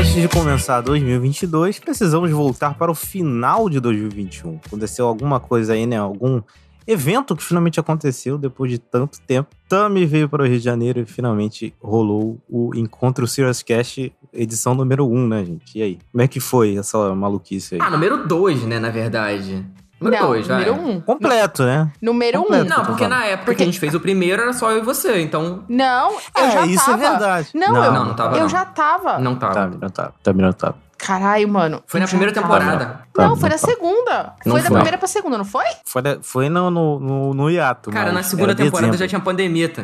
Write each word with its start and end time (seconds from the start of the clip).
antes 0.00 0.14
de 0.14 0.28
começar 0.28 0.80
2022, 0.80 1.78
precisamos 1.78 2.30
voltar 2.30 2.72
para 2.72 2.90
o 2.90 2.94
final 2.94 3.68
de 3.68 3.78
2021. 3.80 4.58
Aconteceu 4.66 5.06
alguma 5.06 5.38
coisa 5.38 5.74
aí, 5.74 5.84
né? 5.84 5.98
Algum 5.98 6.40
evento 6.86 7.36
que 7.36 7.44
finalmente 7.44 7.78
aconteceu 7.78 8.38
depois 8.38 8.70
de 8.70 8.78
tanto 8.78 9.20
tempo. 9.20 9.50
Tami 9.68 10.06
veio 10.06 10.26
para 10.26 10.42
o 10.42 10.46
Rio 10.46 10.56
de 10.56 10.64
Janeiro 10.64 11.00
e 11.00 11.04
finalmente 11.04 11.74
rolou 11.82 12.40
o 12.48 12.74
Encontro 12.74 13.26
Serious 13.26 13.62
Cast, 13.62 14.10
edição 14.32 14.74
número 14.74 15.06
1, 15.06 15.28
né, 15.28 15.44
gente? 15.44 15.78
E 15.78 15.82
aí? 15.82 15.98
Como 16.10 16.22
é 16.22 16.26
que 16.26 16.40
foi 16.40 16.78
essa 16.78 17.14
maluquice 17.14 17.74
aí? 17.74 17.80
Ah, 17.82 17.90
número 17.90 18.26
2, 18.26 18.62
né, 18.62 18.78
na 18.78 18.88
verdade. 18.88 19.66
Número 20.00 20.22
não, 20.22 20.28
2, 20.30 20.46
vai. 20.46 20.64
número 20.64 20.74
um. 20.88 21.00
Completo, 21.00 21.62
né? 21.64 21.90
Número 22.00 22.38
Completo. 22.42 22.64
um. 22.64 22.68
Não, 22.76 22.84
porque 22.86 23.06
na 23.06 23.24
época 23.24 23.44
Porque- 23.44 23.56
que 23.56 23.62
a 23.62 23.66
gente 23.66 23.78
fez 23.78 23.94
o 23.94 24.00
primeiro 24.00 24.40
era 24.42 24.52
só 24.52 24.70
eu 24.70 24.78
e 24.78 24.80
você, 24.80 25.20
então 25.20 25.64
Não, 25.68 26.12
eu 26.12 26.18
É, 26.44 26.50
já 26.50 26.66
isso 26.66 26.84
tava. 26.86 27.04
é 27.04 27.10
verdade. 27.10 27.48
Não, 27.54 27.72
Não, 27.72 27.84
eu, 27.84 27.92
não, 27.92 28.04
não 28.06 28.14
tava, 28.14 28.36
eu 28.36 28.40
não. 28.42 28.48
já 28.48 28.64
tava. 28.64 29.18
não 29.18 29.36
tava. 29.36 29.54
Tá, 29.54 29.66
não 29.66 29.88
tá. 29.90 30.12
Também 30.22 30.46
não 30.46 30.52
tá. 30.52 30.74
Caralho, 30.96 31.48
mano. 31.48 31.82
Foi 31.86 31.98
na 31.98 32.06
primeira 32.06 32.32
tava. 32.32 32.46
temporada. 32.46 33.00
Tá, 33.12 33.26
Não, 33.26 33.34
foi 33.36 33.48
na 33.48 33.56
tá. 33.58 33.66
segunda. 33.66 34.34
Não 34.44 34.52
foi 34.54 34.62
da 34.62 34.70
primeira 34.70 34.98
pra 34.98 35.08
segunda, 35.08 35.38
não 35.38 35.44
foi? 35.46 35.64
Foi, 35.86 36.02
da- 36.02 36.18
foi 36.22 36.48
no, 36.50 36.70
no, 36.70 37.00
no, 37.00 37.34
no 37.34 37.50
hiato. 37.50 37.90
Cara, 37.90 38.06
mas 38.06 38.14
na 38.14 38.22
segunda 38.22 38.54
temporada 38.54 38.80
dezembro. 38.88 38.98
já 38.98 39.08
tinha 39.08 39.20
pandemia, 39.20 39.68
tá? 39.70 39.82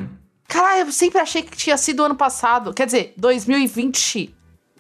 Caralho, 0.48 0.82
eu 0.82 0.92
sempre 0.92 1.18
achei 1.18 1.42
que 1.42 1.56
tinha 1.56 1.76
sido 1.76 2.04
ano 2.04 2.14
passado. 2.14 2.72
Quer 2.74 2.86
dizer, 2.86 3.14
2020. 3.16 4.35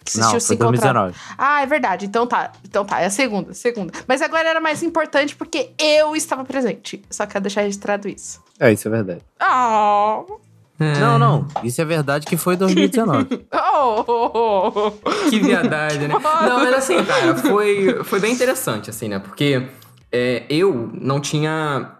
Que 0.06 0.12
vocês 0.12 0.24
Não, 0.24 0.30
foi 0.30 0.40
se 0.40 0.54
encontrado. 0.54 1.10
2019. 1.10 1.14
Ah, 1.36 1.62
é 1.62 1.66
verdade. 1.66 2.06
Então 2.06 2.26
tá. 2.26 2.52
Então 2.64 2.84
tá, 2.84 3.00
é 3.00 3.06
a 3.06 3.10
segunda, 3.10 3.52
segunda. 3.52 3.92
Mas 4.06 4.22
agora 4.22 4.48
era 4.48 4.60
mais 4.60 4.82
importante 4.82 5.34
porque 5.34 5.70
eu 5.78 6.14
estava 6.14 6.44
presente. 6.44 7.02
Só 7.10 7.26
quero 7.26 7.42
deixar 7.42 7.62
registrado 7.62 8.08
isso. 8.08 8.40
É, 8.58 8.72
isso 8.72 8.86
é 8.86 8.90
verdade. 8.90 9.20
Ah. 9.40 10.22
É. 10.78 10.98
Não, 10.98 11.18
não. 11.18 11.48
Isso 11.64 11.80
é 11.80 11.84
verdade 11.84 12.26
que 12.26 12.36
foi 12.36 12.56
2019. 12.56 13.46
Oh, 13.52 14.04
oh, 14.06 14.30
oh, 14.34 14.92
oh. 15.04 15.30
Que 15.30 15.40
viadagem, 15.40 16.06
né? 16.06 16.14
Não, 16.14 16.58
mas 16.58 16.74
assim, 16.74 17.02
cara, 17.02 17.34
foi, 17.36 18.04
foi 18.04 18.20
bem 18.20 18.32
interessante, 18.32 18.90
assim, 18.90 19.08
né? 19.08 19.18
Porque 19.18 19.68
é, 20.12 20.44
eu 20.50 20.90
não 20.94 21.18
tinha 21.20 21.92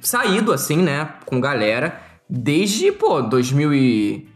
saído, 0.00 0.52
assim, 0.52 0.78
né, 0.78 1.14
com 1.26 1.40
galera 1.40 2.00
desde, 2.28 2.90
pô, 2.92 3.20
2000 3.22 3.74
e... 3.74 4.28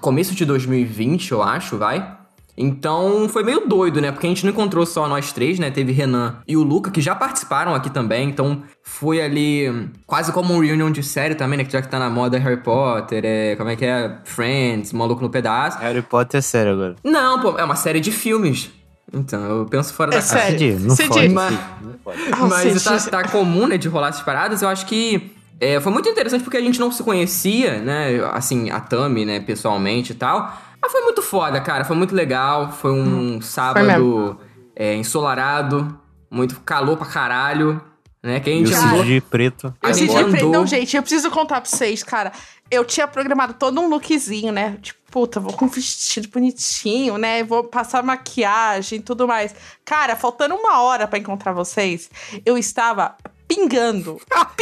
Começo 0.00 0.34
de 0.34 0.44
2020, 0.44 1.32
eu 1.32 1.42
acho, 1.42 1.76
vai. 1.76 2.19
Então 2.62 3.26
foi 3.28 3.42
meio 3.42 3.66
doido, 3.66 4.00
né? 4.00 4.12
Porque 4.12 4.26
a 4.26 4.28
gente 4.28 4.44
não 4.44 4.52
encontrou 4.52 4.84
só 4.84 5.08
nós 5.08 5.32
três, 5.32 5.58
né? 5.58 5.70
Teve 5.70 5.92
Renan 5.92 6.36
e 6.46 6.56
o 6.56 6.62
Luca, 6.62 6.90
que 6.90 7.00
já 7.00 7.14
participaram 7.14 7.74
aqui 7.74 7.88
também. 7.88 8.28
Então 8.28 8.62
foi 8.82 9.20
ali 9.22 9.88
quase 10.06 10.30
como 10.32 10.52
um 10.52 10.60
reunion 10.60 10.90
de 10.90 11.02
série 11.02 11.34
também, 11.34 11.56
né? 11.58 11.64
Que 11.64 11.72
já 11.72 11.80
que 11.80 11.88
tá 11.88 11.98
na 11.98 12.10
moda 12.10 12.38
Harry 12.38 12.58
Potter, 12.62 13.22
é, 13.24 13.56
como 13.56 13.70
é 13.70 13.76
que 13.76 13.84
é? 13.86 14.18
Friends, 14.24 14.92
Maluco 14.92 15.22
no 15.22 15.30
Pedaço. 15.30 15.78
Harry 15.78 16.02
Potter 16.02 16.38
é 16.38 16.42
sério 16.42 16.72
agora. 16.72 16.96
Não, 17.02 17.40
pô, 17.40 17.58
é 17.58 17.64
uma 17.64 17.76
série 17.76 17.98
de 18.00 18.12
filmes. 18.12 18.70
Então, 19.12 19.40
eu 19.42 19.66
penso 19.66 19.92
fora 19.94 20.12
É 20.12 20.16
da 20.16 20.22
sério. 20.22 20.58
Cid, 20.58 20.86
não 20.86 20.94
Cid, 20.94 21.08
pode. 21.08 21.28
mas- 21.30 21.58
não 21.82 21.92
pode. 22.04 22.18
Ah, 22.30 22.46
Mas 22.46 22.84
tá, 22.84 22.96
tá 23.22 23.28
comum, 23.28 23.66
né, 23.66 23.76
de 23.76 23.88
rolar 23.88 24.10
essas 24.10 24.22
paradas. 24.22 24.62
Eu 24.62 24.68
acho 24.68 24.86
que 24.86 25.32
é, 25.58 25.80
foi 25.80 25.90
muito 25.92 26.08
interessante 26.08 26.44
porque 26.44 26.56
a 26.56 26.60
gente 26.60 26.78
não 26.78 26.92
se 26.92 27.02
conhecia, 27.02 27.80
né? 27.80 28.20
Assim, 28.32 28.70
a 28.70 28.78
Tami, 28.78 29.24
né, 29.24 29.40
pessoalmente 29.40 30.12
e 30.12 30.14
tal. 30.14 30.56
Mas 30.80 30.92
foi 30.92 31.02
muito 31.02 31.22
foda, 31.22 31.60
cara. 31.60 31.84
Foi 31.84 31.96
muito 31.96 32.14
legal. 32.14 32.72
Foi 32.72 32.90
um 32.90 33.40
sábado 33.40 34.38
é, 34.74 34.94
ensolarado. 34.94 35.98
Muito 36.30 36.60
calor 36.60 36.96
pra 36.96 37.06
caralho. 37.06 37.80
Né? 38.22 38.38
Que 38.40 38.50
a 38.50 38.52
E 38.52 38.58
gente 38.58 38.68
o 38.68 38.74
Cara, 38.74 38.86
andou- 38.88 38.98
Cid 39.02 39.14
de 39.14 39.20
preto. 39.22 39.74
A 39.82 39.88
Eu 39.88 39.94
gente 39.94 40.10
tinha 40.10 40.24
pre- 40.28 40.38
andou- 40.38 40.52
Não, 40.52 40.66
gente, 40.66 40.94
eu 40.96 41.02
preciso 41.02 41.30
contar 41.30 41.60
pra 41.60 41.70
vocês, 41.70 42.02
cara. 42.02 42.32
Eu 42.70 42.84
tinha 42.84 43.08
programado 43.08 43.54
todo 43.54 43.80
um 43.80 43.88
lookzinho, 43.88 44.52
né? 44.52 44.76
Tipo, 44.82 44.98
puta, 45.10 45.40
vou 45.40 45.52
com 45.54 45.64
um 45.64 45.68
vestido 45.68 46.28
bonitinho, 46.28 47.16
né? 47.18 47.42
Vou 47.42 47.64
passar 47.64 48.02
maquiagem 48.02 48.98
e 48.98 49.02
tudo 49.02 49.26
mais. 49.26 49.54
Cara, 49.84 50.14
faltando 50.16 50.54
uma 50.54 50.82
hora 50.82 51.08
pra 51.08 51.18
encontrar 51.18 51.52
vocês, 51.52 52.10
eu 52.44 52.56
estava 52.58 53.16
pingando. 53.48 54.20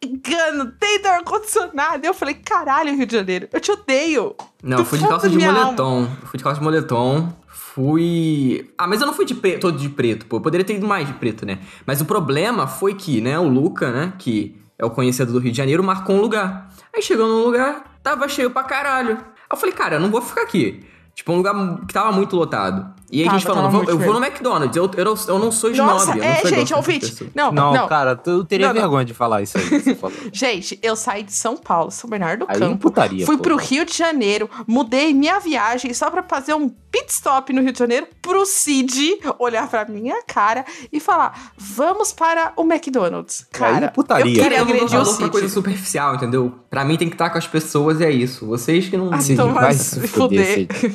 pingando 0.00 0.72
dentro 0.80 1.02
do 1.02 1.08
ar-condicionado. 1.08 2.04
Eu 2.06 2.14
falei, 2.14 2.34
caralho, 2.34 2.96
Rio 2.96 3.06
de 3.06 3.14
Janeiro, 3.14 3.48
eu 3.52 3.60
te 3.60 3.70
odeio. 3.70 4.34
Não, 4.62 4.78
eu 4.78 4.84
fui 4.84 4.98
de 4.98 5.06
calça 5.06 5.28
de 5.28 5.38
moletom. 5.38 6.08
Eu 6.20 6.26
fui 6.28 6.38
de 6.38 6.44
calça 6.44 6.58
de 6.58 6.64
moletom. 6.64 7.32
Fui. 7.74 8.70
Ah, 8.76 8.86
mas 8.86 9.00
eu 9.00 9.06
não 9.06 9.14
fui 9.14 9.24
de 9.24 9.34
pre- 9.34 9.58
todo 9.58 9.78
de 9.78 9.88
preto, 9.88 10.26
pô. 10.26 10.36
Eu 10.36 10.40
poderia 10.42 10.64
ter 10.64 10.76
ido 10.76 10.86
mais 10.86 11.06
de 11.06 11.14
preto, 11.14 11.46
né? 11.46 11.58
Mas 11.86 12.00
o 12.00 12.04
problema 12.04 12.66
foi 12.66 12.94
que, 12.94 13.20
né, 13.20 13.38
o 13.38 13.48
Luca, 13.48 13.90
né, 13.90 14.12
que 14.18 14.60
é 14.78 14.84
o 14.84 14.90
conhecedor 14.90 15.32
do 15.32 15.38
Rio 15.40 15.50
de 15.52 15.56
Janeiro, 15.56 15.82
marcou 15.82 16.14
um 16.16 16.20
lugar. 16.20 16.68
Aí 16.94 17.00
chegou 17.02 17.26
num 17.26 17.42
lugar, 17.44 17.98
tava 18.02 18.28
cheio 18.28 18.50
pra 18.50 18.62
caralho. 18.64 19.12
Aí 19.16 19.24
eu 19.50 19.56
falei, 19.56 19.74
cara, 19.74 19.96
eu 19.96 20.00
não 20.00 20.10
vou 20.10 20.20
ficar 20.20 20.42
aqui. 20.42 20.84
Tipo, 21.14 21.32
um 21.32 21.36
lugar 21.36 21.54
que 21.86 21.94
tava 21.94 22.12
muito 22.12 22.36
lotado. 22.36 22.94
E 23.12 23.20
aí 23.22 23.28
a 23.28 23.32
gente 23.32 23.42
Tava, 23.44 23.56
falando, 23.56 23.72
tava 23.72 23.84
"Vou- 23.84 23.92
eu 23.92 23.98
vou 23.98 24.18
no 24.18 24.24
McDonald's. 24.26 24.74
Eu, 24.74 24.90
eu, 24.96 25.14
eu 25.28 25.38
não 25.38 25.52
sou 25.52 25.70
snob. 25.70 25.86
Nossa, 25.92 26.12
eu 26.12 26.16
não 26.16 26.24
é, 26.24 26.36
gente, 26.46 26.54
essas 26.54 26.70
ouvinte. 26.72 27.30
Não, 27.34 27.52
Não, 27.52 27.74
não. 27.74 27.86
cara, 27.86 28.16
tu- 28.16 28.30
eu 28.30 28.44
teria 28.44 28.68
Não, 28.68 28.74
não. 28.74 28.80
vergonha 28.80 29.04
de 29.04 29.12
falar 29.12 29.42
isso 29.42 29.58
aí 29.58 29.68
que 29.68 29.80
você 29.80 29.94
falou. 29.94 30.16
Gente, 30.32 30.78
eu 30.82 30.96
saí 30.96 31.22
de 31.22 31.32
São 31.34 31.54
Paulo, 31.58 31.90
São 31.90 32.08
Bernardo 32.08 32.46
do 32.46 32.50
Aí 32.50 32.58
Campo. 32.58 32.78
putaria, 32.78 33.26
fui 33.26 33.36
pô. 33.36 33.42
pro 33.42 33.56
Rio 33.56 33.84
de 33.84 33.94
Janeiro, 33.94 34.48
mudei 34.66 35.12
minha 35.12 35.38
viagem 35.38 35.92
só 35.92 36.10
pra 36.10 36.22
fazer 36.22 36.54
um 36.54 36.70
pit 36.70 37.10
stop 37.12 37.52
no 37.52 37.60
Rio 37.60 37.72
de 37.72 37.78
Janeiro 37.78 38.06
pro 38.22 38.46
Cid 38.46 39.18
olhar 39.38 39.68
pra 39.68 39.84
minha 39.84 40.22
cara 40.26 40.64
e 40.90 40.98
falar: 40.98 41.52
"Vamos 41.56 42.12
para 42.14 42.54
o 42.56 42.62
McDonald's". 42.62 43.46
Cara, 43.52 43.86
Aí 43.88 43.92
putaria. 43.92 44.24
eu 44.36 44.42
queria 44.42 44.58
eu 44.58 44.64
não 44.64 44.72
agredir 44.74 44.98
o 45.00 45.16
pra 45.18 45.28
coisa 45.28 45.46
Cid. 45.48 45.52
superficial, 45.54 46.14
entendeu? 46.14 46.54
Pra 46.70 46.82
mim 46.82 46.96
tem 46.96 47.08
que 47.08 47.14
estar 47.14 47.28
com 47.28 47.36
as 47.36 47.46
pessoas 47.46 48.00
e 48.00 48.04
é 48.06 48.10
isso. 48.10 48.46
Vocês 48.46 48.88
que 48.88 48.96
não. 48.96 49.12
Ah, 49.12 49.20
Cid, 49.20 49.34
então 49.34 49.52
vai 49.52 49.74
se 49.74 50.00
fuder, 50.08 50.66
fuder. 50.66 50.92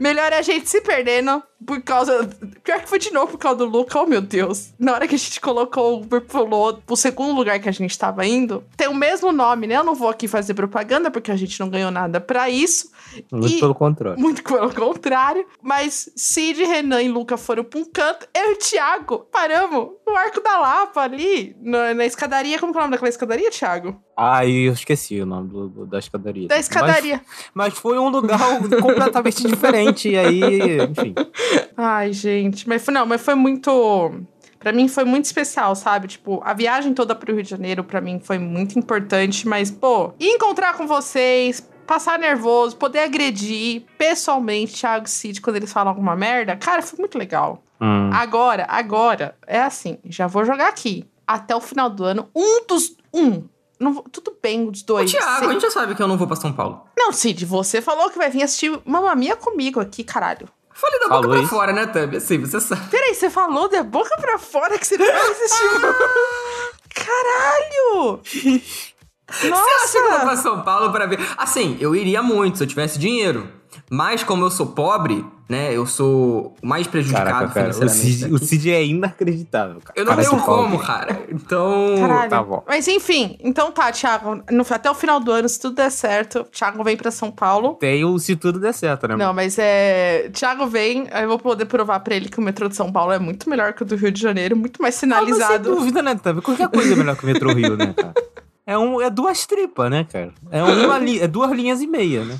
Melhor 0.00 0.32
é 0.32 0.38
a 0.38 0.42
gente 0.42 0.68
se 0.68 0.80
perdendo 0.80 1.42
por 1.66 1.80
causa. 1.82 2.28
Pior 2.64 2.80
que 2.80 2.88
foi 2.88 2.98
de 2.98 3.12
novo 3.12 3.32
por 3.32 3.38
causa 3.38 3.58
do 3.58 3.66
Luca, 3.66 4.00
oh 4.00 4.06
meu 4.06 4.20
Deus. 4.20 4.72
Na 4.78 4.92
hora 4.94 5.06
que 5.08 5.14
a 5.14 5.18
gente 5.18 5.40
colocou 5.40 5.98
o 5.98 6.02
Uber 6.02 6.20
pulou 6.22 6.74
pro 6.74 6.96
segundo 6.96 7.34
lugar 7.34 7.58
que 7.60 7.68
a 7.68 7.72
gente 7.72 7.96
tava 7.98 8.26
indo, 8.26 8.64
tem 8.76 8.88
o 8.88 8.94
mesmo 8.94 9.32
nome, 9.32 9.66
né? 9.66 9.76
Eu 9.76 9.84
não 9.84 9.94
vou 9.94 10.08
aqui 10.08 10.26
fazer 10.28 10.54
propaganda 10.54 11.10
porque 11.10 11.30
a 11.30 11.36
gente 11.36 11.58
não 11.60 11.68
ganhou 11.68 11.90
nada 11.90 12.20
pra 12.20 12.48
isso. 12.50 12.90
Muito 13.32 13.56
E- 13.56 13.60
pelo 13.60 13.74
contrário. 13.74 14.20
Muito 14.20 14.42
pelo 14.42 14.72
contrário. 14.74 15.46
Mas 15.62 16.10
Cid, 16.16 16.62
Renan 16.64 17.02
e 17.02 17.08
Luca 17.08 17.36
foram 17.36 17.64
pra 17.64 17.78
um 17.80 17.84
canto. 17.84 18.26
Eu 18.34 18.50
e 18.50 18.54
o 18.54 18.56
Thiago 18.58 19.26
paramos 19.32 19.90
no 20.06 20.16
Arco 20.16 20.40
da 20.42 20.58
Lapa 20.58 21.02
ali, 21.02 21.54
na, 21.60 21.94
na 21.94 22.04
escadaria. 22.06 22.58
Como 22.58 22.72
que 22.72 22.78
é 22.78 22.80
o 22.80 22.82
nome 22.84 22.92
daquela 22.92 23.08
escadaria, 23.08 23.50
Thiago? 23.50 24.00
Ah, 24.16 24.46
eu 24.46 24.72
esqueci 24.72 25.20
o 25.20 25.26
nome 25.26 25.48
do, 25.48 25.68
do- 25.68 25.86
da 25.86 25.98
escadaria. 25.98 26.46
Da 26.48 26.58
escadaria. 26.58 27.20
Mas, 27.54 27.72
mas 27.72 27.78
foi 27.78 27.98
um 27.98 28.08
lugar 28.10 28.38
completamente 28.80 29.46
diferente. 29.46 30.10
E 30.10 30.18
aí, 30.18 30.78
enfim. 30.82 31.14
Ai, 31.76 32.12
gente, 32.12 32.68
mas 32.68 32.84
foi, 32.84 32.92
não, 32.94 33.06
mas 33.06 33.20
foi 33.20 33.34
muito. 33.34 34.12
Pra 34.58 34.72
mim 34.72 34.88
foi 34.88 35.04
muito 35.04 35.24
especial, 35.24 35.74
sabe? 35.74 36.06
Tipo, 36.08 36.40
a 36.44 36.52
viagem 36.52 36.92
toda 36.92 37.14
pro 37.14 37.32
Rio 37.34 37.42
de 37.42 37.48
Janeiro 37.48 37.82
pra 37.82 38.00
mim 38.00 38.20
foi 38.22 38.38
muito 38.38 38.78
importante, 38.78 39.48
mas, 39.48 39.70
pô, 39.70 40.12
ir 40.20 40.28
encontrar 40.28 40.74
com 40.76 40.86
vocês, 40.86 41.66
passar 41.86 42.18
nervoso, 42.18 42.76
poder 42.76 42.98
agredir 43.00 43.84
pessoalmente 43.96 44.74
Thiago 44.74 45.06
e 45.06 45.10
Cid 45.10 45.40
quando 45.40 45.56
eles 45.56 45.72
falam 45.72 45.88
alguma 45.90 46.14
merda, 46.14 46.54
cara, 46.56 46.82
foi 46.82 46.98
muito 46.98 47.16
legal. 47.16 47.62
Hum. 47.80 48.10
Agora, 48.12 48.66
agora, 48.68 49.34
é 49.46 49.60
assim, 49.62 49.96
já 50.04 50.26
vou 50.26 50.44
jogar 50.44 50.68
aqui. 50.68 51.06
Até 51.26 51.56
o 51.56 51.60
final 51.60 51.88
do 51.88 52.04
ano, 52.04 52.28
um 52.34 52.66
dos. 52.66 52.94
Um. 53.14 53.44
Não, 53.78 53.94
vou- 53.94 54.02
tudo 54.12 54.36
bem, 54.42 54.68
os 54.68 54.82
dois. 54.82 55.10
Thiago, 55.10 55.38
Cê- 55.38 55.44
a 55.46 55.52
gente 55.52 55.62
já 55.62 55.70
sabe 55.70 55.94
que 55.94 56.02
eu 56.02 56.08
não 56.08 56.18
vou 56.18 56.26
pra 56.26 56.36
São 56.36 56.52
Paulo. 56.52 56.84
Não, 56.98 57.12
Cid, 57.12 57.46
você 57.46 57.80
falou 57.80 58.10
que 58.10 58.18
vai 58.18 58.28
vir 58.28 58.42
assistir 58.42 58.78
Mamma 58.84 59.14
Mia 59.14 59.36
comigo 59.36 59.80
aqui, 59.80 60.04
caralho. 60.04 60.46
Falei 60.80 60.98
da 61.00 61.08
Falou 61.08 61.22
boca 61.22 61.34
pra 61.34 61.42
isso? 61.42 61.50
fora, 61.50 61.72
né, 61.72 61.86
Tami? 61.86 62.16
Assim, 62.16 62.38
você 62.38 62.60
sabe. 62.60 62.88
Peraí, 62.90 63.14
você 63.14 63.28
falou 63.28 63.68
da 63.68 63.82
boca 63.82 64.16
pra 64.20 64.38
fora 64.38 64.78
que 64.78 64.86
você 64.86 64.96
não 64.96 65.06
vai 65.12 65.30
assistir. 65.30 65.68
Caralho! 69.30 69.54
Você 69.64 69.84
acha 69.84 69.92
que 69.92 69.98
eu 69.98 70.02
vou 70.10 70.18
pra 70.20 70.24
Nossa! 70.30 70.42
São 70.42 70.60
Paulo 70.62 70.90
pra 70.92 71.06
ver? 71.06 71.18
Assim, 71.36 71.76
eu 71.80 71.94
iria 71.94 72.22
muito 72.22 72.58
se 72.58 72.64
eu 72.64 72.68
tivesse 72.68 72.98
dinheiro. 72.98 73.48
Mas 73.88 74.22
como 74.24 74.44
eu 74.44 74.50
sou 74.50 74.66
pobre, 74.66 75.24
né? 75.48 75.74
Eu 75.76 75.86
sou 75.86 76.54
o 76.62 76.66
mais 76.66 76.86
prejudicado 76.88 77.26
Caraca, 77.30 77.48
cara, 77.54 77.70
o 77.70 77.74
financeiramente. 77.74 78.18
Cid, 78.18 78.34
o. 78.34 78.38
Cid 78.38 78.70
é 78.72 78.84
inacreditável, 78.84 79.80
cara. 79.84 79.98
Eu 79.98 80.04
não 80.04 80.16
tenho 80.16 80.30
Paulo. 80.30 80.44
como, 80.64 80.78
cara. 80.78 81.22
Então. 81.30 81.94
Caralho. 82.00 82.30
Tá 82.30 82.42
bom. 82.42 82.64
Mas 82.66 82.88
enfim, 82.88 83.36
então 83.42 83.70
tá, 83.70 83.90
Thiago. 83.92 84.42
no- 84.50 84.66
até 84.68 84.90
o 84.90 84.94
final 84.94 85.20
do 85.20 85.30
ano, 85.30 85.48
se 85.48 85.60
tudo 85.60 85.76
der 85.76 85.90
certo, 85.90 86.44
Thiago 86.52 86.82
vem 86.82 86.96
pra 86.96 87.10
São 87.12 87.30
Paulo. 87.30 87.74
Tem 87.74 88.04
o 88.04 88.18
se 88.18 88.34
tudo 88.36 88.58
der 88.58 88.74
certo, 88.74 89.06
né? 89.08 89.16
Não, 89.16 89.32
mas 89.32 89.56
é. 89.58 90.30
Thiago 90.32 90.66
vem, 90.66 91.06
aí 91.12 91.22
eu 91.24 91.28
vou 91.28 91.38
poder 91.38 91.64
provar 91.66 92.00
pra 92.00 92.14
ele 92.14 92.28
que 92.28 92.38
o 92.38 92.42
metrô 92.42 92.68
de 92.68 92.74
São 92.76 92.90
Paulo 92.92 93.12
é 93.12 93.18
muito 93.20 93.48
melhor 93.48 93.72
que 93.72 93.82
o 93.82 93.86
do 93.86 93.94
Rio 93.96 94.10
de 94.10 94.20
Janeiro, 94.20 94.56
muito 94.56 94.80
mais 94.82 95.00
Ah, 95.02 95.06
mas 95.06 95.10
sem 95.24 95.28
sinalizado. 95.34 95.74
dúvida, 95.76 96.02
né, 96.02 96.14
Tami? 96.16 96.42
Qualquer 96.42 96.68
coisa 96.68 96.92
é 96.92 96.96
melhor 96.96 97.16
que 97.16 97.22
o 97.24 97.26
Metrô 97.26 97.52
Rio, 97.52 97.76
né, 97.76 97.92
cara? 97.96 98.14
É, 98.70 98.78
um, 98.78 99.00
é 99.00 99.10
duas 99.10 99.46
tripas, 99.46 99.90
né, 99.90 100.04
cara? 100.04 100.32
É, 100.48 100.62
uma 100.62 100.96
li, 100.96 101.18
é 101.18 101.26
duas 101.26 101.50
linhas 101.50 101.80
e 101.80 101.88
meia, 101.88 102.24
né? 102.24 102.38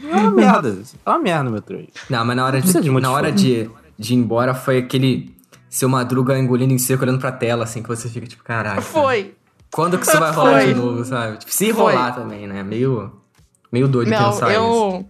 É 0.00 0.16
uma 0.16 0.30
merda. 0.30 0.78
É 1.04 1.10
uma 1.10 1.18
merda 1.18 1.50
Metrô 1.50 1.76
Rio. 1.76 1.88
Não, 2.08 2.24
mas 2.24 2.36
na 2.36 2.46
hora 2.46 2.62
de, 2.62 2.80
de 2.80 2.88
na 2.88 3.10
hora 3.10 3.32
de, 3.32 3.68
de 3.98 4.14
ir 4.14 4.16
embora 4.16 4.54
foi 4.54 4.78
aquele 4.78 5.34
seu 5.68 5.88
madruga 5.88 6.38
engolindo 6.38 6.72
em 6.72 6.78
seco, 6.78 7.02
olhando 7.02 7.18
pra 7.18 7.32
tela, 7.32 7.64
assim, 7.64 7.82
que 7.82 7.88
você 7.88 8.08
fica 8.08 8.28
tipo, 8.28 8.44
caralho. 8.44 8.76
cara, 8.76 8.82
Foi. 8.82 9.34
Quando 9.72 9.98
que 9.98 10.06
isso 10.06 10.20
vai 10.20 10.30
rolar 10.30 10.60
Foi. 10.62 10.72
de 10.72 10.74
novo, 10.80 11.04
sabe? 11.04 11.38
Tipo, 11.38 11.52
se 11.52 11.72
Foi. 11.72 11.94
rolar 11.94 12.12
também, 12.12 12.46
né? 12.46 12.62
Meio, 12.62 13.10
meio 13.72 13.88
doido 13.88 14.08
Não, 14.08 14.30
pensar 14.30 14.50
isso. 14.52 14.56
eu. 14.56 14.64
O 14.64 15.04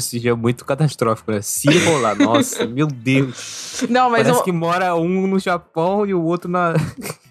Cid 0.00 0.28
é 0.28 0.34
muito 0.34 0.64
catastrófico, 0.64 1.32
né? 1.32 1.40
Se 1.40 1.70
rolar, 1.78 2.14
nossa, 2.14 2.66
meu 2.68 2.86
Deus. 2.86 3.84
Não, 3.88 4.10
mas 4.10 4.22
Parece 4.22 4.40
eu 4.40 4.44
que 4.44 4.52
mora 4.52 4.94
um 4.94 5.26
no 5.26 5.38
Japão 5.38 6.06
e 6.06 6.12
o 6.12 6.22
outro 6.22 6.50
na... 6.50 6.74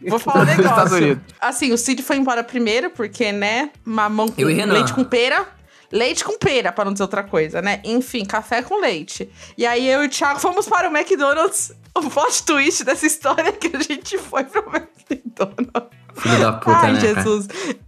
vou 0.07 0.17
falar 0.17 0.41
um 0.41 0.45
negócio. 0.57 0.97
Unidos. 0.97 1.23
Assim, 1.39 1.71
o 1.71 1.77
Cid 1.77 2.01
foi 2.01 2.17
embora 2.17 2.43
primeiro, 2.43 2.89
porque, 2.89 3.31
né, 3.31 3.69
mamão 3.85 4.27
com 4.29 4.43
leite 4.43 4.93
com 4.93 5.03
pera. 5.03 5.58
Leite 5.91 6.23
com 6.23 6.37
pera, 6.37 6.71
pra 6.71 6.85
não 6.85 6.93
dizer 6.93 7.03
outra 7.03 7.23
coisa, 7.23 7.61
né? 7.61 7.81
Enfim, 7.83 8.25
café 8.25 8.61
com 8.61 8.79
leite. 8.79 9.29
E 9.57 9.65
aí 9.65 9.87
eu 9.87 10.03
e 10.03 10.07
o 10.07 10.09
Thiago 10.09 10.39
fomos 10.39 10.67
para 10.67 10.89
o 10.89 10.95
McDonald's. 10.95 11.73
O 11.95 12.01
plot 12.09 12.43
twist 12.43 12.83
dessa 12.83 13.05
história 13.05 13.49
é 13.49 13.51
que 13.51 13.75
a 13.75 13.79
gente 13.81 14.17
foi 14.17 14.43
pro 14.43 14.63
McDonald's. 14.69 15.99
Filho 16.19 16.39
da 16.39 16.53
puta, 16.53 16.77
Ai, 16.77 16.93
né? 16.93 16.99
cara? 16.99 17.13
Jesus. 17.15 17.47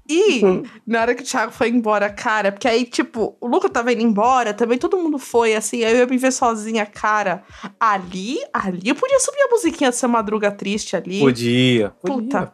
E 0.10 0.42
na 0.86 1.02
hora 1.02 1.16
que 1.16 1.22
o 1.22 1.26
Thiago 1.26 1.52
foi 1.52 1.70
embora, 1.70 2.10
cara, 2.10 2.52
porque 2.52 2.68
aí, 2.68 2.86
tipo, 2.86 3.36
o 3.40 3.48
Luca 3.48 3.70
tava 3.70 3.92
indo 3.92 4.02
embora, 4.02 4.54
também 4.54 4.78
todo 4.78 4.98
mundo 4.98 5.18
foi, 5.18 5.56
assim, 5.56 5.84
aí 5.84 5.94
eu 5.94 6.00
ia 6.00 6.06
me 6.06 6.18
ver 6.18 6.32
sozinha, 6.32 6.86
cara. 6.86 7.44
Ali, 7.80 8.40
ali 8.54 8.90
eu 8.90 8.96
podia 8.96 9.20
subir 9.20 9.42
a 9.42 9.50
musiquinha 9.50 9.90
dessa 9.90 10.08
madruga 10.08 10.52
triste 10.52 10.96
ali. 10.96 11.20
Podia. 11.20 11.94
podia. 12.02 12.52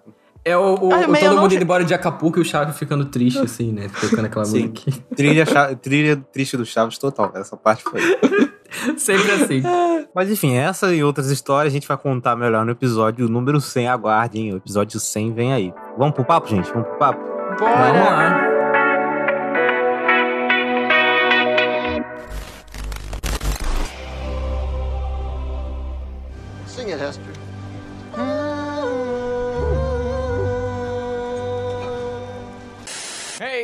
É 0.48 0.58
o, 0.58 0.76
o- 0.76 0.92
eu 0.94 1.08
todo 1.30 1.36
mundo 1.42 1.50
che- 1.50 1.56
indo 1.56 1.64
embora 1.64 1.84
de 1.84 1.94
Acapulco 1.94 2.40
e 2.40 2.42
o 2.42 2.46
Chaves 2.46 2.78
ficando 2.78 3.06
triste, 3.06 3.40
assim, 3.40 3.72
né? 3.72 3.90
Tocando 4.00 4.26
aquela 4.26 4.46
Sim. 4.46 4.68
musiquinha. 4.68 4.96
Trilha, 5.16 5.46
trilha 5.82 6.16
triste 6.32 6.56
do 6.56 6.66
Chaves 6.66 6.98
total. 6.98 7.32
Essa 7.36 7.58
parte 7.58 7.84
foi. 7.84 8.00
Sempre 8.98 9.32
assim. 9.32 9.64
Mas 10.14 10.30
enfim, 10.32 10.56
essa 10.56 10.94
e 10.94 11.04
outras 11.04 11.30
histórias 11.30 11.72
a 11.72 11.76
gente 11.76 11.88
vai 11.88 11.98
contar 11.98 12.36
melhor 12.36 12.66
no 12.66 12.72
episódio 12.72 13.28
número 13.30 13.60
100. 13.62 13.88
Aguardem, 13.88 14.54
o 14.54 14.58
episódio 14.58 15.00
100 15.00 15.34
vem 15.34 15.54
aí. 15.54 15.74
Vamos 15.98 16.14
pro 16.16 16.24
papo, 16.26 16.48
gente? 16.48 16.70
Vamos 16.72 16.88
pro 16.88 16.98
papo? 16.98 17.20
Vamos 17.60 17.60
Bora. 17.60 17.92
lá. 18.04 18.57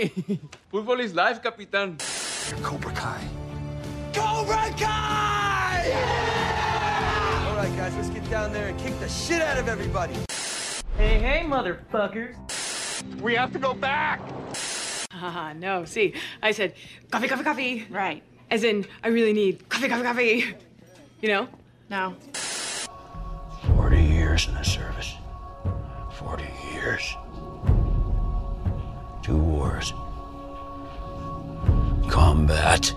Hey, 0.28 0.40
fútbol 0.70 1.00
is 1.00 1.14
life, 1.16 1.42
capitán. 1.42 1.98
Cobra 2.62 2.92
Kai. 2.92 3.24
Cobra 4.14 4.70
Kai! 4.76 5.92
All 7.48 7.56
right, 7.56 7.74
guys, 7.78 7.96
let's 7.96 8.10
get 8.10 8.30
down 8.30 8.52
there 8.52 8.68
and 8.68 8.78
kick 8.78 9.00
the 9.00 9.08
shit 9.08 9.42
out 9.42 9.58
of 9.58 9.70
everybody. 9.70 10.16
Hey, 10.98 11.20
hey, 11.20 11.44
motherfuckers. 11.46 12.36
We 13.22 13.36
have 13.36 13.54
to 13.54 13.60
go 13.60 13.74
back. 13.74 14.20
Haha, 15.10 15.54
no. 15.54 15.86
See, 15.86 16.16
I 16.42 16.52
said 16.52 16.74
coffee, 17.10 17.30
coffee, 17.30 17.44
coffee. 17.44 17.88
Right. 17.90 18.24
As 18.52 18.66
in, 18.66 18.86
I 19.06 19.08
really 19.08 19.32
need 19.32 19.70
coffee, 19.70 19.88
coffee, 19.88 20.04
coffee. 20.04 20.56
You 21.22 21.30
know? 21.30 21.48
No. 21.90 22.16
40 23.78 24.04
years 24.04 24.50
in 24.50 24.56
the 24.56 24.64
service. 24.64 25.16
40 26.20 26.44
years. 26.74 27.16
Combat. 32.34 32.96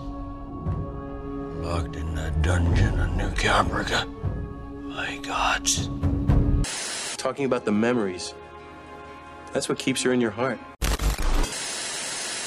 Locked 1.61 1.95
in 1.95 2.15
that 2.15 2.41
dungeon 2.41 2.99
of 2.99 3.15
New 3.19 3.29
Caprica. 3.33 4.09
My 4.83 5.19
gods. 5.19 5.91
talking 7.19 7.45
about 7.45 7.67
the 7.67 7.71
memories. 7.71 8.35
That's 9.53 9.69
what 9.69 9.79
keeps 9.79 10.03
her 10.05 10.15
in 10.15 10.23
your 10.23 10.33
heart. 10.33 10.59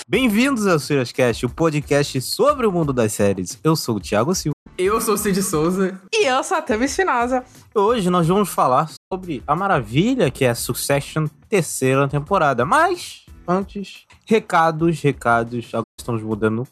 Bem-vindos 0.07 0.65
ao 0.65 0.80
Siriuscast, 0.80 1.45
o 1.45 1.50
podcast 1.50 2.19
sobre 2.21 2.65
o 2.65 2.71
mundo 2.71 2.92
das 2.92 3.13
séries. 3.13 3.59
Eu 3.63 3.75
sou 3.75 3.97
o 3.97 4.00
Thiago 4.00 4.33
Silva. 4.33 4.56
Eu 4.75 5.00
sou 5.00 5.13
o 5.13 5.18
Cid 5.18 5.44
Souza. 5.44 6.01
E 6.12 6.25
eu 6.25 6.44
sou 6.44 6.57
a 6.57 6.62
Tami 6.63 6.85
Espinosa. 6.85 7.44
Hoje 7.75 8.09
nós 8.09 8.27
vamos 8.27 8.50
falar 8.50 8.89
sobre 9.13 9.44
a 9.45 9.56
maravilha 9.56 10.31
que 10.31 10.44
é 10.44 10.50
a 10.50 10.56
Succession 10.56 11.27
terceira 11.47 12.07
temporada. 12.07 12.65
Mas, 12.65 13.27
antes, 13.47 14.07
recados, 14.25 15.00
recados. 15.01 15.68
Agora 15.69 15.83
estamos 16.00 16.24
mudando 16.24 16.68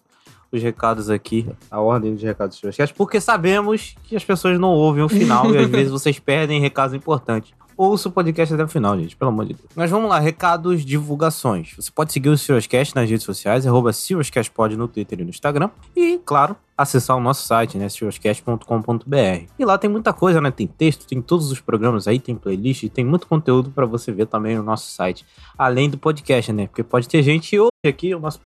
os 0.51 0.61
recados 0.61 1.09
aqui, 1.09 1.47
a 1.69 1.79
ordem 1.79 2.13
dos 2.13 2.23
recados 2.23 2.55
do 2.55 2.59
Siriuscast, 2.59 2.95
porque 2.95 3.19
sabemos 3.19 3.95
que 4.03 4.15
as 4.15 4.23
pessoas 4.23 4.59
não 4.59 4.69
ouvem 4.69 5.03
o 5.03 5.09
final 5.09 5.53
e 5.53 5.57
às 5.57 5.67
vezes 5.69 5.91
vocês 5.91 6.19
perdem 6.19 6.59
recados 6.61 6.93
importantes. 6.93 7.53
Ouça 7.77 8.09
o 8.09 8.11
podcast 8.11 8.55
até 8.55 8.63
o 8.63 8.67
final, 8.67 8.99
gente, 8.99 9.15
pelo 9.15 9.29
amor 9.29 9.45
de 9.45 9.53
Deus. 9.53 9.69
Mas 9.75 9.91
vamos 9.91 10.09
lá, 10.09 10.17
recados, 10.17 10.83
divulgações. 10.83 11.75
Você 11.75 11.91
pode 11.91 12.11
seguir 12.11 12.29
o 12.29 12.35
Siriuscast 12.37 12.95
nas 12.95 13.07
redes 13.07 13.23
sociais, 13.23 13.67
arroba 13.67 13.93
SiriusCastPod 13.93 14.75
no 14.75 14.87
Twitter 14.87 15.19
e 15.21 15.23
no 15.23 15.29
Instagram. 15.29 15.69
E, 15.95 16.19
claro, 16.25 16.55
acessar 16.75 17.15
o 17.15 17.19
nosso 17.19 17.45
site, 17.45 17.77
né, 17.77 17.87
siriuscast.com.br. 17.87 19.51
E 19.59 19.63
lá 19.63 19.77
tem 19.77 19.91
muita 19.91 20.11
coisa, 20.11 20.41
né? 20.41 20.49
Tem 20.49 20.65
texto, 20.65 21.05
tem 21.05 21.21
todos 21.21 21.51
os 21.51 21.61
programas 21.61 22.07
aí, 22.07 22.19
tem 22.19 22.35
playlist, 22.35 22.89
tem 22.89 23.05
muito 23.05 23.27
conteúdo 23.27 23.69
para 23.69 23.85
você 23.85 24.11
ver 24.11 24.25
também 24.25 24.57
no 24.57 24.63
nosso 24.63 24.89
site. 24.89 25.23
Além 25.55 25.87
do 25.87 25.99
podcast, 25.99 26.51
né? 26.51 26.65
Porque 26.65 26.81
pode 26.81 27.07
ter 27.07 27.21
gente 27.21 27.59
hoje 27.59 27.69
aqui, 27.85 28.15
o 28.15 28.19
nosso 28.19 28.39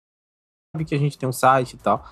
sabe 0.73 0.85
que 0.85 0.95
a 0.95 0.99
gente 0.99 1.19
tem 1.19 1.29
um 1.29 1.33
site 1.33 1.75
e 1.75 1.77
tal. 1.77 2.05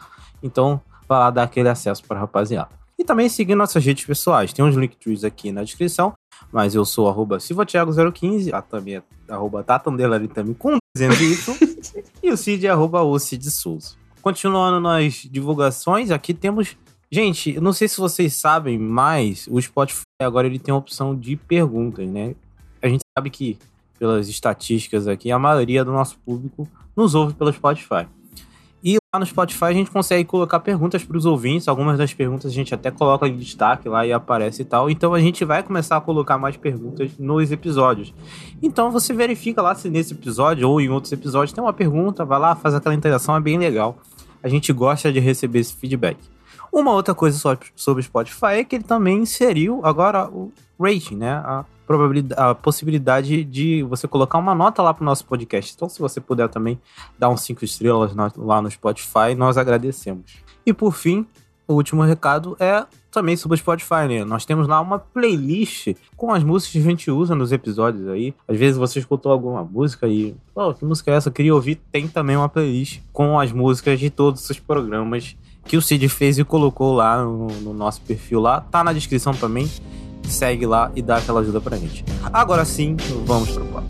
Então, 0.43 0.81
vai 1.09 1.19
lá 1.19 1.31
dar 1.31 1.45
aquele 1.45 1.69
acesso 1.69 2.03
para 2.05 2.19
rapaziada. 2.19 2.71
E 2.99 3.05
também 3.05 3.29
seguir 3.29 3.55
nossas 3.55 3.85
redes 3.85 4.05
pessoais. 4.05 4.53
Tem 4.53 4.65
uns 4.65 4.75
linktrees 4.75 5.25
aqui 5.25 5.53
na 5.53 5.63
descrição. 5.63 6.13
Mas 6.53 6.75
eu 6.75 6.85
sou 6.85 7.09
arroba 7.09 7.39
silvatiago015, 7.39 8.53
a 8.53 8.63
também 8.63 8.97
é 8.97 9.03
arroba 9.29 9.65
tatandelarintami 9.65 10.55
com 10.55 10.79
200 10.97 11.21
Y, 11.21 12.05
e 12.23 12.31
o 12.31 12.37
Cid 12.37 12.65
é 12.65 12.71
arroba 12.71 13.03
o 13.03 13.19
Cid 13.19 13.51
Souza. 13.51 13.97
Continuando 14.23 14.81
nas 14.81 15.15
divulgações, 15.15 16.11
aqui 16.11 16.33
temos... 16.33 16.77
Gente, 17.11 17.55
eu 17.55 17.61
não 17.61 17.73
sei 17.73 17.89
se 17.89 17.99
vocês 17.99 18.35
sabem, 18.35 18.79
mas 18.79 19.49
o 19.51 19.61
Spotify 19.61 20.05
agora 20.21 20.47
ele 20.47 20.59
tem 20.59 20.73
a 20.73 20.77
opção 20.77 21.17
de 21.17 21.37
perguntas, 21.37 22.07
né? 22.07 22.35
A 22.81 22.89
gente 22.89 23.03
sabe 23.17 23.31
que, 23.31 23.59
pelas 23.99 24.29
estatísticas 24.29 25.09
aqui, 25.09 25.33
a 25.33 25.39
maioria 25.39 25.85
do 25.85 25.91
nosso 25.91 26.19
público 26.19 26.69
nos 26.95 27.15
ouve 27.15 27.35
pelo 27.35 27.53
Spotify. 27.53 28.07
E 28.83 28.97
lá 29.13 29.19
no 29.19 29.27
Spotify 29.27 29.65
a 29.65 29.73
gente 29.73 29.91
consegue 29.91 30.25
colocar 30.25 30.61
perguntas 30.61 31.03
para 31.03 31.17
os 31.17 31.27
ouvintes. 31.27 31.67
Algumas 31.67 31.99
das 31.99 32.15
perguntas 32.15 32.51
a 32.51 32.55
gente 32.55 32.73
até 32.75 32.91
coloca 32.91 33.27
em 33.27 33.37
destaque 33.37 33.89
lá 33.89 34.07
e 34.07 34.13
aparece 34.13 34.63
e 34.63 34.65
tal. 34.65 34.89
Então 34.89 35.15
a 35.15 35.21
gente 35.21 35.45
vai 35.45 35.63
começar 35.63 35.97
a 35.97 36.01
colocar 36.01 36.39
mais 36.39 36.57
perguntas 36.57 37.11
nos 37.19 37.51
episódios. 37.51 38.15
Então 38.63 38.91
você 38.93 39.13
verifica 39.13 39.61
lá 39.61 39.75
se 39.75 39.91
nesse 39.91 40.15
episódio 40.15 40.69
ou 40.69 40.81
em 40.81 40.89
outros 40.89 41.13
episódios 41.13 41.53
tem 41.53 41.63
uma 41.63 41.73
pergunta, 41.73 42.25
vai 42.25 42.39
lá, 42.39 42.55
faz 42.55 42.75
aquela 42.75 42.95
interação, 42.95 43.35
é 43.35 43.41
bem 43.41 43.59
legal. 43.59 43.99
A 44.43 44.49
gente 44.49 44.73
gosta 44.73 45.13
de 45.13 45.19
receber 45.19 45.59
esse 45.59 45.75
feedback. 45.75 46.17
Uma 46.73 46.93
outra 46.93 47.15
coisa 47.15 47.37
so- 47.37 47.59
sobre 47.75 48.01
o 48.03 48.05
Spotify 48.05 48.59
é 48.59 48.65
que 48.65 48.77
ele 48.77 48.85
também 48.85 49.19
inseriu 49.23 49.81
agora 49.85 50.29
o 50.29 50.53
rating, 50.79 51.17
né? 51.17 51.33
A, 51.33 51.65
probabilidade, 51.89 52.41
a 52.41 52.55
possibilidade 52.55 53.43
de 53.43 53.83
você 53.83 54.07
colocar 54.07 54.37
uma 54.37 54.55
nota 54.55 54.83
lá 54.83 54.93
pro 54.93 55.05
nosso 55.05 55.25
podcast. 55.25 55.73
Então, 55.75 55.89
se 55.89 55.99
você 55.99 56.21
puder 56.21 56.49
também 56.51 56.79
dar 57.19 57.31
uns 57.31 57.41
5 57.41 57.65
estrelas 57.65 58.13
lá 58.37 58.61
no 58.61 58.71
Spotify, 58.71 59.35
nós 59.35 59.57
agradecemos. 59.57 60.37
E 60.67 60.73
por 60.75 60.93
fim, 60.93 61.27
o 61.67 61.73
último 61.73 62.03
recado 62.03 62.57
é 62.61 62.85
também 63.11 63.37
sobre 63.37 63.55
o 63.55 63.59
Spotify, 63.59 64.07
né? 64.07 64.23
Nós 64.23 64.45
temos 64.45 64.69
lá 64.69 64.79
uma 64.83 64.99
playlist 64.99 65.95
com 66.15 66.31
as 66.31 66.45
músicas 66.45 66.73
que 66.73 66.79
a 66.79 66.91
gente 66.91 67.11
usa 67.11 67.35
nos 67.35 67.53
episódios 67.53 68.07
aí. 68.09 68.35
Às 68.47 68.59
vezes 68.59 68.77
você 68.77 68.99
escutou 68.99 69.33
alguma 69.33 69.65
música 69.65 70.07
e, 70.07 70.37
pô, 70.55 70.75
que 70.75 70.85
música 70.85 71.11
é 71.11 71.15
essa? 71.15 71.31
Eu 71.31 71.33
queria 71.33 71.55
ouvir. 71.55 71.77
Tem 71.91 72.07
também 72.07 72.37
uma 72.37 72.51
playlist 72.51 73.01
com 73.15 73.41
as 73.41 73.51
músicas 73.51 73.99
de 73.99 74.11
todos 74.11 74.49
os 74.49 74.59
programas 74.61 75.37
que 75.65 75.77
o 75.77 75.83
Cid 75.83 76.07
fez 76.09 76.39
e 76.39 76.45
colocou 76.45 76.95
lá 76.95 77.25
no, 77.25 77.47
no 77.47 77.73
nosso 77.73 78.03
perfil 78.03 78.41
lá. 78.41 78.61
Tá 78.61 78.85
na 78.85 78.93
descrição 78.93 79.33
também. 79.33 79.71
Segue 80.29 80.67
lá 80.67 80.93
e 80.95 81.03
dá 81.03 81.17
aquela 81.17 81.41
ajuda 81.41 81.61
pra 81.61 81.77
gente. 81.77 82.05
Agora 82.33 82.65
sim, 82.65 82.97
vamos 83.25 83.51
pro 83.51 83.65
papo. 83.65 83.89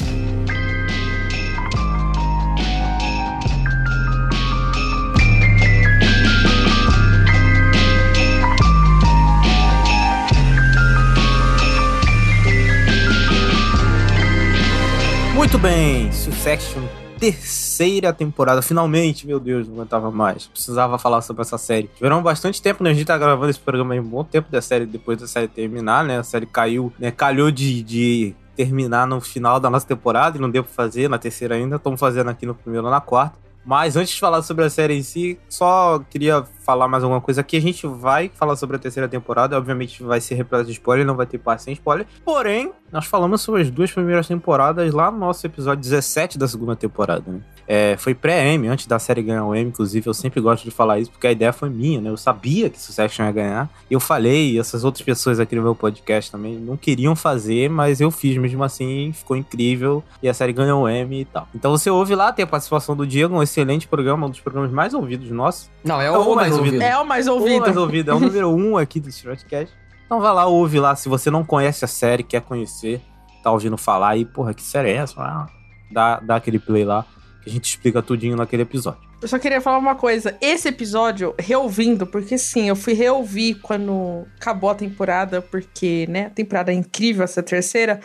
Muito 15.34 15.56
bem, 15.56 16.12
Succession, 16.12 16.82
terceira 17.18 18.12
temporada, 18.12 18.62
finalmente, 18.62 19.26
meu 19.26 19.40
Deus, 19.40 19.66
não 19.66 19.76
aguentava 19.76 20.10
mais. 20.10 20.46
Precisava 20.46 20.98
falar 20.98 21.20
sobre 21.22 21.42
essa 21.42 21.58
série. 21.58 21.88
Tiveram 21.94 22.22
bastante 22.22 22.60
tempo, 22.60 22.82
né? 22.82 22.90
A 22.90 22.94
gente 22.94 23.06
tá 23.06 23.18
gravando 23.18 23.50
esse 23.50 23.60
programa 23.60 23.94
aí 23.94 24.00
um 24.00 24.04
bom 24.04 24.24
tempo 24.24 24.50
da 24.50 24.60
série, 24.60 24.86
depois 24.86 25.18
da 25.18 25.26
série 25.26 25.48
terminar, 25.48 26.04
né? 26.04 26.18
A 26.18 26.22
série 26.22 26.46
caiu, 26.46 26.92
né? 26.98 27.10
Calhou 27.10 27.50
de, 27.50 27.82
de 27.82 28.34
terminar 28.56 29.06
no 29.06 29.20
final 29.20 29.60
da 29.60 29.70
nossa 29.70 29.86
temporada 29.86 30.36
e 30.36 30.40
não 30.40 30.50
deu 30.50 30.64
pra 30.64 30.72
fazer 30.72 31.08
na 31.08 31.18
terceira 31.18 31.54
ainda. 31.54 31.76
Estamos 31.76 32.00
fazendo 32.00 32.28
aqui 32.28 32.44
no 32.44 32.54
primeiro 32.54 32.90
na 32.90 33.00
quarta. 33.00 33.47
Mas 33.64 33.96
antes 33.96 34.14
de 34.14 34.20
falar 34.20 34.42
sobre 34.42 34.64
a 34.64 34.70
série 34.70 34.94
em 34.94 35.02
si, 35.02 35.38
só 35.48 35.98
queria 36.10 36.44
falar 36.68 36.86
mais 36.86 37.02
alguma 37.02 37.20
coisa 37.20 37.40
aqui. 37.40 37.56
A 37.56 37.60
gente 37.60 37.86
vai 37.86 38.30
falar 38.34 38.54
sobre 38.56 38.76
a 38.76 38.78
terceira 38.78 39.08
temporada, 39.08 39.56
obviamente 39.56 40.02
vai 40.02 40.20
ser 40.20 40.34
repleto 40.34 40.66
de 40.66 40.72
spoiler, 40.72 41.06
não 41.06 41.16
vai 41.16 41.26
ter 41.26 41.38
parte 41.38 41.62
sem 41.62 41.72
spoiler. 41.72 42.06
Porém, 42.24 42.72
nós 42.92 43.06
falamos 43.06 43.40
sobre 43.40 43.62
as 43.62 43.70
duas 43.70 43.90
primeiras 43.90 44.26
temporadas 44.26 44.92
lá 44.92 45.10
no 45.10 45.18
nosso 45.18 45.46
episódio 45.46 45.82
17 45.82 46.38
da 46.38 46.46
segunda 46.46 46.76
temporada, 46.76 47.24
né? 47.30 47.40
É, 47.66 47.96
foi 47.98 48.14
pré-M, 48.14 48.66
antes 48.66 48.86
da 48.86 48.98
série 48.98 49.22
ganhar 49.22 49.44
o 49.44 49.54
M, 49.54 49.68
inclusive, 49.68 50.06
eu 50.06 50.14
sempre 50.14 50.40
gosto 50.40 50.64
de 50.64 50.70
falar 50.70 50.98
isso, 50.98 51.10
porque 51.10 51.26
a 51.26 51.32
ideia 51.32 51.52
foi 51.52 51.68
minha, 51.68 52.00
né? 52.00 52.08
Eu 52.08 52.16
sabia 52.16 52.70
que 52.70 52.80
Succession 52.80 53.24
ia 53.24 53.32
ganhar. 53.32 53.70
Eu 53.90 54.00
falei, 54.00 54.52
e 54.52 54.58
essas 54.58 54.84
outras 54.84 55.04
pessoas 55.04 55.38
aqui 55.38 55.54
no 55.54 55.62
meu 55.62 55.74
podcast 55.74 56.32
também 56.32 56.56
não 56.56 56.78
queriam 56.78 57.14
fazer, 57.14 57.68
mas 57.68 58.00
eu 58.00 58.10
fiz 58.10 58.38
mesmo 58.38 58.64
assim, 58.64 59.12
ficou 59.12 59.36
incrível, 59.36 60.02
e 60.22 60.28
a 60.30 60.34
série 60.34 60.54
ganhou 60.54 60.84
o 60.84 60.88
M 60.88 61.20
e 61.20 61.24
tal. 61.26 61.46
Então 61.54 61.70
você 61.70 61.90
ouve 61.90 62.14
lá, 62.14 62.32
tem 62.32 62.42
a 62.42 62.46
participação 62.46 62.96
do 62.96 63.06
Diego, 63.06 63.34
um 63.34 63.42
excelente 63.58 63.88
programa, 63.88 64.26
um 64.26 64.30
dos 64.30 64.40
programas 64.40 64.70
mais 64.70 64.94
ouvidos 64.94 65.30
nossos. 65.30 65.70
Não, 65.84 66.00
é 66.00 66.10
o, 66.10 66.34
mais, 66.34 66.56
ouvido. 66.56 66.80
É 66.80 66.96
o 66.96 67.04
mais 67.04 67.26
O 67.26 67.32
ouvido. 67.34 67.60
mais 67.60 67.76
ouvido, 67.76 68.10
é 68.10 68.14
o 68.14 68.20
número 68.20 68.50
um 68.50 68.76
aqui 68.76 69.00
do 69.00 69.10
Shortcast. 69.10 69.74
Então 70.06 70.20
vai 70.20 70.32
lá, 70.32 70.46
ouve 70.46 70.78
lá, 70.78 70.94
se 70.96 71.08
você 71.08 71.30
não 71.30 71.44
conhece 71.44 71.84
a 71.84 71.88
série, 71.88 72.22
quer 72.22 72.40
conhecer, 72.40 73.00
tá 73.42 73.50
ouvindo 73.50 73.76
falar 73.76 74.10
aí, 74.10 74.24
porra, 74.24 74.54
que 74.54 74.62
série 74.62 74.90
é 74.90 74.94
essa? 74.94 75.20
Ah, 75.20 75.46
dá, 75.90 76.20
dá 76.20 76.36
aquele 76.36 76.58
play 76.58 76.84
lá, 76.84 77.04
que 77.42 77.50
a 77.50 77.52
gente 77.52 77.64
explica 77.64 78.00
tudinho 78.00 78.36
naquele 78.36 78.62
episódio. 78.62 79.07
Eu 79.20 79.26
só 79.26 79.36
queria 79.36 79.60
falar 79.60 79.78
uma 79.78 79.96
coisa. 79.96 80.36
Esse 80.40 80.68
episódio, 80.68 81.34
reouvindo, 81.38 82.06
porque 82.06 82.38
sim, 82.38 82.68
eu 82.68 82.76
fui 82.76 82.92
reouvir 82.92 83.56
quando 83.56 84.24
acabou 84.40 84.70
a 84.70 84.74
temporada, 84.76 85.42
porque, 85.42 86.06
né, 86.08 86.26
a 86.26 86.30
temporada 86.30 86.70
é 86.70 86.74
incrível, 86.74 87.24
essa 87.24 87.42
terceira. 87.42 87.98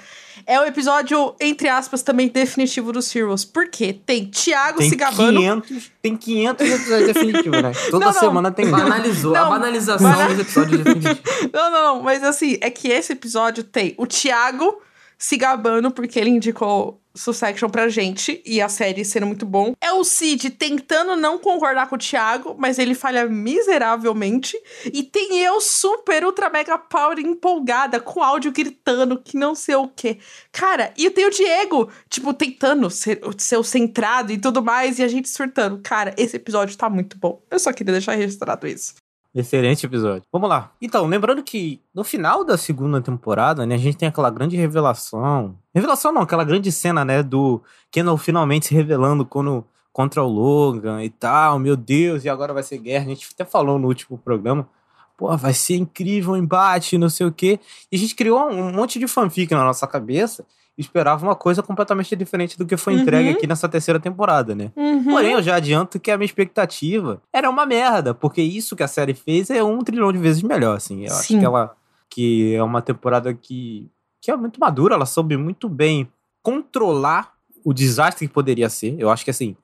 É 0.48 0.60
o 0.60 0.66
episódio, 0.66 1.36
entre 1.40 1.70
aspas, 1.70 2.02
também 2.02 2.28
definitivo 2.30 2.92
dos 2.92 3.16
Heroes. 3.16 3.46
Por 3.46 3.70
quê? 3.70 3.94
Tem 4.06 4.26
Thiago 4.26 4.80
Tem 4.80 4.90
se 4.90 4.96
gabando. 4.96 5.38
500, 5.40 5.92
tem 6.02 6.18
500 6.18 6.68
episódios 6.72 7.08
definitivos, 7.14 7.62
né? 7.62 7.72
Toda 7.92 8.06
Não, 8.08 8.14
não. 8.14 8.20
semana 8.20 8.52
tem. 8.52 8.66
Banalizou, 8.72 9.34
Não, 9.34 9.46
a 9.46 9.50
banalização 9.50 10.12
bana- 10.12 10.30
dos 10.30 10.40
episódios 10.40 10.78
definitivos. 10.84 11.22
Não, 11.54 11.72
não, 11.72 11.96
não. 11.98 12.02
Mas 12.04 12.24
assim, 12.24 12.58
é 12.60 12.72
que 12.72 12.88
esse 12.88 13.14
episódio 13.14 13.64
tem 13.64 13.94
o 14.00 14.08
Thiago 14.08 14.82
se 15.24 15.38
gabando 15.38 15.90
porque 15.90 16.20
ele 16.20 16.32
indicou 16.32 17.02
Succession 17.16 17.70
pra 17.70 17.88
gente 17.88 18.42
e 18.46 18.60
a 18.60 18.68
série 18.68 19.06
sendo 19.06 19.26
muito 19.26 19.46
bom. 19.46 19.74
É 19.80 19.94
o 19.94 20.04
Cid 20.04 20.50
tentando 20.50 21.16
não 21.16 21.38
concordar 21.38 21.88
com 21.88 21.96
o 21.96 21.98
Thiago, 21.98 22.56
mas 22.58 22.78
ele 22.78 22.94
falha 22.94 23.26
miseravelmente. 23.26 24.58
E 24.92 25.02
tem 25.02 25.40
eu 25.40 25.62
super, 25.62 26.26
ultra, 26.26 26.50
mega 26.50 26.78
power 26.78 27.20
empolgada 27.20 28.02
com 28.02 28.22
áudio 28.22 28.52
gritando 28.52 29.18
que 29.18 29.38
não 29.38 29.56
sei 29.56 29.76
o 29.76 29.88
quê. 29.88 30.18
Cara, 30.52 30.94
e 30.98 31.10
tem 31.10 31.26
o 31.26 31.32
Diego, 31.32 31.90
tipo, 32.10 32.34
tentando 32.34 32.90
ser, 32.90 33.22
ser 33.38 33.56
o 33.56 33.64
centrado 33.64 34.34
e 34.34 34.38
tudo 34.38 34.62
mais 34.62 35.00
e 35.00 35.04
a 35.04 35.08
gente 35.08 35.30
surtando. 35.30 35.80
Cara, 35.82 36.14
esse 36.18 36.36
episódio 36.36 36.76
tá 36.76 36.90
muito 36.90 37.18
bom. 37.18 37.42
Eu 37.50 37.60
só 37.60 37.72
queria 37.72 37.94
deixar 37.94 38.16
registrado 38.16 38.68
isso. 38.68 38.96
Excelente 39.36 39.84
episódio. 39.84 40.24
Vamos 40.32 40.48
lá. 40.48 40.72
Então, 40.80 41.08
lembrando 41.08 41.42
que 41.42 41.82
no 41.94 42.04
final 42.04 42.44
da 42.44 42.56
segunda 42.56 43.02
temporada, 43.02 43.66
né, 43.66 43.74
a 43.74 43.80
gente 43.80 43.98
tem 43.98 44.08
aquela 44.08 44.30
grande 44.30 44.56
revelação. 44.56 45.58
Revelação 45.74 46.12
não, 46.12 46.22
aquela 46.22 46.44
grande 46.44 46.72
cena, 46.72 47.04
né, 47.04 47.24
do 47.24 47.60
Kendall 47.90 48.18
finalmente 48.18 48.68
se 48.68 48.76
revelando 48.76 49.26
quando, 49.26 49.66
contra 49.92 50.22
o 50.22 50.28
Logan 50.28 51.04
e 51.04 51.10
tal. 51.10 51.58
Meu 51.58 51.76
Deus, 51.76 52.24
e 52.24 52.30
agora 52.30 52.54
vai 52.54 52.62
ser 52.62 52.78
guerra. 52.78 53.06
A 53.06 53.10
gente 53.10 53.28
até 53.34 53.44
falou 53.44 53.80
no 53.80 53.88
último 53.88 54.20
programa. 54.20 54.70
Pô, 55.18 55.36
vai 55.36 55.54
ser 55.54 55.78
incrível 55.78 56.34
o 56.34 56.38
embate, 56.38 56.98
não 57.00 57.10
sei 57.10 57.26
o 57.26 57.32
quê. 57.32 57.60
E 57.92 57.96
a 57.96 58.00
gente 58.00 58.14
criou 58.14 58.52
um 58.52 58.72
monte 58.72 59.00
de 59.00 59.08
fanfic 59.08 59.52
na 59.52 59.64
nossa 59.64 59.88
cabeça 59.88 60.46
esperava 60.78 61.24
uma 61.26 61.36
coisa 61.36 61.62
completamente 61.62 62.16
diferente 62.16 62.58
do 62.58 62.66
que 62.66 62.76
foi 62.76 62.94
entregue 62.94 63.30
Uhum. 63.30 63.36
aqui 63.36 63.46
nessa 63.48 63.70
terceira 63.70 64.00
temporada, 64.00 64.56
né? 64.56 64.72
Uhum. 64.76 65.04
Porém, 65.06 65.34
eu 65.34 65.42
já 65.42 65.56
adianto 65.56 66.00
que 66.00 66.10
a 66.10 66.18
minha 66.18 66.26
expectativa 66.26 67.22
era 67.32 67.50
uma 67.50 67.66
merda, 67.66 68.14
porque 68.14 68.42
isso 68.42 68.76
que 68.76 68.84
a 68.84 68.88
série 68.88 69.14
fez 69.14 69.50
é 69.50 69.64
um 69.64 69.80
trilhão 69.80 70.12
de 70.12 70.18
vezes 70.18 70.42
melhor, 70.42 70.78
assim. 70.78 71.06
Eu 71.06 71.14
acho 71.14 71.28
Sim. 71.28 71.40
que 71.40 71.46
ela 71.46 71.76
que 72.10 72.54
é 72.54 72.62
uma 72.62 72.80
temporada 72.82 73.34
que, 73.34 73.90
que 74.22 74.30
é 74.30 74.36
muito 74.36 74.60
madura, 74.60 74.94
ela 74.94 75.06
soube 75.06 75.36
muito 75.36 75.68
bem 75.68 76.08
controlar 76.44 77.34
o 77.64 77.74
desastre 77.74 78.28
que 78.28 78.34
poderia 78.34 78.70
ser. 78.70 78.96
Eu 79.00 79.10
acho 79.10 79.24
que, 79.24 79.32
assim, 79.32 79.56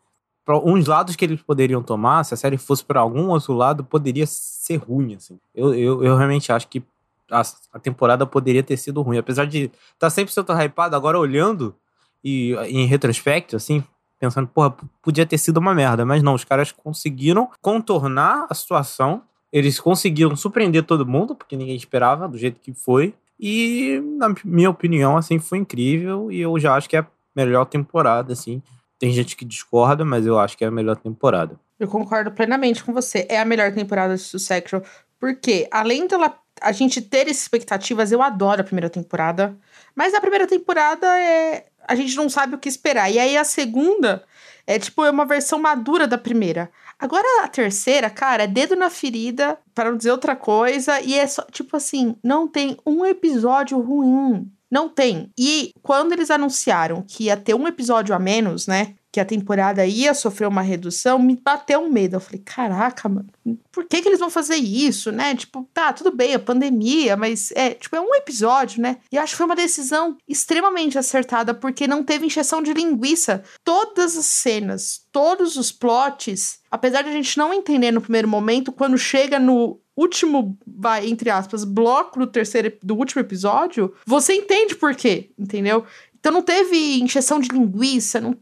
para 0.44 0.58
uns 0.58 0.88
lados 0.88 1.16
que 1.16 1.24
eles 1.24 1.42
poderiam 1.44 1.84
tomar, 1.84 2.24
se 2.24 2.34
a 2.34 2.38
série 2.38 2.58
fosse 2.58 2.84
para 2.84 3.02
algum 3.02 3.28
outro 3.28 3.54
lado, 3.54 3.84
poderia 3.84 4.26
ser 4.26 4.78
ruim, 4.78 5.14
assim. 5.14 5.40
Eu, 5.54 5.76
eu, 5.76 6.04
eu 6.04 6.16
realmente 6.16 6.52
acho 6.52 6.68
que 6.68 6.82
a, 7.30 7.42
a 7.74 7.80
temporada 7.80 8.26
poderia 8.26 8.64
ter 8.64 8.78
sido 8.78 9.02
ruim. 9.02 9.18
Apesar 9.18 9.46
de 9.46 9.72
estar 9.94 10.10
tá 10.10 10.10
100% 10.10 10.66
hypado, 10.66 10.96
agora 10.96 11.20
olhando 11.20 11.76
e 12.24 12.54
em 12.68 12.86
retrospecto, 12.86 13.56
assim, 13.56 13.84
pensando, 14.20 14.48
porra, 14.48 14.76
podia 15.02 15.26
ter 15.26 15.38
sido 15.38 15.58
uma 15.58 15.74
merda. 15.74 16.06
Mas 16.06 16.22
não, 16.22 16.34
os 16.34 16.44
caras 16.44 16.72
conseguiram 16.72 17.50
contornar 17.62 18.48
a 18.50 18.54
situação. 18.54 19.24
Eles 19.52 19.80
conseguiram 19.80 20.36
surpreender 20.36 20.84
todo 20.84 21.06
mundo, 21.06 21.36
porque 21.36 21.56
ninguém 21.56 21.76
esperava 21.76 22.28
do 22.28 22.38
jeito 22.38 22.60
que 22.60 22.74
foi. 22.74 23.14
E, 23.40 24.02
na 24.18 24.36
minha 24.44 24.70
opinião, 24.70 25.16
assim, 25.16 25.40
foi 25.40 25.60
incrível. 25.60 26.32
E 26.32 26.42
eu 26.42 26.60
já 26.60 26.76
acho 26.76 26.90
que 26.90 26.98
é 26.98 27.00
a 27.00 27.08
melhor 27.36 27.66
temporada, 27.66 28.34
assim. 28.34 28.62
Tem 29.00 29.12
gente 29.12 29.38
que 29.38 29.46
discorda, 29.46 30.04
mas 30.04 30.26
eu 30.26 30.38
acho 30.38 30.58
que 30.58 30.66
é 30.66 30.68
a 30.68 30.72
melhor 30.72 30.98
temporada. 30.98 31.58
Eu 31.80 31.88
concordo 31.88 32.32
plenamente 32.32 32.84
com 32.84 32.94
você. 32.94 33.26
É 33.30 33.40
a 33.40 33.46
melhor 33.46 33.72
temporada 33.74 34.16
de 34.16 34.22
Succession. 34.22 34.82
Porque, 35.18 35.68
além 35.72 36.06
dela 36.06 36.34
a 36.62 36.72
gente 36.72 37.02
ter 37.02 37.28
expectativas, 37.28 38.12
eu 38.12 38.22
adoro 38.22 38.62
a 38.62 38.64
primeira 38.64 38.90
temporada. 38.90 39.56
Mas 39.96 40.14
a 40.14 40.22
primeira 40.22 40.48
temporada 40.48 41.08
é. 41.18 41.66
A 41.88 41.96
gente 41.96 42.16
não 42.16 42.30
sabe 42.30 42.56
o 42.56 42.60
que 42.60 42.70
esperar. 42.70 43.12
E 43.12 43.18
aí 43.18 43.36
a 43.36 43.44
segunda 43.44 44.24
é 44.68 44.78
tipo 44.78 45.04
é 45.04 45.10
uma 45.10 45.26
versão 45.26 45.60
madura 45.60 46.06
da 46.06 46.18
primeira. 46.18 46.70
Agora 47.00 47.26
a 47.44 47.48
terceira, 47.48 48.10
cara, 48.10 48.44
é 48.44 48.48
dedo 48.48 48.76
na 48.76 48.90
ferida, 48.90 49.58
para 49.74 49.90
não 49.90 49.98
dizer 49.98 50.12
outra 50.12 50.36
coisa. 50.36 51.02
E 51.02 51.18
é 51.18 51.26
só, 51.26 51.42
tipo 51.52 51.76
assim, 51.76 52.16
não 52.24 52.48
tem 52.48 52.78
um 52.86 53.06
episódio 53.06 53.80
ruim. 53.80 54.52
Não 54.70 54.88
tem. 54.88 55.32
E 55.38 55.72
quando 55.82 56.12
eles 56.12 56.30
anunciaram 56.30 57.02
que 57.02 57.24
ia 57.24 57.36
ter 57.36 57.56
um 57.56 57.68
episódio 57.68 58.14
a 58.14 58.20
menos, 58.20 58.68
né? 58.68 58.96
Que 59.12 59.20
a 59.20 59.26
temporada 59.26 59.86
ia 59.86 60.14
sofrer 60.14 60.48
uma 60.48 60.62
redução, 60.62 61.18
me 61.18 61.36
bateu 61.36 61.80
um 61.80 61.90
medo. 61.90 62.16
Eu 62.16 62.20
falei, 62.20 62.42
caraca, 62.46 63.10
mano, 63.10 63.28
por 63.72 63.86
que, 63.86 64.02
que 64.02 64.08
eles 64.08 64.20
vão 64.20 64.30
fazer 64.30 64.56
isso, 64.56 65.12
né? 65.12 65.36
Tipo, 65.36 65.68
tá, 65.74 65.92
tudo 65.94 66.16
bem, 66.16 66.36
a 66.36 66.40
pandemia, 66.40 67.18
mas 67.18 67.52
é, 67.56 67.72
tipo, 67.72 67.96
é 67.96 68.02
um 68.02 68.14
episódio, 68.16 68.82
né? 68.82 68.98
E 69.12 69.18
acho 69.18 69.34
que 69.34 69.38
foi 69.38 69.46
uma 69.46 69.56
decisão 69.56 70.18
extremamente 70.28 70.98
acertada, 70.98 71.54
porque 71.54 71.88
não 71.88 72.04
teve 72.04 72.26
encheção 72.26 72.62
de 72.62 72.74
linguiça. 72.74 73.44
Todas 73.64 74.16
as 74.16 74.26
cenas, 74.26 75.02
todos 75.12 75.56
os 75.56 75.72
plots, 75.72 76.60
apesar 76.70 77.02
de 77.02 77.10
a 77.10 77.14
gente 77.14 77.38
não 77.38 77.54
entender 77.54 77.92
no 77.92 78.02
primeiro 78.02 78.28
momento, 78.28 78.72
quando 78.72 78.98
chega 78.98 79.40
no 79.40 79.80
último, 80.00 80.58
vai, 80.66 81.08
entre 81.08 81.30
aspas, 81.30 81.66
bloco 81.66 82.20
do 82.20 82.28
terceiro, 82.28 82.72
do 82.82 82.96
último 82.96 83.22
episódio, 83.22 83.94
você 84.06 84.34
entende 84.34 84.76
por 84.76 84.96
quê, 84.96 85.32
entendeu? 85.38 85.84
Então 86.18 86.32
não 86.32 86.42
teve 86.42 87.00
encheção 87.02 87.40
de 87.40 87.50
linguiça, 87.50 88.22
não 88.22 88.36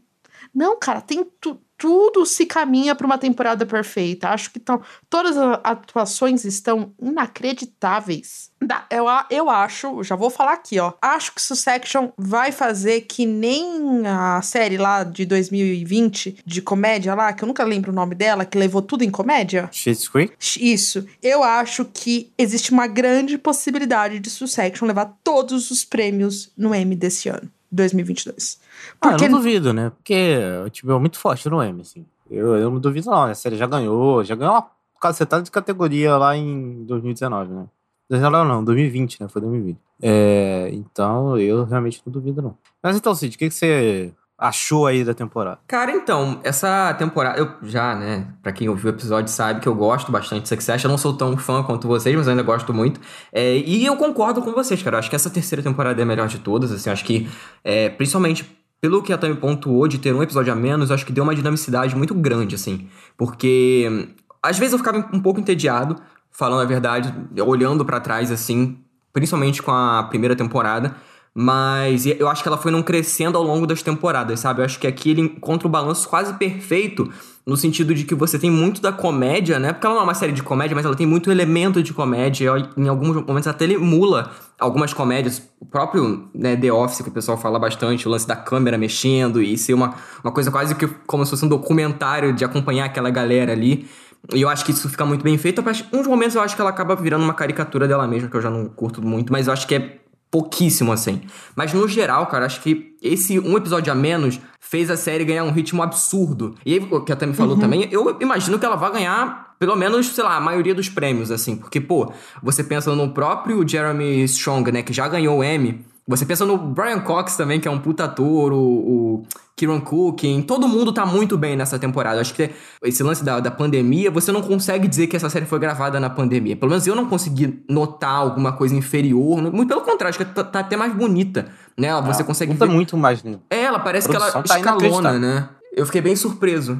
não, 0.58 0.78
cara, 0.78 1.00
tem 1.00 1.24
tu- 1.40 1.60
tudo 1.76 2.26
se 2.26 2.44
caminha 2.44 2.92
para 2.92 3.06
uma 3.06 3.16
temporada 3.16 3.64
perfeita. 3.64 4.30
Acho 4.30 4.50
que 4.50 4.58
tão, 4.58 4.82
todas 5.08 5.36
as 5.36 5.60
atuações 5.62 6.44
estão 6.44 6.92
inacreditáveis. 7.00 8.50
Eu, 8.90 9.06
a- 9.08 9.26
eu 9.30 9.48
acho, 9.48 10.02
já 10.02 10.16
vou 10.16 10.28
falar 10.30 10.54
aqui, 10.54 10.78
ó. 10.80 10.92
Acho 11.00 11.32
que 11.32 11.40
Succession 11.40 12.08
vai 12.18 12.50
fazer 12.50 13.02
que 13.02 13.24
nem 13.24 14.04
a 14.06 14.42
série 14.42 14.76
lá 14.76 15.04
de 15.04 15.24
2020 15.24 16.38
de 16.44 16.60
comédia 16.60 17.14
lá, 17.14 17.32
que 17.32 17.44
eu 17.44 17.46
nunca 17.46 17.62
lembro 17.64 17.92
o 17.92 17.94
nome 17.94 18.14
dela, 18.16 18.44
que 18.44 18.58
levou 18.58 18.82
tudo 18.82 19.04
em 19.04 19.10
comédia. 19.10 19.68
Schitt's 19.72 20.08
Creek? 20.08 20.34
Isso. 20.60 21.06
Eu 21.22 21.44
acho 21.44 21.84
que 21.84 22.32
existe 22.36 22.72
uma 22.72 22.86
grande 22.88 23.38
possibilidade 23.38 24.18
de 24.18 24.28
Succession 24.30 24.86
levar 24.86 25.16
todos 25.22 25.70
os 25.70 25.84
prêmios 25.84 26.50
no 26.56 26.74
Emmy 26.74 26.96
desse 26.96 27.28
ano, 27.28 27.48
2022. 27.70 28.58
Ah, 29.00 29.08
eu 29.08 29.10
Porque 29.12 29.28
não 29.28 29.38
duvido, 29.38 29.72
né? 29.72 29.90
Porque 29.90 30.38
o 30.64 30.70
time 30.70 30.92
é 30.92 30.98
muito 30.98 31.18
forte 31.18 31.48
no 31.48 31.62
M, 31.62 31.80
assim. 31.80 32.04
Eu, 32.30 32.56
eu 32.56 32.70
não 32.70 32.78
duvido, 32.78 33.10
não. 33.10 33.24
A 33.24 33.34
série 33.34 33.56
já 33.56 33.66
ganhou, 33.66 34.22
já 34.24 34.34
ganhou 34.34 34.54
uma 34.54 34.70
cacetada 35.00 35.42
de 35.42 35.50
categoria 35.50 36.16
lá 36.16 36.36
em 36.36 36.84
2019, 36.84 37.52
né? 37.52 37.66
2019 38.10 38.48
não, 38.48 38.64
2020, 38.64 39.20
né? 39.20 39.28
Foi 39.28 39.42
2020. 39.42 39.78
É, 40.02 40.70
então, 40.72 41.38
eu 41.38 41.64
realmente 41.64 42.02
não 42.04 42.12
duvido, 42.12 42.40
não. 42.40 42.56
Mas 42.82 42.96
então, 42.96 43.14
Cid, 43.14 43.34
o 43.34 43.38
que, 43.38 43.48
que 43.48 43.54
você 43.54 44.12
achou 44.38 44.86
aí 44.86 45.04
da 45.04 45.12
temporada? 45.12 45.58
Cara, 45.66 45.90
então, 45.90 46.40
essa 46.44 46.94
temporada, 46.94 47.38
eu 47.38 47.50
já, 47.64 47.96
né, 47.96 48.28
pra 48.40 48.52
quem 48.52 48.68
ouviu 48.68 48.92
o 48.92 48.94
episódio 48.94 49.30
sabe 49.30 49.60
que 49.60 49.68
eu 49.68 49.74
gosto 49.74 50.12
bastante 50.12 50.42
de 50.42 50.48
Succession, 50.48 50.86
eu 50.86 50.90
não 50.92 50.98
sou 50.98 51.12
tão 51.12 51.36
fã 51.36 51.62
quanto 51.64 51.88
vocês, 51.88 52.14
mas 52.14 52.26
eu 52.26 52.30
ainda 52.30 52.44
gosto 52.44 52.72
muito. 52.72 53.00
É, 53.32 53.56
e 53.56 53.84
eu 53.84 53.96
concordo 53.96 54.40
com 54.40 54.52
vocês, 54.52 54.80
cara, 54.80 54.96
eu 54.96 55.00
acho 55.00 55.10
que 55.10 55.16
essa 55.16 55.28
terceira 55.28 55.62
temporada 55.62 56.00
é 56.00 56.04
a 56.04 56.06
melhor 56.06 56.28
de 56.28 56.38
todas, 56.38 56.70
assim, 56.70 56.88
acho 56.88 57.04
que, 57.04 57.28
é, 57.64 57.88
principalmente 57.88 58.57
pelo 58.80 59.02
que 59.02 59.12
a 59.12 59.18
Tami 59.18 59.36
pontuou 59.36 59.88
de 59.88 59.98
ter 59.98 60.14
um 60.14 60.22
episódio 60.22 60.52
a 60.52 60.56
menos, 60.56 60.90
acho 60.90 61.04
que 61.04 61.12
deu 61.12 61.24
uma 61.24 61.34
dinamicidade 61.34 61.96
muito 61.96 62.14
grande, 62.14 62.54
assim, 62.54 62.88
porque 63.16 64.08
às 64.42 64.58
vezes 64.58 64.72
eu 64.72 64.78
ficava 64.78 64.98
um 65.12 65.20
pouco 65.20 65.40
entediado, 65.40 65.96
falando 66.30 66.62
a 66.62 66.64
verdade, 66.64 67.12
olhando 67.42 67.84
pra 67.84 68.00
trás, 68.00 68.30
assim, 68.30 68.78
principalmente 69.12 69.62
com 69.62 69.72
a 69.72 70.04
primeira 70.04 70.36
temporada, 70.36 70.94
Mas 71.34 72.04
eu 72.06 72.28
acho 72.28 72.42
que 72.42 72.48
ela 72.48 72.58
foi 72.58 72.72
não 72.72 72.82
crescendo 72.82 73.38
ao 73.38 73.44
longo 73.44 73.66
das 73.66 73.82
temporadas, 73.82 74.40
sabe? 74.40 74.60
Eu 74.60 74.64
acho 74.64 74.78
que 74.78 74.86
aqui 74.86 75.10
ele 75.10 75.20
encontra 75.20 75.68
o 75.68 75.70
balanço 75.70 76.08
quase 76.08 76.34
perfeito, 76.34 77.08
no 77.46 77.56
sentido 77.56 77.94
de 77.94 78.04
que 78.04 78.14
você 78.14 78.38
tem 78.38 78.50
muito 78.50 78.82
da 78.82 78.92
comédia, 78.92 79.58
né? 79.58 79.72
Porque 79.72 79.86
ela 79.86 79.94
não 79.94 80.02
é 80.02 80.04
uma 80.04 80.14
série 80.14 80.32
de 80.32 80.42
comédia, 80.42 80.74
mas 80.74 80.84
ela 80.84 80.96
tem 80.96 81.06
muito 81.06 81.30
elemento 81.30 81.82
de 81.82 81.94
comédia. 81.94 82.50
Em 82.76 82.88
alguns 82.88 83.24
momentos 83.24 83.46
até 83.46 83.64
ele 83.64 83.74
emula 83.74 84.32
algumas 84.58 84.92
comédias. 84.92 85.42
O 85.60 85.64
próprio 85.64 86.28
né, 86.34 86.56
The 86.56 86.72
Office, 86.72 87.02
que 87.02 87.08
o 87.08 87.12
pessoal 87.12 87.38
fala 87.38 87.58
bastante, 87.58 88.06
o 88.06 88.10
lance 88.10 88.26
da 88.26 88.36
câmera 88.36 88.76
mexendo 88.76 89.40
e 89.40 89.56
ser 89.56 89.74
uma, 89.74 89.94
uma 90.22 90.32
coisa 90.32 90.50
quase 90.50 90.74
que 90.74 90.86
como 91.06 91.24
se 91.24 91.30
fosse 91.30 91.44
um 91.44 91.48
documentário 91.48 92.32
de 92.32 92.44
acompanhar 92.44 92.86
aquela 92.86 93.10
galera 93.10 93.52
ali. 93.52 93.88
E 94.34 94.42
eu 94.42 94.48
acho 94.48 94.64
que 94.64 94.72
isso 94.72 94.88
fica 94.88 95.06
muito 95.06 95.22
bem 95.22 95.38
feito. 95.38 95.62
Uns 95.92 96.06
momentos 96.06 96.34
eu 96.34 96.42
acho 96.42 96.54
que 96.54 96.60
ela 96.60 96.70
acaba 96.70 96.96
virando 96.96 97.24
uma 97.24 97.34
caricatura 97.34 97.88
dela 97.88 98.06
mesma, 98.06 98.28
que 98.28 98.36
eu 98.36 98.42
já 98.42 98.50
não 98.50 98.66
curto 98.66 99.00
muito, 99.00 99.32
mas 99.32 99.46
eu 99.46 99.52
acho 99.52 99.66
que 99.66 99.74
é 99.74 99.98
pouquíssimo 100.30 100.92
assim. 100.92 101.22
Mas 101.56 101.72
no 101.72 101.86
geral, 101.88 102.26
cara, 102.26 102.46
acho 102.46 102.60
que 102.60 102.96
esse 103.02 103.38
um 103.38 103.56
episódio 103.56 103.92
a 103.92 103.96
menos 103.96 104.40
fez 104.60 104.90
a 104.90 104.96
série 104.96 105.24
ganhar 105.24 105.44
um 105.44 105.52
ritmo 105.52 105.82
absurdo. 105.82 106.54
E 106.64 106.74
aí, 106.74 106.88
o 106.90 107.00
que 107.00 107.12
até 107.12 107.26
me 107.26 107.34
falou 107.34 107.54
uhum. 107.54 107.60
também, 107.60 107.88
eu 107.90 108.16
imagino 108.20 108.58
que 108.58 108.66
ela 108.66 108.76
vai 108.76 108.92
ganhar 108.92 109.48
pelo 109.58 109.74
menos, 109.74 110.06
sei 110.14 110.22
lá, 110.22 110.36
a 110.36 110.40
maioria 110.40 110.74
dos 110.74 110.88
prêmios, 110.88 111.30
assim. 111.30 111.56
Porque, 111.56 111.80
pô, 111.80 112.12
você 112.42 112.62
pensa 112.62 112.94
no 112.94 113.12
próprio 113.12 113.66
Jeremy 113.68 114.22
Strong, 114.24 114.70
né, 114.70 114.82
que 114.82 114.92
já 114.92 115.08
ganhou 115.08 115.38
o 115.38 115.44
Emmy. 115.44 115.84
Você 116.08 116.24
pensa 116.24 116.46
no 116.46 116.56
Brian 116.56 117.00
Cox 117.00 117.36
também, 117.36 117.60
que 117.60 117.68
é 117.68 117.70
um 117.70 117.78
puta 117.78 118.04
ator, 118.04 118.50
o, 118.50 118.56
o 118.56 119.22
Kieran 119.54 119.78
Cooking, 119.78 120.40
todo 120.40 120.66
mundo 120.66 120.90
tá 120.90 121.04
muito 121.04 121.36
bem 121.36 121.54
nessa 121.54 121.78
temporada. 121.78 122.18
Acho 122.18 122.32
que 122.32 122.50
esse 122.82 123.02
lance 123.02 123.22
da, 123.22 123.40
da 123.40 123.50
pandemia, 123.50 124.10
você 124.10 124.32
não 124.32 124.40
consegue 124.40 124.88
dizer 124.88 125.06
que 125.06 125.16
essa 125.16 125.28
série 125.28 125.44
foi 125.44 125.58
gravada 125.58 126.00
na 126.00 126.08
pandemia. 126.08 126.56
Pelo 126.56 126.70
menos 126.70 126.86
eu 126.86 126.94
não 126.94 127.04
consegui 127.04 127.62
notar 127.68 128.14
alguma 128.14 128.52
coisa 128.52 128.74
inferior. 128.74 129.42
Muito 129.52 129.68
pelo 129.68 129.82
contrário, 129.82 130.08
acho 130.08 130.18
que 130.18 130.24
tá, 130.24 130.42
tá 130.42 130.60
até 130.60 130.78
mais 130.78 130.94
bonita, 130.94 131.50
né? 131.76 131.88
Você 132.06 132.22
ah, 132.22 132.24
consegue 132.24 132.54
tá 132.54 132.64
ver... 132.64 132.72
muito 132.72 132.96
mais? 132.96 133.22
É, 133.50 133.64
ela 133.64 133.78
parece 133.78 134.08
que 134.08 134.16
ela 134.16 134.30
tá 134.30 134.56
escalona, 134.56 135.18
né? 135.18 135.48
Eu 135.76 135.84
fiquei 135.84 136.00
bem 136.00 136.16
surpreso. 136.16 136.78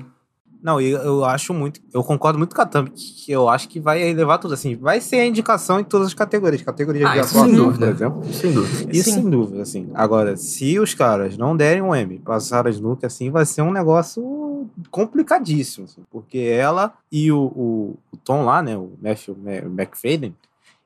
Não, 0.62 0.80
eu, 0.80 0.98
eu 0.98 1.24
acho 1.24 1.54
muito. 1.54 1.80
Eu 1.92 2.02
concordo 2.02 2.38
muito 2.38 2.54
com 2.54 2.60
a 2.60 2.66
Thumb, 2.66 2.90
que 2.90 3.30
eu 3.30 3.48
acho 3.48 3.68
que 3.68 3.78
vai 3.78 4.12
levar 4.12 4.38
tudo 4.38 4.54
assim. 4.54 4.74
Vai 4.74 5.00
ser 5.00 5.16
a 5.16 5.26
indicação 5.26 5.78
em 5.78 5.84
todas 5.84 6.08
as 6.08 6.14
categorias. 6.14 6.62
Categoria 6.62 7.08
ah, 7.08 7.12
de 7.14 7.20
ator, 7.20 7.74
por 7.78 7.88
exemplo. 7.88 8.32
Sem 8.32 8.52
dúvida. 8.52 8.96
Isso 8.96 9.10
Sim. 9.10 9.14
sem 9.14 9.30
dúvida, 9.30 9.62
assim. 9.62 9.88
Agora, 9.94 10.36
se 10.36 10.78
os 10.78 10.94
caras 10.94 11.38
não 11.38 11.56
derem 11.56 11.80
um 11.80 11.94
M 11.94 12.18
pra 12.18 12.40
Sarah 12.40 12.70
Snook, 12.70 13.06
assim, 13.06 13.30
vai 13.30 13.46
ser 13.46 13.62
um 13.62 13.70
negócio 13.70 14.68
complicadíssimo. 14.90 15.86
Assim, 15.86 16.02
porque 16.10 16.38
ela 16.38 16.92
e 17.10 17.30
o, 17.30 17.38
o, 17.38 17.98
o, 18.12 18.16
Tom 18.16 18.44
lá, 18.44 18.60
né? 18.60 18.76
O 18.76 18.92
Matthew 19.00 19.36
McFadden, 19.44 20.34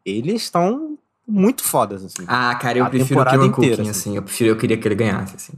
eles 0.05 0.43
estão 0.43 0.99
muito 1.26 1.64
fodas, 1.64 2.05
assim. 2.05 2.25
Ah, 2.26 2.55
cara, 2.57 2.79
eu 2.79 2.87
prefiro 2.87 3.21
o 3.21 3.25
Kieran 3.25 3.50
Cooking, 3.50 3.73
assim. 3.73 3.91
assim. 3.91 4.17
Eu 4.17 4.23
prefiro, 4.23 4.50
eu 4.50 4.57
queria 4.57 4.76
que 4.76 4.87
ele 4.87 4.95
ganhasse, 4.95 5.37
assim. 5.37 5.52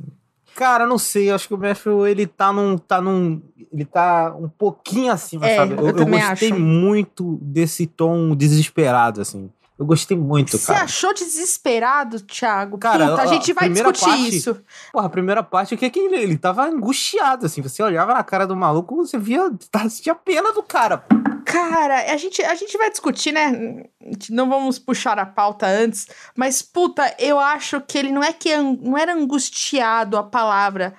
Cara, 0.54 0.86
não 0.86 0.98
sei, 0.98 1.30
acho 1.30 1.48
que 1.48 1.54
o 1.54 1.58
Matthew, 1.58 2.06
ele 2.06 2.26
tá 2.26 2.52
num. 2.52 2.78
tá 2.78 3.00
num. 3.00 3.42
Ele 3.72 3.84
tá 3.84 4.34
um 4.38 4.48
pouquinho 4.48 5.12
acima, 5.12 5.46
é, 5.46 5.56
sabe? 5.56 5.74
Eu, 5.74 5.88
eu, 5.88 5.96
eu 5.96 6.06
gostei 6.06 6.52
acho. 6.52 6.60
muito 6.60 7.38
desse 7.42 7.86
tom 7.86 8.36
desesperado, 8.36 9.20
assim. 9.20 9.50
Eu 9.76 9.84
gostei 9.84 10.16
muito, 10.16 10.56
Você 10.56 10.66
cara. 10.66 10.78
Você 10.78 10.84
achou 10.84 11.12
desesperado, 11.12 12.20
Thiago? 12.20 12.78
Cara, 12.78 13.08
Puta, 13.08 13.22
a, 13.22 13.24
a 13.24 13.26
gente 13.26 13.52
vai 13.52 13.68
discutir 13.68 14.04
parte, 14.04 14.36
isso. 14.36 14.56
Porra, 14.92 15.06
a 15.06 15.10
primeira 15.10 15.42
parte, 15.42 15.74
o 15.74 15.78
que 15.78 15.84
é 15.84 15.90
que 15.90 15.98
ele, 15.98 16.16
ele 16.16 16.38
tava 16.38 16.64
angustiado, 16.64 17.46
assim. 17.46 17.60
Você 17.60 17.82
olhava 17.82 18.14
na 18.14 18.22
cara 18.22 18.46
do 18.46 18.54
maluco, 18.54 18.94
você 18.94 19.18
via, 19.18 19.50
tinha 20.00 20.14
pena 20.14 20.52
do 20.52 20.62
cara. 20.62 21.04
Cara, 21.44 22.12
a 22.12 22.16
gente, 22.16 22.40
a 22.42 22.54
gente 22.54 22.78
vai 22.78 22.88
discutir, 22.88 23.32
né? 23.32 23.84
Não 24.30 24.48
vamos 24.48 24.78
puxar 24.78 25.18
a 25.18 25.26
pauta 25.26 25.66
antes, 25.66 26.06
mas 26.36 26.62
puta, 26.62 27.14
eu 27.18 27.38
acho 27.38 27.80
que 27.80 27.98
ele 27.98 28.12
não 28.12 28.22
é 28.22 28.32
que 28.32 28.56
não 28.56 28.96
era 28.96 29.12
angustiado 29.12 30.16
a 30.16 30.22
palavra, 30.22 30.94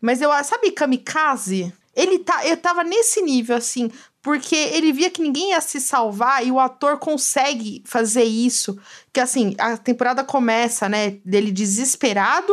mas 0.00 0.22
eu 0.22 0.30
sabe 0.44 0.70
kamikaze? 0.70 1.72
Ele 1.94 2.20
tá, 2.20 2.46
eu 2.46 2.56
tava 2.56 2.84
nesse 2.84 3.20
nível 3.20 3.56
assim, 3.56 3.90
porque 4.22 4.54
ele 4.54 4.92
via 4.92 5.10
que 5.10 5.22
ninguém 5.22 5.50
ia 5.50 5.60
se 5.60 5.80
salvar 5.80 6.46
e 6.46 6.50
o 6.50 6.60
ator 6.60 6.98
consegue 6.98 7.82
fazer 7.86 8.24
isso, 8.24 8.78
que 9.12 9.20
assim, 9.20 9.54
a 9.58 9.76
temporada 9.76 10.22
começa, 10.22 10.88
né, 10.88 11.18
dele 11.24 11.50
desesperado, 11.50 12.52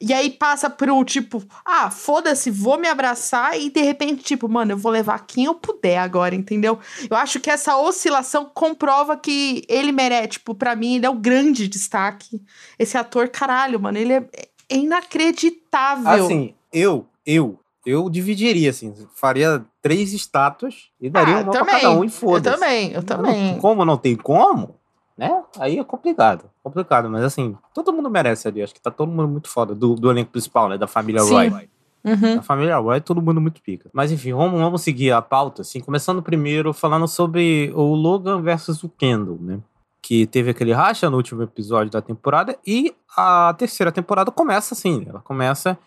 e 0.00 0.12
aí 0.12 0.30
passa 0.30 0.68
pro 0.68 1.02
tipo, 1.04 1.42
ah, 1.64 1.90
foda-se, 1.90 2.50
vou 2.50 2.78
me 2.78 2.86
abraçar 2.86 3.58
e 3.58 3.70
de 3.70 3.80
repente, 3.80 4.22
tipo, 4.22 4.46
mano, 4.46 4.72
eu 4.72 4.76
vou 4.76 4.92
levar 4.92 5.24
quem 5.26 5.44
eu 5.44 5.54
puder 5.54 5.98
agora, 5.98 6.34
entendeu? 6.34 6.78
Eu 7.08 7.16
acho 7.16 7.40
que 7.40 7.50
essa 7.50 7.78
oscilação 7.78 8.50
comprova 8.52 9.16
que 9.16 9.64
ele 9.68 9.92
merece, 9.92 10.28
tipo, 10.28 10.54
pra 10.54 10.76
mim, 10.76 10.96
ele 10.96 11.06
é 11.06 11.10
o 11.10 11.14
grande 11.14 11.66
destaque. 11.66 12.42
Esse 12.78 12.98
ator, 12.98 13.28
caralho, 13.30 13.80
mano, 13.80 13.96
ele 13.96 14.12
é, 14.12 14.28
é 14.68 14.76
inacreditável. 14.76 16.26
Assim, 16.26 16.54
eu, 16.70 17.06
eu, 17.24 17.58
eu 17.86 18.10
dividiria, 18.10 18.70
assim, 18.70 18.92
faria 19.14 19.64
três 19.80 20.12
estátuas 20.12 20.90
e 21.00 21.08
daria 21.08 21.38
ah, 21.38 21.42
uma 21.42 21.52
também, 21.52 21.66
pra 21.66 21.80
cada 21.80 21.90
um 21.92 22.02
e 22.02 22.08
foda-se. 22.08 22.48
Eu 22.48 22.60
também, 22.60 22.92
eu 22.92 23.02
também. 23.04 23.58
Como 23.58 23.84
não 23.84 23.96
tem 23.96 24.16
como, 24.16 24.74
né? 25.16 25.44
Aí 25.60 25.78
é 25.78 25.84
complicado, 25.84 26.50
complicado, 26.64 27.08
mas 27.08 27.22
assim, 27.22 27.56
todo 27.72 27.92
mundo 27.92 28.10
merece 28.10 28.48
ali, 28.48 28.60
acho 28.60 28.74
que 28.74 28.80
tá 28.80 28.90
todo 28.90 29.08
mundo 29.08 29.28
muito 29.28 29.48
foda, 29.48 29.72
do, 29.72 29.94
do 29.94 30.10
elenco 30.10 30.32
principal, 30.32 30.68
né, 30.68 30.76
da 30.76 30.88
família 30.88 31.22
Sim. 31.22 31.32
Roy. 31.32 31.68
Uhum. 32.04 32.36
Da 32.36 32.42
família 32.42 32.76
Roy, 32.76 33.00
todo 33.00 33.22
mundo 33.22 33.40
muito 33.40 33.62
pica. 33.62 33.88
Mas 33.92 34.10
enfim, 34.10 34.32
vamos, 34.32 34.60
vamos 34.60 34.82
seguir 34.82 35.12
a 35.12 35.22
pauta, 35.22 35.62
assim, 35.62 35.80
começando 35.80 36.20
primeiro 36.20 36.72
falando 36.72 37.06
sobre 37.06 37.72
o 37.74 37.94
Logan 37.94 38.42
versus 38.42 38.82
o 38.82 38.88
Kendall, 38.88 39.38
né? 39.40 39.60
Que 40.02 40.26
teve 40.26 40.50
aquele 40.50 40.72
racha 40.72 41.08
no 41.08 41.16
último 41.16 41.42
episódio 41.42 41.90
da 41.90 42.02
temporada 42.02 42.58
e 42.66 42.94
a 43.16 43.54
terceira 43.56 43.92
temporada 43.92 44.30
começa 44.30 44.74
assim, 44.74 45.04
ela 45.08 45.20
começa 45.20 45.78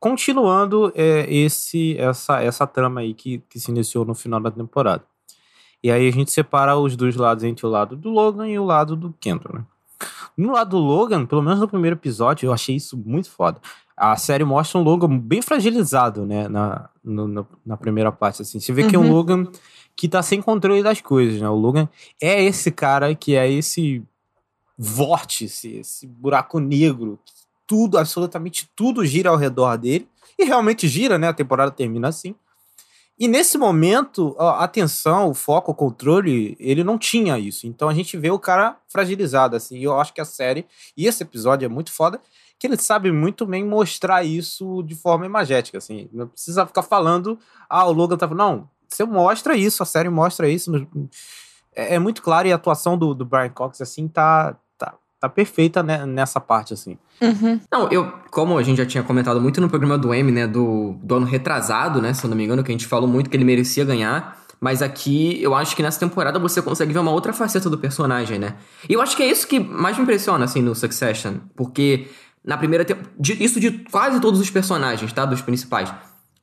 continuando 0.00 0.90
é, 0.96 1.32
esse 1.32 1.96
essa 1.98 2.42
essa 2.42 2.66
trama 2.66 3.02
aí 3.02 3.14
que, 3.14 3.38
que 3.50 3.60
se 3.60 3.70
iniciou 3.70 4.04
no 4.04 4.14
final 4.14 4.40
da 4.40 4.50
temporada. 4.50 5.04
E 5.82 5.90
aí 5.90 6.08
a 6.08 6.12
gente 6.12 6.32
separa 6.32 6.76
os 6.76 6.96
dois 6.96 7.14
lados 7.14 7.44
entre 7.44 7.64
o 7.64 7.70
lado 7.70 7.96
do 7.96 8.10
Logan 8.10 8.48
e 8.48 8.58
o 8.58 8.64
lado 8.64 8.96
do 8.96 9.14
Kendall, 9.20 9.60
né? 9.60 9.64
No 10.36 10.52
lado 10.52 10.70
do 10.70 10.78
Logan, 10.78 11.26
pelo 11.26 11.42
menos 11.42 11.60
no 11.60 11.68
primeiro 11.68 11.96
episódio, 11.96 12.46
eu 12.46 12.52
achei 12.52 12.76
isso 12.76 12.96
muito 12.96 13.30
foda. 13.30 13.60
A 13.96 14.16
série 14.16 14.44
mostra 14.44 14.78
um 14.78 14.82
Logan 14.82 15.18
bem 15.18 15.42
fragilizado, 15.42 16.24
né? 16.24 16.48
Na, 16.48 16.88
no, 17.04 17.46
na 17.64 17.76
primeira 17.76 18.10
parte, 18.10 18.40
assim. 18.40 18.58
Você 18.58 18.72
vê 18.72 18.82
uhum. 18.82 18.88
que 18.88 18.96
é 18.96 18.98
um 18.98 19.06
uhum. 19.06 19.12
Logan 19.12 19.46
que 19.94 20.08
tá 20.08 20.22
sem 20.22 20.40
controle 20.40 20.82
das 20.82 21.00
coisas, 21.02 21.40
né? 21.40 21.48
O 21.48 21.54
Logan 21.54 21.88
é 22.20 22.42
esse 22.42 22.70
cara 22.70 23.14
que 23.14 23.34
é 23.36 23.50
esse 23.50 24.02
vórtice, 24.78 25.76
esse 25.76 26.06
buraco 26.06 26.58
negro. 26.58 27.18
Tudo, 27.70 27.98
absolutamente 27.98 28.68
tudo 28.74 29.06
gira 29.06 29.30
ao 29.30 29.36
redor 29.36 29.76
dele. 29.76 30.08
E 30.36 30.42
realmente 30.42 30.88
gira, 30.88 31.16
né? 31.18 31.28
A 31.28 31.32
temporada 31.32 31.70
termina 31.70 32.08
assim. 32.08 32.34
E 33.16 33.28
nesse 33.28 33.56
momento, 33.56 34.34
a 34.36 34.64
atenção, 34.64 35.28
o 35.28 35.34
foco, 35.34 35.70
o 35.70 35.74
controle, 35.74 36.56
ele 36.58 36.82
não 36.82 36.98
tinha 36.98 37.38
isso. 37.38 37.68
Então 37.68 37.88
a 37.88 37.94
gente 37.94 38.16
vê 38.16 38.28
o 38.28 38.40
cara 38.40 38.76
fragilizado, 38.88 39.54
assim. 39.54 39.78
E 39.78 39.84
eu 39.84 40.00
acho 40.00 40.12
que 40.12 40.20
a 40.20 40.24
série, 40.24 40.66
e 40.96 41.06
esse 41.06 41.22
episódio 41.22 41.64
é 41.64 41.68
muito 41.68 41.92
foda, 41.92 42.20
que 42.58 42.66
ele 42.66 42.76
sabe 42.76 43.12
muito 43.12 43.46
bem 43.46 43.64
mostrar 43.64 44.24
isso 44.24 44.82
de 44.82 44.96
forma 44.96 45.24
imagética, 45.24 45.78
assim. 45.78 46.08
Não 46.12 46.26
precisa 46.26 46.66
ficar 46.66 46.82
falando, 46.82 47.38
ah, 47.68 47.86
o 47.86 47.92
Logan 47.92 48.16
tá... 48.16 48.26
Não, 48.26 48.68
você 48.88 49.04
mostra 49.04 49.56
isso, 49.56 49.80
a 49.80 49.86
série 49.86 50.08
mostra 50.08 50.48
isso. 50.48 50.72
É, 51.72 51.94
é 51.94 51.98
muito 52.00 52.20
claro 52.20 52.48
e 52.48 52.52
a 52.52 52.56
atuação 52.56 52.98
do, 52.98 53.14
do 53.14 53.24
Brian 53.24 53.50
Cox, 53.50 53.80
assim, 53.80 54.08
tá, 54.08 54.56
tá 55.20 55.28
perfeita 55.28 55.82
né, 55.82 56.06
nessa 56.06 56.40
parte, 56.40 56.72
assim. 56.72 56.96
Uhum. 57.20 57.60
Não, 57.70 57.88
eu, 57.90 58.10
como 58.30 58.56
a 58.56 58.62
gente 58.62 58.78
já 58.78 58.86
tinha 58.86 59.02
comentado 59.02 59.40
muito 59.40 59.60
no 59.60 59.68
programa 59.68 59.98
do 59.98 60.14
M, 60.14 60.32
né, 60.32 60.46
do, 60.46 60.96
do 61.02 61.16
ano 61.16 61.26
retrasado, 61.26 62.00
né, 62.00 62.14
se 62.14 62.24
eu 62.24 62.30
não 62.30 62.36
me 62.36 62.44
engano, 62.44 62.64
que 62.64 62.70
a 62.70 62.74
gente 62.74 62.86
falou 62.86 63.06
muito 63.06 63.28
que 63.28 63.36
ele 63.36 63.44
merecia 63.44 63.84
ganhar. 63.84 64.40
Mas 64.58 64.82
aqui, 64.82 65.42
eu 65.42 65.54
acho 65.54 65.76
que 65.76 65.82
nessa 65.82 66.00
temporada 66.00 66.38
você 66.38 66.60
consegue 66.60 66.92
ver 66.92 66.98
uma 66.98 67.10
outra 67.10 67.32
faceta 67.32 67.70
do 67.70 67.78
personagem, 67.78 68.38
né? 68.38 68.56
E 68.86 68.92
eu 68.92 69.00
acho 69.00 69.16
que 69.16 69.22
é 69.22 69.26
isso 69.26 69.48
que 69.48 69.58
mais 69.58 69.96
me 69.96 70.02
impressiona, 70.02 70.44
assim, 70.44 70.60
no 70.60 70.74
Succession. 70.74 71.36
Porque 71.56 72.08
na 72.44 72.58
primeira... 72.58 72.84
Te... 72.84 72.94
Isso 73.42 73.58
de 73.58 73.70
quase 73.90 74.20
todos 74.20 74.38
os 74.38 74.50
personagens, 74.50 75.10
tá? 75.14 75.24
Dos 75.24 75.40
principais. 75.40 75.90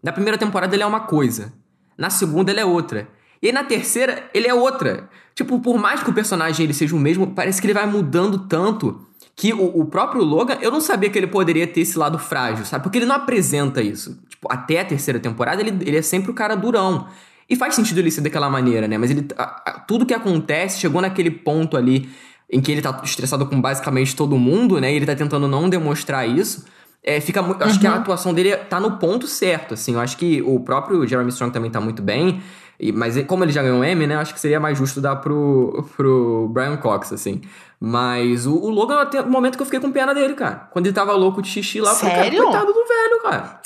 Na 0.02 0.12
primeira 0.12 0.36
temporada 0.36 0.76
ele 0.76 0.82
é 0.82 0.86
uma 0.86 1.02
coisa. 1.02 1.54
Na 1.96 2.10
segunda 2.10 2.50
ele 2.52 2.60
é 2.60 2.66
outra. 2.66 3.08
E 3.42 3.48
aí 3.48 3.54
na 3.54 3.64
terceira 3.64 4.30
ele 4.34 4.48
é 4.48 4.54
outra. 4.54 5.10
Tipo, 5.36 5.60
por 5.60 5.78
mais 5.78 6.02
que 6.02 6.10
o 6.10 6.14
personagem 6.14 6.64
ele 6.64 6.74
seja 6.74 6.96
o 6.96 7.00
mesmo, 7.00 7.28
parece 7.28 7.62
que 7.62 7.68
ele 7.68 7.74
vai 7.74 7.86
mudando 7.86 8.40
tanto 8.48 9.06
que 9.36 9.54
o, 9.54 9.82
o, 9.82 9.86
próprio 9.86 10.24
Logan, 10.24 10.58
eu 10.62 10.72
não 10.72 10.82
sabia 10.82 11.12
que 11.12 11.18
ele 11.18 11.28
poderia 11.28 11.68
ter 11.68 11.82
esse 11.82 11.98
lado 11.98 12.18
frágil, 12.18 12.66
sabe? 12.66 12.84
Porque 12.84 12.98
ele 12.98 13.06
não 13.06 13.16
apresenta 13.16 13.84
isso. 13.84 14.20
Tipo, 14.28 14.52
até 14.52 14.80
a 14.80 14.86
terceira 14.86 15.20
temporada, 15.20 15.62
ele, 15.62 15.78
ele 15.86 15.96
é 15.96 16.02
sempre 16.02 16.32
o 16.32 16.34
cara 16.34 16.56
durão. 16.56 17.08
E 17.48 17.56
faz 17.56 17.76
sentido 17.76 18.00
ele 18.00 18.10
ser 18.10 18.22
daquela 18.22 18.50
maneira, 18.50 18.88
né? 18.88 18.98
Mas 18.98 19.12
ele, 19.12 19.28
a, 19.38 19.44
a, 19.44 19.80
tudo 19.82 20.08
que 20.08 20.14
acontece 20.14 20.80
chegou 20.80 21.02
naquele 21.02 21.30
ponto 21.30 21.78
ali 21.78 22.10
em 22.52 22.60
que 22.60 22.72
ele 22.72 22.82
tá 22.82 23.00
estressado 23.04 23.46
com 23.46 23.62
basicamente 23.62 24.16
todo 24.16 24.38
mundo, 24.38 24.82
né? 24.82 24.92
E 24.92 24.96
ele 24.96 25.06
tá 25.06 25.16
tentando 25.16 25.48
não 25.48 25.70
demonstrar 25.70 26.28
isso. 26.28 26.66
É, 27.04 27.22
fica 27.22 27.42
muito, 27.42 27.62
uhum. 27.62 27.68
Acho 27.68 27.80
que 27.80 27.88
a 27.88 27.92
uhum. 27.92 27.98
atuação 28.00 28.34
dele 28.34 28.56
tá 28.56 28.80
no 28.80 28.98
ponto 28.98 29.28
certo, 29.28 29.76
assim. 29.76 29.94
Eu 29.94 30.00
acho 30.00 30.18
que 30.18 30.42
o 30.42 30.60
próprio 30.60 31.06
Jeremy 31.08 31.30
Strong 31.30 31.54
também 31.54 31.70
tá 31.70 31.80
muito 31.80 32.02
bem. 32.02 32.42
E, 32.80 32.92
mas 32.92 33.22
como 33.26 33.44
ele 33.44 33.52
já 33.52 33.64
ganhou 33.64 33.80
um 33.80 33.84
M, 33.84 34.06
né? 34.06 34.16
Acho 34.16 34.34
que 34.34 34.40
seria 34.40 34.60
mais 34.60 34.78
justo 34.78 35.02
dar 35.02 35.16
pro, 35.18 35.88
pro 35.96 36.48
Brian 36.50 36.78
Cox, 36.78 37.12
assim. 37.12 37.42
Mas 37.80 38.46
o, 38.46 38.56
o 38.56 38.70
Logan, 38.70 39.06
tem 39.06 39.22
um 39.22 39.30
momento 39.30 39.56
que 39.56 39.62
eu 39.62 39.66
fiquei 39.66 39.80
com 39.80 39.92
pena 39.92 40.14
dele, 40.14 40.34
cara. 40.34 40.68
Quando 40.72 40.86
ele 40.86 40.96
tava 40.96 41.14
louco 41.14 41.42
de 41.42 41.50
xixi 41.50 41.82
lá, 41.82 41.92
eu 41.92 41.96
falei, 41.96 42.16
cara, 42.16 42.26
Sério? 42.26 42.44
coitado 42.44 42.74
do 42.74 42.86
velho, 42.86 43.22
cara. 43.24 43.62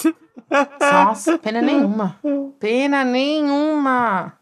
Nossa, 0.80 1.38
pena 1.38 1.62
nenhuma. 1.62 2.17
Pena 2.60 3.04
nenhuma. 3.04 4.34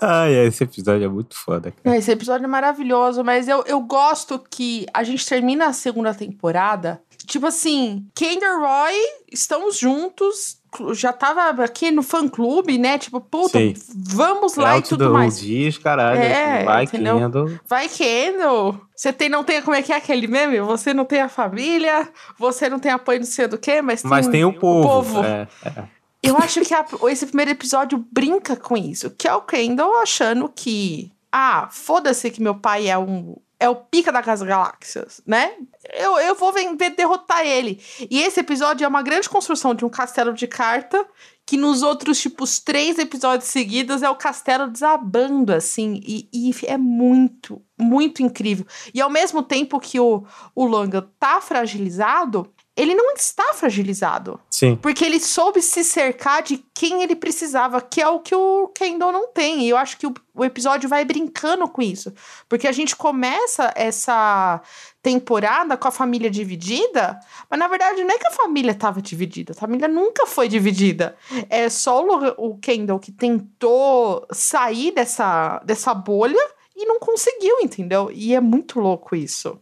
Ai, 0.00 0.34
esse 0.46 0.64
episódio 0.64 1.04
é 1.04 1.08
muito 1.08 1.36
foda, 1.36 1.72
cara. 1.72 1.96
Esse 1.96 2.10
episódio 2.10 2.44
é 2.44 2.48
maravilhoso, 2.48 3.24
mas 3.24 3.48
eu, 3.48 3.64
eu 3.66 3.80
gosto 3.80 4.38
que 4.50 4.86
a 4.92 5.02
gente 5.02 5.26
termina 5.26 5.66
a 5.66 5.72
segunda 5.72 6.14
temporada. 6.14 7.00
Tipo 7.26 7.46
assim, 7.46 8.06
e 8.20 8.58
Roy 8.58 8.94
estamos 9.32 9.78
juntos. 9.78 10.58
Já 10.92 11.12
tava 11.12 11.64
aqui 11.64 11.90
no 11.90 12.02
fã 12.02 12.28
clube, 12.28 12.76
né? 12.78 12.98
Tipo, 12.98 13.20
puta, 13.20 13.58
Sim. 13.58 13.74
vamos 13.94 14.56
lá 14.56 14.72
e 14.72 14.74
Alto 14.76 14.88
tudo 14.90 15.06
do 15.06 15.12
mais. 15.14 15.40
dias, 15.40 15.78
caralho. 15.78 16.20
É, 16.20 16.64
vai 16.64 16.84
entendeu? 16.84 17.18
Kendall. 17.18 17.50
Vai, 17.66 17.88
Kendall. 17.88 18.80
Você 18.94 19.12
tem, 19.12 19.28
não 19.28 19.42
tem, 19.44 19.62
como 19.62 19.76
é 19.76 19.82
que 19.82 19.92
é 19.92 19.96
aquele 19.96 20.26
meme? 20.26 20.60
Você 20.60 20.92
não 20.92 21.04
tem 21.04 21.20
a 21.20 21.28
família, 21.28 22.08
você 22.38 22.68
não 22.68 22.78
tem 22.78 22.92
apoio 22.92 23.20
não 23.20 23.26
sei 23.26 23.46
do 23.46 23.56
quê, 23.58 23.80
mas 23.80 24.02
tem, 24.02 24.10
Mas 24.10 24.26
tem 24.26 24.44
o 24.44 24.52
povo. 24.52 24.86
povo. 24.88 25.24
É, 25.24 25.48
é. 25.64 25.84
Eu 26.22 26.36
acho 26.36 26.60
que 26.62 26.74
a- 26.74 26.84
esse 27.10 27.26
primeiro 27.26 27.52
episódio 27.52 28.04
brinca 28.12 28.56
com 28.56 28.76
isso. 28.76 29.08
Que 29.10 29.28
é 29.28 29.34
o 29.34 29.40
Kendall 29.42 30.00
achando 30.02 30.48
que. 30.54 31.12
Ah, 31.30 31.68
foda-se 31.70 32.30
que 32.30 32.42
meu 32.42 32.54
pai 32.56 32.88
é 32.88 32.98
um. 32.98 33.36
É 33.60 33.68
o 33.68 33.74
pica 33.74 34.12
das 34.12 34.42
galáxias, 34.42 35.20
né? 35.26 35.52
Eu, 35.92 36.16
eu 36.18 36.34
vou 36.36 36.52
ven- 36.52 36.76
ver 36.76 36.90
derrotar 36.90 37.44
ele. 37.44 37.82
E 38.08 38.20
esse 38.20 38.38
episódio 38.38 38.84
é 38.84 38.88
uma 38.88 39.02
grande 39.02 39.28
construção 39.28 39.74
de 39.74 39.84
um 39.84 39.88
castelo 39.88 40.32
de 40.32 40.46
carta. 40.46 41.04
Que 41.44 41.56
nos 41.56 41.82
outros, 41.82 42.20
tipo, 42.20 42.44
os 42.44 42.58
três 42.58 42.98
episódios 42.98 43.48
seguidos 43.48 44.02
é 44.02 44.10
o 44.10 44.14
castelo 44.14 44.68
desabando, 44.68 45.52
assim. 45.52 45.98
E, 46.06 46.28
e 46.30 46.52
é 46.66 46.76
muito, 46.76 47.60
muito 47.80 48.22
incrível. 48.22 48.66
E 48.92 49.00
ao 49.00 49.08
mesmo 49.08 49.42
tempo 49.42 49.80
que 49.80 49.98
o, 49.98 50.24
o 50.54 50.66
Logan 50.66 51.08
tá 51.18 51.40
fragilizado, 51.40 52.52
ele 52.78 52.94
não 52.94 53.12
está 53.12 53.52
fragilizado. 53.54 54.38
Sim. 54.48 54.76
Porque 54.76 55.04
ele 55.04 55.18
soube 55.18 55.60
se 55.60 55.82
cercar 55.82 56.44
de 56.44 56.64
quem 56.72 57.02
ele 57.02 57.16
precisava, 57.16 57.80
que 57.80 58.00
é 58.00 58.06
o 58.06 58.20
que 58.20 58.36
o 58.36 58.68
Kendall 58.68 59.10
não 59.10 59.32
tem. 59.32 59.62
E 59.62 59.68
eu 59.68 59.76
acho 59.76 59.98
que 59.98 60.06
o, 60.06 60.14
o 60.32 60.44
episódio 60.44 60.88
vai 60.88 61.04
brincando 61.04 61.68
com 61.68 61.82
isso. 61.82 62.14
Porque 62.48 62.68
a 62.68 62.72
gente 62.72 62.94
começa 62.94 63.72
essa 63.74 64.62
temporada 65.02 65.76
com 65.76 65.88
a 65.88 65.90
família 65.90 66.30
dividida, 66.30 67.18
mas 67.50 67.58
na 67.58 67.66
verdade 67.66 68.04
não 68.04 68.14
é 68.14 68.18
que 68.18 68.28
a 68.28 68.32
família 68.32 68.70
estava 68.70 69.02
dividida. 69.02 69.52
A 69.52 69.56
família 69.56 69.88
nunca 69.88 70.24
foi 70.24 70.46
dividida. 70.48 71.16
É 71.50 71.68
só 71.68 72.04
o, 72.04 72.50
o 72.50 72.58
Kendall 72.58 73.00
que 73.00 73.10
tentou 73.10 74.24
sair 74.30 74.92
dessa, 74.92 75.60
dessa 75.64 75.92
bolha 75.92 76.38
e 76.76 76.86
não 76.86 77.00
conseguiu, 77.00 77.56
entendeu? 77.60 78.08
E 78.14 78.36
é 78.36 78.40
muito 78.40 78.78
louco 78.78 79.16
isso. 79.16 79.58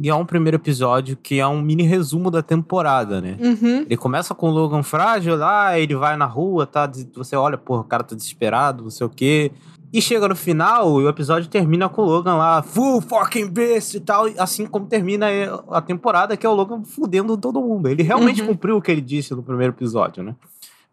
E 0.00 0.08
é 0.10 0.14
um 0.14 0.26
primeiro 0.26 0.56
episódio 0.56 1.16
que 1.16 1.40
é 1.40 1.46
um 1.46 1.60
mini 1.62 1.82
resumo 1.82 2.30
da 2.30 2.42
temporada, 2.42 3.20
né? 3.20 3.36
Uhum. 3.40 3.78
Ele 3.82 3.96
começa 3.96 4.34
com 4.34 4.48
o 4.48 4.52
Logan 4.52 4.82
frágil, 4.82 5.36
lá 5.36 5.78
ele 5.78 5.94
vai 5.94 6.16
na 6.16 6.26
rua, 6.26 6.66
tá? 6.66 6.90
Você 7.14 7.34
olha, 7.34 7.56
porra, 7.56 7.80
o 7.80 7.84
cara 7.84 8.02
tá 8.04 8.14
desesperado, 8.14 8.82
não 8.84 8.90
sei 8.90 9.06
o 9.06 9.10
quê. 9.10 9.50
E 9.92 10.02
chega 10.02 10.28
no 10.28 10.36
final 10.36 11.00
e 11.00 11.04
o 11.04 11.08
episódio 11.08 11.48
termina 11.48 11.88
com 11.88 12.02
o 12.02 12.04
Logan 12.04 12.34
lá, 12.34 12.60
full 12.62 13.00
fucking 13.00 13.48
beast 13.48 13.94
e 13.94 14.00
tal, 14.00 14.26
assim 14.36 14.66
como 14.66 14.84
termina 14.86 15.26
a 15.70 15.80
temporada, 15.80 16.36
que 16.36 16.44
é 16.44 16.48
o 16.48 16.54
Logan 16.54 16.82
fudendo 16.84 17.36
todo 17.38 17.62
mundo. 17.62 17.88
Ele 17.88 18.02
realmente 18.02 18.42
Uhum. 18.42 18.48
cumpriu 18.48 18.76
o 18.76 18.82
que 18.82 18.90
ele 18.90 19.00
disse 19.00 19.34
no 19.34 19.42
primeiro 19.42 19.72
episódio, 19.72 20.22
né? 20.22 20.34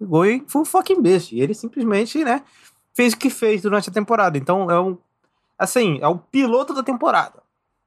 Em 0.02 0.44
full 0.48 0.64
fucking 0.64 1.02
beast. 1.02 1.32
E 1.34 1.42
ele 1.42 1.54
simplesmente, 1.54 2.24
né, 2.24 2.42
fez 2.94 3.14
o 3.14 3.18
que 3.18 3.30
fez 3.30 3.62
durante 3.62 3.90
a 3.90 3.94
temporada. 3.94 4.38
Então 4.38 4.70
é 4.72 4.80
um. 4.80 4.98
Assim, 5.58 6.00
é 6.02 6.08
o 6.08 6.18
piloto 6.18 6.74
da 6.74 6.84
temporada. 6.84 7.43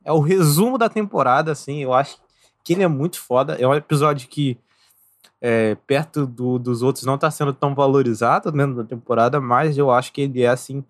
É 0.07 0.12
o 0.12 0.21
resumo 0.21 0.79
da 0.79 0.88
temporada, 0.88 1.51
assim. 1.53 1.83
Eu 1.83 1.92
acho 1.92 2.16
que 2.64 2.73
ele 2.73 2.83
é 2.83 2.88
muito 2.88 3.21
foda. 3.21 3.57
É 3.61 3.66
um 3.66 3.75
episódio 3.75 4.29
que, 4.29 4.57
é, 5.40 5.75
perto 5.87 6.27
do- 6.27 6.59
dos 6.59 6.83
outros, 6.83 7.05
não 7.05 7.19
tá 7.19 7.31
sendo 7.31 7.53
tão 7.53 7.75
valorizado 7.75 8.51
dentro 8.53 8.77
da 8.77 8.85
temporada, 8.85 9.40
mas 9.40 9.77
eu 9.77 9.90
acho 9.90 10.12
que 10.12 10.23
ele 10.23 10.42
é, 10.42 10.49
assim, 10.49 10.83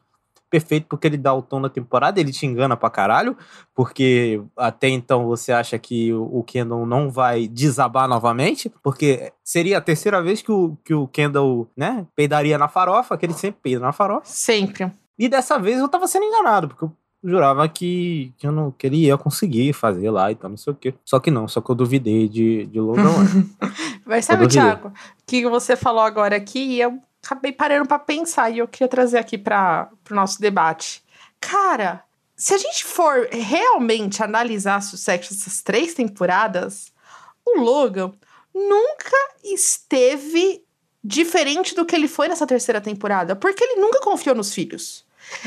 perfeito 0.49 0.87
porque 0.89 1.07
ele 1.09 1.17
dá 1.17 1.35
o 1.35 1.43
tom 1.43 1.61
da 1.61 1.69
temporada. 1.69 2.21
Ele 2.21 2.31
te 2.33 2.47
engana 2.47 2.77
pra 2.77 2.89
caralho, 2.89 3.37
porque 3.75 4.41
até 4.57 4.89
então 4.89 5.27
você 5.27 5.51
acha 5.53 5.79
que 5.79 6.13
o 6.15 6.43
Kendall 6.45 6.87
não 6.87 7.11
vai 7.11 7.49
desabar 7.49 8.07
novamente, 8.09 8.73
porque 8.83 9.33
seria 9.43 9.79
a 9.79 9.81
terceira 9.81 10.23
vez 10.23 10.41
que 10.43 10.53
o, 10.53 10.77
que 10.85 10.95
o 10.95 11.09
Kendall, 11.09 11.69
né, 11.77 12.07
peidaria 12.15 12.57
na 12.57 12.69
farofa, 12.69 13.17
que 13.19 13.27
ele 13.27 13.35
sempre 13.35 13.61
peida 13.63 13.81
na 13.81 13.93
farofa. 13.93 14.27
Sempre. 14.27 14.91
E 15.19 15.29
dessa 15.29 15.59
vez 15.59 15.81
eu 15.81 15.89
tava 15.89 16.07
sendo 16.07 16.25
enganado, 16.27 16.69
porque 16.69 16.87
jurava 17.23 17.69
que, 17.69 18.33
que, 18.39 18.47
eu 18.47 18.53
não, 18.53 18.71
que 18.71 18.87
ele 18.87 18.97
ia 18.97 19.17
conseguir 19.19 19.73
fazer 19.73 20.11
lá 20.11 20.31
e 20.31 20.35
tal, 20.35 20.51
não 20.51 20.57
sei 20.57 20.73
o 20.73 20.77
quê. 20.77 20.95
Só 21.05 21.19
que 21.19 21.31
não, 21.31 21.49
só 21.49 21.61
que 21.61 21.71
eu 21.71 21.75
duvidei 21.75 22.29
de, 22.29 22.67
de 22.67 22.81
Logan. 22.81 23.03
Mas 24.05 24.25
sabe. 24.25 24.47
Thiago, 24.49 24.89
o 24.89 24.93
que 25.27 25.49
você 25.49 25.77
falou 25.77 26.03
agora 26.03 26.37
aqui 26.37 26.59
e 26.59 26.81
eu 26.81 27.01
acabei 27.25 27.53
parando 27.53 27.89
pra 27.89 27.99
pensar 27.99 28.51
e 28.51 28.59
eu 28.59 28.69
queria 28.69 28.89
trazer 28.89 29.19
aqui 29.19 29.37
para 29.37 29.91
o 30.11 30.15
nosso 30.15 30.41
debate. 30.41 31.03
Cara, 31.41 32.05
se 32.37 32.55
a 32.55 32.59
gente 32.59 32.85
for 32.85 33.29
realmente 33.33 34.23
analisar 34.23 34.79
o 34.79 34.83
sucesso 34.83 35.33
dessas 35.33 35.63
três 35.63 35.95
temporadas, 35.95 36.93
o 37.45 37.61
Logan 37.61 38.13
nunca 38.55 39.17
esteve 39.43 40.63
diferente 41.03 41.75
do 41.75 41.87
que 41.87 41.95
ele 41.95 42.09
foi 42.09 42.29
nessa 42.29 42.47
terceira 42.47 42.81
temporada, 42.81 43.37
porque 43.37 43.63
ele 43.63 43.81
nunca 43.81 44.01
confiou 44.01 44.35
nos 44.35 44.53
filhos. 44.53 45.06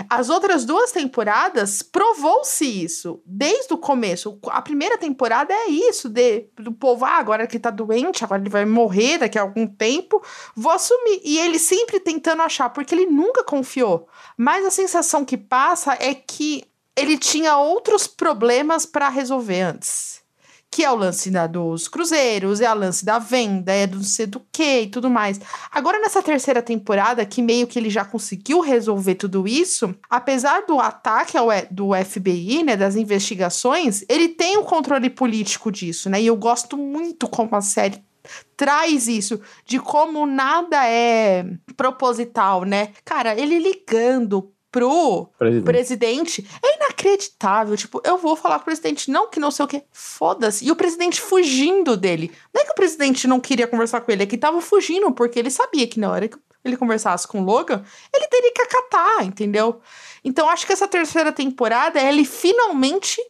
As 0.10 0.30
outras 0.30 0.65
duas 0.65 0.92
temporadas 0.92 1.82
provou-se 1.82 2.65
isso 2.65 3.22
desde 3.26 3.74
o 3.74 3.78
começo. 3.78 4.39
A 4.48 4.62
primeira 4.62 4.98
temporada 4.98 5.54
é 5.54 5.70
isso, 5.70 6.10
de, 6.10 6.48
do 6.58 6.72
povo, 6.72 7.06
ah, 7.06 7.18
agora 7.18 7.48
que 7.48 7.60
tá 7.60 7.70
doente, 7.70 8.24
agora 8.24 8.42
ele 8.42 8.50
vai 8.50 8.65
morrer 8.65 9.20
daqui 9.20 9.38
a 9.38 9.42
algum 9.42 9.65
tempo, 9.68 10.22
vou 10.56 10.72
assumir. 10.72 11.22
E 11.24 11.39
ele 11.39 11.60
sempre 11.60 12.00
tentando 12.00 12.42
achar, 12.42 12.70
porque 12.70 12.94
ele 12.94 13.06
nunca 13.06 13.44
confiou. 13.44 14.08
Mas 14.38 14.65
a 14.65 14.72
sensação 14.72 15.26
que 15.26 15.38
passa 15.38 15.94
é 16.00 16.13
que 16.13 16.63
ele 16.96 17.18
tinha 17.18 17.58
outros 17.58 18.08
problemas 18.08 18.86
para 18.86 19.10
resolver 19.10 19.62
antes. 19.62 20.18
Que 20.71 20.84
é 20.84 20.91
o 20.91 20.95
lance 20.95 21.32
da, 21.32 21.47
dos 21.47 21.88
cruzeiros, 21.88 22.62
é 22.62 22.71
o 22.71 22.75
lance 22.75 23.03
da 23.03 23.17
venda, 23.17 23.71
é 23.73 23.88
do 23.88 23.97
não 23.97 24.03
sei 24.03 24.27
do 24.27 24.39
que 24.51 24.82
e 24.82 24.88
tudo 24.88 25.10
mais. 25.10 25.39
Agora, 25.71 25.99
nessa 25.99 26.21
terceira 26.21 26.62
temporada, 26.62 27.25
que 27.25 27.41
meio 27.41 27.65
que 27.67 27.79
ele 27.79 27.89
já 27.89 28.05
conseguiu 28.05 28.60
resolver 28.60 29.15
tudo 29.15 29.47
isso, 29.47 29.95
apesar 30.10 30.65
do 30.65 30.79
ataque 30.79 31.38
ao, 31.38 31.47
do 31.71 31.89
FBI, 31.95 32.63
né, 32.63 32.77
das 32.77 32.95
investigações, 32.95 34.03
ele 34.08 34.29
tem 34.29 34.58
o 34.58 34.63
controle 34.63 35.10
político 35.10 35.71
disso, 35.71 36.10
né? 36.10 36.21
E 36.21 36.27
eu 36.27 36.36
gosto 36.36 36.77
muito 36.77 37.27
como 37.27 37.55
a 37.55 37.62
série 37.62 38.03
traz 38.55 39.08
isso, 39.08 39.39
de 39.65 39.79
como 39.79 40.25
nada 40.25 40.86
é 40.86 41.45
proposital, 41.75 42.63
né? 42.63 42.93
Cara, 43.05 43.39
ele 43.39 43.58
ligando 43.60 44.51
pro 44.71 45.29
Presidente. 45.38 45.65
presidente 45.65 46.47
é 46.63 46.75
inacreditável. 46.77 47.75
Tipo, 47.75 48.01
eu 48.03 48.17
vou 48.17 48.36
falar 48.36 48.55
com 48.55 48.63
o 48.63 48.65
presidente, 48.65 49.10
não 49.10 49.29
que 49.29 49.39
não 49.39 49.51
sei 49.51 49.65
o 49.65 49.67
que. 49.67 49.84
Foda-se. 49.91 50.65
E 50.65 50.71
o 50.71 50.75
presidente 50.75 51.19
fugindo 51.19 51.97
dele. 51.97 52.32
Não 52.53 52.62
é 52.62 52.65
que 52.65 52.71
o 52.71 52.75
presidente 52.75 53.27
não 53.27 53.39
queria 53.39 53.67
conversar 53.67 54.01
com 54.01 54.12
ele, 54.12 54.23
é 54.23 54.25
que 54.25 54.38
tava 54.38 54.62
fugindo, 54.62 55.12
porque 55.12 55.39
ele 55.39 55.49
sabia 55.51 55.88
que 55.88 55.99
na 55.99 56.12
hora 56.12 56.27
que 56.27 56.38
ele 56.63 56.77
conversasse 56.77 57.27
com 57.27 57.41
o 57.41 57.43
Logan, 57.43 57.84
ele 58.13 58.27
teria 58.27 58.51
que 58.53 58.62
acatar, 58.62 59.25
entendeu? 59.25 59.79
Então 60.23 60.49
acho 60.49 60.65
que 60.65 60.73
essa 60.73 60.88
terceira 60.88 61.32
temporada, 61.32 61.99
ele 62.01 62.25
finalmente. 62.25 63.21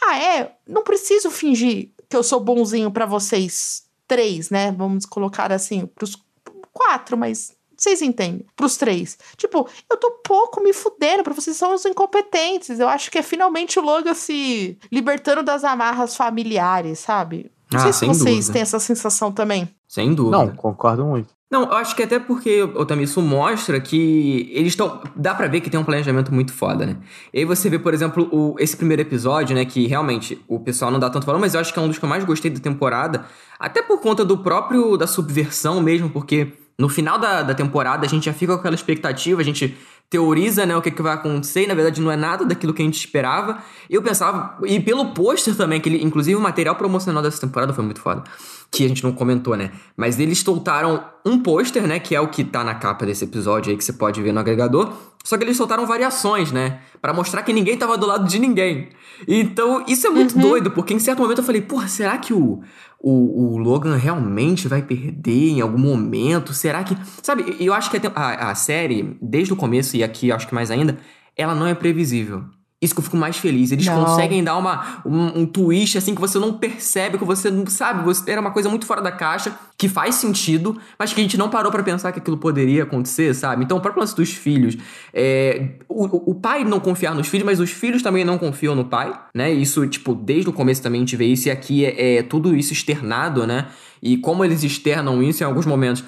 Ah, 0.00 0.18
é? 0.18 0.54
Não 0.66 0.82
preciso 0.82 1.30
fingir 1.30 1.90
que 2.08 2.16
eu 2.16 2.22
sou 2.22 2.38
bonzinho 2.40 2.90
pra 2.90 3.06
vocês 3.06 3.84
três, 4.06 4.50
né? 4.50 4.72
Vamos 4.72 5.06
colocar 5.06 5.50
assim, 5.50 5.86
pros 5.86 6.16
quatro, 6.72 7.16
mas 7.16 7.53
vocês 7.84 8.02
entendem. 8.02 8.44
Pros 8.56 8.76
três. 8.76 9.16
Tipo, 9.36 9.68
eu 9.90 9.96
tô 9.96 10.10
pouco 10.26 10.60
me 10.62 10.72
fudendo 10.72 11.22
pra 11.22 11.32
vocês 11.32 11.56
são 11.56 11.74
os 11.74 11.84
incompetentes. 11.84 12.80
Eu 12.80 12.88
acho 12.88 13.10
que 13.10 13.18
é 13.18 13.22
finalmente 13.22 13.78
o 13.78 13.82
Logan 13.82 14.14
se 14.14 14.76
libertando 14.90 15.42
das 15.42 15.62
amarras 15.64 16.16
familiares, 16.16 16.98
sabe? 16.98 17.50
Não 17.72 17.80
Ah, 17.80 17.82
sei 17.84 17.92
se 17.92 18.06
vocês 18.06 18.18
dúvida. 18.36 18.52
têm 18.52 18.62
essa 18.62 18.78
sensação 18.78 19.30
também. 19.32 19.68
Sem 19.88 20.12
dúvida. 20.14 20.36
Não, 20.38 20.48
concordo 20.54 21.04
muito. 21.04 21.32
Não, 21.50 21.64
eu 21.64 21.74
acho 21.74 21.94
que 21.94 22.02
até 22.02 22.18
porque, 22.18 22.62
Otami, 22.62 23.04
isso 23.04 23.22
mostra 23.22 23.80
que 23.80 24.50
eles 24.52 24.72
estão. 24.72 25.00
Dá 25.14 25.32
pra 25.34 25.46
ver 25.46 25.60
que 25.60 25.70
tem 25.70 25.78
um 25.78 25.84
planejamento 25.84 26.34
muito 26.34 26.52
foda, 26.52 26.84
né? 26.84 26.96
E 27.32 27.40
aí 27.40 27.44
você 27.44 27.70
vê, 27.70 27.78
por 27.78 27.94
exemplo, 27.94 28.28
o, 28.32 28.56
esse 28.58 28.76
primeiro 28.76 29.02
episódio, 29.02 29.54
né? 29.54 29.64
Que 29.64 29.86
realmente 29.86 30.42
o 30.48 30.58
pessoal 30.58 30.90
não 30.90 30.98
dá 30.98 31.08
tanto 31.10 31.24
valor, 31.26 31.38
mas 31.38 31.54
eu 31.54 31.60
acho 31.60 31.72
que 31.72 31.78
é 31.78 31.82
um 31.82 31.86
dos 31.86 31.96
que 31.98 32.04
eu 32.04 32.08
mais 32.08 32.24
gostei 32.24 32.50
da 32.50 32.58
temporada. 32.58 33.24
Até 33.58 33.82
por 33.82 34.00
conta 34.00 34.24
do 34.24 34.38
próprio. 34.38 34.96
da 34.96 35.06
subversão 35.06 35.80
mesmo, 35.80 36.10
porque 36.10 36.52
no 36.78 36.88
final 36.88 37.18
da, 37.18 37.42
da 37.42 37.54
temporada 37.54 38.04
a 38.04 38.08
gente 38.08 38.24
já 38.24 38.32
fica 38.32 38.52
com 38.52 38.58
aquela 38.58 38.74
expectativa, 38.74 39.40
a 39.40 39.44
gente 39.44 39.76
teoriza, 40.10 40.64
né, 40.66 40.76
o 40.76 40.82
que, 40.82 40.90
que 40.90 41.02
vai 41.02 41.14
acontecer, 41.14 41.64
e 41.64 41.66
na 41.66 41.74
verdade 41.74 42.00
não 42.00 42.10
é 42.10 42.16
nada 42.16 42.44
daquilo 42.44 42.72
que 42.72 42.82
a 42.82 42.84
gente 42.84 42.98
esperava. 42.98 43.58
Eu 43.88 44.02
pensava, 44.02 44.58
e 44.64 44.78
pelo 44.78 45.06
pôster 45.06 45.56
também, 45.56 45.80
que 45.80 45.88
ele, 45.88 46.04
inclusive 46.04 46.36
o 46.36 46.40
material 46.40 46.76
promocional 46.76 47.22
dessa 47.22 47.40
temporada 47.40 47.72
foi 47.72 47.84
muito 47.84 48.00
foda, 48.00 48.22
que 48.70 48.84
a 48.84 48.88
gente 48.88 49.02
não 49.02 49.12
comentou, 49.12 49.56
né? 49.56 49.72
Mas 49.96 50.20
eles 50.20 50.38
soltaram 50.40 51.04
um 51.24 51.38
pôster, 51.40 51.86
né, 51.86 51.98
que 51.98 52.14
é 52.14 52.20
o 52.20 52.28
que 52.28 52.44
tá 52.44 52.62
na 52.62 52.74
capa 52.74 53.06
desse 53.06 53.24
episódio 53.24 53.70
aí 53.70 53.76
que 53.76 53.84
você 53.84 53.92
pode 53.92 54.22
ver 54.22 54.32
no 54.32 54.40
agregador. 54.40 54.92
Só 55.24 55.38
que 55.38 55.44
eles 55.44 55.56
soltaram 55.56 55.86
variações, 55.86 56.52
né? 56.52 56.80
Pra 57.00 57.14
mostrar 57.14 57.42
que 57.42 57.52
ninguém 57.52 57.78
tava 57.78 57.96
do 57.96 58.06
lado 58.06 58.28
de 58.28 58.38
ninguém. 58.38 58.90
Então, 59.26 59.82
isso 59.88 60.06
é 60.06 60.10
muito 60.10 60.38
doido, 60.38 60.70
porque 60.70 60.92
em 60.92 60.98
certo 60.98 61.22
momento 61.22 61.38
eu 61.38 61.44
falei, 61.44 61.62
porra, 61.62 61.88
será 61.88 62.18
que 62.18 62.34
o, 62.34 62.62
o, 63.06 63.52
o 63.52 63.58
Logan 63.58 63.96
realmente 63.96 64.66
vai 64.66 64.80
perder 64.80 65.50
em 65.50 65.60
algum 65.60 65.78
momento? 65.78 66.54
Será 66.54 66.82
que. 66.82 66.96
Sabe, 67.22 67.54
eu 67.60 67.74
acho 67.74 67.90
que 67.90 68.00
a, 68.14 68.50
a, 68.50 68.54
série, 68.54 69.18
desde 69.20 69.52
o 69.52 69.56
começo 69.56 69.94
e 69.94 70.02
aqui 70.02 70.32
acho 70.32 70.48
que 70.48 70.54
mais 70.54 70.70
ainda, 70.70 70.98
ela 71.36 71.54
não 71.54 71.66
é 71.66 71.74
previsível. 71.74 72.44
Isso 72.84 72.94
que 72.94 73.00
eu 73.00 73.04
fico 73.04 73.16
mais 73.16 73.36
feliz. 73.36 73.72
Eles 73.72 73.86
Não. 73.86 74.04
conseguem 74.04 74.44
dar 74.44 74.56
uma, 74.56 75.02
um, 75.06 75.40
um 75.40 75.46
twist 75.46 75.96
assim 75.98 76.14
que 76.14 76.20
você 76.20 76.38
não 76.38 76.52
percebe, 76.54 77.18
que 77.18 77.24
você 77.24 77.50
não 77.50 77.66
sabe. 77.66 78.04
Você, 78.04 78.30
era 78.30 78.40
uma 78.40 78.50
coisa 78.50 78.68
muito 78.68 78.86
fora 78.86 79.00
da 79.02 79.10
caixa, 79.10 79.52
que 79.76 79.88
faz 79.88 80.16
sentido, 80.16 80.78
mas 80.98 81.12
que 81.12 81.20
a 81.20 81.24
gente 81.24 81.36
não 81.36 81.48
parou 81.48 81.72
pra 81.72 81.82
pensar 81.82 82.12
que 82.12 82.18
aquilo 82.18 82.36
poderia 82.38 82.82
acontecer, 82.84 83.34
sabe? 83.34 83.64
Então, 83.64 83.78
o 83.78 83.80
próprio 83.80 84.00
lance 84.00 84.14
dos 84.14 84.30
filhos. 84.32 84.76
é, 85.12 85.70
o, 85.88 86.30
o- 86.30 86.34
pai 86.34 86.62
não 86.64 86.78
confiar 86.78 87.14
nos 87.14 87.26
filhos, 87.28 87.46
mas 87.46 87.58
os 87.60 87.70
filhos 87.70 88.02
também 88.02 88.24
não 88.24 88.36
confiam 88.36 88.74
no 88.74 88.84
pai, 88.84 89.12
né? 89.34 89.50
Isso, 89.52 89.86
tipo, 89.86 90.14
desde 90.14 90.50
o 90.50 90.52
começo 90.52 90.82
também 90.82 91.00
a 91.00 91.02
gente 91.04 91.16
vê 91.16 91.24
isso, 91.26 91.48
e 91.48 91.50
aqui 91.50 91.84
é, 91.86 92.16
é 92.18 92.22
tudo 92.22 92.54
isso 92.54 92.72
externado, 92.72 93.46
né? 93.46 93.68
E 94.02 94.18
como 94.18 94.44
eles 94.44 94.62
externam 94.62 95.22
isso 95.22 95.42
em 95.42 95.46
alguns 95.46 95.64
momentos, 95.64 96.04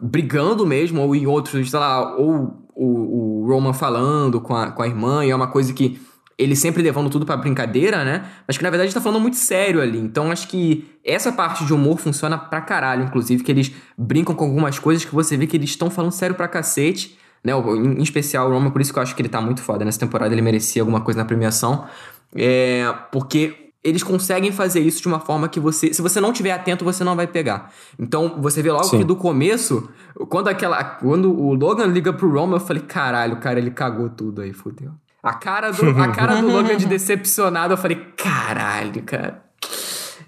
brigando 0.00 0.66
mesmo, 0.66 1.00
ou 1.02 1.14
em 1.14 1.26
outros, 1.26 1.70
sei 1.70 1.78
lá, 1.78 2.16
ou 2.16 2.68
o, 2.82 3.42
o 3.42 3.46
Roman 3.46 3.74
falando 3.74 4.40
com 4.40 4.54
a, 4.56 4.70
com 4.70 4.82
a 4.82 4.86
irmã, 4.86 5.24
e 5.24 5.30
é 5.30 5.36
uma 5.36 5.48
coisa 5.48 5.72
que 5.74 6.00
ele 6.38 6.56
sempre 6.56 6.82
levando 6.82 7.10
tudo 7.10 7.26
pra 7.26 7.36
brincadeira, 7.36 8.02
né? 8.02 8.24
Mas 8.48 8.56
que 8.56 8.62
na 8.62 8.70
verdade 8.70 8.94
tá 8.94 9.00
falando 9.00 9.20
muito 9.20 9.36
sério 9.36 9.82
ali. 9.82 9.98
Então 9.98 10.30
acho 10.30 10.48
que 10.48 10.88
essa 11.04 11.30
parte 11.30 11.66
de 11.66 11.74
humor 11.74 11.98
funciona 11.98 12.38
pra 12.38 12.62
caralho, 12.62 13.04
inclusive, 13.04 13.44
que 13.44 13.52
eles 13.52 13.70
brincam 13.98 14.34
com 14.34 14.46
algumas 14.46 14.78
coisas 14.78 15.04
que 15.04 15.14
você 15.14 15.36
vê 15.36 15.46
que 15.46 15.54
eles 15.54 15.68
estão 15.68 15.90
falando 15.90 16.12
sério 16.12 16.34
pra 16.34 16.48
cacete. 16.48 17.18
Né? 17.44 17.52
Em 17.52 18.02
especial 18.02 18.48
o 18.48 18.52
Roman, 18.54 18.70
por 18.70 18.80
isso 18.80 18.90
que 18.90 18.98
eu 18.98 19.02
acho 19.02 19.14
que 19.14 19.20
ele 19.20 19.28
tá 19.28 19.42
muito 19.42 19.60
foda. 19.60 19.84
Nessa 19.84 20.00
temporada 20.00 20.32
ele 20.34 20.40
merecia 20.40 20.80
alguma 20.80 21.02
coisa 21.02 21.20
na 21.20 21.26
premiação. 21.26 21.84
É, 22.34 22.90
porque 23.12 23.59
eles 23.82 24.02
conseguem 24.02 24.52
fazer 24.52 24.80
isso 24.80 25.00
de 25.00 25.08
uma 25.08 25.20
forma 25.20 25.48
que 25.48 25.58
você. 25.58 25.92
Se 25.92 26.02
você 26.02 26.20
não 26.20 26.32
tiver 26.32 26.52
atento, 26.52 26.84
você 26.84 27.02
não 27.02 27.16
vai 27.16 27.26
pegar. 27.26 27.72
Então, 27.98 28.40
você 28.40 28.62
vê 28.62 28.70
logo 28.70 28.84
Sim. 28.84 28.98
que 28.98 29.04
do 29.04 29.16
começo, 29.16 29.88
quando 30.28 30.48
aquela. 30.48 30.82
Quando 30.84 31.32
o 31.32 31.54
Logan 31.54 31.86
liga 31.86 32.12
pro 32.12 32.30
Roman, 32.30 32.56
eu 32.56 32.60
falei, 32.60 32.82
caralho, 32.82 33.36
cara, 33.36 33.58
ele 33.58 33.70
cagou 33.70 34.10
tudo 34.10 34.42
aí, 34.42 34.52
fudeu. 34.52 34.92
A 35.22 35.34
cara 35.34 35.70
do, 35.70 35.88
a 36.00 36.08
cara 36.08 36.40
do 36.40 36.48
Logan 36.52 36.76
de 36.76 36.86
decepcionado, 36.86 37.72
eu 37.72 37.78
falei, 37.78 37.96
caralho, 38.16 39.02
cara. 39.02 39.49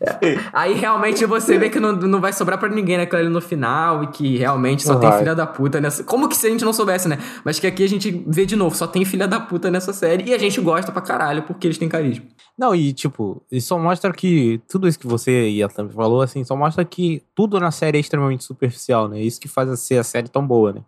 Aí 0.53 0.75
realmente 0.75 1.25
você 1.27 1.59
vê 1.59 1.69
que 1.71 1.79
não, 1.79 1.93
não 1.93 2.21
vai 2.21 2.33
sobrar 2.33 2.59
pra 2.59 2.69
ninguém 2.69 2.97
naquela 2.97 3.23
ali 3.23 3.31
no 3.31 3.41
final 3.41 4.05
e 4.05 4.07
que 4.09 4.37
realmente 4.37 4.83
só 4.83 4.95
Não 4.95 5.01
tem 5.01 5.12
filha 5.12 5.35
da 5.35 5.47
puta 5.47 5.81
nessa. 5.81 6.05
Como 6.05 6.29
que 6.29 6.37
se 6.37 6.47
a 6.47 6.51
gente 6.51 6.65
não 6.65 6.73
soubesse, 6.73 7.09
né? 7.09 7.19
Mas 7.45 7.59
que 7.59 7.67
aqui 7.67 7.85
a 7.85 7.88
gente 7.88 8.25
vê 8.27 8.45
de 8.45 8.57
novo, 8.57 8.77
só 8.77 8.87
tem 8.87 9.05
filha 9.05 9.29
da 9.29 9.41
puta 9.41 9.71
nessa 9.71 9.93
série 9.93 10.31
e 10.31 10.35
a 10.35 10.38
gente 10.38 10.61
gosta 10.61 10.91
pra 10.93 11.03
caralho 11.03 11.43
porque 11.43 11.67
eles 11.67 11.79
têm 11.79 11.88
carisma. 11.88 12.25
Não, 12.59 12.75
e 12.75 12.93
tipo, 12.93 13.43
isso 13.51 13.69
só 13.69 13.79
mostra 13.79 14.12
que 14.12 14.61
tudo 14.69 14.87
isso 14.87 14.99
que 14.99 15.07
você 15.07 15.49
e 15.49 15.62
a 15.62 15.69
Tam 15.69 15.88
falou, 15.88 16.21
assim, 16.21 16.45
só 16.45 16.55
mostra 16.55 16.85
que 16.85 17.23
tudo 17.35 17.59
na 17.59 17.71
série 17.71 17.99
é 17.99 18.01
extremamente 18.01 18.45
superficial, 18.45 19.09
né? 19.09 19.21
Isso 19.21 19.41
que 19.41 19.49
faz 19.49 19.69
a 19.69 19.77
ser 19.77 19.99
a 19.99 20.05
série 20.05 20.29
tão 20.29 20.47
boa, 20.47 20.73
né? 20.73 20.81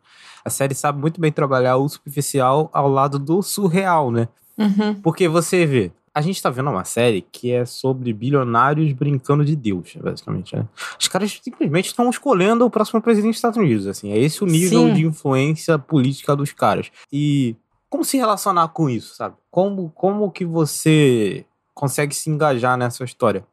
A 0.45 0.51
série 0.51 0.75
sabe 0.75 1.01
muito 1.01 1.21
bem 1.21 1.33
trabalhar 1.33 1.77
o 1.77 1.89
superficial 1.89 2.69
ao 2.73 2.89
lado 2.89 3.19
do 3.19 3.43
surreal, 3.43 4.11
né? 4.11 4.29
Uhum. 4.59 4.95
Porque 5.03 5.27
você 5.27 5.65
vê, 5.65 5.91
a 6.15 6.21
gente 6.21 6.41
tá 6.41 6.49
vendo 6.49 6.71
uma 6.71 6.85
série 6.85 7.23
que 7.23 7.51
é 7.51 7.67
sobre 7.67 8.13
bilionários 8.13 8.93
brincando 8.93 9.45
de 9.45 9.57
Deus, 9.57 9.97
basicamente, 10.01 10.55
né? 10.55 10.65
Os 10.99 11.09
caras 11.09 11.41
simplesmente 11.43 11.87
estão 11.87 12.09
escolhendo 12.09 12.65
o 12.65 12.71
próximo 12.71 13.03
presidente 13.03 13.33
dos 13.33 13.39
Estados 13.39 13.59
Unidos, 13.59 13.89
assim. 13.89 14.13
É 14.13 14.19
esse 14.19 14.45
o 14.45 14.47
nível 14.47 14.87
Sim. 14.87 14.95
de 14.95 15.07
influência 15.07 15.77
política 15.77 16.37
dos 16.37 16.53
caras. 16.53 16.93
E 17.13 17.57
como 17.91 18.05
se 18.05 18.17
relacionar 18.17 18.69
com 18.69 18.89
isso, 18.89 19.17
sabe? 19.17 19.35
Como, 19.51 19.91
como 19.91 20.31
que 20.31 20.45
você 20.45 21.45
consegue 21.75 22.15
se 22.15 22.31
engajar 22.31 22.79
nessa 22.79 23.03
história? 23.03 23.45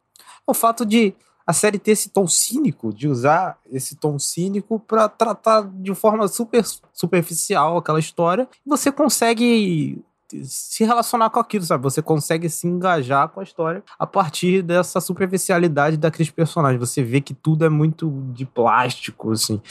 O 0.45 0.54
fato 0.54 0.86
de 0.86 1.15
a 1.45 1.54
série 1.54 1.80
ter 1.80 1.91
esse 1.91 2.10
tom 2.10 2.28
cínico, 2.28 2.93
de 2.93 3.08
usar 3.08 3.58
esse 3.71 3.95
tom 3.95 4.19
cínico 4.19 4.80
pra 4.80 5.10
tratar 5.10 5.63
de 5.63 5.93
forma 5.95 6.28
super 6.28 6.63
superficial 6.93 7.78
aquela 7.78 8.00
história, 8.00 8.47
você 8.65 8.91
consegue 8.91 10.04
se 10.44 10.84
relacionar 10.84 11.30
com 11.30 11.39
aquilo, 11.39 11.63
sabe? 11.63 11.84
Você 11.84 12.02
consegue 12.02 12.50
se 12.50 12.67
engajar 12.67 13.30
com 13.30 13.39
a 13.39 13.44
história 13.44 13.84
a 13.98 14.08
partir 14.08 14.62
dessa 14.62 15.00
superficialidade 15.00 15.98
daqueles 15.98 16.32
personagens. 16.32 16.80
Você 16.80 17.04
vê 17.04 17.22
que 17.22 17.34
tudo 17.34 17.65
é 17.65 17.70
muito 17.70 18.10
de 18.34 18.46
plástico, 18.46 19.32
assim. 19.32 19.62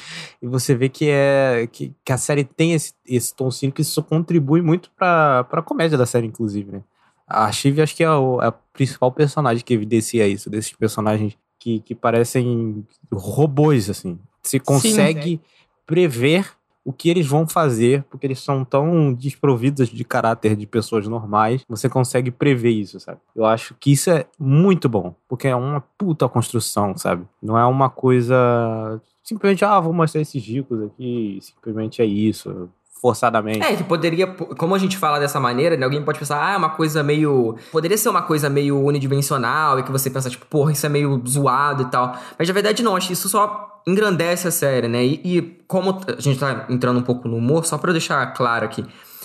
E 0.40 0.46
você 0.46 0.74
vê 0.74 0.88
que 0.88 1.08
é 1.08 1.68
que, 1.70 1.94
que 2.04 2.12
a 2.12 2.18
série 2.18 2.44
tem 2.44 2.72
esse, 2.72 2.94
esse 3.06 3.34
tom 3.34 3.50
cínico 3.50 3.80
e 3.80 3.82
isso 3.82 4.02
contribui 4.02 4.62
muito 4.62 4.90
pra, 4.90 5.44
pra 5.44 5.62
comédia 5.62 5.98
da 5.98 6.06
série, 6.06 6.26
inclusive, 6.26 6.72
né? 6.72 6.82
A 7.26 7.50
Shiv 7.52 7.80
acho 7.80 7.94
que 7.94 8.02
é, 8.02 8.10
o, 8.10 8.42
é 8.42 8.46
a 8.46 8.52
principal 8.52 9.12
personagem 9.12 9.64
que 9.64 9.72
evidencia 9.72 10.26
isso, 10.26 10.50
desses 10.50 10.72
personagens 10.72 11.38
que, 11.60 11.80
que 11.80 11.94
parecem 11.94 12.84
robôs, 13.12 13.88
assim. 13.88 14.18
Você 14.42 14.58
consegue 14.58 15.40
prever 15.86 16.46
o 16.90 16.92
que 16.92 17.08
eles 17.08 17.26
vão 17.26 17.46
fazer, 17.46 18.04
porque 18.10 18.26
eles 18.26 18.40
são 18.40 18.64
tão 18.64 19.14
desprovidos 19.14 19.88
de 19.88 20.04
caráter 20.04 20.56
de 20.56 20.66
pessoas 20.66 21.06
normais, 21.06 21.64
você 21.68 21.88
consegue 21.88 22.32
prever 22.32 22.70
isso, 22.70 22.98
sabe? 22.98 23.20
Eu 23.34 23.46
acho 23.46 23.76
que 23.78 23.92
isso 23.92 24.10
é 24.10 24.26
muito 24.38 24.88
bom, 24.88 25.14
porque 25.28 25.46
é 25.46 25.54
uma 25.54 25.80
puta 25.96 26.28
construção, 26.28 26.96
sabe? 26.96 27.24
Não 27.40 27.56
é 27.56 27.64
uma 27.64 27.88
coisa 27.88 29.00
simplesmente, 29.22 29.64
ah, 29.64 29.78
vou 29.78 29.92
mostrar 29.92 30.20
esses 30.20 30.44
ricos 30.44 30.82
aqui, 30.82 31.38
simplesmente 31.40 32.02
é 32.02 32.04
isso, 32.04 32.68
forçadamente. 33.00 33.64
É, 33.64 33.74
que 33.74 33.84
poderia, 33.84 34.26
como 34.26 34.74
a 34.74 34.78
gente 34.78 34.96
fala 34.96 35.18
dessa 35.18 35.40
maneira, 35.40 35.76
né, 35.76 35.84
alguém 35.84 36.02
pode 36.02 36.18
pensar, 36.18 36.44
ah, 36.44 36.52
é 36.52 36.56
uma 36.56 36.70
coisa 36.70 37.02
meio. 37.02 37.56
Poderia 37.72 37.96
ser 37.96 38.08
uma 38.08 38.22
coisa 38.22 38.50
meio 38.50 38.78
unidimensional 38.84 39.78
e 39.78 39.82
que 39.82 39.90
você 39.90 40.10
pensa, 40.10 40.28
tipo, 40.28 40.44
porra, 40.46 40.72
isso 40.72 40.84
é 40.84 40.88
meio 40.88 41.22
zoado 41.26 41.82
e 41.82 41.86
tal. 41.86 42.16
Mas 42.38 42.46
na 42.46 42.54
verdade 42.54 42.82
não, 42.82 42.94
acho 42.96 43.06
que 43.08 43.14
isso 43.14 43.28
só 43.28 43.80
engrandece 43.86 44.48
a 44.48 44.50
série, 44.50 44.88
né? 44.88 45.04
E, 45.04 45.20
e 45.24 45.42
como 45.66 45.98
a 46.06 46.20
gente 46.20 46.38
tá 46.38 46.66
entrando 46.68 46.98
um 46.98 47.02
pouco 47.02 47.26
no 47.26 47.36
humor, 47.36 47.64
só 47.64 47.80
eu 47.82 47.92
deixar 47.92 48.24
claro 48.34 48.64
aqui. 48.64 48.84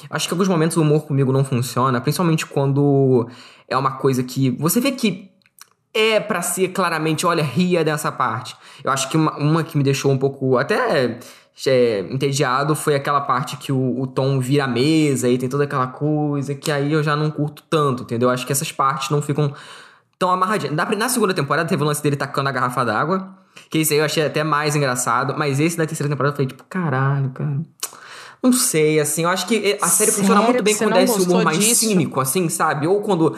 Acho 0.09 0.27
que 0.27 0.33
alguns 0.33 0.47
momentos 0.47 0.77
o 0.77 0.81
humor 0.81 1.05
comigo 1.05 1.31
não 1.31 1.43
funciona, 1.43 1.99
principalmente 1.99 2.45
quando 2.45 3.27
é 3.67 3.75
uma 3.75 3.91
coisa 3.93 4.23
que 4.23 4.51
você 4.51 4.79
vê 4.79 4.91
que 4.91 5.31
é 5.93 6.19
pra 6.19 6.41
ser 6.41 6.69
claramente, 6.69 7.25
olha, 7.25 7.41
ria 7.41 7.83
dessa 7.83 8.11
parte. 8.11 8.55
Eu 8.83 8.91
acho 8.91 9.09
que 9.09 9.15
uma, 9.15 9.37
uma 9.37 9.63
que 9.63 9.77
me 9.77 9.83
deixou 9.83 10.11
um 10.11 10.17
pouco 10.17 10.57
até 10.57 11.17
é, 11.65 11.99
entediado 12.11 12.75
foi 12.75 12.95
aquela 12.95 13.21
parte 13.21 13.55
que 13.55 13.71
o, 13.71 14.01
o 14.01 14.07
Tom 14.07 14.39
vira 14.39 14.65
a 14.65 14.67
mesa 14.67 15.29
e 15.29 15.37
tem 15.37 15.47
toda 15.47 15.63
aquela 15.63 15.87
coisa 15.87 16.53
que 16.53 16.71
aí 16.71 16.91
eu 16.91 17.01
já 17.01 17.15
não 17.15 17.31
curto 17.31 17.63
tanto, 17.69 18.03
entendeu? 18.03 18.29
Acho 18.29 18.45
que 18.45 18.51
essas 18.51 18.71
partes 18.71 19.09
não 19.09 19.21
ficam 19.21 19.53
tão 20.19 20.29
amarradinhas. 20.29 20.75
Na, 20.75 20.85
na 20.85 21.09
segunda 21.09 21.33
temporada 21.33 21.67
teve 21.67 21.81
o 21.81 21.85
lance 21.85 22.03
dele 22.03 22.17
tacando 22.17 22.49
a 22.49 22.51
garrafa 22.51 22.83
d'água, 22.83 23.29
que 23.69 23.79
isso 23.79 23.93
aí 23.93 23.99
eu 23.99 24.05
achei 24.05 24.25
até 24.25 24.43
mais 24.43 24.75
engraçado, 24.75 25.33
mas 25.37 25.59
esse 25.59 25.77
da 25.77 25.85
terceira 25.85 26.09
temporada 26.09 26.33
eu 26.33 26.35
falei, 26.35 26.47
tipo, 26.47 26.63
caralho, 26.69 27.29
cara. 27.29 27.59
Não 28.43 28.53
sei, 28.53 28.99
assim, 28.99 29.23
eu 29.23 29.29
acho 29.29 29.47
que 29.47 29.77
a 29.81 29.87
série 29.87 30.11
funciona 30.11 30.41
Sério 30.41 30.53
muito 30.53 30.63
bem 30.63 30.73
você 30.73 30.83
quando 30.83 30.97
é 30.97 31.03
esse 31.03 31.21
humor 31.21 31.43
mais 31.43 31.57
disso? 31.57 31.85
cínico, 31.85 32.19
assim, 32.19 32.47
sabe? 32.47 32.85
Ou 32.85 33.01
quando 33.01 33.35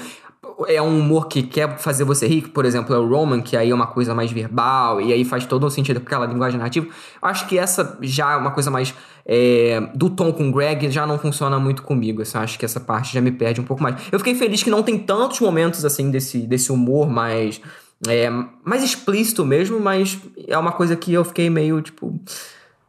é 0.67 0.81
um 0.81 0.99
humor 0.99 1.27
que 1.27 1.43
quer 1.43 1.77
fazer 1.77 2.03
você 2.03 2.27
rir, 2.27 2.49
por 2.49 2.65
exemplo, 2.65 2.95
é 2.95 2.97
o 2.97 3.07
Roman, 3.07 3.41
que 3.41 3.55
aí 3.55 3.69
é 3.69 3.75
uma 3.75 3.87
coisa 3.87 4.15
mais 4.15 4.31
verbal, 4.31 4.99
e 4.99 5.13
aí 5.13 5.23
faz 5.23 5.45
todo 5.45 5.65
o 5.65 5.69
sentido 5.69 5.99
com 5.99 6.07
aquela 6.07 6.25
linguagem 6.25 6.57
narrativa. 6.57 6.87
Acho 7.21 7.47
que 7.47 7.57
essa 7.57 7.97
já 8.01 8.33
é 8.33 8.37
uma 8.37 8.51
coisa 8.51 8.71
mais 8.71 8.93
é, 9.25 9.81
do 9.93 10.09
tom 10.09 10.31
com 10.33 10.49
o 10.49 10.51
Greg, 10.51 10.89
já 10.89 11.05
não 11.05 11.19
funciona 11.19 11.59
muito 11.59 11.83
comigo. 11.83 12.21
Assim, 12.21 12.37
acho 12.37 12.57
que 12.57 12.65
essa 12.65 12.79
parte 12.79 13.13
já 13.13 13.21
me 13.21 13.31
perde 13.31 13.61
um 13.61 13.63
pouco 13.65 13.83
mais. 13.83 14.01
Eu 14.11 14.17
fiquei 14.17 14.33
feliz 14.33 14.63
que 14.63 14.69
não 14.69 14.81
tem 14.81 14.97
tantos 14.97 15.39
momentos 15.41 15.85
assim 15.85 16.09
desse, 16.09 16.39
desse 16.39 16.71
humor 16.71 17.09
mais. 17.09 17.61
É, 18.07 18.29
mais 18.63 18.83
explícito 18.83 19.43
mesmo, 19.43 19.79
mas 19.79 20.19
é 20.47 20.55
uma 20.57 20.71
coisa 20.71 20.95
que 20.95 21.11
eu 21.11 21.25
fiquei 21.25 21.49
meio 21.49 21.81
tipo. 21.81 22.13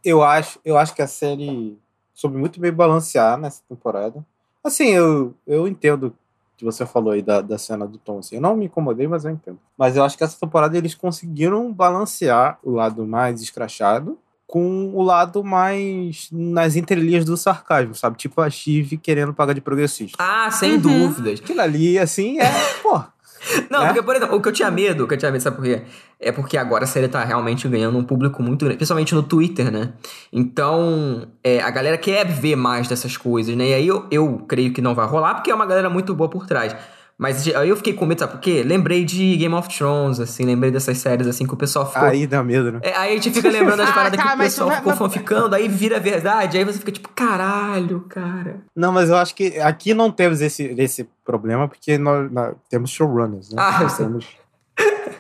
Eu 0.04 0.22
acho, 0.22 0.61
eu 0.64 0.76
acho 0.76 0.94
que 0.94 1.02
a 1.02 1.07
série 1.07 1.78
soube 2.14 2.37
muito 2.37 2.61
bem 2.61 2.72
balancear 2.72 3.38
nessa 3.38 3.62
temporada. 3.68 4.24
Assim, 4.62 4.88
eu, 4.88 5.35
eu 5.46 5.66
entendo 5.66 6.14
que 6.59 6.64
você 6.64 6.85
falou 6.85 7.12
aí 7.12 7.23
da, 7.23 7.40
da 7.40 7.57
cena 7.57 7.87
do 7.87 7.97
Tom. 7.99 8.18
Assim. 8.18 8.35
Eu 8.35 8.42
não 8.42 8.57
me 8.57 8.66
incomodei, 8.66 9.07
mas 9.07 9.25
eu 9.25 9.31
entendo. 9.31 9.59
Mas 9.79 9.97
eu 9.97 10.03
acho 10.05 10.18
que 10.18 10.25
essa 10.25 10.38
temporada 10.38 10.77
eles 10.77 10.94
conseguiram 10.94 11.73
balancear 11.73 12.59
o 12.62 12.73
lado 12.73 13.07
mais 13.07 13.40
escrachado 13.40 14.18
com 14.47 14.90
o 14.94 15.03
lado 15.03 15.44
mais 15.44 16.29
nas 16.33 16.75
entrelinhas 16.75 17.25
do 17.25 17.37
sarcasmo, 17.37 17.94
sabe? 17.94 18.16
Tipo 18.16 18.40
a 18.40 18.49
Chive 18.49 18.97
querendo 18.97 19.33
pagar 19.35 19.53
de 19.53 19.61
progressista. 19.61 20.16
Ah, 20.18 20.51
sem 20.51 20.73
Uhum. 20.75 20.81
dúvidas. 20.81 21.38
Aquilo 21.40 21.61
ali, 21.61 21.99
assim, 21.99 22.40
é, 22.40 22.51
pô. 22.83 22.99
Não, 23.70 23.81
Né? 23.81 23.87
porque, 23.87 24.03
por 24.03 24.16
exemplo, 24.16 24.37
o 24.37 24.40
que 24.40 24.48
eu 24.48 24.53
tinha 24.53 24.70
medo, 24.70 25.05
o 25.05 25.09
que 25.09 25.14
eu 25.14 25.18
tinha 25.18 25.31
medo, 25.31 25.42
sabe 25.42 25.57
por 25.57 25.64
quê? 25.64 25.83
É 26.20 26.33
porque 26.33 26.57
agora 26.57 26.85
a 26.85 26.87
série 26.87 27.09
tá 27.09 27.22
realmente 27.24 27.68
ganhando 27.68 27.96
um 27.98 28.05
público 28.05 28.42
muito 28.42 28.64
grande, 28.64 28.77
principalmente 28.77 29.14
no 29.14 29.22
Twitter, 29.22 29.70
né? 29.70 29.92
Então, 30.33 31.29
é, 31.42 31.61
a 31.61 31.70
galera 31.70 31.96
quer 31.96 32.27
ver 32.27 32.57
mais 32.57 32.88
dessas 32.88 33.16
coisas, 33.16 33.55
né? 33.57 33.68
E 33.68 33.74
aí 33.74 33.87
eu, 33.87 34.07
eu 34.11 34.44
creio 34.48 34.72
que 34.72 34.81
não 34.83 34.94
vai 34.94 35.07
rolar, 35.07 35.35
porque 35.35 35.51
é 35.51 35.55
uma 35.55 35.66
galera 35.66 35.88
muito 35.88 36.14
boa 36.14 36.29
por 36.29 36.46
trás. 36.46 36.74
Mas 37.18 37.48
aí 37.48 37.68
eu 37.68 37.76
fiquei 37.76 37.92
com 37.94 38.07
medo, 38.07 38.20
sabe 38.20 38.33
por 38.35 38.40
quê? 38.40 38.62
Lembrei 38.64 39.04
de 39.04 39.37
Game 39.37 39.52
of 39.54 39.68
Thrones, 39.76 40.20
assim, 40.20 40.44
lembrei 40.44 40.70
dessas 40.70 40.98
séries, 40.98 41.26
assim, 41.26 41.44
que 41.44 41.52
o 41.52 41.57
pessoal 41.57 41.85
ficou... 41.90 42.07
Aí 42.09 42.28
dá 42.28 42.44
medo, 42.44 42.70
né? 42.70 42.78
É, 42.81 42.96
aí 42.96 43.11
a 43.11 43.14
gente 43.20 43.33
fica 43.33 43.48
lembrando 43.48 43.78
das 43.78 43.88
Ah, 43.90 43.92
paradas 43.92 44.16
cara, 44.20 44.28
que 44.31 44.35
o 44.37 44.38
mas 44.38 44.52
pessoal 44.52 44.68
vai- 44.68 44.76
ficou 44.78 44.90
mas- 44.90 44.98
fanficando, 45.00 45.54
aí 45.57 45.66
vira 45.66 45.98
verdade, 45.98 46.57
aí 46.57 46.64
você 46.64 46.78
fica 46.78 46.92
tipo, 46.92 47.09
caralho, 47.09 48.02
cara. 48.09 48.61
Não, 48.76 48.92
mas 48.92 49.09
eu 49.11 49.16
acho 49.16 49.35
que 49.35 49.59
aqui 49.59 49.94
não 49.94 50.12
temos 50.12 50.40
esse, 50.40 50.62
esse 50.78 51.09
problema, 51.24 51.66
porque 51.66 51.98
nós, 51.98 52.31
nós 52.31 52.54
temos 52.70 52.90
showrunners, 52.90 53.50
né? 53.50 53.57
Ah, 53.61 53.83
Nós 53.83 53.96
temos 53.96 54.24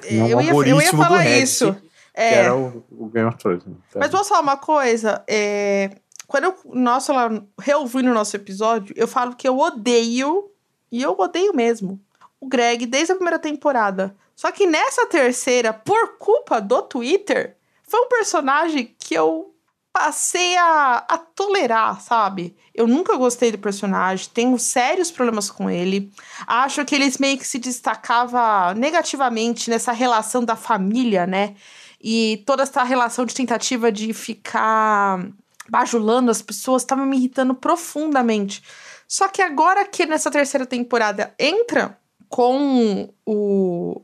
eu, 0.08 0.38
um 0.38 0.40
ia, 0.40 0.52
eu 0.68 0.80
ia 0.80 0.92
falar 0.92 1.18
Reddit, 1.18 1.42
isso. 1.42 1.74
que 1.74 1.80
É, 2.14 2.34
era 2.44 2.54
o, 2.54 2.84
o 2.92 3.06
Game 3.08 3.28
of 3.28 3.36
Thrones. 3.38 3.64
né? 3.66 3.74
Então, 3.88 4.00
Mas 4.00 4.10
posso 4.10 4.28
falar 4.28 4.40
uma 4.42 4.56
coisa? 4.56 5.22
É, 5.28 5.90
quando 6.28 6.44
eu 6.44 6.54
nossa, 6.72 7.12
lá, 7.12 7.28
reouvindo 7.60 8.08
o 8.10 8.14
nosso 8.14 8.36
episódio, 8.36 8.94
eu 8.96 9.08
falo 9.08 9.34
que 9.34 9.48
eu 9.48 9.58
odeio, 9.58 10.44
e 10.90 11.02
eu 11.02 11.16
odeio 11.18 11.54
mesmo, 11.54 12.00
o 12.40 12.46
Greg 12.46 12.86
desde 12.86 13.12
a 13.12 13.16
primeira 13.16 13.38
temporada. 13.38 14.16
Só 14.34 14.52
que 14.52 14.66
nessa 14.66 15.06
terceira, 15.06 15.72
por 15.72 16.16
culpa 16.18 16.60
do 16.60 16.80
Twitter, 16.82 17.56
foi 17.82 18.00
um 18.00 18.08
personagem 18.08 18.94
que 18.98 19.14
eu 19.14 19.52
passei 19.92 20.56
a, 20.56 21.04
a 21.08 21.18
tolerar, 21.18 22.00
sabe? 22.00 22.56
Eu 22.72 22.86
nunca 22.86 23.16
gostei 23.16 23.50
do 23.50 23.58
personagem, 23.58 24.30
tenho 24.32 24.56
sérios 24.58 25.10
problemas 25.10 25.50
com 25.50 25.68
ele. 25.68 26.12
Acho 26.46 26.84
que 26.84 26.94
eles 26.94 27.18
meio 27.18 27.36
que 27.36 27.46
se 27.46 27.58
destacava 27.58 28.72
negativamente 28.74 29.68
nessa 29.68 29.90
relação 29.90 30.44
da 30.44 30.54
família, 30.54 31.26
né? 31.26 31.56
E 32.00 32.44
toda 32.46 32.62
essa 32.62 32.84
relação 32.84 33.24
de 33.24 33.34
tentativa 33.34 33.90
de 33.90 34.12
ficar 34.12 35.26
bajulando 35.68 36.30
as 36.30 36.40
pessoas 36.40 36.82
estava 36.82 37.04
me 37.04 37.16
irritando 37.16 37.54
profundamente. 37.54 38.62
Só 39.08 39.26
que 39.28 39.42
agora 39.42 39.86
que 39.86 40.06
nessa 40.06 40.30
terceira 40.30 40.66
temporada 40.66 41.34
entra 41.38 41.98
com 42.28 43.08
o 43.26 44.02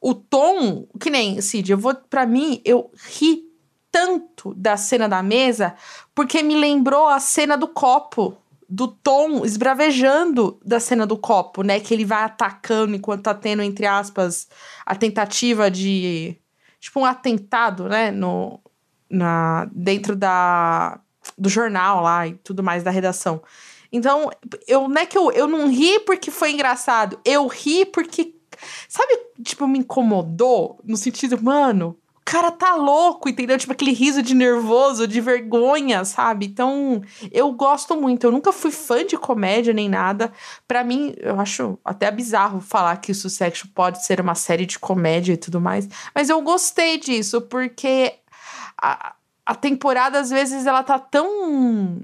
o 0.00 0.14
tom, 0.14 0.86
que 1.00 1.08
nem 1.08 1.40
Cid, 1.40 1.72
eu 1.72 1.78
vou 1.78 1.94
para 1.94 2.26
mim, 2.26 2.60
eu 2.62 2.90
ri 3.06 3.42
tanto 3.90 4.52
da 4.54 4.76
cena 4.76 5.08
da 5.08 5.22
mesa 5.22 5.74
porque 6.14 6.42
me 6.42 6.54
lembrou 6.54 7.08
a 7.08 7.18
cena 7.18 7.56
do 7.56 7.66
copo 7.66 8.36
do 8.68 8.88
Tom 8.88 9.44
esbravejando 9.44 10.58
da 10.64 10.80
cena 10.80 11.06
do 11.06 11.16
copo, 11.16 11.62
né? 11.62 11.80
Que 11.80 11.94
ele 11.94 12.04
vai 12.04 12.24
atacando 12.24 12.94
enquanto 12.94 13.22
tá 13.22 13.34
tendo, 13.34 13.62
entre 13.62 13.86
aspas, 13.86 14.48
a 14.84 14.94
tentativa 14.94 15.70
de. 15.70 16.36
Tipo, 16.80 17.00
um 17.00 17.04
atentado, 17.04 17.88
né? 17.88 18.10
No, 18.10 18.60
na, 19.08 19.68
dentro 19.72 20.16
da, 20.16 20.98
do 21.38 21.48
jornal 21.48 22.02
lá 22.02 22.26
e 22.26 22.34
tudo 22.34 22.62
mais 22.62 22.82
da 22.82 22.90
redação. 22.90 23.42
Então, 23.94 24.28
eu 24.66 24.88
não 24.88 25.00
é 25.00 25.06
que 25.06 25.16
eu, 25.16 25.30
eu 25.30 25.46
não 25.46 25.68
ri 25.68 26.00
porque 26.00 26.28
foi 26.28 26.50
engraçado. 26.50 27.16
Eu 27.24 27.46
ri 27.46 27.86
porque. 27.86 28.34
Sabe, 28.88 29.16
tipo, 29.42 29.68
me 29.68 29.78
incomodou 29.78 30.80
no 30.84 30.96
sentido, 30.96 31.40
mano, 31.40 31.96
o 32.18 32.24
cara 32.24 32.50
tá 32.50 32.74
louco, 32.74 33.28
entendeu? 33.28 33.56
Tipo, 33.56 33.72
aquele 33.72 33.92
riso 33.92 34.20
de 34.20 34.34
nervoso, 34.34 35.06
de 35.06 35.20
vergonha, 35.20 36.04
sabe? 36.04 36.46
Então, 36.46 37.02
eu 37.30 37.52
gosto 37.52 37.94
muito. 37.94 38.24
Eu 38.26 38.32
nunca 38.32 38.50
fui 38.50 38.72
fã 38.72 39.06
de 39.06 39.16
comédia 39.16 39.72
nem 39.72 39.88
nada. 39.88 40.32
Pra 40.66 40.82
mim, 40.82 41.14
eu 41.18 41.38
acho 41.38 41.78
até 41.84 42.10
bizarro 42.10 42.60
falar 42.60 42.96
que 42.96 43.12
o 43.12 43.14
Succession 43.14 43.68
pode 43.72 44.04
ser 44.04 44.20
uma 44.20 44.34
série 44.34 44.66
de 44.66 44.76
comédia 44.76 45.34
e 45.34 45.36
tudo 45.36 45.60
mais. 45.60 45.88
Mas 46.12 46.28
eu 46.28 46.42
gostei 46.42 46.98
disso, 46.98 47.42
porque 47.42 48.14
a, 48.76 49.14
a 49.46 49.54
temporada, 49.54 50.18
às 50.18 50.30
vezes, 50.30 50.66
ela 50.66 50.82
tá 50.82 50.98
tão. 50.98 52.00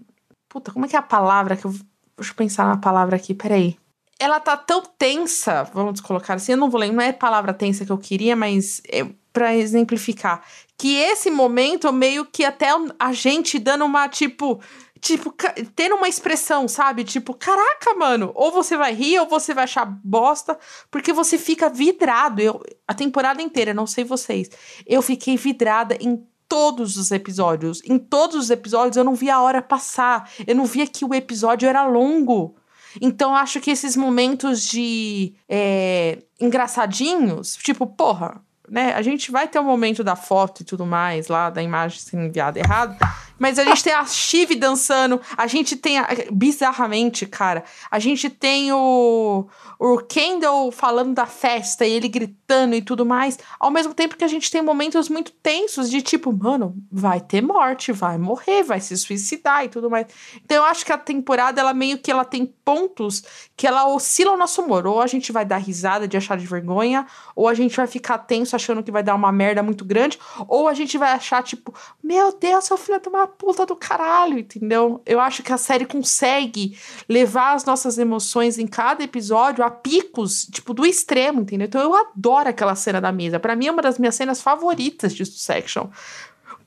Puta, 0.51 0.73
como 0.73 0.85
é 0.85 0.89
que 0.89 0.97
é 0.97 0.99
a 0.99 1.03
palavra 1.03 1.57
que 1.57 1.65
eu. 1.65 1.71
Deixa 2.19 2.33
eu 2.33 2.37
pensar 2.37 2.67
na 2.67 2.77
palavra 2.77 3.17
aqui, 3.17 3.33
peraí. 3.33 3.79
Ela 4.19 4.39
tá 4.39 4.55
tão 4.55 4.83
tensa, 4.83 5.63
vamos 5.73 6.03
colocar 6.03 6.35
assim, 6.35 6.53
eu 6.53 6.59
não 6.59 6.69
vou 6.69 6.79
lembrar, 6.79 6.97
não 6.97 7.05
é 7.05 7.13
palavra 7.13 7.55
tensa 7.55 7.87
que 7.87 7.93
eu 7.93 7.97
queria, 7.97 8.37
mas 8.37 8.83
é 8.87 9.07
para 9.33 9.57
exemplificar. 9.57 10.43
Que 10.77 10.97
esse 10.97 11.31
momento, 11.31 11.91
meio 11.91 12.27
que 12.27 12.45
até 12.45 12.69
a 12.99 13.13
gente 13.13 13.59
dando 13.59 13.87
uma, 13.87 14.09
tipo, 14.09 14.61
tipo, 15.01 15.35
tendo 15.75 15.95
uma 15.95 16.09
expressão, 16.09 16.69
sabe? 16.69 17.05
Tipo, 17.05 17.33
caraca, 17.33 17.95
mano, 17.95 18.31
ou 18.35 18.53
você 18.53 18.77
vai 18.77 18.93
rir 18.93 19.19
ou 19.21 19.29
você 19.29 19.55
vai 19.55 19.65
achar 19.65 19.87
bosta, 20.05 20.59
porque 20.91 21.13
você 21.13 21.39
fica 21.39 21.71
vidrado. 21.71 22.43
Eu, 22.43 22.63
a 22.87 22.93
temporada 22.93 23.41
inteira, 23.41 23.73
não 23.73 23.87
sei 23.87 24.05
vocês, 24.05 24.51
eu 24.87 25.01
fiquei 25.01 25.37
vidrada 25.37 25.97
em 26.01 26.23
todos 26.51 26.97
os 26.97 27.13
episódios. 27.13 27.81
Em 27.85 27.97
todos 27.97 28.35
os 28.35 28.51
episódios 28.51 28.97
eu 28.97 29.05
não 29.05 29.15
via 29.15 29.37
a 29.37 29.41
hora 29.41 29.63
passar. 29.63 30.29
Eu 30.45 30.57
não 30.57 30.67
via 30.67 30.85
que 30.85 31.05
o 31.05 31.15
episódio 31.15 31.69
era 31.69 31.87
longo. 31.87 32.57
Então, 33.01 33.37
acho 33.37 33.61
que 33.61 33.71
esses 33.71 33.97
momentos 33.97 34.67
de 34.67 35.33
é, 35.49 36.19
engraçadinhos, 36.41 37.55
tipo, 37.55 37.87
porra, 37.87 38.43
né? 38.69 38.93
A 38.95 39.03
gente 39.03 39.31
vai 39.31 39.47
ter 39.47 39.61
o 39.61 39.65
momento 39.65 40.03
da 40.03 40.17
foto 40.17 40.63
e 40.63 40.65
tudo 40.65 40.85
mais, 40.85 41.29
lá, 41.29 41.51
da 41.51 41.63
imagem 41.63 42.01
sendo 42.01 42.25
enviada 42.25 42.59
errado. 42.59 42.97
Mas 43.40 43.59
a 43.59 43.64
gente 43.64 43.83
tem 43.83 43.94
a 43.94 44.05
Chive 44.05 44.55
dançando, 44.55 45.20
a 45.35 45.46
gente 45.46 45.74
tem, 45.74 45.98
a, 45.98 46.07
bizarramente, 46.31 47.24
cara, 47.26 47.64
a 47.90 47.98
gente 47.98 48.29
tem 48.29 48.70
o, 48.70 49.46
o 49.79 49.98
Kendall 49.98 50.70
falando 50.70 51.14
da 51.14 51.24
festa 51.24 51.87
e 51.87 51.90
ele 51.90 52.07
gritando 52.07 52.74
e 52.74 52.83
tudo 52.83 53.07
mais, 53.07 53.38
ao 53.59 53.70
mesmo 53.70 53.94
tempo 53.94 54.16
que 54.16 54.24
a 54.24 54.29
gente 54.29 54.50
tem 54.50 54.61
momentos 54.61 55.09
muito 55.09 55.33
tensos 55.33 55.90
de 55.90 56.03
tipo, 56.03 56.31
mano, 56.31 56.76
vai 56.92 57.20
ter 57.20 57.40
morte, 57.40 57.92
vai 57.92 58.18
morrer, 58.18 58.62
vai 58.62 58.81
se 58.81 58.94
suicidar 58.96 59.64
e 59.64 59.68
tudo 59.68 59.88
mais. 59.88 60.07
Então 60.44 60.59
eu 60.59 60.64
acho 60.64 60.85
que 60.85 60.92
a 60.92 60.98
temporada, 60.98 61.61
ela 61.61 61.72
meio 61.72 61.98
que 61.98 62.11
ela 62.11 62.24
tem 62.24 62.44
pontos 62.64 63.22
que 63.57 63.66
ela 63.66 63.88
oscila 63.88 64.33
o 64.33 64.37
nosso 64.37 64.62
humor. 64.62 64.87
Ou 64.87 65.00
a 65.00 65.07
gente 65.07 65.33
vai 65.33 65.44
dar 65.44 65.57
risada 65.57 66.07
de 66.07 66.16
achar 66.16 66.37
de 66.37 66.46
vergonha, 66.46 67.07
ou 67.35 67.48
a 67.48 67.55
gente 67.55 67.76
vai 67.76 67.87
ficar 67.87 68.18
tenso 68.18 68.55
achando 68.55 68.83
que 68.83 68.90
vai 68.90 69.03
dar 69.03 69.14
uma 69.14 69.33
merda 69.33 69.62
muito 69.62 69.85
grande, 69.85 70.18
ou 70.46 70.68
a 70.68 70.74
gente 70.74 70.98
vai 70.98 71.12
achar, 71.12 71.42
tipo, 71.42 71.74
meu 72.03 72.37
Deus, 72.37 72.64
seu 72.64 72.76
filho 72.76 73.00
é 73.05 73.09
uma 73.09 73.30
puta 73.31 73.64
do 73.64 73.75
caralho, 73.75 74.38
entendeu? 74.38 75.01
Eu 75.07 75.21
acho 75.21 75.43
que 75.43 75.53
a 75.53 75.57
série 75.57 75.87
consegue 75.87 76.77
levar 77.09 77.55
as 77.55 77.64
nossas 77.64 77.97
emoções 77.97 78.59
em 78.59 78.66
cada 78.66 79.03
episódio 79.03 79.64
a 79.64 79.71
picos, 79.71 80.47
tipo, 80.53 80.75
do 80.75 80.85
extremo, 80.85 81.40
entendeu? 81.40 81.66
Então 81.66 81.81
eu 81.81 81.95
adoro 81.95 82.49
aquela 82.49 82.75
cena 82.75 83.01
da 83.01 83.12
mesa. 83.12 83.40
Pra 83.40 83.57
mim 83.57 83.69
é 83.69 83.73
uma 83.73 83.83
das 83.83 83.99
minhas 83.99 84.14
cenas 84.14 84.43
favoritas 84.43 85.14
de 85.14 85.25
Succession. 85.25 85.88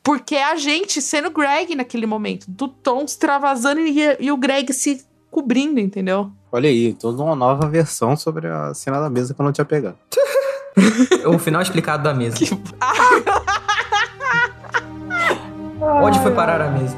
Porque 0.02 0.36
é 0.36 0.43
a 0.43 0.56
gente 0.56 1.02
sendo 1.02 1.30
Greg 1.30 1.76
naquele 1.76 2.06
momento, 2.06 2.45
do 2.49 2.67
Tom 2.67 3.04
extravasando 3.04 3.80
e, 3.80 3.99
e 4.19 4.32
o 4.32 4.38
Greg 4.38 4.73
se 4.73 5.06
cobrindo, 5.32 5.80
entendeu? 5.80 6.32
Olha 6.52 6.69
aí, 6.69 6.93
toda 6.93 7.23
uma 7.23 7.36
nova 7.36 7.67
versão 7.67 8.15
sobre 8.15 8.47
a 8.47 8.73
cena 8.73 8.99
da 8.99 9.10
mesa 9.10 9.34
que 9.34 9.41
eu 9.41 9.45
não 9.45 9.52
tinha 9.52 9.65
pegado. 9.65 9.97
O 11.28 11.38
final 11.38 11.62
explicado 11.62 12.04
da 12.04 12.15
mesa. 12.15 12.36
Onde 15.84 16.19
foi 16.19 16.32
parar 16.32 16.62
a 16.62 16.69
mesa? 16.69 16.96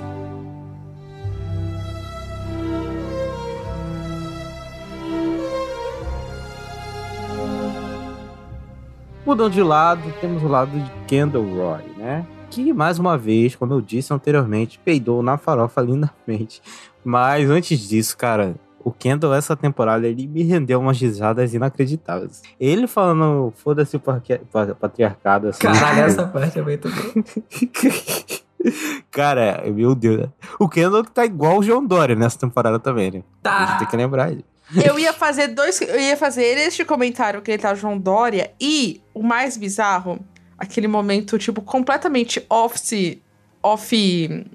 Mudando 9.26 9.54
de 9.54 9.64
lado, 9.64 10.02
temos 10.22 10.44
o 10.44 10.48
lado 10.48 10.80
de 10.80 10.92
Kendall 11.08 11.44
Roy, 11.44 11.82
né? 11.98 12.28
Que, 12.52 12.72
mais 12.72 13.00
uma 13.00 13.18
vez, 13.18 13.56
como 13.56 13.74
eu 13.74 13.82
disse 13.82 14.14
anteriormente, 14.14 14.80
peidou 14.86 15.24
na 15.24 15.36
farofa 15.36 15.82
lindamente. 15.82 16.62
Mas 17.04 17.50
antes 17.50 17.80
disso, 17.80 18.16
cara, 18.16 18.56
o 18.84 18.92
Kendall, 18.92 19.34
essa 19.34 19.56
temporada, 19.56 20.08
ele 20.08 20.28
me 20.28 20.44
rendeu 20.44 20.80
umas 20.80 21.02
risadas 21.02 21.56
inacreditáveis. 21.56 22.44
Ele 22.60 22.86
falando, 22.86 23.52
foda-se 23.56 23.98
o 23.98 24.00
patriarcado, 24.00 25.48
assim. 25.48 25.60
Caralho, 25.60 26.02
essa 26.02 26.28
parte 26.28 26.60
é 26.60 26.62
muito 26.62 26.88
boa. 26.88 27.26
Cara, 29.12 29.64
meu 29.68 29.94
Deus. 29.96 30.28
O 30.60 30.68
Kendall 30.68 31.04
tá 31.06 31.26
igual 31.26 31.60
o 31.60 31.64
João 31.64 31.86
Dória 31.86 32.16
nessa 32.16 32.38
temporada 32.40 32.80
também, 32.80 33.12
né? 33.12 33.20
A 33.20 33.42
Tá. 33.42 33.66
gente 33.66 33.80
tem 33.80 33.88
que 33.88 33.98
lembrar. 33.98 34.32
Eu 34.84 34.98
ia 34.98 35.14
fazer 35.14 35.50
dois. 35.50 35.80
Eu 35.82 36.00
ia 36.00 36.18
fazer 36.18 36.58
este 36.58 36.84
comentário 36.84 37.42
que 37.42 37.52
ele 37.52 37.62
tá 37.62 37.76
João 37.76 37.98
Dória 37.98 38.52
e 38.60 39.02
o 39.14 39.22
mais 39.22 39.58
bizarro, 39.58 40.20
aquele 40.58 40.88
momento, 40.88 41.38
tipo, 41.38 41.62
completamente 41.62 42.44
off, 42.50 43.22
off 43.62 44.46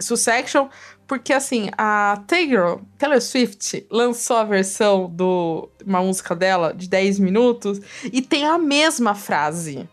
Succession, 0.00 0.68
porque 1.06 1.32
assim, 1.32 1.70
a 1.76 2.22
Taylor, 2.26 2.80
Taylor 2.98 3.20
Swift 3.20 3.86
lançou 3.90 4.36
a 4.36 4.44
versão 4.44 5.08
do 5.10 5.68
uma 5.84 6.00
música 6.02 6.36
dela 6.36 6.72
de 6.72 6.88
10 6.88 7.18
minutos 7.18 7.80
e 8.12 8.20
tem 8.22 8.46
a 8.46 8.58
mesma 8.58 9.14
frase. 9.14 9.88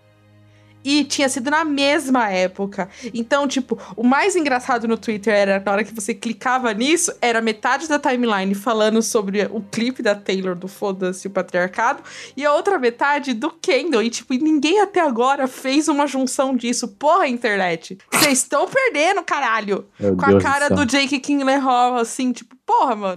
E 0.85 1.03
tinha 1.03 1.27
sido 1.27 1.49
na 1.49 1.65
mesma 1.65 2.29
época. 2.29 2.87
Então, 3.11 3.47
tipo, 3.47 3.75
o 3.97 4.03
mais 4.03 4.35
engraçado 4.35 4.87
no 4.87 4.95
Twitter 4.95 5.33
era 5.33 5.59
na 5.65 5.71
hora 5.71 5.83
que 5.83 5.93
você 5.93 6.13
clicava 6.13 6.71
nisso, 6.73 7.11
era 7.19 7.41
metade 7.41 7.89
da 7.89 7.97
timeline 7.97 8.53
falando 8.53 9.01
sobre 9.01 9.43
o 9.51 9.61
clipe 9.61 10.03
da 10.03 10.13
Taylor 10.13 10.55
do 10.55 10.67
Foda-se 10.67 11.25
o 11.27 11.31
Patriarcado, 11.31 12.03
e 12.37 12.45
a 12.45 12.53
outra 12.53 12.77
metade 12.77 13.33
do 13.33 13.49
Kendall. 13.49 14.03
E, 14.03 14.11
tipo, 14.11 14.35
ninguém 14.35 14.79
até 14.79 15.01
agora 15.01 15.47
fez 15.47 15.87
uma 15.87 16.05
junção 16.05 16.55
disso. 16.55 16.87
Porra, 16.87 17.27
internet. 17.27 17.97
Vocês 18.13 18.39
estão 18.39 18.67
perdendo, 18.67 19.23
caralho. 19.23 19.87
Meu 19.99 20.15
Com 20.15 20.27
Deus 20.27 20.45
a 20.45 20.47
cara 20.47 20.69
do 20.69 20.85
Jake 20.85 21.19
Gyllenhaal, 21.19 21.95
assim, 21.95 22.31
tipo, 22.31 22.55
porra, 22.63 22.95
mano. 22.95 23.15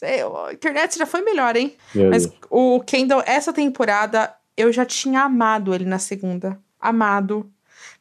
A 0.00 0.52
internet 0.52 0.96
já 0.96 1.06
foi 1.06 1.22
melhor, 1.22 1.56
hein? 1.56 1.76
Meu 1.92 2.10
Mas 2.10 2.26
Deus. 2.26 2.38
o 2.48 2.80
Kendall, 2.80 3.24
essa 3.26 3.52
temporada, 3.52 4.32
eu 4.56 4.72
já 4.72 4.84
tinha 4.84 5.22
amado 5.22 5.74
ele 5.74 5.84
na 5.84 5.98
segunda. 5.98 6.56
Amado. 6.80 7.50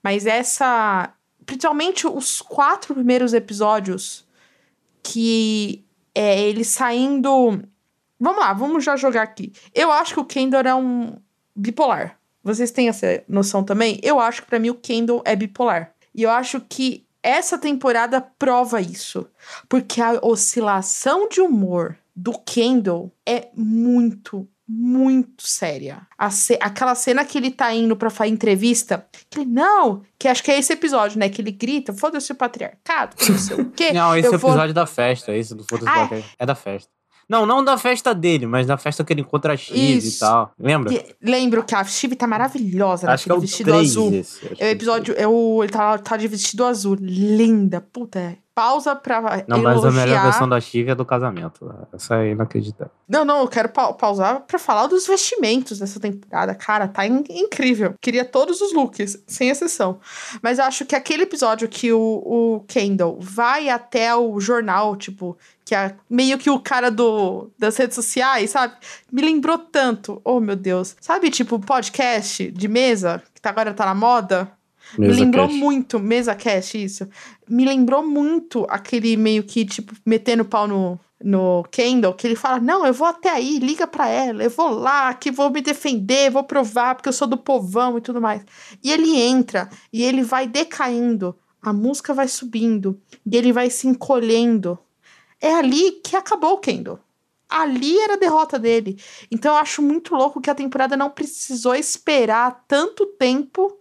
Mas 0.04 0.26
essa. 0.26 1.14
Principalmente 1.46 2.06
os 2.06 2.42
quatro 2.42 2.94
primeiros 2.94 3.34
episódios, 3.34 4.28
que 5.02 5.86
é 6.14 6.42
ele 6.42 6.66
saindo. 6.66 7.62
Vamos 8.20 8.40
lá, 8.40 8.52
vamos 8.54 8.84
já 8.84 8.96
jogar 8.96 9.22
aqui. 9.22 9.54
Eu 9.74 9.92
acho 9.92 10.14
que 10.14 10.20
o 10.20 10.26
Kendall 10.26 10.64
é 10.64 10.76
um 10.76 11.18
bipolar. 11.56 12.20
Vocês 12.44 12.72
têm 12.72 12.90
essa 12.90 13.24
noção 13.28 13.64
também? 13.64 14.00
Eu 14.04 14.20
acho 14.20 14.42
que 14.42 14.48
pra 14.48 14.60
mim 14.60 14.70
o 14.70 14.76
Kendall 14.76 15.22
é 15.26 15.36
bipolar. 15.36 15.94
E 16.14 16.24
eu 16.24 16.32
acho 16.32 16.60
que 16.62 17.06
essa 17.22 17.58
temporada 17.58 18.22
prova 18.22 18.82
isso. 18.82 19.28
Porque 19.68 20.02
a 20.02 20.20
oscilação 20.22 21.28
de 21.30 21.42
humor 21.42 21.98
do 22.16 22.32
Kendall 22.40 23.12
é 23.26 23.50
muito, 23.54 24.48
muito 24.68 25.48
séria. 25.48 26.06
A 26.18 26.30
ce- 26.30 26.58
aquela 26.62 26.94
cena 26.96 27.24
que 27.24 27.38
ele 27.38 27.52
tá 27.52 27.74
indo 27.74 27.96
pra 27.96 28.10
fazer 28.10 28.32
entrevista, 28.32 29.08
que 29.30 29.40
ele, 29.40 29.50
não, 29.50 30.02
que 30.20 30.28
acho 30.28 30.44
que 30.44 30.52
é 30.52 30.60
esse 30.60 30.74
episódio, 30.74 31.18
né? 31.20 31.30
Que 31.30 31.42
ele 31.42 31.52
grita, 31.52 31.94
foda-se 31.94 32.32
o 32.32 32.36
patriarcado, 32.36 33.16
não 33.30 33.38
sei 33.38 33.56
o 33.62 33.70
quê. 33.72 33.92
Não, 33.94 34.16
esse 34.16 34.28
é 34.28 34.30
o 34.30 34.38
vou- 34.38 34.50
episódio 34.52 34.74
da 34.74 34.86
festa, 34.86 35.36
esse 35.36 35.56
do 35.56 35.64
Foda-se 35.64 35.88
Ah. 35.90 36.10
É 36.40 36.46
da 36.46 36.56
festa. 36.56 36.90
Não, 37.30 37.46
não 37.46 37.64
da 37.64 37.78
festa 37.78 38.14
dele, 38.16 38.46
mas 38.46 38.66
da 38.68 38.78
festa 38.78 39.04
que 39.04 39.12
ele 39.14 39.22
encontra 39.22 39.54
a 39.54 39.58
Chive 39.58 40.08
e 40.08 40.12
tal. 40.20 40.52
Lembra? 40.58 40.94
E 40.94 41.16
Lembro 41.22 41.64
que 41.64 41.76
a 41.76 41.84
Chive 41.84 42.16
tá 42.16 42.26
maravilhosa 42.28 43.12
Acho 43.12 43.26
que 43.26 43.32
é 43.32 43.36
o 43.36 43.40
vestido 43.42 43.72
3 43.72 43.90
azul. 43.90 44.14
esse. 44.14 44.46
É 44.46 44.50
o 44.50 44.56
é 44.60 44.66
o 44.66 44.70
episódio, 44.72 45.16
é 45.18 45.28
o, 45.28 45.64
ele 45.64 45.72
tá, 45.72 45.98
tá 45.98 46.16
de 46.18 46.28
vestido 46.28 46.64
azul. 46.66 46.96
Linda. 47.00 47.82
Puta, 47.82 48.20
é. 48.20 48.38
pausa 48.56 48.96
pra 48.96 49.44
Não, 49.48 49.62
mas 49.62 49.78
a 49.84 49.92
melhor 49.92 50.08
elogiar. 50.08 50.24
versão 50.24 50.48
da 50.50 50.60
Chive 50.60 50.90
é 50.92 50.96
do 50.96 51.06
casamento. 51.06 51.70
Essa 51.94 52.16
é 52.24 52.32
inacreditável. 52.32 52.92
Não, 53.08 53.24
não, 53.26 53.42
eu 53.42 53.48
quero 53.48 53.70
pa- 53.70 53.94
pausar 53.94 54.42
pra 54.42 54.58
falar 54.58 54.88
dos 54.88 55.06
vestimentos 55.06 55.80
dessa 55.80 56.00
temporada. 56.00 56.56
Cara, 56.56 56.88
tá 56.88 57.06
in- 57.06 57.24
incrível. 57.30 57.94
Queria 58.02 58.24
todos 58.26 58.62
os 58.62 58.74
looks, 58.74 59.22
sem 59.28 59.50
exceção. 59.50 60.00
Mas 60.42 60.60
acho 60.60 60.86
que 60.86 60.96
aquele 60.96 61.24
episódio 61.24 61.68
que 61.68 61.92
o, 61.92 62.00
o 62.00 62.60
Kendall 62.68 63.18
vai 63.20 63.70
até 63.70 64.16
o 64.16 64.40
jornal, 64.40 64.96
tipo, 64.96 65.38
que 65.68 65.76
é 65.76 65.94
meio 66.10 66.38
que 66.38 66.50
o 66.50 66.60
cara 66.62 66.90
do, 66.90 67.50
das 67.60 67.76
redes 67.76 67.94
sociais, 67.96 68.52
sabe? 68.52 68.74
Me 69.12 69.22
lembrou 69.22 69.58
tanto. 69.58 70.22
Oh, 70.24 70.40
meu 70.40 70.56
Deus. 70.56 70.96
Sabe, 71.02 71.30
tipo, 71.30 71.60
podcast 71.60 72.50
de 72.52 72.68
mesa, 72.70 73.22
que 73.36 73.42
tá- 73.42 73.50
agora 73.50 73.74
tá 73.74 73.86
na 73.86 73.94
moda? 73.94 74.50
Me 74.98 75.08
Mesa 75.08 75.20
lembrou 75.20 75.48
Cast. 75.48 75.60
muito, 75.60 76.00
mesa 76.00 76.34
cast, 76.36 76.82
isso. 76.82 77.06
Me 77.50 77.66
lembrou 77.66 78.02
muito 78.02 78.66
aquele 78.70 79.18
meio 79.18 79.44
que, 79.44 79.66
tipo, 79.66 79.94
metendo 80.06 80.46
pau 80.46 80.66
no, 80.70 80.98
no 81.22 81.66
Kendall, 81.70 82.14
que 82.14 82.26
ele 82.26 82.38
fala: 82.38 82.62
Não, 82.62 82.86
eu 82.86 82.94
vou 82.94 83.06
até 83.06 83.30
aí, 83.30 83.60
liga 83.60 83.86
pra 83.86 84.08
ela, 84.08 84.42
eu 84.42 84.50
vou 84.50 84.70
lá, 84.70 85.14
que 85.14 85.30
vou 85.30 85.50
me 85.50 85.60
defender, 85.62 86.32
vou 86.32 86.46
provar, 86.46 86.96
porque 86.96 87.10
eu 87.10 87.14
sou 87.14 87.28
do 87.28 87.36
povão 87.36 87.98
e 87.98 88.02
tudo 88.02 88.22
mais. 88.22 88.42
E 88.82 88.90
ele 88.90 89.20
entra 89.20 89.68
e 89.92 90.02
ele 90.02 90.24
vai 90.24 90.48
decaindo, 90.48 91.36
a 91.62 91.74
música 91.74 92.14
vai 92.14 92.30
subindo, 92.30 92.98
e 93.30 93.36
ele 93.36 93.52
vai 93.52 93.70
se 93.70 93.86
encolhendo. 93.90 94.80
É 95.42 95.54
ali 95.54 95.92
que 96.04 96.16
acabou 96.16 96.54
o 96.54 96.60
Kendall. 96.60 97.00
Ali 97.50 97.98
era 98.00 98.14
a 98.14 98.18
derrota 98.18 98.60
dele. 98.60 99.02
Então 99.32 99.54
eu 99.56 99.60
acho 99.60 99.82
muito 99.82 100.14
louco 100.14 100.42
que 100.42 100.50
a 100.50 100.56
temporada 100.56 100.98
não 100.98 101.10
precisou 101.10 101.76
esperar 101.76 102.66
tanto 102.68 103.06
tempo 103.06 103.78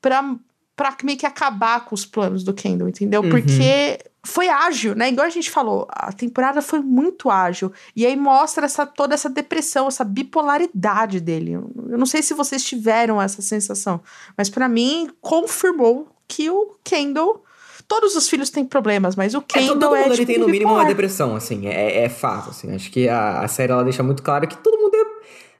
pra, 0.00 0.34
pra 0.74 0.96
meio 1.02 1.18
que 1.18 1.26
acabar 1.26 1.84
com 1.84 1.94
os 1.94 2.06
planos 2.06 2.42
do 2.42 2.54
Kendall, 2.54 2.88
entendeu? 2.88 3.22
Uhum. 3.22 3.30
Porque 3.30 3.98
foi 4.24 4.48
ágil, 4.48 4.94
né? 4.94 5.08
Igual 5.08 5.26
a 5.26 5.30
gente 5.30 5.50
falou, 5.50 5.86
a 5.90 6.12
temporada 6.12 6.62
foi 6.62 6.80
muito 6.80 7.28
ágil. 7.28 7.72
E 7.94 8.06
aí 8.06 8.16
mostra 8.16 8.66
essa, 8.66 8.86
toda 8.86 9.14
essa 9.14 9.28
depressão, 9.28 9.88
essa 9.88 10.04
bipolaridade 10.04 11.20
dele. 11.20 11.52
Eu 11.52 11.98
não 11.98 12.06
sei 12.06 12.22
se 12.22 12.32
vocês 12.32 12.64
tiveram 12.64 13.20
essa 13.20 13.42
sensação, 13.42 14.00
mas 14.36 14.48
pra 14.48 14.68
mim 14.68 15.10
confirmou 15.20 16.08
que 16.28 16.48
o 16.48 16.76
Kendall. 16.84 17.44
Todos 17.92 18.16
os 18.16 18.26
filhos 18.26 18.48
têm 18.48 18.64
problemas, 18.64 19.14
mas 19.14 19.34
o 19.34 19.38
É, 19.38 19.42
Kendall 19.42 19.78
todo 19.78 19.96
é, 19.96 20.00
mundo 20.00 20.12
ali 20.12 20.16
tipo, 20.20 20.32
tem 20.32 20.38
no 20.38 20.48
mínimo 20.48 20.72
uma 20.72 20.86
depressão, 20.86 21.36
assim, 21.36 21.66
é, 21.68 22.04
é 22.04 22.08
fato, 22.08 22.48
assim. 22.48 22.74
Acho 22.74 22.90
que 22.90 23.06
a, 23.06 23.40
a 23.40 23.48
série 23.48 23.70
ela 23.70 23.84
deixa 23.84 24.02
muito 24.02 24.22
claro 24.22 24.48
que 24.48 24.56
todo 24.56 24.78
mundo 24.78 24.94
é. 24.94 25.02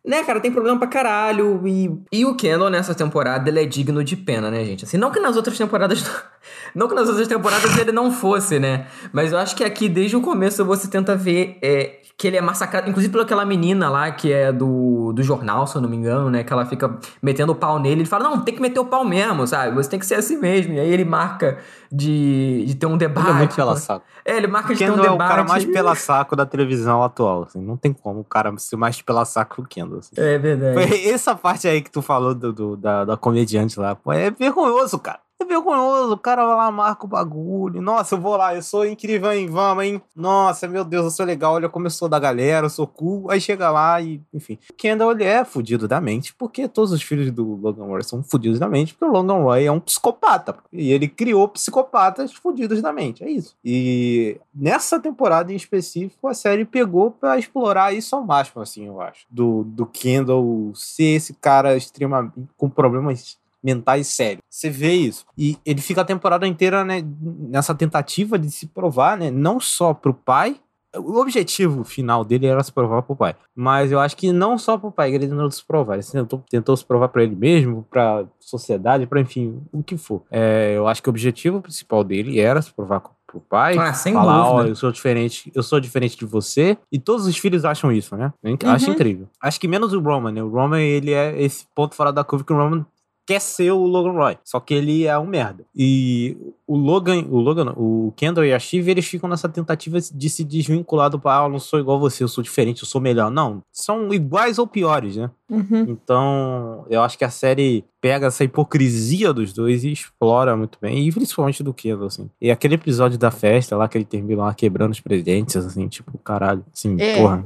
Né, 0.09 0.25
cara, 0.25 0.41
tem 0.41 0.51
problema 0.51 0.79
pra 0.79 0.89
caralho. 0.89 1.61
E, 1.67 1.91
e 2.11 2.25
o 2.25 2.35
Kendall 2.35 2.71
nessa 2.71 2.95
temporada 2.95 3.49
ele 3.51 3.61
é 3.61 3.67
digno 3.67 4.03
de 4.03 4.17
pena, 4.17 4.51
né, 4.51 4.65
gente? 4.65 4.85
Assim, 4.85 4.97
não 4.97 5.11
que 5.11 5.21
nas 5.21 5.37
outras 5.37 5.59
temporadas. 5.59 6.03
Não 6.75 6.89
que 6.89 6.95
nas 6.95 7.09
outras 7.09 7.29
temporadas 7.29 7.77
ele 7.79 7.93
não 7.93 8.11
fosse, 8.11 8.59
né? 8.59 8.87
Mas 9.13 9.33
eu 9.33 9.39
acho 9.39 9.55
que 9.57 9.65
aqui, 9.65 9.89
desde 9.89 10.17
o 10.17 10.21
começo, 10.21 10.65
você 10.65 10.89
tenta 10.89 11.15
ver 11.17 11.59
é, 11.63 11.99
que 12.17 12.27
ele 12.29 12.37
é 12.37 12.41
massacrado, 12.41 12.89
inclusive 12.89 13.13
pelaquela 13.13 13.45
menina 13.45 13.89
lá, 13.91 14.11
que 14.11 14.33
é 14.33 14.53
do, 14.53 15.13
do 15.13 15.23
jornal, 15.23 15.67
se 15.67 15.77
eu 15.77 15.83
não 15.83 15.89
me 15.89 15.97
engano, 15.97 16.31
né? 16.31 16.45
Que 16.45 16.53
ela 16.53 16.65
fica 16.67 16.99
metendo 17.23 17.53
o 17.53 17.55
pau 17.55 17.79
nele. 17.79 18.03
Ele 18.03 18.09
fala, 18.09 18.25
não, 18.25 18.41
tem 18.43 18.55
que 18.55 18.61
meter 18.63 18.79
o 18.81 18.85
pau 18.85 19.05
mesmo, 19.05 19.47
sabe? 19.47 19.75
Você 19.75 19.91
tem 19.91 19.99
que 19.99 20.07
ser 20.07 20.15
assim 20.17 20.37
mesmo. 20.39 20.75
E 20.75 20.81
aí 20.81 20.91
ele 20.93 21.05
marca 21.05 21.59
de, 21.91 22.65
de 22.67 22.75
ter 22.75 22.87
um 22.87 22.97
debate. 22.97 23.27
Ele 23.27 23.35
é 23.37 23.39
muito 23.39 23.55
pela 23.57 23.77
saco. 23.77 24.05
É, 24.25 24.37
ele 24.37 24.47
marca 24.47 24.73
de 24.73 24.79
ter 24.79 24.85
um 24.91 24.95
Kendall 24.95 25.07
é 25.07 25.09
o 25.09 25.13
debate. 25.13 25.29
cara 25.31 25.45
mais 25.45 25.65
pela 25.65 25.95
saco 25.95 26.37
da 26.37 26.47
televisão 26.47 27.03
atual. 27.03 27.45
Assim. 27.45 27.61
Não 27.61 27.77
tem 27.77 27.93
como 27.93 28.21
o 28.21 28.25
cara 28.25 28.53
ser 28.57 28.77
mais 28.77 29.01
pela 29.03 29.25
saco 29.25 29.57
que 29.57 29.61
o 29.63 29.65
Kendall. 29.67 29.99
assim. 29.99 30.15
É 30.17 30.39
verdade. 30.39 30.75
Foi 30.75 31.05
essa 31.09 31.35
parte 31.35 31.67
aí 31.69 31.83
que 31.83 31.91
tu 31.91 32.01
falou 32.01 32.35
do, 32.35 32.53
do- 32.53 32.77
da, 32.77 33.05
da 33.05 33.17
comediante 33.17 33.79
lá. 33.81 33.95
Pô, 33.95 34.13
é 34.13 34.31
vergonhoso, 34.31 34.99
cara. 34.99 35.19
É 35.43 35.45
vergonhoso. 35.45 36.13
O 36.13 36.19
cara 36.19 36.47
vai 36.47 36.57
lá, 36.57 36.71
marca 36.71 37.05
o 37.05 37.09
bagulho. 37.09 37.83
Nossa, 37.83 38.15
eu 38.15 38.21
vou 38.21 38.37
lá, 38.37 38.55
eu 38.55 38.63
sou 38.63 38.87
incrível, 38.87 39.33
hein? 39.33 39.49
Vamos, 39.49 39.85
hein? 39.85 40.01
Nossa, 40.15 40.69
meu 40.69 40.85
Deus, 40.85 41.05
eu 41.05 41.11
sou 41.11 41.27
legal. 41.27 41.55
Olha 41.55 41.69
como 41.69 41.87
eu 41.87 41.91
sou 41.91 42.09
da 42.09 42.19
galera, 42.19 42.67
eu 42.67 42.71
sou 42.71 42.87
cool. 42.87 43.29
Aí 43.29 43.41
chega 43.41 43.69
lá 43.71 44.01
e, 44.01 44.23
enfim. 44.33 44.57
Kendall, 44.77 45.11
ele 45.11 45.25
é 45.25 45.45
fudido 45.45 45.89
da 45.89 46.01
mente, 46.01 46.33
porque 46.35 46.69
todos 46.69 46.93
os 46.93 47.03
filhos 47.03 47.31
do 47.33 47.57
Logan 47.57 47.87
Roy 47.87 48.05
são 48.05 48.23
fudidos 48.23 48.61
da 48.61 48.69
mente, 48.69 48.95
porque 48.95 49.05
o 49.05 49.13
Logan 49.13 49.43
Roy 49.43 49.65
é 49.65 49.73
um 49.73 49.81
psicopata. 49.81 50.55
E 50.73 50.93
ele 50.93 51.09
criou 51.09 51.49
psicopatas 51.49 52.33
fudidos 52.33 52.81
da 52.81 52.93
mente. 52.93 53.25
É 53.25 53.31
isso. 53.31 53.57
E 53.65 54.41
nessa 54.55 55.01
temporada 55.01 55.53
em 55.53 55.57
específico, 55.57 56.29
a 56.29 56.35
série 56.35 56.65
pegou 56.65 57.11
pra 57.11 57.37
explorar 57.37 57.93
isso 57.93 58.15
ao 58.15 58.25
máximo, 58.25 58.63
assim, 58.63 58.87
eu 58.87 59.01
acho. 59.01 59.27
Do, 59.29 59.65
do 59.65 59.87
Kendall 59.87 60.71
ser 60.75 61.17
esse 61.17 61.35
cara 61.35 61.77
extremamente 61.77 62.33
com 62.57 62.71
problemas 62.71 63.42
mentais 63.63 64.09
sérios. 64.09 64.43
Você 64.49 64.69
vê 64.71 64.93
isso. 64.93 65.25
E 65.37 65.57
ele 65.65 65.81
fica 65.81 66.01
a 66.01 66.05
temporada 66.05 66.47
inteira, 66.47 66.85
né, 66.85 67.03
nessa 67.21 67.75
tentativa 67.75 68.39
de 68.39 68.51
se 68.51 68.67
provar, 68.67 69.17
né, 69.17 69.31
não 69.31 69.61
só 69.61 69.95
pro 69.95 70.13
pai. 70.15 70.57
O 70.95 71.19
objetivo 71.21 71.85
final 71.85 72.23
dele 72.23 72.47
era 72.47 72.63
se 72.63 72.71
provar 72.71 73.01
pro 73.01 73.17
pai. 73.17 73.35
Mas 73.57 73.91
eu 73.91 73.99
acho 73.99 74.15
que 74.15 74.31
não 74.31 74.59
só 74.59 74.77
pro 74.77 74.93
pai, 74.93 75.15
ele 75.15 75.27
tentou 75.27 75.51
se 75.51 75.65
provar. 75.65 75.95
Ele 75.95 76.03
tentou, 76.05 76.45
tentou 76.51 76.77
se 76.77 76.85
provar 76.85 77.09
pra 77.09 77.23
ele 77.23 77.35
mesmo, 77.35 77.87
pra 77.91 78.25
sociedade, 78.39 79.07
pra 79.07 79.19
enfim, 79.21 79.63
o 79.73 79.83
que 79.83 79.97
for. 79.97 80.23
É, 80.31 80.75
eu 80.77 80.87
acho 80.87 81.03
que 81.03 81.09
o 81.09 81.11
objetivo 81.11 81.63
principal 81.63 82.05
dele 82.05 82.39
era 82.39 82.61
se 82.61 82.71
provar 82.71 83.01
pro 83.01 83.41
pai. 83.41 83.79
Ah, 83.79 83.95
sem 83.95 84.13
falar, 84.13 84.43
ó, 84.47 84.51
dúvida. 84.57 84.69
eu 84.73 84.77
sou 84.77 84.93
diferente, 84.93 85.51
eu 85.55 85.63
sou 85.63 85.81
diferente 85.81 86.19
de 86.19 86.27
você. 86.27 86.77
E 86.93 86.99
todos 86.99 87.27
os 87.27 87.39
filhos 87.39 87.65
acham 87.65 87.91
isso, 87.91 88.15
né? 88.15 88.31
Acho 88.67 88.89
Uhum. 88.89 88.93
incrível. 88.93 89.27
Acho 89.41 89.59
que 89.59 89.67
menos 89.67 89.95
o 89.95 90.01
Roman, 90.01 90.31
né? 90.33 90.43
O 90.43 90.51
Roman, 90.51 90.79
ele 90.83 91.13
é 91.15 91.41
esse 91.43 91.65
ponto 91.75 91.95
fora 91.95 92.13
da 92.13 92.23
curva 92.23 92.45
que 92.45 92.53
o 92.53 92.57
Roman 92.57 92.85
quer 93.27 93.41
ser 93.41 93.71
o 93.71 93.85
Logan 93.85 94.13
Roy. 94.13 94.39
Só 94.45 94.59
que 94.61 94.75
ele 94.75 95.07
é 95.07 95.19
um 95.19 95.27
merda. 95.27 95.65
E 95.75 96.37
o 96.67 96.77
Logan, 96.77 97.25
o 97.31 97.39
Logan, 97.39 97.73
o 97.77 98.13
Kendall 98.17 98.45
e 98.45 98.53
a 98.53 98.59
Shiv, 98.59 98.89
eles 98.89 99.07
ficam 99.07 99.29
nessa 99.29 99.49
tentativa 99.49 99.99
de 100.01 100.31
se 100.31 100.45
desvincular 100.45 101.09
do 101.11 101.19
pai. 101.19 101.39
Ah, 101.39 101.45
eu 101.45 101.49
não 101.49 101.59
sou 101.59 101.79
igual 101.79 102.01
você, 102.01 102.25
eu 102.25 102.29
sou 102.29 102.43
diferente, 102.43 102.83
eu 102.83 102.89
sou 102.89 103.01
melhor. 103.01 103.31
Não, 103.31 103.63
são 103.73 104.13
iguais 104.13 104.59
ou 104.59 104.67
piores, 104.67 105.17
né? 105.17 105.31
Uhum. 105.49 105.83
Então, 105.89 106.87
eu 106.89 107.03
acho 107.03 107.17
que 107.19 107.25
a 107.25 107.31
série 107.31 107.85
pega 108.01 108.27
essa 108.27 108.43
hipocrisia 108.43 109.33
dos 109.33 109.53
dois 109.53 109.85
e 109.85 109.93
explora 109.93 110.57
muito 110.57 110.79
bem, 110.81 111.07
e 111.07 111.13
principalmente 111.13 111.63
do 111.63 111.73
Kendall, 111.75 112.07
assim. 112.07 112.29
E 112.41 112.51
aquele 112.51 112.75
episódio 112.75 113.19
da 113.19 113.31
festa 113.31 113.77
lá, 113.77 113.87
que 113.89 113.97
ele 113.99 114.05
termina 114.05 114.45
lá 114.45 114.55
quebrando 114.55 114.93
os 114.93 115.01
presentes, 115.01 115.57
assim, 115.57 115.87
tipo, 115.89 116.17
caralho, 116.19 116.65
assim, 116.73 116.97
É. 117.01 117.19
porra. 117.19 117.45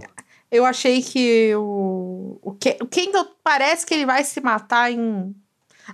Eu 0.51 0.65
achei 0.65 1.03
que 1.03 1.53
o, 1.57 2.39
o 2.43 2.53
Kendall 2.89 3.27
parece 3.43 3.85
que 3.85 3.93
ele 3.93 4.07
vai 4.07 4.23
se 4.23 4.41
matar 4.41 4.93
em. 4.93 5.35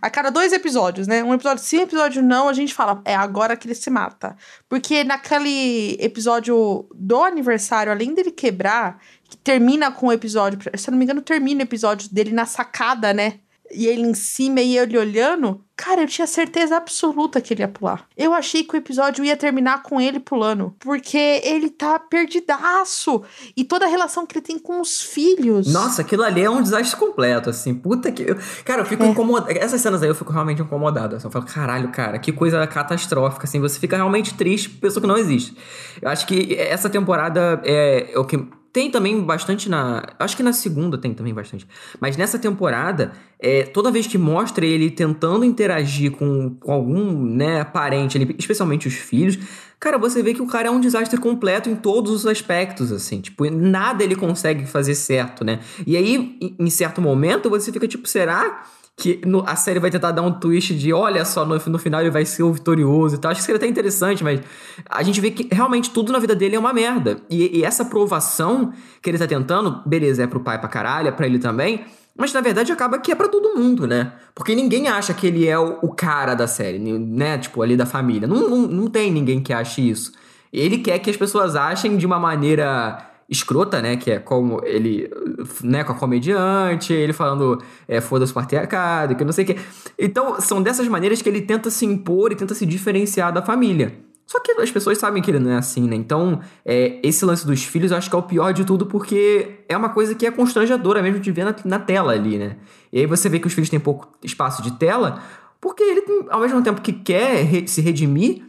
A 0.01 0.09
cada 0.09 0.31
dois 0.31 0.53
episódios, 0.53 1.07
né? 1.07 1.23
Um 1.23 1.35
episódio 1.35 1.63
sim, 1.63 1.79
um 1.79 1.83
episódio 1.83 2.23
não, 2.23 2.49
a 2.49 2.53
gente 2.53 2.73
fala, 2.73 3.03
é 3.05 3.15
agora 3.15 3.57
que 3.57 3.67
ele 3.67 3.75
se 3.75 3.91
mata. 3.91 4.37
Porque 4.69 5.05
naquele 5.05 5.97
episódio 6.01 6.87
do 6.95 7.23
aniversário, 7.23 7.93
além 7.93 8.15
dele 8.15 8.31
quebrar, 8.31 8.99
que 9.25 9.37
termina 9.37 9.91
com 9.91 10.07
o 10.07 10.13
episódio. 10.13 10.59
Se 10.77 10.89
eu 10.89 10.93
não 10.93 10.99
me 10.99 11.05
engano, 11.05 11.21
termina 11.21 11.61
o 11.61 11.65
episódio 11.65 12.09
dele 12.13 12.33
na 12.33 12.47
sacada, 12.47 13.13
né? 13.13 13.41
E 13.73 13.87
ele 13.87 14.03
em 14.03 14.15
cima 14.15 14.61
e 14.61 14.77
ele 14.77 14.99
olhando, 14.99 15.61
cara, 15.77 16.03
eu 16.03 16.07
tinha 16.07 16.27
certeza 16.27 16.77
absoluta 16.77 17.41
que 17.41 17.55
ele 17.55 17.63
ia 17.63 17.69
pular. 17.69 18.07
Eu 18.17 18.33
achei 18.35 18.63
que 18.65 18.75
o 18.75 18.77
episódio 18.77 19.25
ia 19.25 19.37
terminar 19.37 19.83
com 19.83 20.01
ele 20.01 20.21
pulando, 20.21 20.75
porque 20.79 21.41
ele 21.45 21.71
tá 21.71 21.99
perdidaço. 21.99 23.23
E 23.57 23.65
toda 23.65 23.87
a 23.87 23.89
relação 23.89 24.27
que 24.27 24.37
ele 24.39 24.45
tem 24.45 24.59
com 24.59 24.81
os 24.81 25.01
filhos. 25.01 25.73
Nossa, 25.73 26.03
aquilo 26.03 26.23
ali 26.23 26.43
é 26.43 26.51
um 26.51 26.63
desastre 26.63 26.99
completo, 26.99 27.51
assim. 27.51 27.75
Puta 27.75 28.11
que. 28.13 28.25
Cara, 28.65 28.83
eu 28.83 28.87
fico 28.87 29.03
É. 29.03 29.07
incomodado. 29.07 29.51
Essas 29.59 29.81
cenas 29.81 30.03
aí 30.03 30.09
eu 30.09 30.15
fico 30.15 30.33
realmente 30.33 30.63
incomodado. 30.63 31.17
Assim, 31.17 31.27
eu 31.27 31.31
falo, 31.31 31.45
caralho, 31.47 31.91
cara, 31.91 32.19
que 32.19 32.33
coisa 32.33 32.65
catastrófica, 32.67 33.45
assim. 33.45 33.61
Você 33.61 33.79
fica 33.79 33.97
realmente 33.97 34.35
triste 34.35 34.69
por 34.71 34.81
pessoa 34.81 35.01
que 35.01 35.09
não 35.09 35.17
existe. 35.17 35.57
Eu 36.01 36.09
acho 36.09 36.27
que 36.27 36.55
essa 36.55 36.89
temporada 36.91 37.61
é 37.65 38.13
o 38.17 38.25
que. 38.25 38.39
Tem 38.73 38.91
também 38.91 39.21
bastante 39.21 39.69
na. 39.69 40.03
Acho 40.19 40.35
que 40.35 40.43
na 40.43 40.53
segunda 40.53 40.97
tem 40.97 41.13
também 41.13 41.35
bastante. 41.35 41.69
Mas 42.01 42.17
nessa 42.17 42.39
temporada, 42.39 43.13
é, 43.39 43.65
toda 43.65 43.91
vez 43.91 44.07
que 44.07 44.17
mostra 44.17 44.65
ele 44.65 44.91
tentando 44.91 45.45
interagir 45.45 46.13
com, 46.13 46.55
com 46.55 46.73
algum 46.73 47.23
né, 47.23 47.65
parente, 47.65 48.19
especialmente 48.39 48.89
os 48.89 48.95
filhos, 48.95 49.39
cara, 49.79 49.99
você 49.99 50.23
vê 50.23 50.33
que 50.33 50.41
o 50.41 50.47
cara 50.47 50.69
é 50.69 50.71
um 50.71 50.81
desastre 50.81 51.21
completo 51.21 51.69
em 51.69 51.77
todos 51.77 52.13
os 52.13 52.27
aspectos, 52.27 52.91
assim. 52.91 53.21
Tipo, 53.21 53.51
nada 53.51 54.03
ele 54.03 54.17
consegue 54.17 54.65
fazer 54.65 54.95
certo, 54.95 55.45
né? 55.45 55.61
E 55.87 55.95
aí, 55.95 56.39
em 56.59 56.71
certo 56.71 57.03
momento, 57.03 57.51
você 57.51 57.71
fica 57.71 57.87
tipo, 57.87 58.09
será 58.09 58.65
que 58.97 59.21
no- 59.27 59.43
a 59.47 59.57
série 59.57 59.79
vai 59.81 59.91
tentar 59.91 60.13
dar 60.13 60.23
um 60.23 60.33
twist 60.33 60.75
de 60.75 60.93
olha 60.93 61.25
só, 61.25 61.45
no, 61.45 61.57
no 61.59 61.79
final 61.79 62.01
ele 62.01 62.11
vai 62.11 62.25
ser 62.25 62.43
o 62.43 62.53
vitorioso 62.53 63.17
e 63.17 63.19
tal. 63.19 63.31
Acho 63.31 63.41
que 63.41 63.47
seria 63.47 63.57
até 63.57 63.67
interessante, 63.67 64.23
mas 64.23 64.41
a 64.89 65.03
gente 65.03 65.21
vê 65.21 65.31
que 65.31 65.49
realmente 65.53 65.91
tudo 65.91 66.13
na 66.13 66.19
vida 66.19 66.35
dele 66.35 66.57
é 66.57 66.59
uma 66.59 66.73
merda. 66.73 67.19
E, 67.31 67.59
e 67.59 67.65
essa 67.65 67.83
aprovação 67.83 68.73
que 69.01 69.11
ele 69.11 69.19
tá 69.19 69.27
tentando, 69.27 69.83
beleza, 69.87 70.23
é 70.23 70.27
pro 70.27 70.41
pai 70.41 70.59
pra 70.59 70.69
caralho, 70.69 71.09
é 71.09 71.13
pra 71.13 71.27
ele 71.27 71.39
também. 71.39 71.85
Mas 72.17 72.33
na 72.35 72.43
verdade 72.43 72.71
acaba 72.71 72.99
que 72.99 73.11
é 73.11 73.15
pra 73.15 73.27
todo 73.29 73.57
mundo, 73.59 73.87
né? 73.87 74.13
Porque 74.35 74.55
ninguém 74.55 74.87
acha 74.89 75.15
que 75.15 75.27
ele 75.27 75.49
é 75.49 75.59
o, 75.59 75.79
o 75.83 75.95
cara 75.95 76.35
da 76.35 76.47
série, 76.47 76.79
né? 76.79 77.39
Tipo, 77.39 77.63
ali 77.63 77.75
da 77.77 77.87
família. 77.87 78.29
Não, 78.29 78.49
não, 78.51 78.59
não 78.69 78.87
tem 78.89 79.11
ninguém 79.11 79.41
que 79.43 79.53
ache 79.53 79.89
isso. 79.89 80.13
Ele 80.53 80.77
quer 80.79 80.99
que 80.99 81.09
as 81.09 81.17
pessoas 81.17 81.57
achem 81.57 81.97
de 81.97 82.05
uma 82.05 82.19
maneira 82.21 82.99
escrota, 83.33 83.81
né? 83.83 83.97
Que 83.97 84.13
é 84.13 84.19
como 84.19 84.61
ele, 84.65 85.11
né, 85.63 85.83
com 85.83 85.93
a 85.93 85.95
comediante, 85.95 86.93
ele 86.93 87.13
falando 87.13 87.61
é, 87.89 88.01
foda-se 88.01 88.31
o 88.31 88.35
patriarcado, 88.35 89.17
que 89.17 89.25
não 89.25 89.33
sei 89.33 89.45
o 89.45 89.47
quê. 89.49 89.57
Então, 89.99 90.41
são 90.41 90.63
dessas 90.63 90.87
maneiras 90.87 91.21
que 91.23 91.29
ele 91.29 91.41
tenta 91.41 91.71
se 91.71 91.85
impor 91.87 92.31
e 92.31 92.37
tenta 92.37 92.55
se 92.55 92.67
diferenciar 92.67 93.33
da 93.33 93.43
família. 93.43 93.95
Só 94.27 94.39
que 94.41 94.53
as 94.53 94.71
pessoas 94.71 94.99
sabem 94.99 95.21
que 95.23 95.31
ele 95.31 95.41
não 95.41 95.51
é 95.51 95.57
assim, 95.57 95.89
né? 95.89 95.97
Então, 95.97 96.41
é, 96.65 97.01
esse 97.03 97.25
lance 97.25 97.45
dos 97.47 97.65
filhos 97.65 97.91
eu 97.91 97.97
acho 97.97 98.09
que 98.09 98.15
é 98.17 98.19
o 98.19 98.23
pior 98.23 98.53
de 98.53 98.65
tudo, 98.65 98.87
porque 98.87 99.61
é 99.69 99.77
uma 99.77 99.89
coisa 99.89 100.15
que 100.15 100.25
é 100.27 100.31
constrangedora 100.31 101.03
mesmo 101.03 101.21
de 101.21 101.31
ver 101.33 101.45
na, 101.45 101.55
na 101.65 101.79
tela 101.79 102.13
ali, 102.13 102.39
né? 102.39 102.57
E 102.93 103.01
aí 103.01 103.07
você 103.07 103.29
vê 103.29 103.39
que 103.39 103.47
os 103.47 103.53
filhos 103.53 103.69
têm 103.69 103.81
pouco 103.81 104.09
espaço 104.23 104.63
de 104.63 104.73
tela, 104.73 105.21
porque 105.61 105.83
ele, 105.83 106.03
ao 106.31 106.41
mesmo 106.41 106.63
tempo 106.63 106.81
que 106.81 106.93
quer 106.93 107.45
re- 107.45 107.67
se 107.67 107.81
redimir, 107.81 108.43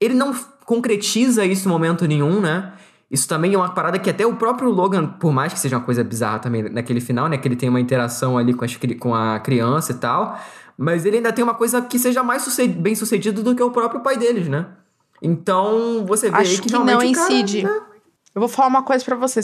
ele 0.00 0.14
não 0.14 0.34
concretiza 0.64 1.44
isso 1.44 1.66
em 1.66 1.70
momento 1.70 2.06
nenhum, 2.06 2.40
né? 2.40 2.72
Isso 3.14 3.28
também 3.28 3.54
é 3.54 3.56
uma 3.56 3.68
parada 3.68 3.96
que 3.96 4.10
até 4.10 4.26
o 4.26 4.34
próprio 4.34 4.68
Logan, 4.70 5.06
por 5.06 5.32
mais 5.32 5.52
que 5.52 5.60
seja 5.60 5.76
uma 5.76 5.84
coisa 5.84 6.02
bizarra 6.02 6.40
também 6.40 6.64
naquele 6.64 7.00
final, 7.00 7.28
né? 7.28 7.38
Que 7.38 7.46
ele 7.46 7.54
tem 7.54 7.68
uma 7.68 7.78
interação 7.78 8.36
ali 8.36 8.52
com, 8.52 8.64
as 8.64 8.76
com 8.98 9.14
a 9.14 9.38
criança 9.38 9.92
e 9.92 9.94
tal. 9.94 10.36
Mas 10.76 11.06
ele 11.06 11.18
ainda 11.18 11.32
tem 11.32 11.44
uma 11.44 11.54
coisa 11.54 11.80
que 11.80 11.96
seja 11.96 12.24
mais 12.24 12.44
bem 12.70 12.96
sucedido 12.96 13.40
do 13.40 13.54
que 13.54 13.62
o 13.62 13.70
próprio 13.70 14.00
pai 14.00 14.16
deles, 14.16 14.48
né? 14.48 14.66
Então, 15.22 16.04
você 16.04 16.28
vê 16.28 16.38
aí 16.38 16.42
Acho 16.42 16.60
que, 16.60 16.66
que 16.66 16.72
não, 16.72 16.82
o 16.82 16.86
cara, 17.12 17.42
né? 17.62 17.80
Eu 18.34 18.40
vou 18.40 18.48
falar 18.48 18.66
uma 18.66 18.82
coisa 18.82 19.04
pra 19.04 19.14
você. 19.14 19.40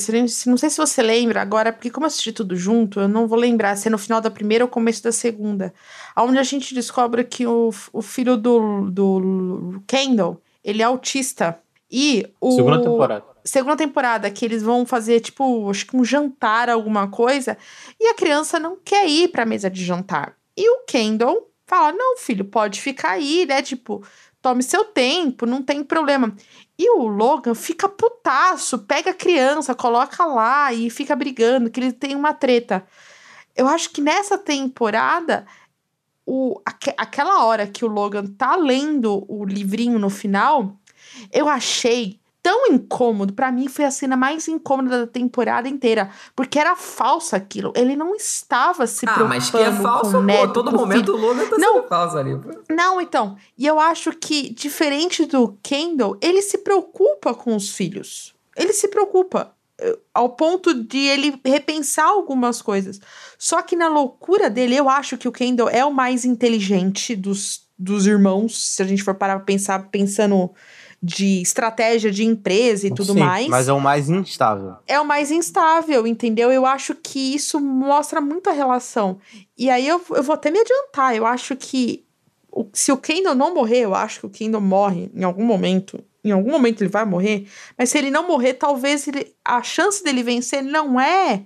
Não 0.46 0.56
sei 0.56 0.68
se 0.68 0.76
você 0.76 1.00
lembra 1.00 1.40
agora, 1.40 1.72
porque 1.72 1.90
como 1.90 2.06
eu 2.06 2.08
assisti 2.08 2.32
tudo 2.32 2.56
junto, 2.56 2.98
eu 2.98 3.06
não 3.06 3.28
vou 3.28 3.38
lembrar 3.38 3.76
se 3.76 3.86
é 3.86 3.90
no 3.90 3.98
final 3.98 4.20
da 4.20 4.32
primeira 4.32 4.64
ou 4.64 4.68
começo 4.68 5.00
da 5.00 5.12
segunda. 5.12 5.72
Onde 6.18 6.40
a 6.40 6.42
gente 6.42 6.74
descobre 6.74 7.22
que 7.22 7.46
o, 7.46 7.70
o 7.92 8.02
filho 8.02 8.36
do, 8.36 8.90
do 8.90 9.80
Kendall, 9.86 10.42
ele 10.64 10.82
é 10.82 10.84
autista. 10.84 11.56
E 11.88 12.26
o... 12.40 12.50
Segunda 12.56 12.82
temporada. 12.82 13.29
Segunda 13.44 13.76
temporada, 13.76 14.30
que 14.30 14.44
eles 14.44 14.62
vão 14.62 14.84
fazer, 14.84 15.20
tipo, 15.20 15.68
acho 15.70 15.86
que 15.86 15.96
um 15.96 16.04
jantar, 16.04 16.68
alguma 16.68 17.08
coisa. 17.08 17.56
E 17.98 18.08
a 18.08 18.14
criança 18.14 18.58
não 18.58 18.76
quer 18.76 19.08
ir 19.08 19.28
pra 19.28 19.46
mesa 19.46 19.70
de 19.70 19.84
jantar. 19.84 20.36
E 20.56 20.68
o 20.68 20.84
Kendall 20.84 21.50
fala, 21.66 21.92
não, 21.92 22.16
filho, 22.18 22.44
pode 22.44 22.80
ficar 22.80 23.12
aí, 23.12 23.46
né? 23.46 23.62
Tipo, 23.62 24.04
tome 24.42 24.62
seu 24.62 24.84
tempo, 24.84 25.46
não 25.46 25.62
tem 25.62 25.82
problema. 25.82 26.34
E 26.78 26.90
o 26.90 27.06
Logan 27.06 27.54
fica 27.54 27.88
putaço, 27.88 28.80
pega 28.80 29.10
a 29.10 29.14
criança, 29.14 29.74
coloca 29.74 30.24
lá 30.24 30.72
e 30.72 30.90
fica 30.90 31.14
brigando, 31.16 31.70
que 31.70 31.80
ele 31.80 31.92
tem 31.92 32.14
uma 32.14 32.34
treta. 32.34 32.86
Eu 33.56 33.66
acho 33.68 33.90
que 33.90 34.00
nessa 34.00 34.36
temporada, 34.38 35.46
o, 36.26 36.60
aque- 36.64 36.94
aquela 36.96 37.44
hora 37.44 37.66
que 37.66 37.84
o 37.84 37.88
Logan 37.88 38.26
tá 38.26 38.54
lendo 38.56 39.24
o 39.28 39.44
livrinho 39.44 39.98
no 39.98 40.10
final, 40.10 40.76
eu 41.32 41.48
achei 41.48 42.19
tão 42.42 42.66
incômodo. 42.68 43.32
Pra 43.32 43.50
mim, 43.52 43.68
foi 43.68 43.84
a 43.84 43.90
cena 43.90 44.16
mais 44.16 44.48
incômoda 44.48 45.00
da 45.00 45.06
temporada 45.06 45.68
inteira. 45.68 46.10
Porque 46.34 46.58
era 46.58 46.74
falso 46.76 47.36
aquilo. 47.36 47.72
Ele 47.76 47.94
não 47.96 48.14
estava 48.14 48.86
se 48.86 49.04
Ah, 49.06 49.12
preocupando 49.12 49.28
mas 49.28 49.50
que 49.50 49.56
é 49.58 49.72
falso, 49.72 50.10
com 50.12 50.16
o 50.18 50.20
pô. 50.20 50.26
neto, 50.26 50.52
Todo 50.52 50.72
momento 50.72 51.12
o 51.12 51.16
Logan 51.16 51.46
tá 51.48 51.58
Não. 51.58 51.74
sendo 51.76 51.88
falso 51.88 52.16
ali. 52.18 52.38
Não, 52.70 53.00
então. 53.00 53.36
E 53.58 53.66
eu 53.66 53.78
acho 53.78 54.12
que, 54.12 54.50
diferente 54.50 55.24
do 55.26 55.56
Kendall, 55.62 56.16
ele 56.20 56.42
se 56.42 56.58
preocupa 56.58 57.34
com 57.34 57.54
os 57.54 57.70
filhos. 57.74 58.34
Ele 58.56 58.72
se 58.72 58.88
preocupa. 58.88 59.52
eh, 59.82 59.98
Ao 60.12 60.28
ponto 60.30 60.74
de 60.74 60.98
ele 60.98 61.40
repensar 61.44 62.06
algumas 62.06 62.60
coisas. 62.60 63.00
Só 63.38 63.62
que 63.62 63.74
na 63.76 63.88
loucura 63.88 64.50
dele, 64.50 64.76
eu 64.76 64.88
acho 64.90 65.16
que 65.16 65.26
o 65.28 65.32
Kendall 65.32 65.68
é 65.70 65.82
o 65.84 65.90
mais 65.92 66.24
inteligente 66.26 67.16
dos, 67.16 67.62
dos 67.78 68.06
irmãos. 68.06 68.74
Se 68.74 68.82
a 68.82 68.86
gente 68.86 69.02
for 69.02 69.14
parar 69.14 69.36
pra 69.36 69.44
pensar, 69.46 69.88
pensando 69.90 70.50
de 71.02 71.40
estratégia 71.40 72.10
de 72.10 72.24
empresa 72.24 72.86
e 72.86 72.94
tudo 72.94 73.14
Sim, 73.14 73.20
mais 73.20 73.46
Mas 73.48 73.68
é 73.68 73.72
o 73.72 73.80
mais 73.80 74.10
instável. 74.10 74.74
é 74.86 75.00
o 75.00 75.04
mais 75.04 75.30
instável, 75.30 76.06
entendeu? 76.06 76.52
Eu 76.52 76.66
acho 76.66 76.94
que 76.94 77.34
isso 77.34 77.58
mostra 77.58 78.20
muito 78.20 78.50
a 78.50 78.52
relação. 78.52 79.18
E 79.56 79.70
aí 79.70 79.88
eu, 79.88 80.00
eu 80.10 80.22
vou 80.22 80.34
até 80.34 80.50
me 80.50 80.58
adiantar. 80.58 81.16
Eu 81.16 81.24
acho 81.24 81.56
que 81.56 82.04
o- 82.52 82.66
se 82.74 82.92
o 82.92 82.98
Kendall 82.98 83.34
não 83.34 83.54
morrer, 83.54 83.80
eu 83.80 83.94
acho 83.94 84.20
que 84.20 84.26
o 84.26 84.30
Kendall 84.30 84.60
morre 84.60 85.10
em 85.14 85.24
algum 85.24 85.44
momento. 85.44 86.04
Em 86.22 86.32
algum 86.32 86.50
momento 86.50 86.82
ele 86.82 86.90
vai 86.90 87.06
morrer. 87.06 87.48
Mas 87.78 87.88
se 87.88 87.96
ele 87.96 88.10
não 88.10 88.28
morrer, 88.28 88.52
talvez 88.54 89.08
ele- 89.08 89.34
a 89.42 89.62
chance 89.62 90.04
dele 90.04 90.22
vencer 90.22 90.62
não 90.62 91.00
é 91.00 91.44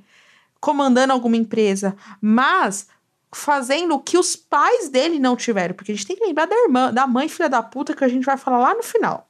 comandando 0.61 1.13
alguma 1.13 1.37
empresa, 1.37 1.95
mas 2.21 2.89
fazendo 3.33 3.95
o 3.95 4.01
que 4.01 4.17
os 4.19 4.35
pais 4.35 4.89
dele 4.89 5.19
não 5.21 5.37
tiveram. 5.37 5.75
Porque 5.75 5.93
a 5.93 5.95
gente 5.95 6.07
tem 6.07 6.17
que 6.17 6.25
lembrar 6.25 6.47
da 6.47 6.57
irmã, 6.57 6.93
da 6.93 7.07
mãe 7.07 7.29
filha 7.29 7.49
da 7.49 7.63
puta 7.63 7.95
que 7.95 8.03
a 8.05 8.09
gente 8.09 8.25
vai 8.25 8.37
falar 8.37 8.59
lá 8.59 8.75
no 8.75 8.83
final. 8.83 9.29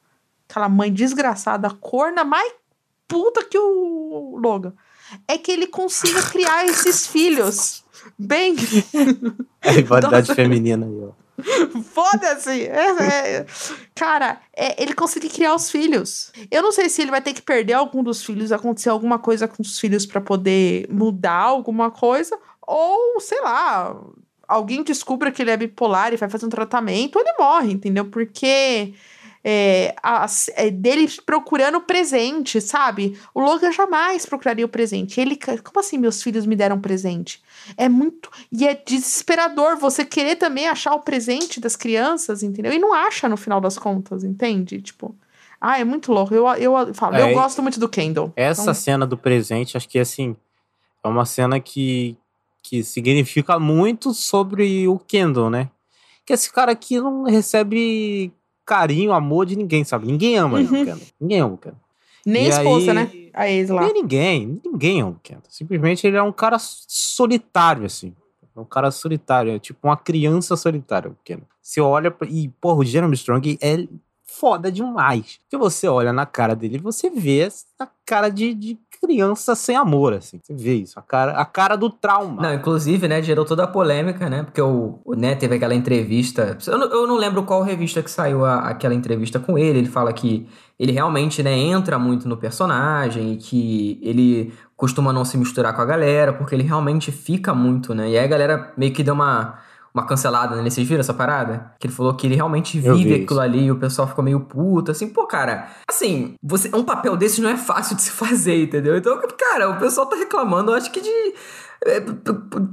Aquela 0.48 0.68
mãe 0.68 0.92
desgraçada, 0.92 1.70
corna, 1.70 2.24
mais 2.24 2.52
puta 3.08 3.44
que 3.44 3.58
o 3.58 4.36
Logan. 4.42 4.72
É 5.28 5.36
que 5.38 5.50
ele 5.52 5.66
consiga 5.66 6.22
criar 6.22 6.64
esses 6.66 7.06
filhos. 7.08 7.84
Bem. 8.18 8.54
É 9.62 9.70
a 9.70 9.72
rivalidade 9.72 10.28
Nossa. 10.28 10.34
feminina 10.34 10.84
aí, 10.84 11.00
ó. 11.02 11.12
Foda-se! 11.82 12.64
É- 12.66 13.02
é- 13.38 13.46
Cara, 13.94 14.38
é, 14.54 14.82
ele 14.82 14.92
conseguir 14.92 15.30
criar 15.30 15.54
os 15.54 15.70
filhos. 15.70 16.30
Eu 16.50 16.62
não 16.62 16.70
sei 16.70 16.90
se 16.90 17.00
ele 17.00 17.10
vai 17.10 17.22
ter 17.22 17.32
que 17.32 17.40
perder 17.40 17.72
algum 17.72 18.02
dos 18.02 18.22
filhos, 18.22 18.52
acontecer 18.52 18.90
alguma 18.90 19.18
coisa 19.18 19.48
com 19.48 19.62
os 19.62 19.78
filhos 19.80 20.04
pra 20.04 20.20
poder 20.20 20.86
mudar 20.90 21.44
alguma 21.44 21.90
coisa, 21.90 22.38
ou 22.60 23.18
sei 23.20 23.40
lá, 23.40 23.98
alguém 24.46 24.82
descubra 24.82 25.32
que 25.32 25.40
ele 25.40 25.50
é 25.50 25.56
bipolar 25.56 26.12
e 26.12 26.18
vai 26.18 26.28
fazer 26.28 26.44
um 26.44 26.50
tratamento, 26.50 27.16
ou 27.16 27.22
ele 27.22 27.34
morre, 27.38 27.72
entendeu? 27.72 28.04
Porque 28.04 28.92
é, 29.44 29.94
a- 30.02 30.26
é 30.54 30.70
dele 30.70 31.06
procurando 31.26 31.76
o 31.76 31.80
presente, 31.82 32.60
sabe? 32.60 33.18
O 33.34 33.40
Logan 33.42 33.70
jamais 33.70 34.24
procuraria 34.24 34.64
o 34.64 34.68
presente. 34.68 35.20
Ele, 35.20 35.36
como 35.36 35.80
assim 35.80 35.98
meus 35.98 36.22
filhos 36.22 36.46
me 36.46 36.56
deram 36.56 36.80
presente? 36.80 37.42
É 37.76 37.88
muito. 37.88 38.30
E 38.50 38.66
é 38.66 38.74
desesperador 38.74 39.76
você 39.76 40.04
querer 40.04 40.36
também 40.36 40.66
achar 40.68 40.94
o 40.94 41.00
presente 41.00 41.60
das 41.60 41.76
crianças, 41.76 42.42
entendeu? 42.42 42.72
E 42.72 42.78
não 42.78 42.94
acha 42.94 43.28
no 43.28 43.36
final 43.36 43.60
das 43.60 43.76
contas, 43.78 44.24
entende? 44.24 44.80
Tipo. 44.80 45.14
Ah, 45.60 45.78
é 45.78 45.84
muito 45.84 46.12
louco. 46.12 46.34
Eu, 46.34 46.46
eu 46.56 46.94
falo, 46.94 47.16
É, 47.16 47.22
eu 47.30 47.34
gosto 47.34 47.62
muito 47.62 47.80
do 47.80 47.88
Kendall. 47.88 48.32
Essa 48.36 48.62
Então, 48.62 48.74
cena 48.74 49.06
do 49.06 49.16
presente, 49.16 49.76
acho 49.76 49.88
que 49.88 49.98
assim, 49.98 50.36
é 51.02 51.08
uma 51.08 51.24
cena 51.24 51.58
que, 51.58 52.16
que 52.62 52.82
significa 52.84 53.58
muito 53.58 54.12
sobre 54.12 54.86
o 54.88 54.98
Kendall, 54.98 55.48
né? 55.48 55.70
Que 56.26 56.32
esse 56.34 56.52
cara 56.52 56.72
aqui 56.72 57.00
não 57.00 57.24
recebe 57.24 58.30
carinho, 58.64 59.12
amor 59.12 59.46
de 59.46 59.56
ninguém, 59.56 59.84
sabe? 59.84 60.06
Ninguém 60.06 60.36
ama 60.36 60.58
Uhum. 60.58 60.64
o 60.64 60.68
Kendall. 60.84 60.98
Ninguém 61.20 61.40
ama 61.40 61.54
o 61.54 61.58
Kendall. 61.58 61.80
nem 62.26 62.44
e 62.44 62.46
a 62.46 62.48
esposa, 62.50 62.90
aí- 62.92 62.94
né? 62.94 63.10
A 63.34 63.50
ex 63.50 63.68
lá. 63.68 63.82
Nem 63.82 63.92
ninguém, 63.92 64.60
ninguém 64.64 65.00
ama 65.02 65.10
o 65.10 65.20
Kendall. 65.22 65.44
Simplesmente 65.50 66.06
ele 66.06 66.16
é 66.16 66.22
um 66.22 66.32
cara 66.32 66.56
solitário, 66.58 67.84
assim. 67.84 68.14
É 68.56 68.60
um 68.60 68.64
cara 68.64 68.90
solitário, 68.90 69.50
é 69.52 69.58
tipo 69.58 69.86
uma 69.88 69.96
criança 69.96 70.56
solitária, 70.56 71.10
o 71.10 71.16
Kendall. 71.24 71.48
Você 71.60 71.80
olha 71.80 72.14
e, 72.28 72.48
porra, 72.60 72.78
o 72.80 72.84
Jeremy 72.84 73.14
Strong 73.14 73.58
é 73.60 73.86
foda 74.38 74.70
demais. 74.70 75.38
Que 75.48 75.56
você 75.56 75.86
olha 75.88 76.12
na 76.12 76.26
cara 76.26 76.54
dele 76.54 76.78
você 76.78 77.08
vê 77.10 77.48
a 77.78 77.88
cara 78.06 78.28
de, 78.28 78.54
de 78.54 78.78
criança 79.00 79.54
sem 79.54 79.76
amor, 79.76 80.14
assim. 80.14 80.40
Você 80.42 80.54
vê 80.54 80.74
isso, 80.76 80.98
a 80.98 81.02
cara, 81.02 81.32
a 81.32 81.44
cara 81.44 81.76
do 81.76 81.90
trauma. 81.90 82.40
Não, 82.42 82.54
inclusive, 82.54 83.06
né, 83.06 83.22
gerou 83.22 83.44
toda 83.44 83.64
a 83.64 83.66
polêmica, 83.66 84.30
né? 84.30 84.42
Porque 84.44 84.60
o, 84.62 84.98
o 85.04 85.14
né, 85.14 85.34
teve 85.34 85.56
aquela 85.56 85.74
entrevista. 85.74 86.56
Eu 86.66 86.78
não, 86.78 86.86
eu 86.88 87.06
não 87.06 87.16
lembro 87.16 87.42
qual 87.44 87.62
revista 87.62 88.02
que 88.02 88.10
saiu 88.10 88.44
a- 88.44 88.60
aquela 88.68 88.94
entrevista 88.94 89.38
com 89.38 89.58
ele. 89.58 89.80
Ele 89.80 89.88
fala 89.88 90.12
que 90.12 90.48
ele 90.78 90.92
realmente, 90.92 91.42
né, 91.42 91.52
entra 91.54 91.98
muito 91.98 92.26
no 92.28 92.36
personagem 92.36 93.32
e 93.34 93.36
que 93.36 94.00
ele 94.02 94.54
costuma 94.76 95.12
não 95.12 95.24
se 95.24 95.36
misturar 95.36 95.74
com 95.74 95.82
a 95.82 95.84
galera, 95.84 96.32
porque 96.32 96.54
ele 96.54 96.62
realmente 96.64 97.12
fica 97.12 97.52
muito, 97.54 97.94
né? 97.94 98.08
E 98.10 98.18
aí 98.18 98.24
a 98.24 98.28
galera 98.28 98.72
meio 98.76 98.92
que 98.92 99.02
deu 99.02 99.14
uma. 99.14 99.58
Uma 99.94 100.04
cancelada, 100.04 100.56
né? 100.56 100.68
Vocês 100.68 100.88
viram 100.88 101.00
essa 101.00 101.14
parada? 101.14 101.72
Que 101.78 101.86
ele 101.86 101.94
falou 101.94 102.14
que 102.14 102.26
ele 102.26 102.34
realmente 102.34 102.80
vive 102.80 103.04
vi 103.04 103.22
aquilo 103.22 103.38
ali 103.38 103.66
e 103.66 103.70
o 103.70 103.78
pessoal 103.78 104.08
ficou 104.08 104.24
meio 104.24 104.40
puto, 104.40 104.90
assim, 104.90 105.08
pô, 105.08 105.24
cara, 105.24 105.68
assim, 105.88 106.34
você, 106.42 106.68
um 106.74 106.82
papel 106.82 107.16
desse 107.16 107.40
não 107.40 107.48
é 107.48 107.56
fácil 107.56 107.94
de 107.94 108.02
se 108.02 108.10
fazer, 108.12 108.64
entendeu? 108.64 108.96
Então, 108.96 109.16
cara, 109.38 109.70
o 109.70 109.78
pessoal 109.78 110.06
tá 110.06 110.16
reclamando, 110.16 110.72
eu 110.72 110.76
acho 110.76 110.90
que 110.90 111.00
de. 111.00 111.34
é, 111.86 112.00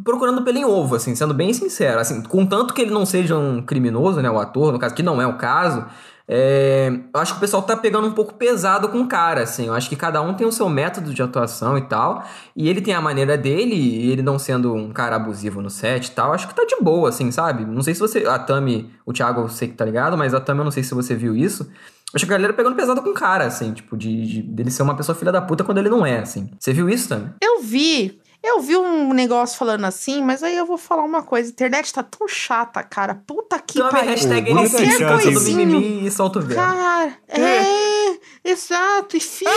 procurando 0.04 0.42
pelo 0.42 0.58
em 0.58 0.66
ovo, 0.66 0.96
assim, 0.96 1.14
sendo 1.14 1.34
bem 1.34 1.54
sincero. 1.54 2.00
Assim, 2.00 2.24
contanto 2.24 2.74
que 2.74 2.82
ele 2.82 2.92
não 2.92 3.06
seja 3.06 3.38
um 3.38 3.62
criminoso, 3.62 4.20
né? 4.20 4.30
O 4.32 4.40
ator, 4.40 4.74
no 4.74 4.80
caso, 4.80 4.96
que 4.96 5.04
não 5.04 5.22
é 5.22 5.28
o 5.28 5.38
caso. 5.38 5.86
É, 6.34 6.88
eu 7.14 7.20
acho 7.20 7.34
que 7.34 7.38
o 7.40 7.42
pessoal 7.42 7.62
tá 7.62 7.76
pegando 7.76 8.08
um 8.08 8.14
pouco 8.14 8.36
pesado 8.36 8.88
com 8.88 9.02
o 9.02 9.08
cara, 9.08 9.44
assim. 9.44 9.68
Eu 9.68 9.74
acho 9.74 9.90
que 9.90 9.98
cada 9.98 10.22
um 10.22 10.34
tem 10.34 10.48
o 10.48 10.52
seu 10.52 10.70
método 10.70 11.14
de 11.14 11.22
atuação 11.22 11.78
e 11.78 11.82
tal. 11.82 12.24
E 12.56 12.70
ele 12.70 12.80
tem 12.80 12.94
a 12.94 13.02
maneira 13.02 13.38
dele, 13.38 13.76
e 13.76 14.10
ele 14.10 14.22
não 14.22 14.40
sendo 14.40 14.74
um 14.74 14.94
cara 14.94 15.18
abusivo 15.18 15.62
no 15.62 15.70
set 15.70 16.06
e 16.08 16.12
tal, 16.12 16.32
acho 16.32 16.48
que 16.48 16.56
tá 16.56 16.64
de 16.64 16.78
boa, 16.82 17.10
assim, 17.10 17.30
sabe? 17.32 17.66
Não 17.66 17.82
sei 17.82 17.94
se 17.94 18.00
você. 18.00 18.20
A 18.26 18.40
Tami, 18.40 18.90
o 19.06 19.12
Thiago, 19.12 19.42
eu 19.42 19.50
sei 19.50 19.68
que 19.68 19.74
tá 19.76 19.84
ligado, 19.84 20.18
mas 20.18 20.34
a 20.34 20.40
Tami, 20.40 20.62
eu 20.62 20.64
não 20.64 20.72
sei 20.72 20.84
se 20.84 20.94
você 20.94 21.14
viu 21.16 21.36
isso. 21.36 21.70
Acho 22.16 22.26
que 22.26 22.32
a 22.34 22.36
galera 22.38 22.54
pegando 22.54 22.76
pesado 22.78 23.02
com 23.02 23.10
o 23.10 23.14
cara, 23.14 23.46
assim, 23.46 23.74
tipo, 23.74 23.98
de, 23.98 24.26
de- 24.26 24.42
dele 24.42 24.72
ser 24.72 24.84
uma 24.84 24.96
pessoa 24.96 25.14
filha 25.16 25.32
da 25.34 25.42
puta 25.42 25.64
quando 25.66 25.80
ele 25.80 25.90
não 25.90 26.06
é, 26.06 26.20
assim. 26.20 26.50
Você 26.58 26.72
viu 26.72 26.90
isso, 26.90 27.10
Tami? 27.10 27.30
Eu 27.42 27.62
vi. 27.62 28.21
Eu 28.44 28.60
vi 28.60 28.76
um 28.76 29.14
negócio 29.14 29.58
falando 29.58 29.86
assim, 29.86 30.24
mas 30.24 30.42
aí 30.42 30.58
eu 30.58 30.66
vou 30.66 30.78
falar 30.78 31.04
uma 31.04 31.22
coisa. 31.22 31.50
A 31.50 31.52
internet 31.52 31.94
tá 31.94 32.02
tão 32.02 32.28
chata, 32.28 32.82
cara. 32.82 33.22
Puta 33.28 33.60
que 33.60 33.80
pariu. 33.80 34.10
hashtag 34.10 34.52
Bruno 34.52 34.68
se 34.68 34.98
cansa 34.98 35.32
do 35.32 35.42
mimimi 35.42 36.08
e 36.08 36.12
solta 36.12 36.40
o. 36.40 36.48
Cara, 36.48 37.16
é, 37.28 38.18
exato, 38.44 39.16
e 39.16 39.20
fica 39.20 39.52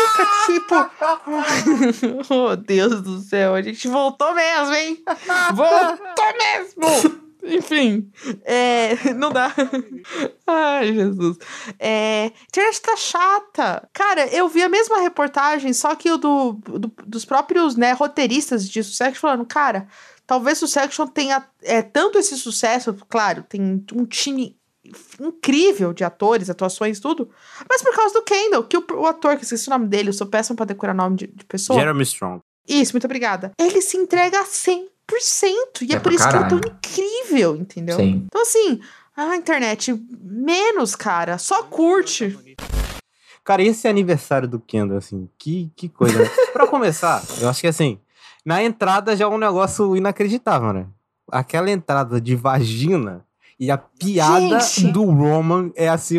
tipo. 0.44 0.74
oh, 2.28 2.56
Deus 2.56 3.00
do 3.00 3.20
céu, 3.20 3.54
a 3.54 3.62
gente 3.62 3.88
voltou 3.88 4.34
mesmo, 4.34 4.74
hein? 4.74 5.02
Voltou 5.54 6.26
mesmo! 6.36 7.23
Enfim, 7.44 8.10
é, 8.44 8.94
não 9.14 9.30
dá. 9.30 9.54
Ai, 10.46 10.92
Jesus. 10.94 11.36
É, 11.78 12.32
internet 12.48 12.80
tá 12.80 12.96
chata. 12.96 13.88
Cara, 13.92 14.26
eu 14.28 14.48
vi 14.48 14.62
a 14.62 14.68
mesma 14.68 15.00
reportagem, 15.00 15.72
só 15.72 15.94
que 15.94 16.10
o 16.10 16.16
do, 16.16 16.52
do- 16.54 16.92
dos 17.06 17.24
próprios 17.24 17.76
né, 17.76 17.92
roteiristas 17.92 18.68
de 18.68 18.82
sucesso 18.82 19.18
falando, 19.20 19.44
cara, 19.44 19.86
talvez 20.26 20.62
o 20.62 20.66
Section 20.68 21.06
tenha 21.06 21.46
é, 21.62 21.82
tanto 21.82 22.18
esse 22.18 22.36
sucesso, 22.36 22.96
claro, 23.08 23.42
tem 23.42 23.84
um 23.92 24.04
time 24.06 24.56
incrível 25.20 25.92
de 25.92 26.04
atores, 26.04 26.50
atuações, 26.50 27.00
tudo. 27.00 27.30
Mas 27.68 27.82
por 27.82 27.94
causa 27.94 28.14
do 28.14 28.22
Kendall, 28.22 28.64
que 28.64 28.76
o, 28.76 28.84
o 28.96 29.06
ator, 29.06 29.32
que 29.36 29.40
eu 29.40 29.44
esqueci 29.44 29.68
o 29.68 29.70
nome 29.70 29.86
dele, 29.86 30.10
eu 30.10 30.12
sou 30.12 30.26
péssimo 30.26 30.56
pra 30.56 30.66
decorar 30.66 30.94
nome 30.94 31.16
de, 31.16 31.26
de 31.26 31.44
pessoa. 31.44 31.78
Jeremy 31.78 32.02
Strong. 32.02 32.40
Isso, 32.66 32.92
muito 32.94 33.04
obrigada. 33.04 33.52
Ele 33.58 33.80
se 33.82 33.96
entrega 33.96 34.40
a 34.40 34.44
100%. 34.44 34.86
E 35.82 35.92
é, 35.92 35.96
É 35.96 36.00
por 36.00 36.12
isso 36.12 36.28
que 36.28 36.34
ele 36.34 36.44
é 36.44 36.48
tão 36.48 36.60
caralho. 36.60 36.78
incrível, 36.84 37.56
entendeu? 37.56 37.96
Sim. 37.96 38.24
Então, 38.26 38.42
assim, 38.42 38.80
a 39.16 39.36
internet, 39.36 39.92
menos, 40.20 40.96
cara. 40.96 41.38
Só 41.38 41.62
curte. 41.64 42.38
Cara, 43.44 43.62
e 43.62 43.68
esse 43.68 43.86
aniversário 43.86 44.48
do 44.48 44.58
Kendall, 44.58 44.98
assim, 44.98 45.28
que, 45.38 45.70
que 45.76 45.88
coisa, 45.88 46.18
né? 46.18 46.30
pra 46.52 46.66
começar, 46.66 47.22
eu 47.40 47.48
acho 47.48 47.60
que 47.60 47.66
assim, 47.66 47.98
na 48.44 48.62
entrada 48.62 49.14
já 49.14 49.26
é 49.26 49.28
um 49.28 49.36
negócio 49.36 49.94
inacreditável, 49.94 50.72
né? 50.72 50.86
Aquela 51.30 51.70
entrada 51.70 52.20
de 52.20 52.34
vagina 52.34 53.24
e 53.60 53.70
a 53.70 53.76
piada 53.76 54.60
Gente! 54.60 54.90
do 54.92 55.04
Roman 55.04 55.70
é 55.76 55.88
assim, 55.88 56.16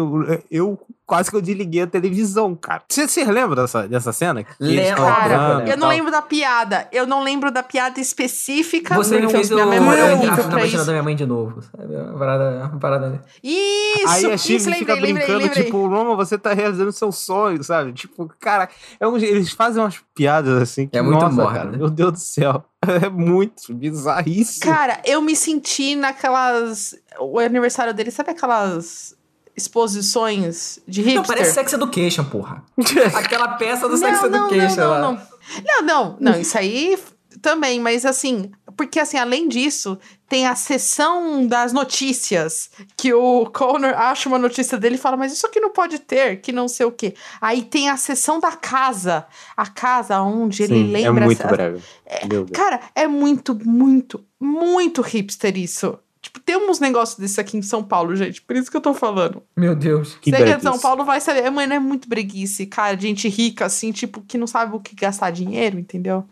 eu 0.51 0.79
quase 1.05 1.29
que 1.29 1.35
eu 1.35 1.41
desliguei 1.41 1.83
a 1.83 1.87
televisão, 1.87 2.55
cara. 2.55 2.83
Vocês 2.89 3.15
lembram 3.27 3.55
dessa, 3.55 3.87
dessa 3.87 4.11
cena? 4.11 4.43
Que 4.43 4.53
Lembro. 4.59 5.03
Cara, 5.03 5.63
eu 5.69 5.77
não 5.77 5.87
lembro 5.87 6.11
da 6.11 6.21
piada. 6.21 6.87
Eu 6.91 7.05
não 7.05 7.23
lembro 7.23 7.51
da 7.51 7.61
piada 7.63 7.99
específica. 7.99 8.95
Você 8.95 9.19
porque 9.19 9.31
fez 9.35 9.51
o. 9.51 9.55
minha 9.55 9.65
memória 9.67 10.01
é 10.01 10.11
eu 10.11 10.17
horrível 10.17 10.43
na 10.43 10.49
pra 10.49 10.65
isso. 10.65 10.85
da 10.85 10.91
minha 10.91 11.03
mãe 11.03 11.15
de 11.15 11.25
novo, 11.25 11.61
sabe? 11.61 11.95
Uma 11.95 12.17
parada. 12.19 12.69
Uma 12.71 12.79
parada... 12.79 13.23
Isso, 13.43 14.07
Aí 14.07 14.31
a 14.31 14.37
Chive 14.37 14.59
fica 14.73 14.93
lembrei, 14.93 15.13
brincando, 15.13 15.39
lembrei. 15.39 15.63
tipo, 15.65 15.87
Roman, 15.87 16.15
você 16.15 16.37
tá 16.37 16.53
realizando 16.53 16.91
seu 16.91 17.11
sonho, 17.11 17.63
sabe? 17.63 17.93
Tipo, 17.93 18.31
cara, 18.39 18.67
é 18.99 19.07
um- 19.07 19.17
eles 19.17 19.51
fazem 19.51 19.81
umas 19.81 19.99
piadas 20.13 20.61
assim 20.61 20.87
que, 20.87 20.97
É 20.97 21.01
muito 21.01 21.19
nossa, 21.21 21.35
morna, 21.35 21.57
cara, 21.59 21.71
né? 21.71 21.77
meu 21.77 21.89
Deus 21.89 22.11
do 22.13 22.19
céu. 22.19 22.63
É 22.85 23.09
muito 23.09 23.73
bizarríssimo. 23.73 24.71
Cara, 24.71 24.99
eu 25.05 25.19
me 25.19 25.35
senti 25.35 25.95
naquelas. 25.95 26.93
O 27.19 27.39
aniversário 27.39 27.95
dele, 27.95 28.11
sabe 28.11 28.29
aquelas 28.29 29.14
exposições 29.55 30.79
de 30.87 31.01
hipster? 31.01 31.15
Não, 31.21 31.23
parece 31.23 31.53
Sex 31.53 31.73
Education, 31.73 32.25
porra. 32.25 32.63
Aquela 33.13 33.49
peça 33.55 33.87
do 33.87 33.97
Sex 33.97 34.21
não, 34.23 34.29
não, 34.29 34.47
Education 34.47 34.81
não, 34.81 34.89
lá. 34.89 34.99
não, 35.01 35.13
não. 35.13 35.21
Não, 35.65 35.81
não, 35.83 36.17
não, 36.19 36.39
isso 36.41 36.57
aí 36.57 36.97
também, 37.41 37.79
mas 37.79 38.03
assim, 38.05 38.51
porque 38.75 38.99
assim, 38.99 39.17
além 39.17 39.47
disso, 39.47 39.99
tem 40.27 40.47
a 40.47 40.55
sessão 40.55 41.45
das 41.45 41.71
notícias, 41.71 42.71
que 42.97 43.13
o 43.13 43.45
Connor 43.45 43.93
acha 43.95 44.27
uma 44.27 44.39
notícia 44.39 44.77
dele 44.77 44.95
e 44.95 44.97
fala, 44.97 45.15
mas 45.15 45.31
isso 45.31 45.45
aqui 45.45 45.59
não 45.59 45.69
pode 45.69 45.99
ter, 45.99 46.37
que 46.41 46.51
não 46.51 46.67
sei 46.67 46.85
o 46.85 46.91
quê. 46.91 47.13
Aí 47.39 47.61
tem 47.61 47.89
a 47.89 47.97
sessão 47.97 48.39
da 48.39 48.53
casa, 48.53 49.25
a 49.55 49.67
casa 49.67 50.19
onde 50.21 50.63
ele 50.63 50.75
Sim, 50.75 50.91
lembra... 50.91 51.23
é 51.23 51.25
muito 51.25 51.39
essa- 51.41 51.47
breve. 51.55 51.83
Deus. 52.27 52.49
Cara, 52.51 52.79
é 52.95 53.07
muito, 53.07 53.53
muito, 53.63 54.25
muito 54.39 55.01
hipster 55.01 55.55
isso. 55.57 55.99
Tipo, 56.25 56.39
tem 56.39 56.57
uns 56.57 56.79
negócios 56.79 57.19
desse 57.19 57.39
aqui 57.39 57.55
em 57.55 57.61
São 57.61 57.83
Paulo, 57.83 58.15
gente, 58.15 58.41
por 58.41 58.55
isso 58.55 58.71
que 58.71 58.75
eu 58.75 58.81
tô 58.81 58.95
falando. 58.95 59.43
Meu 59.55 59.75
Deus. 59.75 60.17
Que 60.19 60.31
Você 60.31 60.37
que 60.37 60.49
é 60.49 60.57
de. 60.57 60.63
São 60.63 60.79
Paulo 60.79 61.05
vai 61.05 61.21
saber. 61.21 61.47
Mano, 61.51 61.71
é 61.71 61.77
muito 61.77 62.09
breguice, 62.09 62.65
cara. 62.65 62.99
Gente 62.99 63.29
rica, 63.29 63.65
assim, 63.65 63.91
tipo, 63.91 64.21
que 64.21 64.35
não 64.35 64.47
sabe 64.47 64.75
o 64.75 64.79
que 64.79 64.95
gastar 64.95 65.29
dinheiro, 65.29 65.77
entendeu? 65.77 66.27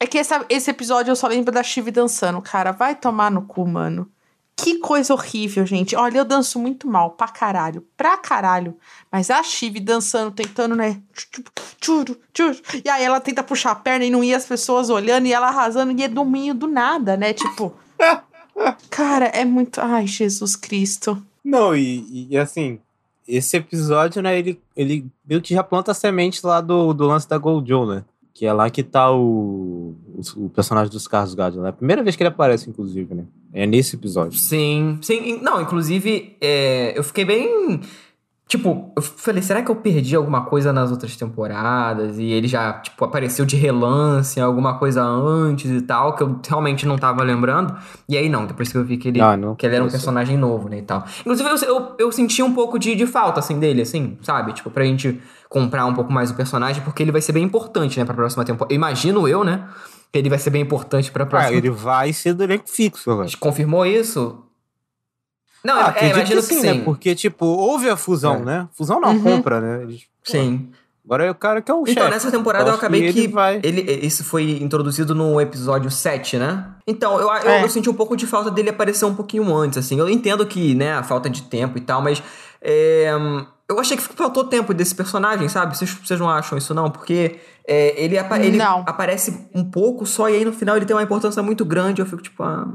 É 0.00 0.08
que 0.08 0.18
esse, 0.18 0.34
esse 0.48 0.70
episódio 0.72 1.12
eu 1.12 1.14
só 1.14 1.28
lembro 1.28 1.52
da 1.52 1.62
Chive 1.62 1.92
dançando, 1.92 2.42
cara. 2.42 2.72
Vai 2.72 2.96
tomar 2.96 3.30
no 3.30 3.42
cu, 3.42 3.64
mano. 3.64 4.10
Que 4.56 4.78
coisa 4.78 5.14
horrível, 5.14 5.64
gente. 5.64 5.94
Olha, 5.94 6.18
eu 6.18 6.24
danço 6.24 6.58
muito 6.58 6.88
mal, 6.88 7.12
pra 7.12 7.28
caralho. 7.28 7.86
Pra 7.96 8.16
caralho. 8.16 8.76
Mas 9.10 9.30
a 9.30 9.40
Chive 9.44 9.78
dançando, 9.78 10.32
tentando, 10.32 10.74
né? 10.74 11.00
Tchuru, 11.80 12.18
tchuru. 12.32 12.56
E 12.84 12.88
aí 12.88 13.04
ela 13.04 13.20
tenta 13.20 13.40
puxar 13.44 13.70
a 13.70 13.76
perna 13.76 14.04
e 14.04 14.10
não 14.10 14.24
ia 14.24 14.36
as 14.36 14.46
pessoas 14.46 14.90
olhando 14.90 15.26
e 15.26 15.32
ela 15.32 15.46
arrasando 15.46 15.92
e 15.92 16.02
é 16.02 16.08
do 16.08 16.24
meio 16.24 16.54
do 16.54 16.66
nada, 16.66 17.16
né? 17.16 17.32
Tipo. 17.32 17.72
Cara, 18.88 19.26
é 19.26 19.44
muito. 19.44 19.80
Ai, 19.80 20.06
Jesus 20.06 20.56
Cristo. 20.56 21.20
Não, 21.44 21.74
e, 21.74 22.28
e, 22.30 22.36
assim, 22.36 22.78
esse 23.26 23.56
episódio, 23.56 24.22
né, 24.22 24.38
ele, 24.38 24.60
ele 24.76 25.06
meio 25.26 25.40
que 25.40 25.54
já 25.54 25.62
planta 25.62 25.92
a 25.92 25.94
semente 25.94 26.44
lá 26.44 26.60
do, 26.60 26.92
do 26.92 27.06
lance 27.06 27.28
da 27.28 27.38
Gold 27.38 27.68
Joe, 27.68 27.86
né? 27.86 28.04
Que 28.34 28.46
é 28.46 28.52
lá 28.52 28.70
que 28.70 28.82
tá 28.82 29.10
o, 29.10 29.94
o, 30.14 30.44
o 30.44 30.50
personagem 30.50 30.92
dos 30.92 31.08
Carlos 31.08 31.34
Gado, 31.34 31.60
né? 31.60 31.70
A 31.70 31.72
primeira 31.72 32.02
vez 32.02 32.16
que 32.16 32.22
ele 32.22 32.28
aparece, 32.28 32.68
inclusive, 32.68 33.14
né? 33.14 33.24
É 33.52 33.66
nesse 33.66 33.96
episódio. 33.96 34.38
Sim, 34.38 34.98
sim. 35.02 35.40
Não, 35.42 35.60
inclusive, 35.60 36.36
é, 36.40 36.96
eu 36.96 37.02
fiquei 37.02 37.24
bem. 37.24 37.80
Tipo, 38.50 38.90
eu 38.96 39.00
falei, 39.00 39.40
será 39.44 39.62
que 39.62 39.70
eu 39.70 39.76
perdi 39.76 40.16
alguma 40.16 40.44
coisa 40.44 40.72
nas 40.72 40.90
outras 40.90 41.14
temporadas? 41.16 42.18
E 42.18 42.24
ele 42.32 42.48
já, 42.48 42.72
tipo, 42.80 43.04
apareceu 43.04 43.46
de 43.46 43.54
relance, 43.54 44.40
alguma 44.40 44.76
coisa 44.76 45.04
antes 45.04 45.70
e 45.70 45.80
tal, 45.82 46.16
que 46.16 46.22
eu 46.24 46.40
realmente 46.48 46.84
não 46.84 46.98
tava 46.98 47.22
lembrando. 47.22 47.76
E 48.08 48.16
aí 48.16 48.28
não, 48.28 48.46
depois 48.46 48.72
que 48.72 48.76
eu 48.76 48.84
vi 48.84 48.96
que 48.96 49.06
ele, 49.06 49.20
Ah, 49.20 49.36
não. 49.36 49.54
que 49.54 49.64
ele 49.64 49.76
era 49.76 49.84
um 49.84 49.88
personagem 49.88 50.36
novo, 50.36 50.68
né, 50.68 50.78
e 50.78 50.82
tal. 50.82 51.04
Inclusive, 51.20 51.48
eu, 51.48 51.56
eu, 51.68 51.92
eu 51.96 52.10
senti 52.10 52.42
um 52.42 52.52
pouco 52.52 52.76
de, 52.76 52.96
de 52.96 53.06
falta, 53.06 53.38
assim, 53.38 53.56
dele, 53.60 53.82
assim, 53.82 54.18
sabe? 54.20 54.52
Tipo, 54.52 54.68
pra 54.68 54.84
gente 54.84 55.20
comprar 55.48 55.86
um 55.86 55.94
pouco 55.94 56.12
mais 56.12 56.32
o 56.32 56.34
personagem, 56.34 56.82
porque 56.82 57.04
ele 57.04 57.12
vai 57.12 57.20
ser 57.20 57.30
bem 57.30 57.44
importante, 57.44 58.00
né, 58.00 58.04
pra 58.04 58.14
próxima 58.14 58.44
temporada. 58.44 58.74
Imagino 58.74 59.28
eu, 59.28 59.44
né, 59.44 59.68
que 60.12 60.18
ele 60.18 60.28
vai 60.28 60.40
ser 60.40 60.50
bem 60.50 60.62
importante 60.62 61.12
pra 61.12 61.22
Ah, 61.22 61.26
próxima 61.28 61.56
ele 61.56 61.70
vai 61.70 62.12
ser 62.12 62.34
do 62.34 62.42
elenco 62.42 62.68
fixo 62.68 63.12
agora. 63.12 63.28
Confirmou 63.38 63.86
isso? 63.86 64.42
Não, 65.64 65.74
Ah, 65.78 65.94
é, 65.96 66.08
imagino 66.10 66.40
que 66.42 66.48
que 66.48 66.54
sim, 66.54 66.60
sim. 66.60 66.78
né? 66.78 66.82
Porque, 66.84 67.14
tipo, 67.14 67.44
houve 67.44 67.88
a 67.88 67.96
fusão, 67.96 68.36
É. 68.36 68.40
né? 68.44 68.68
Fusão 68.72 69.00
não, 69.00 69.10
Uhum. 69.10 69.22
compra, 69.22 69.60
né? 69.60 69.82
Eles- 69.82 70.02
Sim. 70.24 70.70
Agora 71.04 71.24
é 71.24 71.30
o 71.30 71.34
cara 71.34 71.60
que 71.60 71.70
é 71.70 71.74
o 71.74 71.80
chefe. 71.84 71.92
Então, 71.98 72.08
nessa 72.10 72.30
temporada 72.30 72.68
eu 72.68 72.74
que 72.74 72.78
acabei 72.78 73.12
que. 73.12 73.18
ele 73.20 73.28
vai- 73.28 73.58
Ele, 73.64 73.80
isso 74.06 74.22
foi 74.22 74.58
introduzido 74.62 75.14
no 75.14 75.40
episódio 75.40 75.90
7, 75.90 76.36
né? 76.36 76.66
Então, 76.86 77.14
eu, 77.18 77.26
eu, 77.28 77.50
É. 77.50 77.64
eu 77.64 77.68
senti 77.68 77.90
um 77.90 77.94
pouco 77.94 78.16
de 78.16 78.26
falta 78.26 78.50
dele 78.50 78.70
aparecer 78.70 79.04
um 79.06 79.14
pouquinho 79.14 79.52
antes, 79.56 79.78
assim. 79.78 79.98
Eu 79.98 80.08
entendo 80.08 80.46
que, 80.46 80.74
né, 80.74 80.92
a 80.92 81.02
falta 81.02 81.28
de 81.28 81.42
tempo 81.42 81.76
e 81.78 81.80
tal, 81.80 82.00
mas. 82.02 82.22
é, 82.62 83.10
eu 83.68 83.80
achei 83.80 83.96
que 83.96 84.02
faltou 84.02 84.44
tempo 84.44 84.74
desse 84.74 84.94
personagem, 84.94 85.48
sabe? 85.48 85.76
Vocês, 85.76 85.90
vocês 85.90 86.20
não 86.20 86.28
acham 86.28 86.58
isso, 86.58 86.74
não? 86.74 86.90
Porque 86.90 87.38
é, 87.66 87.94
ele, 88.04 88.18
apa- 88.18 88.38
ele 88.38 88.56
Não. 88.58 88.80
aparece 88.86 89.48
um 89.54 89.64
pouco 89.64 90.04
só 90.04 90.28
e 90.28 90.34
aí 90.34 90.44
no 90.44 90.52
final 90.52 90.76
ele 90.76 90.84
tem 90.84 90.94
uma 90.94 91.02
importância 91.02 91.42
muito 91.42 91.64
grande. 91.64 92.02
Eu 92.02 92.06
fico 92.06 92.20
tipo, 92.22 92.42
ah. 92.42 92.68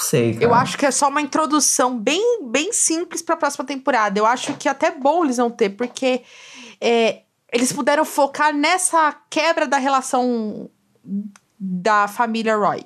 Sei, 0.00 0.34
cara. 0.34 0.44
Eu 0.44 0.54
acho 0.54 0.78
que 0.78 0.86
é 0.86 0.90
só 0.90 1.08
uma 1.08 1.20
introdução 1.20 1.98
bem, 1.98 2.40
bem 2.44 2.72
simples 2.72 3.22
pra 3.22 3.36
próxima 3.36 3.64
temporada. 3.64 4.18
Eu 4.18 4.26
acho 4.26 4.54
que 4.54 4.68
até 4.68 4.90
bom 4.90 5.24
eles 5.24 5.36
vão 5.36 5.50
ter, 5.50 5.70
porque 5.70 6.22
é, 6.80 7.22
eles 7.52 7.72
puderam 7.72 8.04
focar 8.04 8.54
nessa 8.54 9.14
quebra 9.28 9.66
da 9.66 9.76
relação 9.76 10.70
da 11.58 12.08
família 12.08 12.56
Roy. 12.56 12.84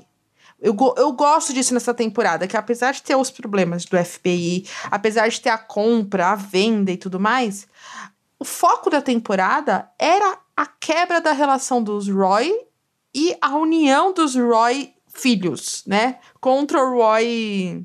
Eu, 0.61 0.77
eu 0.97 1.13
gosto 1.13 1.53
disso 1.53 1.75
nessa 1.75 1.93
temporada, 1.93 2.47
que 2.47 2.57
apesar 2.57 2.93
de 2.93 3.03
ter 3.03 3.15
os 3.15 3.31
problemas 3.31 3.85
do 3.85 4.03
FBI, 4.03 4.67
apesar 4.91 5.29
de 5.29 5.41
ter 5.41 5.51
a 5.51 5.59
compra, 5.59 6.29
a 6.29 6.35
venda 6.35 6.91
e 6.91 6.97
tudo 6.97 7.21
mais, 7.21 7.67
o 8.39 8.45
foco 8.45 8.89
da 8.89 9.03
temporada 9.03 9.91
era 9.99 10.39
a 10.57 10.67
quebra 10.67 11.21
da 11.21 11.33
relação 11.33 11.83
dos 11.83 12.09
Roy 12.09 12.51
e 13.15 13.37
a 13.41 13.55
união 13.57 14.13
dos 14.13 14.35
Roy 14.35 14.95
filhos, 15.15 15.83
né? 15.87 16.17
Contra 16.41 16.83
o 16.83 16.97
Roy 16.97 17.85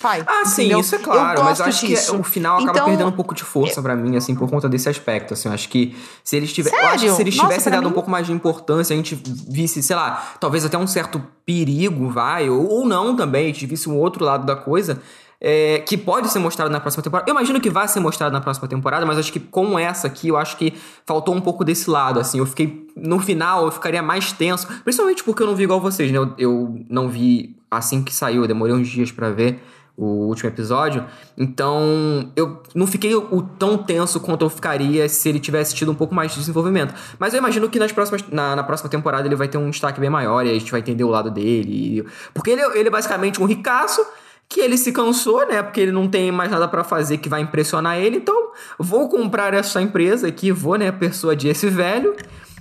pai. 0.00 0.22
Ah, 0.26 0.44
sim, 0.44 0.62
entendeu? 0.64 0.80
isso 0.80 0.94
é 0.94 0.98
claro, 0.98 1.40
eu 1.40 1.44
mas 1.44 1.58
eu 1.58 1.64
acho 1.64 1.86
disso. 1.86 2.12
que 2.12 2.18
o 2.18 2.22
final 2.22 2.56
acaba 2.58 2.70
Então, 2.72 2.84
perdendo 2.84 3.08
um 3.08 3.12
pouco 3.12 3.34
de 3.34 3.42
força 3.42 3.80
pra 3.80 3.96
mim, 3.96 4.14
assim, 4.16 4.34
por 4.34 4.48
conta 4.50 4.68
desse 4.68 4.88
aspecto, 4.90 5.32
assim, 5.32 5.48
eu 5.48 5.54
acho 5.54 5.68
que 5.70 5.96
se 6.22 6.36
eles 6.36 6.52
tivessem, 6.52 6.78
eu 6.78 6.84
acho 6.86 6.94
que 6.94 7.00
Sério? 7.00 7.14
se 7.16 7.22
eles 7.22 7.36
Nossa, 7.36 7.48
tivessem 7.48 7.70
pra 7.70 7.76
dado 7.78 7.86
um 7.86 7.88
mim- 7.90 7.94
pouco 7.94 8.10
mais 8.10 8.26
de 8.26 8.32
importância, 8.32 8.92
a 8.92 8.96
gente 8.96 9.14
visse, 9.48 9.82
sei 9.82 9.96
lá, 9.96 10.34
talvez 10.38 10.66
até 10.66 10.76
um 10.76 10.86
certo 10.86 11.22
perigo, 11.46 12.10
vai, 12.10 12.50
ou, 12.50 12.68
ou 12.68 12.86
não 12.86 13.16
também, 13.16 13.44
a 13.44 13.46
gente 13.48 13.64
visse 13.64 13.88
um 13.88 13.96
outro 13.96 14.22
lado 14.22 14.44
da 14.44 14.54
coisa, 14.54 15.00
é, 15.48 15.78
que 15.78 15.96
pode 15.96 16.28
ser 16.28 16.40
mostrado 16.40 16.72
na 16.72 16.80
próxima 16.80 17.04
temporada. 17.04 17.30
Eu 17.30 17.32
imagino 17.32 17.60
que 17.60 17.70
vai 17.70 17.86
ser 17.86 18.00
mostrado 18.00 18.32
na 18.32 18.40
próxima 18.40 18.66
temporada, 18.66 19.06
mas 19.06 19.16
acho 19.16 19.32
que 19.32 19.38
com 19.38 19.78
essa 19.78 20.08
aqui, 20.08 20.26
eu 20.26 20.36
acho 20.36 20.56
que 20.56 20.74
faltou 21.06 21.32
um 21.32 21.40
pouco 21.40 21.64
desse 21.64 21.88
lado, 21.88 22.18
assim. 22.18 22.40
Eu 22.40 22.46
fiquei. 22.46 22.84
No 22.96 23.20
final, 23.20 23.66
eu 23.66 23.70
ficaria 23.70 24.02
mais 24.02 24.32
tenso. 24.32 24.66
Principalmente 24.82 25.22
porque 25.22 25.44
eu 25.44 25.46
não 25.46 25.54
vi 25.54 25.62
igual 25.62 25.80
vocês, 25.80 26.10
né? 26.10 26.18
Eu, 26.18 26.34
eu 26.36 26.84
não 26.90 27.08
vi 27.08 27.54
assim 27.70 28.02
que 28.02 28.12
saiu, 28.12 28.42
eu 28.42 28.48
demorei 28.48 28.74
uns 28.74 28.88
dias 28.88 29.12
pra 29.12 29.30
ver 29.30 29.62
o 29.96 30.26
último 30.26 30.48
episódio. 30.50 31.04
Então, 31.38 32.28
eu 32.34 32.60
não 32.74 32.86
fiquei 32.88 33.14
o 33.14 33.42
tão 33.56 33.78
tenso 33.78 34.18
quanto 34.18 34.44
eu 34.44 34.50
ficaria 34.50 35.08
se 35.08 35.28
ele 35.28 35.38
tivesse 35.38 35.76
tido 35.76 35.92
um 35.92 35.94
pouco 35.94 36.12
mais 36.12 36.32
de 36.32 36.40
desenvolvimento. 36.40 36.92
Mas 37.20 37.34
eu 37.34 37.38
imagino 37.38 37.68
que 37.68 37.78
nas 37.78 37.92
próximas, 37.92 38.24
na, 38.32 38.56
na 38.56 38.64
próxima 38.64 38.90
temporada 38.90 39.28
ele 39.28 39.36
vai 39.36 39.46
ter 39.46 39.58
um 39.58 39.70
destaque 39.70 40.00
bem 40.00 40.10
maior 40.10 40.44
e 40.44 40.50
a 40.50 40.54
gente 40.54 40.72
vai 40.72 40.80
entender 40.80 41.04
o 41.04 41.08
lado 41.08 41.30
dele. 41.30 42.04
Porque 42.34 42.50
ele, 42.50 42.62
é- 42.62 42.78
ele 42.80 42.88
é 42.88 42.90
basicamente 42.90 43.40
um 43.40 43.44
ricaço 43.46 44.04
que 44.48 44.60
ele 44.60 44.78
se 44.78 44.92
cansou, 44.92 45.46
né? 45.46 45.62
Porque 45.62 45.80
ele 45.80 45.92
não 45.92 46.08
tem 46.08 46.30
mais 46.30 46.50
nada 46.50 46.68
pra 46.68 46.84
fazer 46.84 47.18
que 47.18 47.28
vai 47.28 47.40
impressionar 47.40 47.98
ele. 47.98 48.18
Então, 48.18 48.52
vou 48.78 49.08
comprar 49.08 49.52
essa 49.54 49.80
empresa 49.82 50.28
aqui, 50.28 50.52
vou, 50.52 50.76
né, 50.76 50.92
persuadir 50.92 51.50
esse 51.50 51.68
velho. 51.68 52.14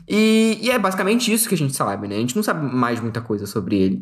E, 0.07 0.59
e 0.61 0.71
é 0.71 0.77
basicamente 0.77 1.31
isso 1.31 1.47
que 1.47 1.55
a 1.55 1.57
gente 1.57 1.75
sabe, 1.75 2.07
né? 2.07 2.15
A 2.15 2.19
gente 2.19 2.35
não 2.35 2.43
sabe 2.43 2.73
mais 2.73 2.99
muita 2.99 3.21
coisa 3.21 3.45
sobre 3.45 3.77
ele. 3.77 4.01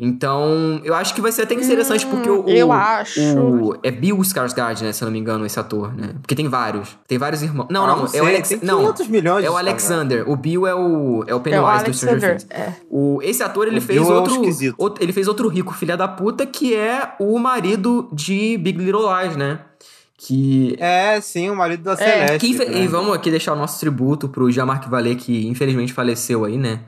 Então, 0.00 0.80
eu 0.84 0.94
acho 0.94 1.14
que 1.14 1.20
vai 1.20 1.30
ser 1.30 1.42
até 1.42 1.54
interessante, 1.54 2.04
porque 2.06 2.28
o. 2.28 2.40
Hum, 2.42 2.48
eu 2.48 2.68
o- 2.68 2.72
acho. 2.72 3.20
o- 3.38 3.76
é 3.82 3.90
Bill 3.90 4.16
Skarsgård, 4.18 4.82
né? 4.82 4.92
Se 4.92 5.02
eu 5.02 5.06
não 5.06 5.12
me 5.12 5.18
engano, 5.18 5.44
esse 5.46 5.58
ator, 5.60 5.94
né? 5.94 6.14
Porque 6.20 6.34
tem 6.34 6.48
vários. 6.48 6.96
Tem 7.06 7.18
vários 7.18 7.42
irmãos. 7.42 7.68
Não, 7.70 7.84
Ah, 7.84 7.88
não, 7.88 7.96
não 7.98 8.04
é 8.04 8.08
sei, 8.08 8.20
o 8.20 8.26
Alex. 8.26 8.48
tem 8.48 8.58
Não, 8.62 8.78
500 8.80 9.08
milhões 9.08 9.44
é 9.44 9.48
o 9.50 9.52
de 9.52 9.58
Alexander. 9.58 10.28
O 10.28 10.34
Bill 10.36 10.66
é 10.66 10.74
o, 10.74 11.24
é 11.26 11.34
o 11.34 11.38
É 11.38 11.40
Pennywise 11.40 11.84
do 11.84 11.94
Stranger 11.94 12.30
Alexander. 12.30 12.38
Things. 12.38 12.46
É. 12.50 12.72
O, 12.90 13.20
esse 13.22 13.42
ator, 13.42 13.68
ele 13.68 13.78
O 13.78 13.82
fez 13.82 14.00
Bill 14.00 14.10
é 14.10 14.14
outro, 14.14 14.34
esquisito. 14.34 14.74
outro- 14.78 15.04
Ele 15.04 15.12
fez 15.12 15.28
outro 15.28 15.48
rico 15.48 15.72
filha 15.74 15.96
da 15.96 16.08
puta, 16.08 16.44
que 16.46 16.74
é 16.74 17.12
o 17.20 17.38
marido 17.38 18.08
de 18.12 18.56
Big 18.58 18.78
Little 18.82 19.02
Lies, 19.22 19.36
né? 19.36 19.60
Que. 20.16 20.76
É, 20.78 21.20
sim, 21.20 21.50
o 21.50 21.56
marido 21.56 21.82
da 21.82 21.92
É, 21.92 21.96
Celeste. 21.96 22.38
que 22.38 22.54
né? 22.64 22.82
E 22.82 22.86
vamos 22.86 23.12
aqui 23.14 23.30
deixar 23.30 23.52
o 23.54 23.56
nosso 23.56 23.78
tributo 23.80 24.28
pro 24.28 24.50
Jean-Marc 24.50 24.88
Vallée, 24.88 25.16
que 25.16 25.46
infelizmente 25.48 25.92
faleceu 25.92 26.44
aí, 26.44 26.56
né? 26.56 26.80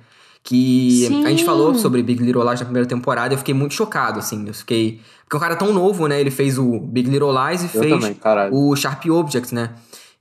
Que 0.47 1.07
a 1.24 1.30
gente 1.30 1.40
Sim. 1.40 1.47
falou 1.47 1.74
sobre 1.74 2.03
Big 2.03 2.22
Little 2.22 2.45
Lies 2.45 2.61
na 2.61 2.66
primeira 2.66 2.86
temporada 2.86 3.32
e 3.32 3.34
eu 3.34 3.38
fiquei 3.38 3.55
muito 3.55 3.74
chocado, 3.74 4.18
assim. 4.18 4.47
Eu 4.47 4.53
fiquei. 4.53 5.01
Porque 5.22 5.34
é 5.34 5.38
um 5.38 5.40
cara 5.40 5.57
tão 5.57 5.72
novo, 5.72 6.07
né? 6.07 6.20
Ele 6.20 6.30
fez 6.30 6.59
o 6.59 6.78
Big 6.78 7.09
Little 7.09 7.32
Lies 7.32 7.62
e 7.62 7.76
Eu 7.76 7.82
fez 7.82 7.95
também, 7.95 8.16
o 8.53 8.76
Sharp 8.76 9.07
Objects, 9.07 9.53
né? 9.53 9.70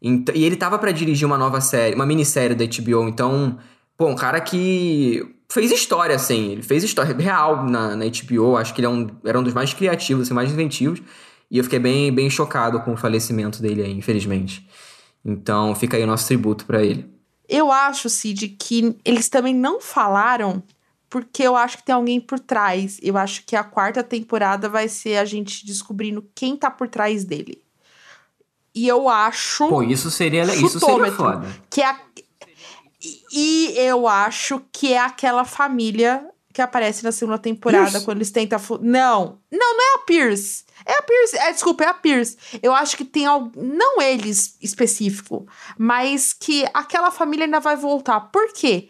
E 0.02 0.44
ele 0.44 0.58
tava 0.58 0.78
pra 0.78 0.92
dirigir 0.92 1.26
uma 1.26 1.38
nova 1.38 1.62
série, 1.62 1.96
uma 1.96 2.06
minissérie 2.06 2.56
da 2.56 2.66
HBO, 2.66 3.08
então, 3.08 3.58
pô, 3.98 4.08
um 4.08 4.16
cara 4.16 4.42
que 4.42 5.26
fez 5.50 5.72
história, 5.72 6.14
assim, 6.14 6.52
ele 6.52 6.62
fez 6.62 6.84
história 6.84 7.16
real 7.16 7.66
na, 7.66 7.96
na 7.96 8.06
HBO, 8.06 8.58
acho 8.58 8.74
que 8.74 8.82
ele 8.82 8.88
é 8.88 8.90
um, 8.90 9.08
era 9.24 9.40
um 9.40 9.44
dos 9.44 9.54
mais 9.54 9.74
criativos, 9.74 10.24
assim, 10.24 10.34
mais 10.34 10.52
inventivos, 10.52 11.02
e 11.50 11.58
eu 11.58 11.64
fiquei 11.64 11.80
bem, 11.80 12.12
bem 12.12 12.30
chocado 12.30 12.82
com 12.82 12.94
o 12.94 12.98
falecimento 12.98 13.62
dele 13.62 13.82
aí, 13.82 13.94
infelizmente. 13.94 14.68
Então, 15.24 15.74
fica 15.74 15.96
aí 15.96 16.04
o 16.04 16.08
nosso 16.08 16.28
tributo 16.28 16.66
pra 16.66 16.84
ele. 16.84 17.13
Eu 17.48 17.72
acho, 17.72 18.10
Cid, 18.10 18.50
que 18.50 18.96
eles 19.04 19.30
também 19.30 19.54
não 19.54 19.82
falaram 19.82 20.64
porque 21.10 21.44
eu 21.44 21.56
acho 21.56 21.78
que 21.78 21.84
tem 21.84 21.94
alguém 21.94 22.20
por 22.20 22.40
trás. 22.40 22.98
Eu 23.04 23.18
acho 23.18 23.44
que 23.46 23.56
a 23.56 23.64
quarta 23.64 24.02
temporada 24.04 24.68
vai 24.68 24.88
ser 24.88 25.18
a 25.18 25.26
gente 25.26 25.66
descobrindo 25.66 26.28
quem 26.34 26.56
tá 26.58 26.72
por 26.72 26.88
trás 26.88 27.24
dele. 27.24 27.62
E 28.74 28.88
eu 28.88 29.08
acho 29.08 29.68
Pô, 29.70 29.84
isso 29.84 30.10
seria, 30.10 30.44
isso 30.56 30.80
seria 30.80 31.12
foda. 31.12 31.48
que 31.70 31.82
é. 31.82 31.86
a- 31.86 32.00
E 33.32 33.74
eu 33.78 34.08
acho 34.08 34.62
que 34.72 34.94
é 34.94 35.00
aquela 35.00 35.44
família 35.46 36.26
que 36.54 36.62
aparece 36.62 37.04
na 37.04 37.12
segunda 37.12 37.40
temporada 37.40 37.90
Pierce? 37.90 38.06
quando 38.06 38.18
eles 38.18 38.32
tentam. 38.32 38.60
Não, 38.80 39.40
não, 39.52 39.78
não 39.78 39.82
é 39.82 39.96
a 39.96 40.00
Pierce. 40.06 40.64
É 40.86 40.94
a 40.94 41.02
Pierce. 41.02 41.38
É, 41.38 41.52
desculpa, 41.52 41.84
é 41.84 41.88
a 41.88 41.94
Pierce. 41.94 42.38
Eu 42.62 42.74
acho 42.74 42.96
que 42.96 43.04
tem 43.04 43.26
algo. 43.26 43.52
Não 43.56 44.00
eles 44.00 44.56
específico, 44.62 45.48
mas 45.78 46.32
que 46.32 46.64
aquela 46.74 47.10
família 47.10 47.46
ainda 47.46 47.60
vai 47.60 47.76
voltar. 47.76 48.20
Por 48.22 48.54
quê? 48.54 48.90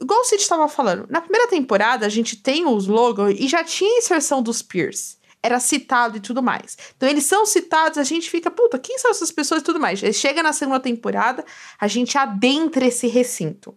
Igual 0.00 0.20
o 0.20 0.24
Cid 0.24 0.40
estava 0.40 0.68
falando, 0.68 1.06
na 1.10 1.20
primeira 1.20 1.48
temporada 1.48 2.06
a 2.06 2.08
gente 2.08 2.36
tem 2.36 2.64
os 2.64 2.86
logos 2.86 3.34
e 3.36 3.48
já 3.48 3.64
tinha 3.64 3.92
a 3.96 3.98
inserção 3.98 4.40
dos 4.40 4.62
Pierce. 4.62 5.18
Era 5.42 5.60
citado 5.60 6.16
e 6.16 6.20
tudo 6.20 6.42
mais. 6.42 6.76
Então 6.96 7.08
eles 7.08 7.24
são 7.24 7.44
citados, 7.44 7.98
a 7.98 8.04
gente 8.04 8.30
fica, 8.30 8.50
puta, 8.50 8.78
quem 8.78 8.96
são 8.98 9.10
essas 9.10 9.30
pessoas 9.30 9.60
e 9.60 9.64
tudo 9.64 9.80
mais. 9.80 9.98
Chega 10.16 10.42
na 10.42 10.52
segunda 10.52 10.80
temporada, 10.80 11.44
a 11.80 11.88
gente 11.88 12.16
adentra 12.16 12.86
esse 12.86 13.08
recinto. 13.08 13.76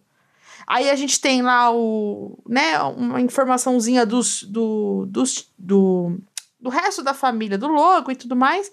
Aí 0.66 0.90
a 0.90 0.96
gente 0.96 1.20
tem 1.20 1.42
lá 1.42 1.72
o, 1.72 2.38
né, 2.48 2.78
uma 2.80 3.20
informaçãozinha 3.20 4.06
dos, 4.06 4.42
do, 4.42 5.06
dos, 5.08 5.50
do, 5.58 6.18
do 6.60 6.70
resto 6.70 7.02
da 7.02 7.14
família 7.14 7.58
do 7.58 7.68
logo 7.68 8.10
e 8.10 8.16
tudo 8.16 8.36
mais. 8.36 8.70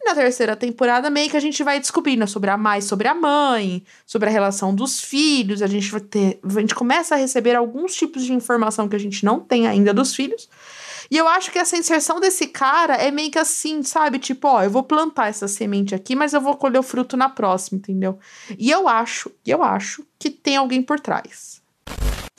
E 0.00 0.04
na 0.08 0.14
terceira 0.14 0.54
temporada, 0.54 1.10
meio 1.10 1.28
que 1.28 1.36
a 1.36 1.40
gente 1.40 1.62
vai 1.64 1.80
descobrindo 1.80 2.26
sobre 2.26 2.50
a 2.50 2.56
mais 2.56 2.84
sobre 2.84 3.08
a 3.08 3.14
mãe, 3.14 3.82
sobre 4.06 4.28
a 4.28 4.32
relação 4.32 4.72
dos 4.72 5.00
filhos. 5.00 5.60
A 5.60 5.66
gente 5.66 5.90
vai 5.90 6.00
ter. 6.00 6.38
A 6.42 6.60
gente 6.60 6.74
começa 6.74 7.16
a 7.16 7.18
receber 7.18 7.56
alguns 7.56 7.94
tipos 7.94 8.24
de 8.24 8.32
informação 8.32 8.88
que 8.88 8.94
a 8.94 9.00
gente 9.00 9.24
não 9.24 9.40
tem 9.40 9.66
ainda 9.66 9.92
dos 9.92 10.14
filhos. 10.14 10.48
E 11.10 11.16
eu 11.16 11.26
acho 11.26 11.50
que 11.50 11.58
essa 11.58 11.76
inserção 11.76 12.20
desse 12.20 12.46
cara 12.48 12.94
é 12.94 13.10
meio 13.10 13.30
que 13.30 13.38
assim, 13.38 13.82
sabe? 13.82 14.18
Tipo, 14.18 14.48
ó, 14.48 14.62
eu 14.62 14.70
vou 14.70 14.82
plantar 14.82 15.28
essa 15.28 15.48
semente 15.48 15.94
aqui, 15.94 16.14
mas 16.14 16.34
eu 16.34 16.40
vou 16.40 16.56
colher 16.56 16.78
o 16.78 16.82
fruto 16.82 17.16
na 17.16 17.28
próxima, 17.28 17.78
entendeu? 17.78 18.18
E 18.58 18.70
eu 18.70 18.86
acho, 18.86 19.30
eu 19.46 19.62
acho 19.62 20.04
que 20.18 20.30
tem 20.30 20.56
alguém 20.56 20.82
por 20.82 21.00
trás. 21.00 21.62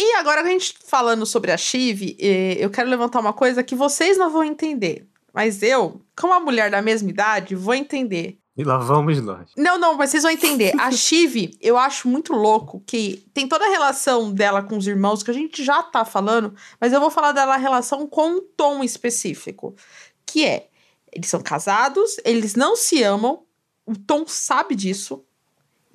E 0.01 0.13
agora, 0.15 0.41
a 0.41 0.45
gente 0.45 0.75
falando 0.85 1.25
sobre 1.25 1.51
a 1.51 1.57
Chive, 1.57 2.15
eh, 2.19 2.55
eu 2.57 2.69
quero 2.69 2.89
levantar 2.89 3.19
uma 3.19 3.33
coisa 3.33 3.61
que 3.61 3.75
vocês 3.75 4.17
não 4.17 4.29
vão 4.29 4.43
entender. 4.45 5.05
Mas 5.33 5.61
eu, 5.61 6.01
como 6.17 6.33
uma 6.33 6.39
mulher 6.39 6.71
da 6.71 6.81
mesma 6.81 7.09
idade, 7.09 7.55
vou 7.55 7.73
entender. 7.73 8.38
E 8.59 8.63
lá 8.65 8.77
vamos 8.77 9.21
nós. 9.21 9.51
Não, 9.55 9.77
não, 9.77 9.95
mas 9.95 10.09
vocês 10.09 10.23
vão 10.23 10.33
entender. 10.33 10.73
A 10.77 10.91
Chive, 10.91 11.57
eu 11.61 11.77
acho 11.77 12.09
muito 12.09 12.33
louco 12.33 12.83
que 12.85 13.25
tem 13.33 13.47
toda 13.47 13.65
a 13.65 13.69
relação 13.69 14.33
dela 14.33 14.61
com 14.61 14.75
os 14.75 14.85
irmãos, 14.85 15.23
que 15.23 15.31
a 15.31 15.33
gente 15.33 15.63
já 15.63 15.81
tá 15.81 16.03
falando, 16.03 16.53
mas 16.77 16.91
eu 16.91 16.99
vou 16.99 17.09
falar 17.09 17.31
dela 17.31 17.53
a 17.53 17.57
relação 17.57 18.05
com 18.05 18.27
um 18.27 18.41
tom 18.41 18.83
específico. 18.83 19.73
Que 20.25 20.43
é, 20.45 20.67
eles 21.09 21.29
são 21.29 21.39
casados, 21.39 22.17
eles 22.25 22.53
não 22.53 22.75
se 22.75 23.01
amam, 23.01 23.43
o 23.85 23.95
Tom 23.97 24.25
sabe 24.27 24.75
disso. 24.75 25.23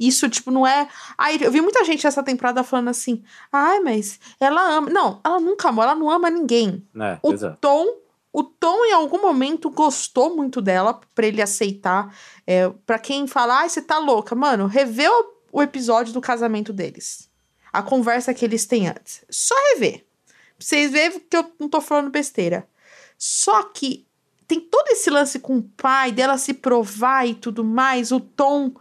Isso, 0.00 0.26
tipo, 0.30 0.50
não 0.50 0.66
é. 0.66 0.88
Ai, 1.18 1.38
eu 1.42 1.52
vi 1.52 1.60
muita 1.60 1.84
gente 1.84 2.06
essa 2.06 2.22
temporada 2.22 2.64
falando 2.64 2.88
assim. 2.88 3.22
Ai, 3.52 3.80
mas 3.80 4.18
ela 4.40 4.74
ama. 4.74 4.88
Não, 4.88 5.20
ela 5.22 5.38
nunca 5.38 5.68
amou, 5.68 5.84
ela 5.84 5.94
não 5.94 6.08
ama 6.08 6.30
ninguém. 6.30 6.82
É, 6.98 7.18
O 7.22 7.30
exato. 7.30 7.58
Tom, 7.60 7.86
o 8.34 8.42
Tom 8.42 8.84
em 8.84 8.92
algum 8.92 9.22
momento 9.22 9.70
gostou 9.70 10.34
muito 10.34 10.60
dela 10.60 11.00
pra 11.14 11.24
ele 11.24 11.40
aceitar. 11.40 12.12
É, 12.44 12.68
para 12.84 12.98
quem 12.98 13.28
fala, 13.28 13.60
ai, 13.60 13.68
você 13.68 13.80
tá 13.80 13.96
louca, 13.96 14.34
mano, 14.34 14.66
revê 14.66 15.08
o, 15.08 15.34
o 15.52 15.62
episódio 15.62 16.12
do 16.12 16.20
casamento 16.20 16.72
deles. 16.72 17.30
A 17.72 17.80
conversa 17.80 18.34
que 18.34 18.44
eles 18.44 18.66
têm 18.66 18.88
antes. 18.88 19.24
Só 19.30 19.54
rever. 19.72 20.04
Pra 20.26 20.36
vocês 20.58 20.90
verem 20.90 21.20
que 21.20 21.36
eu 21.36 21.48
não 21.60 21.68
tô 21.68 21.80
falando 21.80 22.10
besteira. 22.10 22.68
Só 23.16 23.62
que 23.62 24.04
tem 24.48 24.60
todo 24.60 24.88
esse 24.88 25.10
lance 25.10 25.38
com 25.38 25.58
o 25.58 25.62
pai, 25.62 26.10
dela 26.10 26.36
se 26.36 26.54
provar 26.54 27.28
e 27.28 27.36
tudo 27.36 27.62
mais, 27.62 28.10
o 28.10 28.18
Tom 28.18 28.74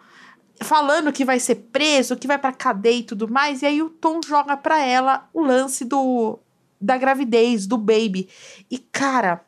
falando 0.63 1.13
que 1.13 1.23
vai 1.23 1.39
ser 1.39 1.55
preso, 1.71 2.15
que 2.15 2.25
vai 2.25 2.39
pra 2.39 2.51
cadeia 2.51 2.97
e 2.97 3.03
tudo 3.03 3.27
mais, 3.27 3.61
e 3.61 3.67
aí 3.67 3.83
o 3.83 3.89
Tom 3.89 4.19
joga 4.25 4.57
pra 4.57 4.83
ela 4.83 5.29
o 5.31 5.43
lance 5.43 5.85
do 5.85 6.39
da 6.84 6.97
gravidez, 6.97 7.65
do 7.65 7.77
baby. 7.77 8.29
E 8.69 8.77
cara, 8.77 9.45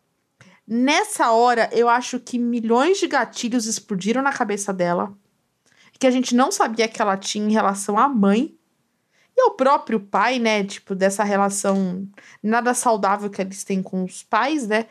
nessa 0.67 1.31
hora 1.31 1.69
eu 1.73 1.89
acho 1.89 2.19
que 2.19 2.39
milhões 2.39 2.97
de 2.97 3.07
gatilhos 3.07 3.65
explodiram 3.65 4.21
na 4.21 4.31
cabeça 4.31 4.73
dela, 4.73 5.13
que 5.99 6.07
a 6.07 6.11
gente 6.11 6.36
não 6.36 6.51
sabia 6.51 6.88
que 6.88 7.01
ela 7.01 7.17
tinha 7.17 7.47
em 7.47 7.51
relação 7.51 7.97
à 7.97 8.07
mãe, 8.07 8.57
E 9.38 9.41
é 9.41 9.45
o 9.45 9.51
próprio 9.51 9.99
pai, 9.99 10.39
né? 10.39 10.63
Tipo, 10.63 10.95
dessa 10.95 11.23
relação 11.23 12.07
nada 12.41 12.73
saudável 12.73 13.29
que 13.29 13.41
eles 13.41 13.63
têm 13.63 13.83
com 13.83 14.03
os 14.03 14.23
pais, 14.23 14.67
né? 14.67 14.88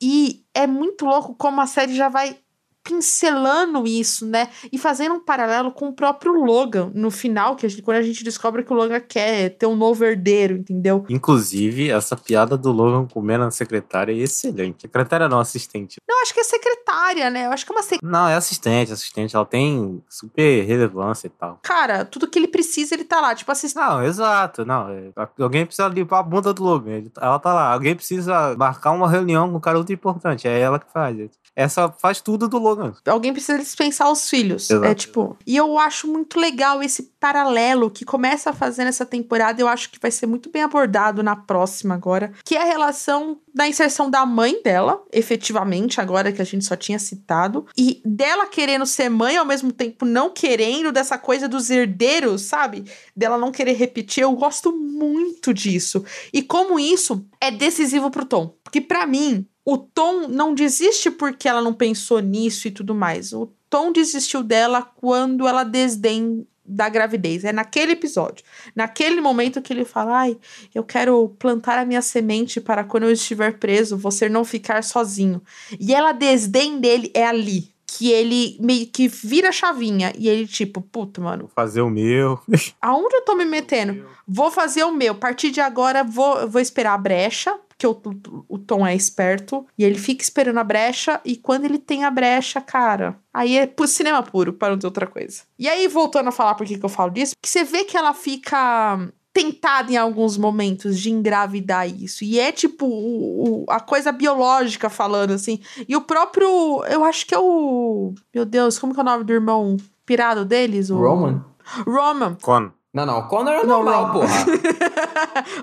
E 0.00 0.44
é 0.54 0.66
muito 0.66 1.04
louco 1.06 1.34
como 1.34 1.60
a 1.60 1.66
série 1.66 1.94
já 1.94 2.08
vai 2.08 2.38
pincelando 2.82 3.86
isso, 3.86 4.26
né? 4.26 4.48
E 4.72 4.78
fazendo 4.78 5.14
um 5.16 5.20
paralelo 5.24 5.70
com 5.72 5.88
o 5.88 5.92
próprio 5.92 6.32
Logan 6.32 6.90
no 6.94 7.10
final, 7.10 7.56
que 7.56 7.66
a 7.66 7.68
gente, 7.68 7.82
quando 7.82 7.98
a 7.98 8.02
gente 8.02 8.22
descobre 8.24 8.62
que 8.64 8.72
o 8.72 8.76
Logan 8.76 9.00
quer 9.00 9.50
ter 9.50 9.66
um 9.66 9.76
novo 9.76 10.04
herdeiro, 10.04 10.56
entendeu? 10.56 11.04
Inclusive, 11.08 11.90
essa 11.90 12.16
piada 12.16 12.56
do 12.56 12.72
Logan 12.72 13.06
comendo 13.06 13.44
a 13.44 13.50
secretária 13.50 14.12
é 14.12 14.16
excelente. 14.16 14.82
Secretária 14.82 15.28
não, 15.28 15.38
assistente. 15.40 15.96
Não, 16.08 16.22
acho 16.22 16.32
que 16.34 16.40
é 16.40 16.44
secretária, 16.44 17.30
né? 17.30 17.46
Eu 17.46 17.50
acho 17.52 17.64
que 17.66 17.72
é 17.72 17.76
uma 17.76 17.82
secretária. 17.82 18.12
Não, 18.18 18.28
é 18.28 18.34
assistente, 18.34 18.92
assistente. 18.92 19.36
Ela 19.36 19.44
tem 19.46 20.02
super 20.08 20.64
relevância 20.64 21.26
e 21.26 21.30
tal. 21.30 21.58
Cara, 21.62 22.04
tudo 22.04 22.28
que 22.28 22.38
ele 22.38 22.48
precisa, 22.48 22.94
ele 22.94 23.04
tá 23.04 23.20
lá. 23.20 23.34
Tipo, 23.34 23.52
assistente. 23.52 23.80
Não, 23.82 24.02
exato. 24.04 24.64
Não, 24.64 24.88
é- 24.90 25.10
alguém 25.38 25.64
precisa 25.66 25.88
limpar 25.88 26.20
a 26.20 26.22
bunda 26.22 26.52
do 26.52 26.62
Logan. 26.62 26.90
ele- 26.92 27.12
Ela 27.20 27.38
tá 27.38 27.52
lá. 27.52 27.72
Alguém 27.72 27.94
precisa 27.94 28.54
marcar 28.56 28.90
uma 28.92 29.08
reunião 29.08 29.50
com 29.50 29.56
um 29.56 29.60
cara 29.60 29.76
muito 29.78 29.92
importante. 29.92 30.48
É 30.48 30.58
ela 30.58 30.78
que 30.78 30.90
faz. 30.92 31.16
Essa 31.54 31.90
faz 31.90 32.20
tudo 32.20 32.48
do 32.48 32.58
Logan. 32.58 32.69
Alguém 33.06 33.32
precisa 33.32 33.58
dispensar 33.58 34.10
os 34.10 34.28
filhos. 34.28 34.70
Exato. 34.70 34.86
É 34.86 34.94
tipo. 34.94 35.36
E 35.46 35.56
eu 35.56 35.78
acho 35.78 36.06
muito 36.06 36.38
legal 36.38 36.82
esse 36.82 37.02
paralelo 37.20 37.90
que 37.90 38.04
começa 38.04 38.50
a 38.50 38.52
fazer 38.52 38.84
nessa 38.84 39.04
temporada. 39.04 39.60
Eu 39.60 39.68
acho 39.68 39.90
que 39.90 39.98
vai 40.00 40.10
ser 40.10 40.26
muito 40.26 40.50
bem 40.50 40.62
abordado 40.62 41.22
na 41.22 41.36
próxima 41.36 41.94
agora. 41.94 42.32
Que 42.44 42.56
é 42.56 42.62
a 42.62 42.64
relação 42.64 43.38
da 43.54 43.66
inserção 43.66 44.08
da 44.08 44.24
mãe 44.24 44.62
dela, 44.62 45.02
efetivamente, 45.12 46.00
agora 46.00 46.32
que 46.32 46.40
a 46.40 46.44
gente 46.44 46.64
só 46.64 46.76
tinha 46.76 46.98
citado. 46.98 47.66
E 47.76 48.00
dela 48.04 48.46
querendo 48.46 48.86
ser 48.86 49.08
mãe 49.08 49.36
ao 49.36 49.44
mesmo 49.44 49.72
tempo 49.72 50.04
não 50.04 50.30
querendo, 50.30 50.92
dessa 50.92 51.18
coisa 51.18 51.48
dos 51.48 51.70
herdeiros, 51.70 52.42
sabe? 52.42 52.84
Dela 53.14 53.36
não 53.36 53.52
querer 53.52 53.72
repetir. 53.72 54.22
Eu 54.22 54.32
gosto 54.32 54.72
muito 54.72 55.52
disso. 55.52 56.04
E 56.32 56.42
como 56.42 56.78
isso 56.78 57.26
é 57.40 57.50
decisivo 57.50 58.10
pro 58.10 58.24
Tom. 58.24 58.54
Porque 58.62 58.80
pra 58.80 59.06
mim, 59.06 59.46
o 59.70 59.78
Tom 59.78 60.26
não 60.26 60.52
desiste 60.52 61.12
porque 61.12 61.48
ela 61.48 61.62
não 61.62 61.72
pensou 61.72 62.18
nisso 62.18 62.66
e 62.66 62.72
tudo 62.72 62.92
mais. 62.92 63.32
O 63.32 63.48
Tom 63.68 63.92
desistiu 63.92 64.42
dela 64.42 64.82
quando 64.82 65.46
ela 65.46 65.62
desdém 65.62 66.44
da 66.64 66.88
gravidez. 66.88 67.44
É 67.44 67.52
naquele 67.52 67.92
episódio. 67.92 68.44
Naquele 68.74 69.20
momento 69.20 69.62
que 69.62 69.72
ele 69.72 69.84
fala: 69.84 70.22
Ai, 70.22 70.36
eu 70.74 70.82
quero 70.82 71.28
plantar 71.38 71.78
a 71.78 71.84
minha 71.84 72.02
semente 72.02 72.60
para 72.60 72.82
quando 72.82 73.04
eu 73.04 73.12
estiver 73.12 73.58
preso, 73.58 73.96
você 73.96 74.28
não 74.28 74.44
ficar 74.44 74.82
sozinho. 74.82 75.40
E 75.78 75.94
ela 75.94 76.10
desdém 76.10 76.80
dele 76.80 77.08
é 77.14 77.24
ali. 77.24 77.70
Que 77.86 78.10
ele 78.10 78.56
meio 78.60 78.88
que 78.88 79.06
vira 79.06 79.50
a 79.50 79.52
chavinha. 79.52 80.12
E 80.18 80.28
ele, 80.28 80.48
tipo, 80.48 80.80
puta, 80.80 81.20
mano, 81.20 81.48
Fazer 81.54 81.80
o 81.80 81.90
meu. 81.90 82.40
aonde 82.82 83.14
eu 83.14 83.24
tô 83.24 83.36
me 83.36 83.44
metendo? 83.44 84.04
Vou 84.26 84.50
fazer 84.50 84.82
o 84.82 84.92
meu. 84.92 85.12
A 85.12 85.16
partir 85.16 85.52
de 85.52 85.60
agora, 85.60 86.02
vou, 86.02 86.48
vou 86.48 86.60
esperar 86.60 86.94
a 86.94 86.98
brecha. 86.98 87.56
Porque 87.80 88.30
o, 88.30 88.44
o, 88.48 88.58
Tom 88.58 88.86
é 88.86 88.94
esperto. 88.94 89.66
E 89.78 89.84
ele 89.84 89.98
fica 89.98 90.22
esperando 90.22 90.58
a 90.58 90.64
brecha. 90.64 91.20
E 91.24 91.36
quando 91.36 91.64
ele 91.64 91.78
tem 91.78 92.04
a 92.04 92.10
brecha, 92.10 92.60
cara. 92.60 93.16
Aí 93.32 93.56
é 93.56 93.66
pro 93.66 93.86
cinema 93.86 94.22
puro, 94.22 94.52
para 94.52 94.70
não 94.70 94.78
ter 94.78 94.86
outra 94.86 95.06
coisa. 95.06 95.42
E 95.58 95.68
aí, 95.68 95.88
voltando 95.88 96.28
a 96.28 96.32
falar 96.32 96.54
por 96.54 96.66
que 96.66 96.76
que 96.78 96.84
eu 96.84 96.88
falo 96.90 97.10
disso. 97.10 97.34
Que 97.40 97.48
você 97.48 97.64
vê 97.64 97.84
que 97.84 97.96
ela 97.96 98.12
fica 98.12 99.08
tentada 99.32 99.92
em 99.92 99.96
alguns 99.96 100.36
momentos 100.36 100.98
de 100.98 101.10
engravidar 101.10 101.88
isso. 101.88 102.24
E 102.24 102.38
é 102.38 102.52
tipo 102.52 102.84
o, 102.86 103.62
o- 103.62 103.66
a 103.68 103.80
coisa 103.80 104.12
biológica 104.12 104.90
falando 104.90 105.30
assim. 105.32 105.60
E 105.88 105.96
o 105.96 106.02
próprio. 106.02 106.84
Eu 106.84 107.04
acho 107.04 107.24
que 107.26 107.34
é 107.34 107.38
o. 107.38 108.12
Meu 108.34 108.44
Deus, 108.44 108.78
como 108.78 108.92
que 108.92 109.00
é 109.00 109.02
o 109.02 109.06
nome 109.06 109.24
do 109.24 109.32
irmão 109.32 109.76
pirado 110.04 110.44
deles? 110.44 110.90
O 110.90 110.98
Roman? 110.98 111.44
Roman. 111.86 112.34
Conan. 112.42 112.72
Não, 112.92 113.06
não, 113.06 113.20
o 113.20 113.28
Connor 113.28 113.54
é 113.54 113.62
Não, 113.62 113.84
normal, 113.84 114.06
Ron. 114.06 114.12
porra. 114.12 114.34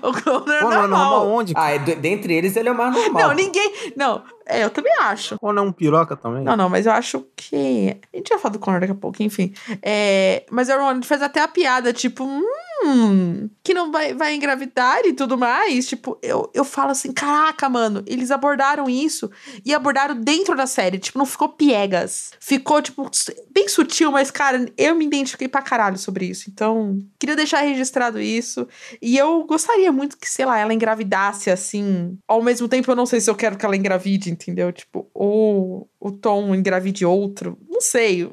o 0.02 0.22
Connor 0.22 0.50
é 0.50 0.58
é 0.58 0.62
normal. 0.62 0.88
normal 0.88 1.28
onde? 1.28 1.52
Ah, 1.54 1.70
é, 1.70 1.78
dentre 1.78 2.32
eles 2.32 2.56
ele 2.56 2.70
é 2.70 2.72
o 2.72 2.74
mais 2.74 2.94
normal. 2.94 3.28
Não, 3.28 3.34
ninguém. 3.34 3.70
Não, 3.94 4.22
é, 4.46 4.64
eu 4.64 4.70
também 4.70 4.92
acho. 5.00 5.38
Conan 5.38 5.60
é 5.60 5.64
um 5.64 5.72
piroca 5.72 6.16
também? 6.16 6.42
Não, 6.42 6.56
não, 6.56 6.70
mas 6.70 6.86
eu 6.86 6.92
acho 6.92 7.26
que. 7.36 7.94
A 8.12 8.16
gente 8.16 8.30
vai 8.30 8.38
falar 8.38 8.52
do 8.52 8.58
Connor 8.58 8.80
daqui 8.80 8.92
a 8.92 8.94
pouco, 8.96 9.22
enfim. 9.22 9.52
É, 9.82 10.44
mas 10.50 10.70
o 10.70 10.78
Ron 10.78 11.02
fez 11.02 11.20
até 11.20 11.40
a 11.42 11.48
piada, 11.48 11.92
tipo, 11.92 12.24
hum, 12.24 12.42
que 13.62 13.74
não 13.74 13.90
vai, 13.90 14.14
vai 14.14 14.34
engravidar 14.34 15.00
e 15.04 15.12
tudo 15.12 15.36
mais. 15.36 15.86
Tipo, 15.86 16.18
eu, 16.22 16.50
eu 16.54 16.64
falo 16.64 16.90
assim, 16.90 17.12
caraca, 17.12 17.68
mano, 17.68 18.02
eles 18.06 18.30
abordaram 18.30 18.88
isso 18.88 19.30
e 19.64 19.74
abordaram 19.74 20.14
dentro 20.18 20.56
da 20.56 20.66
série. 20.66 20.98
Tipo, 20.98 21.18
não 21.18 21.26
ficou 21.26 21.48
piegas. 21.48 22.32
Ficou, 22.40 22.80
tipo, 22.80 23.10
bem 23.50 23.68
sutil, 23.68 24.10
mas, 24.10 24.30
cara, 24.30 24.70
eu 24.76 24.94
me 24.94 25.06
identifiquei 25.06 25.48
pra 25.48 25.62
caralho 25.62 25.98
sobre 25.98 26.26
isso. 26.26 26.50
Então, 26.50 26.98
queria 27.18 27.36
deixar 27.36 27.60
registrado 27.60 28.20
isso. 28.20 28.66
E 29.02 29.16
eu 29.16 29.44
gostaria 29.44 29.92
muito 29.92 30.16
que, 30.16 30.28
sei 30.28 30.44
lá, 30.44 30.58
ela 30.58 30.74
engravidasse 30.74 31.50
assim. 31.50 32.16
Ao 32.26 32.42
mesmo 32.42 32.68
tempo, 32.68 32.90
eu 32.90 32.96
não 32.96 33.06
sei 33.06 33.20
se 33.20 33.30
eu 33.30 33.34
quero 33.34 33.56
que 33.56 33.64
ela 33.64 33.76
engravide, 33.76 34.30
entendeu? 34.30 34.72
Tipo, 34.72 35.10
ou 35.12 35.88
o 36.00 36.10
Tom 36.10 36.54
engravide 36.54 37.04
outro. 37.04 37.58
Não 37.68 37.80
sei. 37.80 38.30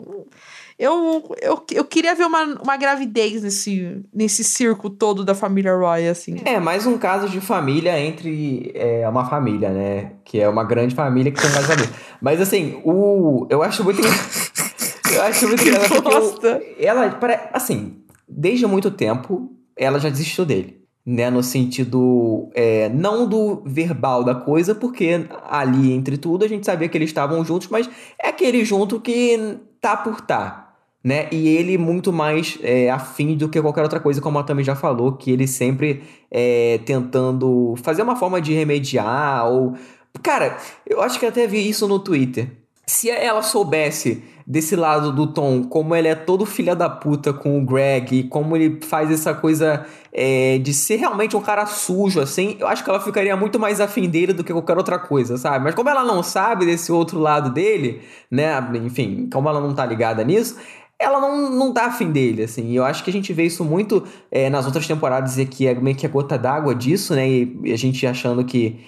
Eu, 0.78 1.34
eu, 1.42 1.64
eu 1.72 1.86
queria 1.86 2.14
ver 2.14 2.26
uma, 2.26 2.44
uma 2.62 2.76
gravidez 2.76 3.42
nesse, 3.44 4.02
nesse 4.14 4.44
circo 4.44 4.90
todo 4.90 5.24
da 5.24 5.34
família 5.34 5.74
Roy, 5.74 6.08
assim. 6.10 6.36
É, 6.44 6.60
mais 6.60 6.86
um 6.86 6.98
caso 6.98 7.30
de 7.30 7.40
família 7.40 7.98
entre 7.98 8.72
é, 8.76 9.08
uma 9.08 9.24
família, 9.30 9.70
né? 9.70 10.12
Que 10.26 10.42
é 10.42 10.50
uma 10.50 10.66
grande 10.66 10.94
família 10.94 11.32
que 11.32 11.42
tem 11.42 11.50
mais 11.52 11.66
família. 11.66 11.90
Mas 12.22 12.42
assim, 12.42 12.82
o. 12.84 13.48
Eu 13.50 13.64
acho 13.64 13.86
muito. 13.86 14.02
eu 15.16 15.22
acho 15.24 15.48
muito 15.48 15.64
engraçado 15.64 16.04
porque 16.04 16.48
o- 16.48 16.62
ela, 16.78 17.18
assim, 17.54 18.02
desde 18.28 18.68
muito 18.68 18.92
tempo, 18.92 19.50
ela 19.78 19.98
já 20.00 20.10
desistiu 20.10 20.46
dele. 20.46 20.84
Né, 21.08 21.30
no 21.30 21.44
sentido 21.44 22.50
é, 22.56 22.90
não 22.90 23.28
do 23.30 23.62
verbal 23.64 24.24
da 24.24 24.34
coisa, 24.34 24.74
porque 24.74 25.24
ali 25.48 25.94
entre 25.94 26.18
tudo 26.18 26.44
a 26.44 26.48
gente 26.48 26.66
sabia 26.66 26.90
que 26.90 26.98
eles 26.98 27.12
estavam 27.12 27.46
juntos, 27.46 27.68
mas 27.68 27.88
é 28.20 28.30
aquele 28.30 28.66
junto 28.66 29.00
que 29.00 29.60
tá 29.80 29.96
por 29.96 30.20
tá, 30.22 30.65
né? 31.06 31.28
E 31.32 31.48
ele 31.48 31.78
muito 31.78 32.12
mais 32.12 32.58
é, 32.64 32.90
afim 32.90 33.38
do 33.38 33.48
que 33.48 33.62
qualquer 33.62 33.84
outra 33.84 34.00
coisa, 34.00 34.20
como 34.20 34.40
a 34.40 34.44
Tami 34.44 34.64
já 34.64 34.76
falou, 34.76 35.12
que 35.12 35.30
ele 35.30 35.46
sempre 35.46 36.02
é, 36.32 36.80
tentando 36.84 37.76
fazer 37.84 38.02
uma 38.02 38.16
forma 38.16 38.42
de 38.42 38.56
remediar 38.56 39.48
ou. 39.48 39.76
Cara, 40.24 40.58
eu 40.84 41.04
acho 41.04 41.20
que 41.20 41.26
até 41.28 41.46
vi 41.46 41.70
isso 41.70 41.88
no 41.88 42.00
Twitter. 42.00 42.50
Se 42.88 43.12
ela 43.12 43.44
soubesse 43.44 44.24
desse 44.48 44.76
lado 44.76 45.12
do 45.12 45.28
Tom, 45.28 45.64
como 45.64 45.96
ele 45.96 46.08
é 46.08 46.16
todo 46.16 46.46
filha 46.46 46.76
da 46.76 46.90
puta 46.90 47.34
com 47.34 47.60
o 47.60 47.66
Greg, 47.66 48.20
e 48.20 48.24
como 48.24 48.56
ele 48.56 48.80
faz 48.82 49.12
essa 49.12 49.34
coisa 49.34 49.86
é, 50.12 50.58
de 50.60 50.74
ser 50.74 50.98
realmente 50.98 51.36
um 51.36 51.42
cara 51.42 51.66
sujo, 51.66 52.20
assim, 52.20 52.56
eu 52.60 52.68
acho 52.68 52.84
que 52.84 52.90
ela 52.90 53.00
ficaria 53.00 53.36
muito 53.36 53.60
mais 53.60 53.82
afim 53.82 54.08
dele 54.08 54.34
do 54.34 54.44
que 54.44 54.54
qualquer 54.54 54.78
outra 54.78 54.98
coisa, 54.98 55.38
sabe? 55.38 55.66
Mas 55.66 55.76
como 55.76 55.90
ela 55.90 56.04
não 56.04 56.24
sabe 56.24 56.66
desse 56.66 56.92
outro 56.92 57.20
lado 57.20 57.52
dele, 57.52 58.02
né? 58.30 58.54
Enfim, 58.84 59.28
como 59.32 59.50
ela 59.50 59.60
não 59.60 59.74
tá 59.74 59.86
ligada 59.86 60.24
nisso, 60.24 60.58
ela 61.06 61.20
não, 61.22 61.52
não 61.52 61.72
tá 61.72 61.86
afim 61.86 62.12
dele, 62.12 62.44
assim. 62.44 62.72
E 62.72 62.76
eu 62.76 62.84
acho 62.84 63.04
que 63.04 63.10
a 63.12 63.14
gente 63.14 63.32
vê 63.32 63.44
isso 63.44 63.64
muito 63.64 64.04
é, 64.32 64.50
nas 64.50 64.66
outras 64.66 64.88
temporadas, 64.88 65.38
e 65.38 65.46
que 65.46 65.68
é 65.68 65.76
meio 65.76 65.96
que 65.96 66.06
a 66.06 66.10
gota 66.10 66.38
d'água 66.38 66.74
disso, 66.74 67.14
né? 67.14 67.30
E, 67.30 67.72
a 67.72 67.78
gente 67.78 68.06
achando 68.08 68.44
que. 68.44 68.84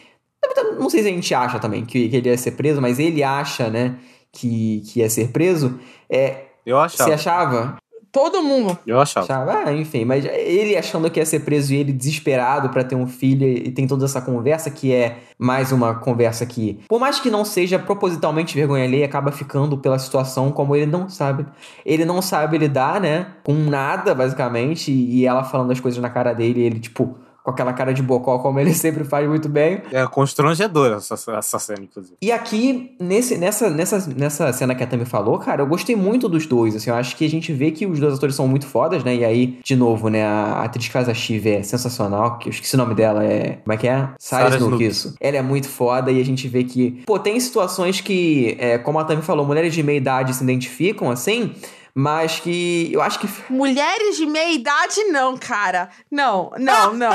Não 0.80 0.90
sei 0.90 1.04
se 1.04 1.10
a 1.10 1.12
gente 1.12 1.34
acha 1.34 1.60
também 1.60 1.86
que, 1.86 2.10
que 2.10 2.16
ele 2.16 2.30
ia 2.30 2.38
ser 2.38 2.52
preso, 2.52 2.82
mas 2.82 2.98
ele 2.98 3.24
acha, 3.24 3.70
né? 3.70 3.98
Que, 4.32 4.82
que 4.88 5.00
ia 5.00 5.10
ser 5.10 5.30
preso. 5.30 5.80
É, 6.10 6.46
Eu 6.66 6.80
achava. 6.80 7.04
você 7.04 7.14
achava? 7.14 7.78
Todo 8.18 8.42
mundo. 8.42 8.76
Eu 8.88 9.00
achava. 9.00 9.26
Achava, 9.26 9.64
ah, 9.68 9.74
enfim, 9.74 10.04
mas 10.04 10.26
ele 10.26 10.76
achando 10.76 11.08
que 11.08 11.20
ia 11.20 11.26
ser 11.26 11.42
preso 11.42 11.72
e 11.72 11.78
ele 11.78 11.94
desesperado 11.94 12.68
pra 12.70 12.84
ter 12.84 12.96
um 12.96 13.06
filho 13.06 13.48
e 13.48 13.70
tem 13.70 13.86
toda 13.86 14.06
essa 14.06 14.20
conversa 14.20 14.72
que 14.72 14.92
é 14.92 15.20
mais 15.38 15.72
uma 15.72 15.94
conversa 15.94 16.44
que, 16.44 16.80
por 16.88 17.00
mais 17.00 17.20
que 17.20 17.30
não 17.30 17.46
seja 17.46 17.78
propositalmente 17.78 18.56
vergonha 18.56 18.86
alheia, 18.86 19.06
acaba 19.06 19.32
ficando 19.32 19.78
pela 19.78 20.00
situação 20.00 20.52
como 20.52 20.76
ele 20.76 20.88
não 20.88 21.08
sabe. 21.08 21.46
Ele 21.86 22.06
não 22.06 22.20
sabe 22.20 22.58
lidar, 22.58 23.00
né, 23.00 23.28
com 23.44 23.54
nada, 23.54 24.16
basicamente, 24.16 24.92
e 24.92 25.24
ela 25.24 25.44
falando 25.44 25.70
as 25.70 25.80
coisas 25.80 26.02
na 26.02 26.10
cara 26.10 26.34
dele, 26.34 26.62
e 26.62 26.64
ele, 26.64 26.80
tipo, 26.80 27.20
com 27.48 27.52
aquela 27.52 27.72
cara 27.72 27.94
de 27.94 28.04
bocó, 28.04 28.40
como 28.40 28.60
ele 28.60 28.74
sempre 28.76 29.06
faz 29.06 29.26
muito 29.26 29.48
bem. 29.48 29.82
É 29.94 30.06
constrangedora 30.06 30.98
essa, 30.98 31.16
essa 31.32 31.60
cena, 31.60 31.84
inclusive. 31.84 32.18
E 32.22 32.30
aqui, 32.30 32.94
nesse, 33.00 33.38
nessa, 33.38 33.70
nessa, 33.70 34.06
nessa 34.14 34.52
cena 34.52 34.76
que 34.76 34.84
a 34.84 34.88
Tami 34.88 35.06
falou, 35.06 35.40
cara, 35.40 35.62
eu 35.62 35.66
gostei 35.66 35.96
muito 35.96 36.28
dos 36.28 36.46
dois, 36.46 36.76
assim, 36.76 36.90
eu 36.90 36.96
acho 36.98 37.16
que 37.16 37.26
a 37.26 37.30
gente 37.30 37.54
vê 37.54 37.72
que 37.72 37.86
os 37.86 38.02
dois 38.02 38.16
atores 38.16 38.36
são 38.36 38.50
muito 38.50 38.68
fodas, 38.68 39.02
né, 39.02 39.16
e 39.16 39.24
aí, 39.24 39.60
de 39.64 39.78
novo, 39.78 40.10
né, 40.10 40.26
a 40.26 40.64
atriz 40.64 40.88
que 40.88 40.92
faz 40.92 41.08
a 41.08 41.14
Shiv 41.14 41.48
é 41.48 41.64
sensacional, 41.64 42.38
que 42.38 42.50
eu 42.50 42.52
esqueci 42.52 42.76
o 42.76 42.78
nome 42.78 42.94
dela, 42.94 43.24
é... 43.24 43.60
como 43.64 43.74
é 43.74 43.78
que 43.78 43.88
é? 43.88 44.10
Sarah 44.20 44.52
Sarah 44.52 44.58
Snook, 44.58 44.84
isso. 44.84 45.16
Ela 45.22 45.38
é 45.38 45.42
muito 45.42 45.70
foda 45.70 46.12
e 46.12 46.20
a 46.20 46.26
gente 46.26 46.50
vê 46.50 46.66
que, 46.66 47.02
pô, 47.06 47.18
tem 47.18 47.40
situações 47.40 48.02
que, 48.02 48.58
é, 48.60 48.78
como 48.78 49.00
a 49.00 49.06
Tami 49.06 49.22
falou, 49.22 49.46
mulheres 49.46 49.74
de 49.74 49.82
meia 49.82 49.98
idade 49.98 50.34
se 50.34 50.44
identificam, 50.44 51.10
assim, 51.10 51.54
Mas 52.00 52.40
que 52.40 52.94
eu 52.94 53.02
acho 53.02 53.18
que. 53.18 53.28
Mulheres 53.50 54.18
de 54.18 54.28
meia 54.28 54.52
idade, 54.52 55.04
não, 55.06 55.36
cara. 55.36 55.90
Não, 56.12 56.52
não, 56.56 56.94
não. 56.94 57.10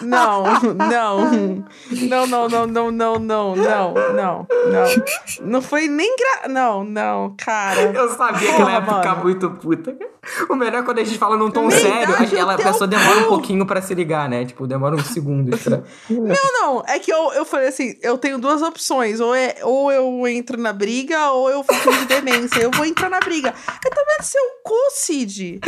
Não, 0.00 0.44
não. 0.76 1.64
Não, 2.08 2.26
não, 2.28 2.48
não, 2.48 2.66
não, 2.68 2.90
não, 2.92 3.18
não, 3.18 3.56
não, 3.56 3.56
não, 3.56 3.94
não. 4.14 4.46
Não 5.40 5.60
foi 5.60 5.88
nem 5.88 6.14
gra... 6.16 6.48
Não, 6.48 6.84
não, 6.84 7.34
cara. 7.36 7.80
Eu 7.80 8.10
sabia 8.10 8.54
que 8.54 8.62
ela 8.62 8.72
ia 8.74 8.82
ficar 8.82 9.16
muito 9.16 9.50
puta. 9.50 9.96
O 10.48 10.54
melhor 10.54 10.80
é 10.80 10.82
quando 10.82 10.98
a 10.98 11.04
gente 11.04 11.18
fala 11.18 11.36
num 11.36 11.50
tom 11.50 11.66
Meia 11.66 11.80
sério, 11.80 12.14
idade, 12.14 12.36
ela, 12.36 12.54
a 12.54 12.58
pessoa 12.58 12.86
demora 12.86 13.20
um 13.20 13.24
pouquinho 13.24 13.64
pra 13.66 13.80
se 13.80 13.94
ligar, 13.94 14.28
né? 14.28 14.44
Tipo, 14.44 14.66
demora 14.66 14.94
uns 14.94 15.06
segundos 15.06 15.60
pra. 15.62 15.82
Não, 16.10 16.52
não. 16.60 16.84
É 16.86 16.98
que 16.98 17.12
eu, 17.12 17.32
eu 17.32 17.44
falei 17.44 17.68
assim: 17.68 17.96
eu 18.02 18.18
tenho 18.18 18.38
duas 18.38 18.60
opções. 18.62 19.20
Ou, 19.20 19.34
é, 19.34 19.56
ou 19.62 19.90
eu 19.90 20.26
entro 20.28 20.60
na 20.60 20.72
briga, 20.72 21.30
ou 21.30 21.50
eu 21.50 21.64
fico 21.64 21.90
de 21.92 22.04
demência. 22.20 22.60
Eu 22.60 22.70
vou 22.70 22.84
entrar 22.84 23.08
na 23.08 23.20
briga. 23.20 23.47
É 23.48 23.90
também 23.90 24.16
seu 24.22 24.42
cu, 24.64 24.74
Cid. 24.92 25.60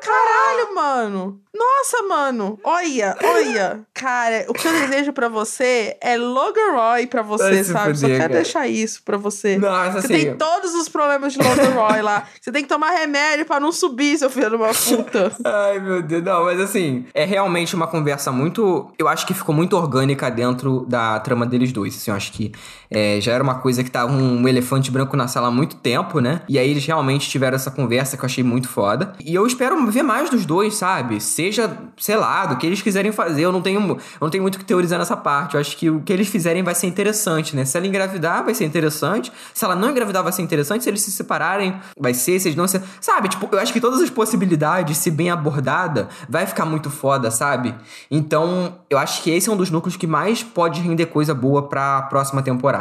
Caralho, 0.00 0.74
mano. 0.74 1.40
Nossa, 1.54 2.02
mano. 2.04 2.58
Olha, 2.62 3.16
olha. 3.22 3.80
Cara, 3.92 4.44
o 4.48 4.52
que 4.52 4.66
eu 4.66 4.72
desejo 4.72 5.12
pra 5.12 5.28
você 5.28 5.96
é 6.00 6.16
Logan 6.16 6.72
Roy 6.72 7.06
pra 7.08 7.20
você, 7.22 7.64
se 7.64 7.72
sabe? 7.72 7.94
Só 7.96 8.02
fuder, 8.02 8.16
quero 8.18 8.30
cara. 8.32 8.42
deixar 8.42 8.68
isso 8.68 9.02
pra 9.04 9.16
você. 9.16 9.58
Nossa, 9.58 9.92
você 10.00 10.14
assim- 10.14 10.24
tem 10.26 10.36
todos 10.36 10.74
os 10.74 10.88
problemas 10.88 11.32
de 11.32 11.40
Logan 11.40 11.70
Roy 11.74 12.00
lá. 12.02 12.24
Você 12.40 12.52
tem 12.52 12.62
que 12.62 12.68
tomar 12.68 12.90
remédio 12.92 13.44
pra 13.44 13.58
não 13.58 13.72
subir, 13.72 14.16
seu 14.18 14.30
filho 14.30 14.50
de 14.50 14.56
uma 14.56 14.68
puta. 14.72 15.32
Ai, 15.44 15.80
meu 15.80 16.00
Deus. 16.02 16.22
Não, 16.22 16.44
mas 16.44 16.60
assim, 16.60 17.06
é 17.12 17.24
realmente 17.24 17.74
uma 17.74 17.88
conversa 17.88 18.30
muito. 18.30 18.92
Eu 18.96 19.08
acho 19.08 19.26
que 19.26 19.34
ficou 19.34 19.54
muito 19.54 19.76
orgânica 19.76 20.30
dentro 20.30 20.84
da 20.88 21.18
trama 21.20 21.44
deles 21.44 21.72
dois. 21.72 21.96
Assim, 21.96 22.10
eu 22.12 22.16
acho 22.16 22.32
que 22.32 22.52
é, 22.90 23.20
já 23.20 23.32
era 23.32 23.42
uma 23.42 23.56
coisa 23.56 23.84
que 23.84 23.90
tava 23.90 24.12
um, 24.12 24.46
elefante 24.48 24.90
branco 24.90 25.16
na 25.16 25.28
sala 25.28 25.48
há 25.48 25.50
muito 25.50 25.76
tempo, 25.76 26.20
né? 26.20 26.42
E 26.48 26.58
aí 26.58 26.70
eles 26.70 26.84
realmente 26.86 27.28
tiveram 27.28 27.56
essa 27.56 27.70
conversa 27.70 28.16
que 28.16 28.22
eu 28.22 28.26
achei 28.26 28.42
muito 28.42 28.68
foda. 28.68 29.12
E 29.24 29.34
eu 29.34 29.46
espero 29.46 29.86
ver 29.90 30.02
mais 30.02 30.30
dos 30.30 30.46
dois, 30.46 30.74
sabe? 30.74 31.20
Seja, 31.20 31.70
sei 31.96 32.16
lá, 32.16 32.46
do 32.46 32.56
que 32.56 32.66
eles 32.66 32.80
quiserem 32.80 33.12
fazer. 33.12 33.42
Eu 33.42 33.52
não 33.52 33.60
tenho, 33.60 33.80
eu 33.80 33.98
não 34.20 34.30
tenho 34.30 34.42
muito 34.42 34.56
o 34.56 34.58
que 34.58 34.64
teorizar 34.64 34.98
nessa 34.98 35.16
parte. 35.16 35.54
Eu 35.54 35.60
acho 35.60 35.76
que 35.76 35.90
o 35.90 36.00
que 36.00 36.12
eles 36.12 36.28
fizerem 36.28 36.62
vai 36.62 36.74
ser 36.74 36.86
interessante, 36.86 37.54
né? 37.54 37.64
Se 37.64 37.76
ela 37.76 37.86
engravidar, 37.86 38.44
vai 38.44 38.54
ser 38.54 38.64
interessante. 38.64 39.30
Se 39.52 39.64
ela 39.64 39.76
não 39.76 39.90
engravidar, 39.90 40.22
vai 40.22 40.32
ser 40.32 40.42
interessante. 40.42 40.84
Se 40.84 40.90
eles 40.90 41.02
se 41.02 41.10
separarem, 41.10 41.78
vai 41.98 42.14
ser. 42.14 42.38
Se 42.40 42.48
eles 42.48 42.56
não 42.56 42.66
se. 42.66 42.80
Sabe? 43.00 43.28
Tipo, 43.28 43.48
eu 43.52 43.58
acho 43.58 43.72
que 43.72 43.80
todas 43.80 44.00
as 44.00 44.10
possibilidades, 44.10 44.96
se 44.98 45.10
bem 45.10 45.30
abordada, 45.30 46.08
vai 46.28 46.46
ficar 46.46 46.64
muito 46.64 46.90
foda, 46.90 47.30
sabe? 47.30 47.74
Então, 48.10 48.78
eu 48.88 48.98
acho 48.98 49.22
que 49.22 49.30
esse 49.30 49.48
é 49.48 49.52
um 49.52 49.56
dos 49.56 49.70
núcleos 49.70 49.96
que 49.96 50.06
mais 50.06 50.42
pode 50.42 50.80
render 50.80 51.06
coisa 51.06 51.34
boa 51.34 51.68
pra 51.68 52.02
próxima 52.02 52.42
temporada. 52.42 52.77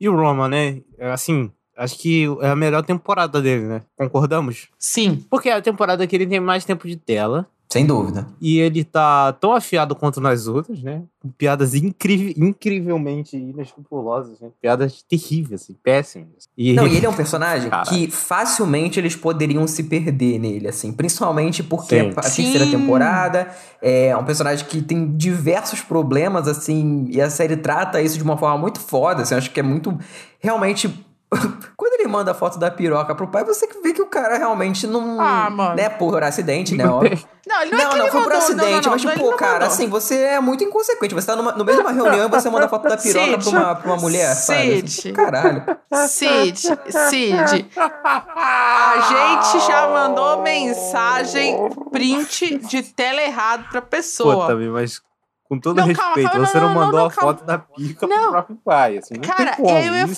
E 0.00 0.08
o 0.08 0.14
Roma, 0.14 0.48
né? 0.48 0.80
É, 0.98 1.10
Assim, 1.10 1.50
acho 1.76 1.98
que 1.98 2.26
é 2.40 2.48
a 2.48 2.56
melhor 2.56 2.82
temporada 2.82 3.40
dele, 3.40 3.64
né? 3.64 3.82
Concordamos? 3.96 4.68
Sim. 4.78 5.24
Porque 5.28 5.48
é 5.48 5.54
a 5.54 5.62
temporada 5.62 6.06
que 6.06 6.14
ele 6.16 6.26
tem 6.26 6.40
mais 6.40 6.64
tempo 6.64 6.86
de 6.86 6.96
tela. 6.96 7.48
Sem 7.70 7.84
dúvida. 7.84 8.26
E 8.40 8.58
ele 8.60 8.82
tá 8.82 9.30
tão 9.34 9.52
afiado 9.52 9.94
quanto 9.94 10.22
nas 10.22 10.46
outras, 10.46 10.82
né? 10.82 11.02
Com 11.20 11.28
piadas 11.28 11.74
incri- 11.74 12.34
incrivelmente 12.38 13.36
inescrupulosas, 13.36 14.40
né? 14.40 14.48
Piadas 14.60 15.02
terríveis, 15.02 15.62
assim, 15.62 15.76
péssimas. 15.82 16.48
E 16.56 16.72
Não, 16.72 16.86
e 16.86 16.96
ele 16.96 17.04
é 17.04 17.08
um 17.10 17.14
personagem 17.14 17.68
Caralho. 17.68 17.88
que 17.90 18.10
facilmente 18.10 18.98
eles 18.98 19.14
poderiam 19.14 19.66
se 19.66 19.82
perder 19.82 20.38
nele, 20.38 20.66
assim. 20.66 20.92
Principalmente 20.92 21.62
porque 21.62 22.00
Sim. 22.00 22.10
a 22.16 22.22
terceira 22.22 22.64
Sim. 22.64 22.70
temporada 22.70 23.48
é 23.82 24.16
um 24.16 24.24
personagem 24.24 24.64
que 24.66 24.80
tem 24.80 25.14
diversos 25.14 25.82
problemas, 25.82 26.48
assim, 26.48 27.06
e 27.10 27.20
a 27.20 27.28
série 27.28 27.56
trata 27.58 28.00
isso 28.00 28.16
de 28.16 28.22
uma 28.24 28.38
forma 28.38 28.56
muito 28.56 28.80
foda, 28.80 29.22
assim. 29.22 29.34
Eu 29.34 29.38
acho 29.38 29.50
que 29.50 29.60
é 29.60 29.62
muito. 29.62 29.96
Realmente. 30.40 31.04
Quando 31.76 31.92
ele 32.00 32.08
manda 32.08 32.30
a 32.30 32.34
foto 32.34 32.58
da 32.58 32.70
piroca 32.70 33.14
pro 33.14 33.28
pai, 33.28 33.44
você 33.44 33.68
vê 33.82 33.92
que 33.92 34.00
o 34.02 34.06
cara 34.06 34.38
realmente 34.38 34.86
não. 34.86 35.20
Ah, 35.20 35.48
mano. 35.50 35.74
Né, 35.76 35.88
por 35.88 36.22
acidente, 36.22 36.74
né? 36.74 36.86
óbvio. 36.88 37.18
Não, 37.46 37.62
ele 37.62 37.70
não, 37.70 37.78
é 37.78 37.82
Não, 37.84 37.90
que 37.90 37.96
não, 37.98 38.04
ele 38.04 38.10
foi 38.12 38.20
por 38.22 38.28
mandou, 38.30 38.38
acidente. 38.38 38.70
não, 38.72 38.80
não, 38.80 38.90
mas, 38.90 39.02
tipo, 39.02 39.36
cara, 39.36 39.52
mandou. 39.52 39.68
assim, 39.68 39.88
você 39.88 40.16
é 40.22 40.40
muito 40.40 40.64
inconsequente. 40.64 41.14
Você 41.14 41.26
tá 41.26 41.36
numa, 41.36 41.52
no 41.52 41.64
meio 41.64 41.78
de 41.78 41.82
uma 41.84 41.92
reunião 41.92 42.26
e 42.26 42.30
você 42.30 42.48
manda 42.50 42.66
a 42.66 42.68
foto 42.68 42.88
da 42.88 42.96
piroca 42.96 43.38
pra 43.38 43.50
uma, 43.50 43.74
pra 43.74 43.90
uma 43.92 43.96
mulher, 43.96 44.34
sabe? 44.34 44.88
Cid. 44.88 45.12
Caralho. 45.12 45.64
Cid, 46.08 46.58
Cid, 46.58 47.70
a 47.76 49.44
gente 49.52 49.66
já 49.66 49.88
mandou 49.88 50.42
mensagem, 50.42 51.56
print 51.90 52.58
de 52.58 52.82
tela 52.82 53.20
errado 53.22 53.68
pra 53.70 53.80
Pô, 53.80 53.88
pessoa. 53.88 54.46
também, 54.46 54.68
mas 54.68 55.00
com 55.48 55.58
todo 55.58 55.76
Não, 55.78 55.92
calma, 55.94 56.08
respeito, 56.08 56.30
calma, 56.30 56.46
você 56.46 56.58
não, 56.60 56.68
não, 56.68 56.74
não, 56.74 56.80
mandou 56.84 57.00
não, 57.00 57.06
a 57.06 57.10
calma. 57.10 57.32
foto 57.32 57.44
da 57.46 57.58
pica 57.58 58.06
Não. 58.06 58.22
pro 58.24 58.30
próprio 58.32 58.56
pai, 58.62 58.98
assim. 58.98 59.14
Não 59.14 59.22
Cara, 59.22 59.56
tem 59.56 59.64
como. 59.64 59.78
eu 59.78 59.94
ia 59.94 60.04
Isso- 60.04 60.14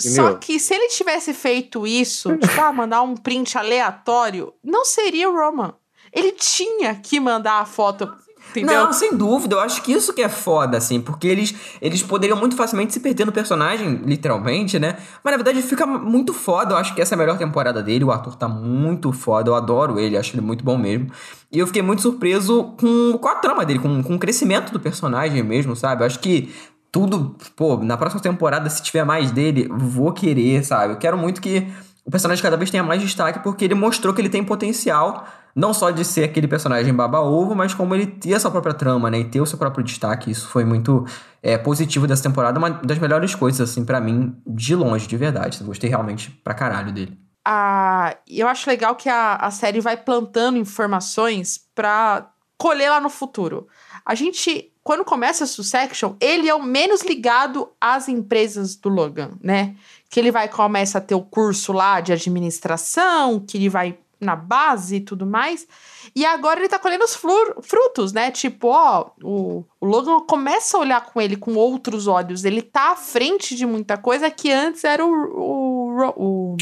Só 0.00 0.34
que 0.34 0.60
se 0.60 0.74
ele 0.74 0.88
tivesse 0.88 1.34
feito 1.34 1.86
isso, 1.86 2.34
tipo, 2.38 2.60
ah, 2.60 2.72
mandar 2.72 3.02
um 3.02 3.16
print 3.16 3.58
aleatório, 3.58 4.52
não 4.62 4.84
seria 4.84 5.28
o 5.28 5.34
Roman. 5.34 5.74
Ele 6.12 6.32
tinha 6.32 6.94
que 6.94 7.20
mandar 7.20 7.60
a 7.60 7.66
foto, 7.66 8.10
entendeu? 8.50 8.84
Não, 8.84 8.92
sem 8.92 9.14
dúvida. 9.14 9.56
Eu 9.56 9.60
acho 9.60 9.82
que 9.82 9.92
isso 9.92 10.14
que 10.14 10.22
é 10.22 10.28
foda, 10.28 10.78
assim, 10.78 11.00
porque 11.00 11.26
eles, 11.26 11.54
eles 11.82 12.02
poderiam 12.02 12.38
muito 12.38 12.56
facilmente 12.56 12.94
se 12.94 13.00
perder 13.00 13.26
no 13.26 13.32
personagem, 13.32 13.96
literalmente, 14.04 14.78
né? 14.78 14.96
Mas 15.22 15.32
na 15.32 15.36
verdade 15.36 15.60
fica 15.60 15.86
muito 15.86 16.32
foda. 16.32 16.74
Eu 16.74 16.78
acho 16.78 16.94
que 16.94 17.02
essa 17.02 17.14
é 17.14 17.16
a 17.16 17.18
melhor 17.18 17.36
temporada 17.36 17.82
dele. 17.82 18.04
O 18.04 18.10
ator 18.10 18.36
tá 18.36 18.48
muito 18.48 19.12
foda. 19.12 19.50
Eu 19.50 19.54
adoro 19.54 19.98
ele, 19.98 20.16
acho 20.16 20.34
ele 20.34 20.40
muito 20.40 20.64
bom 20.64 20.78
mesmo. 20.78 21.10
E 21.52 21.58
eu 21.58 21.66
fiquei 21.66 21.82
muito 21.82 22.00
surpreso 22.00 22.74
com, 22.80 23.18
com 23.18 23.28
a 23.28 23.34
trama 23.34 23.66
dele, 23.66 23.80
com, 23.80 24.02
com 24.02 24.14
o 24.14 24.18
crescimento 24.18 24.72
do 24.72 24.80
personagem 24.80 25.42
mesmo, 25.42 25.76
sabe? 25.76 26.02
Eu 26.02 26.06
acho 26.06 26.18
que 26.20 26.50
tudo, 26.90 27.36
pô, 27.54 27.76
na 27.78 27.96
próxima 27.96 28.22
temporada, 28.22 28.68
se 28.70 28.82
tiver 28.82 29.04
mais 29.04 29.30
dele, 29.30 29.68
vou 29.70 30.12
querer, 30.12 30.64
sabe? 30.64 30.94
Eu 30.94 30.98
quero 30.98 31.18
muito 31.18 31.40
que 31.40 31.66
o 32.04 32.10
personagem 32.10 32.42
cada 32.42 32.56
vez 32.56 32.70
tenha 32.70 32.82
mais 32.82 33.02
destaque, 33.02 33.40
porque 33.40 33.66
ele 33.66 33.74
mostrou 33.74 34.14
que 34.14 34.20
ele 34.20 34.30
tem 34.30 34.42
potencial, 34.42 35.26
não 35.54 35.74
só 35.74 35.90
de 35.90 36.04
ser 36.04 36.24
aquele 36.24 36.48
personagem 36.48 36.94
baba-ovo, 36.94 37.54
mas 37.54 37.74
como 37.74 37.94
ele 37.94 38.06
ter 38.06 38.32
a 38.32 38.40
sua 38.40 38.50
própria 38.50 38.72
trama, 38.72 39.10
né? 39.10 39.18
E 39.18 39.24
ter 39.24 39.40
o 39.40 39.46
seu 39.46 39.58
próprio 39.58 39.84
destaque. 39.84 40.30
Isso 40.30 40.48
foi 40.48 40.64
muito 40.64 41.04
é, 41.42 41.58
positivo 41.58 42.06
dessa 42.06 42.22
temporada, 42.22 42.58
uma 42.58 42.70
das 42.70 42.98
melhores 42.98 43.34
coisas, 43.34 43.70
assim, 43.70 43.84
pra 43.84 44.00
mim, 44.00 44.34
de 44.46 44.74
longe, 44.74 45.06
de 45.06 45.16
verdade. 45.18 45.60
Eu 45.60 45.66
gostei 45.66 45.90
realmente 45.90 46.30
pra 46.42 46.54
caralho 46.54 46.92
dele. 46.92 47.18
Ah, 47.44 48.16
eu 48.26 48.48
acho 48.48 48.68
legal 48.70 48.94
que 48.94 49.08
a, 49.08 49.36
a 49.36 49.50
série 49.50 49.80
vai 49.80 49.96
plantando 49.96 50.56
informações 50.56 51.60
pra 51.74 52.30
colher 52.56 52.90
lá 52.90 53.00
no 53.00 53.08
futuro. 53.08 53.68
A 54.08 54.14
gente, 54.14 54.72
quando 54.82 55.04
começa 55.04 55.44
a 55.44 55.46
Succession, 55.46 56.14
ele 56.18 56.48
é 56.48 56.54
o 56.54 56.62
menos 56.62 57.02
ligado 57.02 57.68
às 57.78 58.08
empresas 58.08 58.74
do 58.74 58.88
Logan, 58.88 59.32
né? 59.38 59.76
Que 60.08 60.18
ele 60.18 60.30
vai 60.30 60.48
começa 60.48 60.96
a 60.96 61.00
ter 61.02 61.14
o 61.14 61.20
curso 61.20 61.74
lá 61.74 62.00
de 62.00 62.10
administração, 62.10 63.38
que 63.38 63.58
ele 63.58 63.68
vai 63.68 63.98
na 64.18 64.34
base 64.34 64.96
e 64.96 65.00
tudo 65.00 65.26
mais. 65.26 65.68
E 66.16 66.24
agora 66.24 66.58
ele 66.58 66.70
tá 66.70 66.78
colhendo 66.78 67.04
os 67.04 67.14
frutos, 67.14 68.14
né? 68.14 68.30
Tipo, 68.30 68.68
ó, 68.68 69.10
o, 69.22 69.62
o 69.78 69.86
Logan 69.86 70.20
começa 70.20 70.78
a 70.78 70.80
olhar 70.80 71.04
com 71.04 71.20
ele 71.20 71.36
com 71.36 71.54
outros 71.54 72.06
olhos. 72.06 72.46
Ele 72.46 72.62
tá 72.62 72.92
à 72.92 72.96
frente 72.96 73.54
de 73.54 73.66
muita 73.66 73.98
coisa 73.98 74.30
que 74.30 74.50
antes 74.50 74.84
era 74.84 75.04
o, 75.04 75.10
o, 75.10 76.54
o 76.54 76.56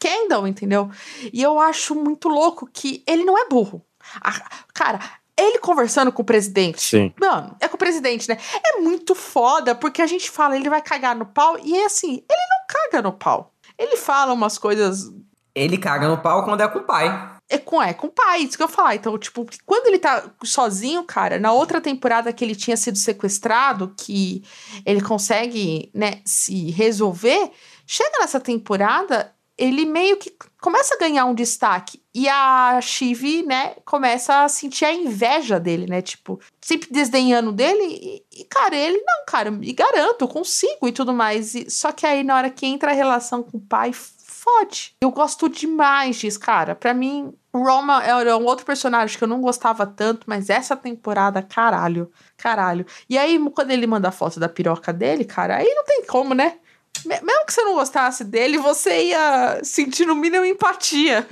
Kendall, 0.00 0.48
entendeu? 0.48 0.90
E 1.32 1.40
eu 1.40 1.60
acho 1.60 1.94
muito 1.94 2.28
louco 2.28 2.68
que 2.72 3.04
ele 3.06 3.24
não 3.24 3.38
é 3.38 3.48
burro. 3.48 3.86
Ah, 4.20 4.64
cara, 4.74 4.98
ele 5.48 5.58
conversando 5.58 6.12
com 6.12 6.22
o 6.22 6.24
presidente. 6.24 6.80
Sim. 6.80 7.12
Mano, 7.20 7.56
é 7.60 7.68
com 7.68 7.76
o 7.76 7.78
presidente, 7.78 8.28
né? 8.28 8.38
É 8.64 8.80
muito 8.80 9.14
foda, 9.14 9.74
porque 9.74 10.02
a 10.02 10.06
gente 10.06 10.30
fala, 10.30 10.56
ele 10.56 10.68
vai 10.70 10.82
cagar 10.82 11.16
no 11.16 11.26
pau, 11.26 11.58
e 11.62 11.76
é 11.76 11.86
assim, 11.86 12.24
ele 12.28 12.42
não 12.50 12.66
caga 12.66 13.02
no 13.02 13.12
pau. 13.12 13.52
Ele 13.78 13.96
fala 13.96 14.32
umas 14.32 14.58
coisas. 14.58 15.10
Ele 15.54 15.76
caga 15.76 16.08
no 16.08 16.18
pau 16.18 16.44
quando 16.44 16.62
é 16.62 16.68
com 16.68 16.78
o 16.78 16.84
pai. 16.84 17.32
É 17.48 17.58
com, 17.58 17.82
é 17.82 17.92
com 17.92 18.06
o 18.06 18.10
pai, 18.10 18.42
isso 18.42 18.56
que 18.56 18.62
eu 18.62 18.66
ia 18.66 18.72
falar. 18.72 18.94
Então, 18.94 19.18
tipo, 19.18 19.46
quando 19.66 19.86
ele 19.86 19.98
tá 19.98 20.24
sozinho, 20.42 21.04
cara, 21.04 21.38
na 21.38 21.52
outra 21.52 21.80
temporada 21.80 22.32
que 22.32 22.42
ele 22.42 22.54
tinha 22.54 22.76
sido 22.76 22.96
sequestrado, 22.96 23.94
que 23.96 24.42
ele 24.86 25.02
consegue, 25.02 25.90
né, 25.92 26.22
se 26.24 26.70
resolver, 26.70 27.50
chega 27.86 28.20
nessa 28.20 28.40
temporada, 28.40 29.34
ele 29.58 29.84
meio 29.84 30.16
que 30.16 30.34
começa 30.62 30.94
a 30.94 30.98
ganhar 30.98 31.24
um 31.26 31.34
destaque. 31.34 32.00
E 32.14 32.28
a 32.28 32.80
Chive, 32.80 33.42
né, 33.42 33.74
começa 33.84 34.44
a 34.44 34.48
sentir 34.48 34.84
a 34.84 34.94
inveja 34.94 35.58
dele, 35.58 35.86
né? 35.86 36.00
Tipo, 36.00 36.40
sempre 36.60 36.88
desdenhando 36.90 37.50
dele. 37.50 37.82
E, 37.82 38.40
e, 38.40 38.44
cara, 38.44 38.76
ele, 38.76 38.98
não, 38.98 39.24
cara, 39.26 39.50
me 39.50 39.72
garanto, 39.72 40.28
consigo 40.28 40.86
e 40.86 40.92
tudo 40.92 41.12
mais. 41.12 41.54
E, 41.56 41.68
só 41.68 41.90
que 41.90 42.06
aí, 42.06 42.22
na 42.22 42.36
hora 42.36 42.48
que 42.48 42.64
entra 42.64 42.92
a 42.92 42.94
relação 42.94 43.42
com 43.42 43.58
o 43.58 43.60
pai, 43.60 43.92
fode. 43.92 44.94
Eu 45.00 45.10
gosto 45.10 45.48
demais 45.48 46.16
disso, 46.16 46.38
cara. 46.38 46.76
Pra 46.76 46.94
mim, 46.94 47.34
Roma 47.52 48.02
era 48.04 48.36
um 48.36 48.44
outro 48.44 48.64
personagem 48.64 49.18
que 49.18 49.24
eu 49.24 49.28
não 49.28 49.40
gostava 49.40 49.84
tanto, 49.84 50.24
mas 50.28 50.48
essa 50.48 50.76
temporada, 50.76 51.42
caralho. 51.42 52.08
Caralho. 52.36 52.86
E 53.10 53.18
aí, 53.18 53.36
quando 53.50 53.72
ele 53.72 53.86
manda 53.86 54.08
a 54.08 54.12
foto 54.12 54.38
da 54.38 54.48
piroca 54.48 54.92
dele, 54.92 55.24
cara, 55.24 55.56
aí 55.56 55.74
não 55.74 55.84
tem 55.84 56.04
como, 56.06 56.34
né? 56.34 56.58
Me- 57.04 57.20
Mesmo 57.20 57.46
que 57.46 57.52
você 57.52 57.62
não 57.62 57.74
gostasse 57.74 58.24
dele, 58.24 58.58
você 58.58 59.06
ia 59.08 59.60
sentir 59.64 60.06
no 60.06 60.14
mínimo 60.14 60.44
empatia. 60.44 61.26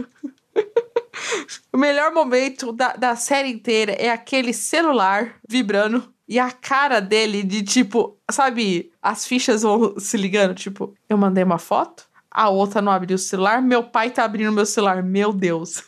o 1.73 1.77
melhor 1.79 2.13
momento 2.13 2.73
da, 2.73 2.93
da 2.95 3.17
série 3.17 3.51
inteira 3.51 3.93
é 3.93 4.11
aquele 4.11 4.53
celular 4.53 5.37
vibrando 5.49 6.13
e 6.29 6.39
a 6.39 6.51
cara 6.51 7.01
dele 7.01 7.43
de 7.43 7.63
tipo, 7.63 8.17
sabe, 8.31 8.93
as 9.03 9.27
fichas 9.27 9.63
vão 9.63 9.99
se 9.99 10.17
ligando, 10.17 10.55
tipo, 10.55 10.95
eu 11.09 11.19
mandei 11.19 11.43
uma 11.43 11.59
foto, 11.59 12.05
A 12.31 12.49
outra 12.49 12.81
não 12.81 12.93
abriu 12.93 13.17
o 13.17 13.19
celular. 13.19 13.61
Meu 13.61 13.83
pai 13.83 14.11
tá 14.11 14.23
abrindo 14.25 14.53
meu 14.53 14.65
celular. 14.67 15.03
Meu 15.03 15.33
Deus. 15.33 15.83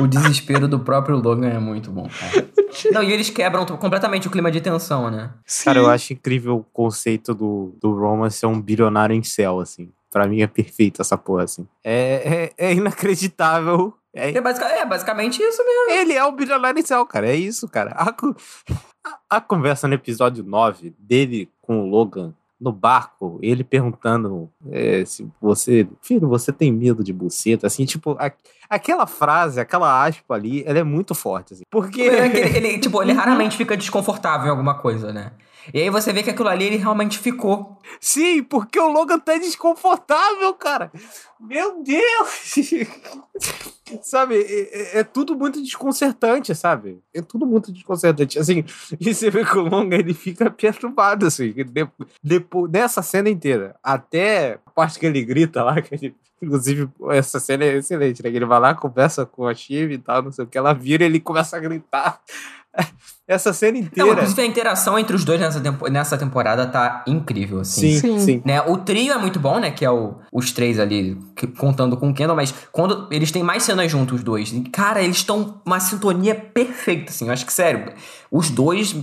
O 0.00 0.06
desespero 0.06 0.68
do 0.68 0.78
próprio 0.80 1.16
Logan 1.16 1.48
é 1.48 1.58
muito 1.58 1.90
bom, 1.90 2.08
cara. 2.08 2.46
Não, 2.92 3.02
e 3.02 3.10
eles 3.12 3.30
quebram 3.30 3.64
completamente 3.64 4.28
o 4.28 4.30
clima 4.30 4.50
de 4.50 4.60
tensão, 4.60 5.10
né? 5.10 5.30
Cara, 5.64 5.78
eu 5.78 5.88
acho 5.88 6.12
incrível 6.12 6.56
o 6.58 6.64
conceito 6.64 7.34
do, 7.34 7.74
do 7.80 7.94
Roman 7.98 8.28
ser 8.28 8.44
um 8.46 8.60
bilionário 8.60 9.16
em 9.16 9.22
céu, 9.22 9.58
assim. 9.60 9.90
Pra 10.10 10.26
mim 10.26 10.42
é 10.42 10.46
perfeito 10.46 11.00
essa 11.00 11.16
porra, 11.16 11.44
assim. 11.44 11.66
É, 11.82 12.50
é, 12.58 12.68
é 12.68 12.74
inacreditável. 12.74 13.94
É, 14.14 14.30
É, 14.30 14.40
basic- 14.40 14.64
é 14.66 14.84
basicamente 14.84 15.42
isso 15.42 15.62
mesmo. 15.64 15.90
Ele 16.00 16.12
é 16.14 16.24
o 16.24 16.32
bilionário 16.32 16.78
em 16.78 16.84
céu, 16.84 17.04
cara. 17.06 17.28
É 17.28 17.34
isso, 17.34 17.66
cara. 17.68 17.92
A, 17.92 18.10
a- 18.10 19.18
a 19.30 19.40
conversa 19.40 19.88
no 19.88 19.94
episódio 19.94 20.44
9 20.44 20.94
dele 20.98 21.48
com 21.62 21.80
o 21.80 21.86
Logan 21.88 22.34
no 22.60 22.72
barco, 22.72 23.38
ele 23.42 23.62
perguntando 23.62 24.50
é, 24.70 25.04
se 25.04 25.28
você. 25.40 25.86
Filho, 26.00 26.28
você 26.28 26.52
tem 26.52 26.72
medo 26.72 27.04
de 27.04 27.12
buceta? 27.12 27.66
Assim, 27.66 27.84
tipo, 27.84 28.16
a- 28.18 28.32
aquela 28.68 29.06
frase, 29.06 29.60
aquela 29.60 30.04
aspa 30.04 30.34
ali, 30.34 30.62
ela 30.66 30.78
é 30.78 30.82
muito 30.82 31.14
forte, 31.14 31.52
assim. 31.54 31.64
Porque. 31.70 32.02
É 32.02 32.26
ele, 32.26 32.56
ele, 32.56 32.78
tipo, 32.78 33.02
ele 33.02 33.12
raramente 33.14 33.56
fica 33.56 33.76
desconfortável 33.76 34.46
em 34.46 34.50
alguma 34.50 34.74
coisa, 34.74 35.12
né? 35.12 35.32
E 35.74 35.80
aí 35.80 35.90
você 35.90 36.12
vê 36.12 36.22
que 36.22 36.30
aquilo 36.30 36.48
ali 36.48 36.64
ele 36.64 36.76
realmente 36.76 37.18
ficou. 37.18 37.78
Sim, 38.00 38.42
porque 38.42 38.78
o 38.78 38.88
Logan 38.90 39.18
tá 39.18 39.36
desconfortável, 39.36 40.52
cara. 40.54 40.90
Meu 41.40 41.82
Deus! 41.82 42.54
sabe, 44.02 44.36
é, 44.36 44.96
é- 44.96 44.98
é 45.00 45.04
tudo 45.04 45.36
muito 45.36 45.62
desconcertante, 45.62 46.54
sabe? 46.54 47.00
É 47.14 47.20
tudo 47.22 47.46
muito 47.46 47.72
desconcertante. 47.72 48.38
Assim, 48.38 48.64
e 49.00 49.14
você 49.14 49.30
vê 49.30 49.44
que 49.44 49.56
o 49.58 49.62
Logan 49.62 49.96
ele 49.96 50.14
fica 50.14 50.50
perturbado, 50.50 51.26
assim, 51.26 51.52
de- 51.52 51.88
depois 52.22 52.70
dessa 52.70 53.02
cena 53.02 53.28
inteira. 53.28 53.76
Até 53.82 54.58
a 54.66 54.70
parte 54.70 54.98
que 54.98 55.06
ele 55.06 55.24
grita 55.24 55.62
lá, 55.62 55.80
que 55.80 55.94
ele. 55.94 56.14
Inclusive, 56.42 56.86
essa 57.12 57.40
cena 57.40 57.64
é 57.64 57.76
excelente, 57.78 58.22
né? 58.22 58.30
Que 58.30 58.36
ele 58.36 58.44
vai 58.44 58.60
lá, 58.60 58.74
conversa 58.74 59.24
com 59.24 59.46
a 59.46 59.54
Chive 59.54 59.94
e 59.94 59.98
tal, 59.98 60.20
não 60.22 60.30
sei 60.30 60.44
o 60.44 60.46
que. 60.48 60.58
Ela 60.58 60.74
vira 60.74 61.02
e 61.02 61.06
ele 61.06 61.18
começa 61.18 61.56
a 61.56 61.60
gritar. 61.60 62.20
Essa 63.28 63.52
cena 63.52 63.78
Não, 63.78 63.86
inteira. 63.86 64.12
inclusive 64.12 64.40
a 64.42 64.46
interação 64.46 64.96
entre 64.96 65.16
os 65.16 65.24
dois 65.24 65.40
nessa, 65.40 65.60
tempo- 65.60 65.88
nessa 65.88 66.16
temporada 66.16 66.64
tá 66.64 67.02
incrível, 67.08 67.58
assim. 67.58 67.92
sim, 67.94 68.00
Sim. 68.00 68.18
sim. 68.20 68.42
Né? 68.44 68.62
O 68.62 68.76
trio 68.76 69.12
é 69.12 69.18
muito 69.18 69.40
bom, 69.40 69.58
né? 69.58 69.72
Que 69.72 69.84
é 69.84 69.90
o- 69.90 70.14
os 70.32 70.52
três 70.52 70.78
ali, 70.78 71.18
que- 71.34 71.48
contando 71.48 71.96
com 71.96 72.10
o 72.10 72.14
Kendall, 72.14 72.36
mas 72.36 72.54
quando 72.70 73.08
eles 73.10 73.32
têm 73.32 73.42
mais 73.42 73.64
cenas 73.64 73.90
juntos, 73.90 74.18
os 74.18 74.22
dois, 74.24 74.52
e, 74.52 74.60
cara, 74.60 75.02
eles 75.02 75.16
estão 75.16 75.60
uma 75.66 75.80
sintonia 75.80 76.36
perfeita, 76.36 77.10
assim. 77.10 77.26
Eu 77.26 77.32
acho 77.32 77.44
que, 77.44 77.52
sério, 77.52 77.92
os 78.30 78.48
dois, 78.48 78.94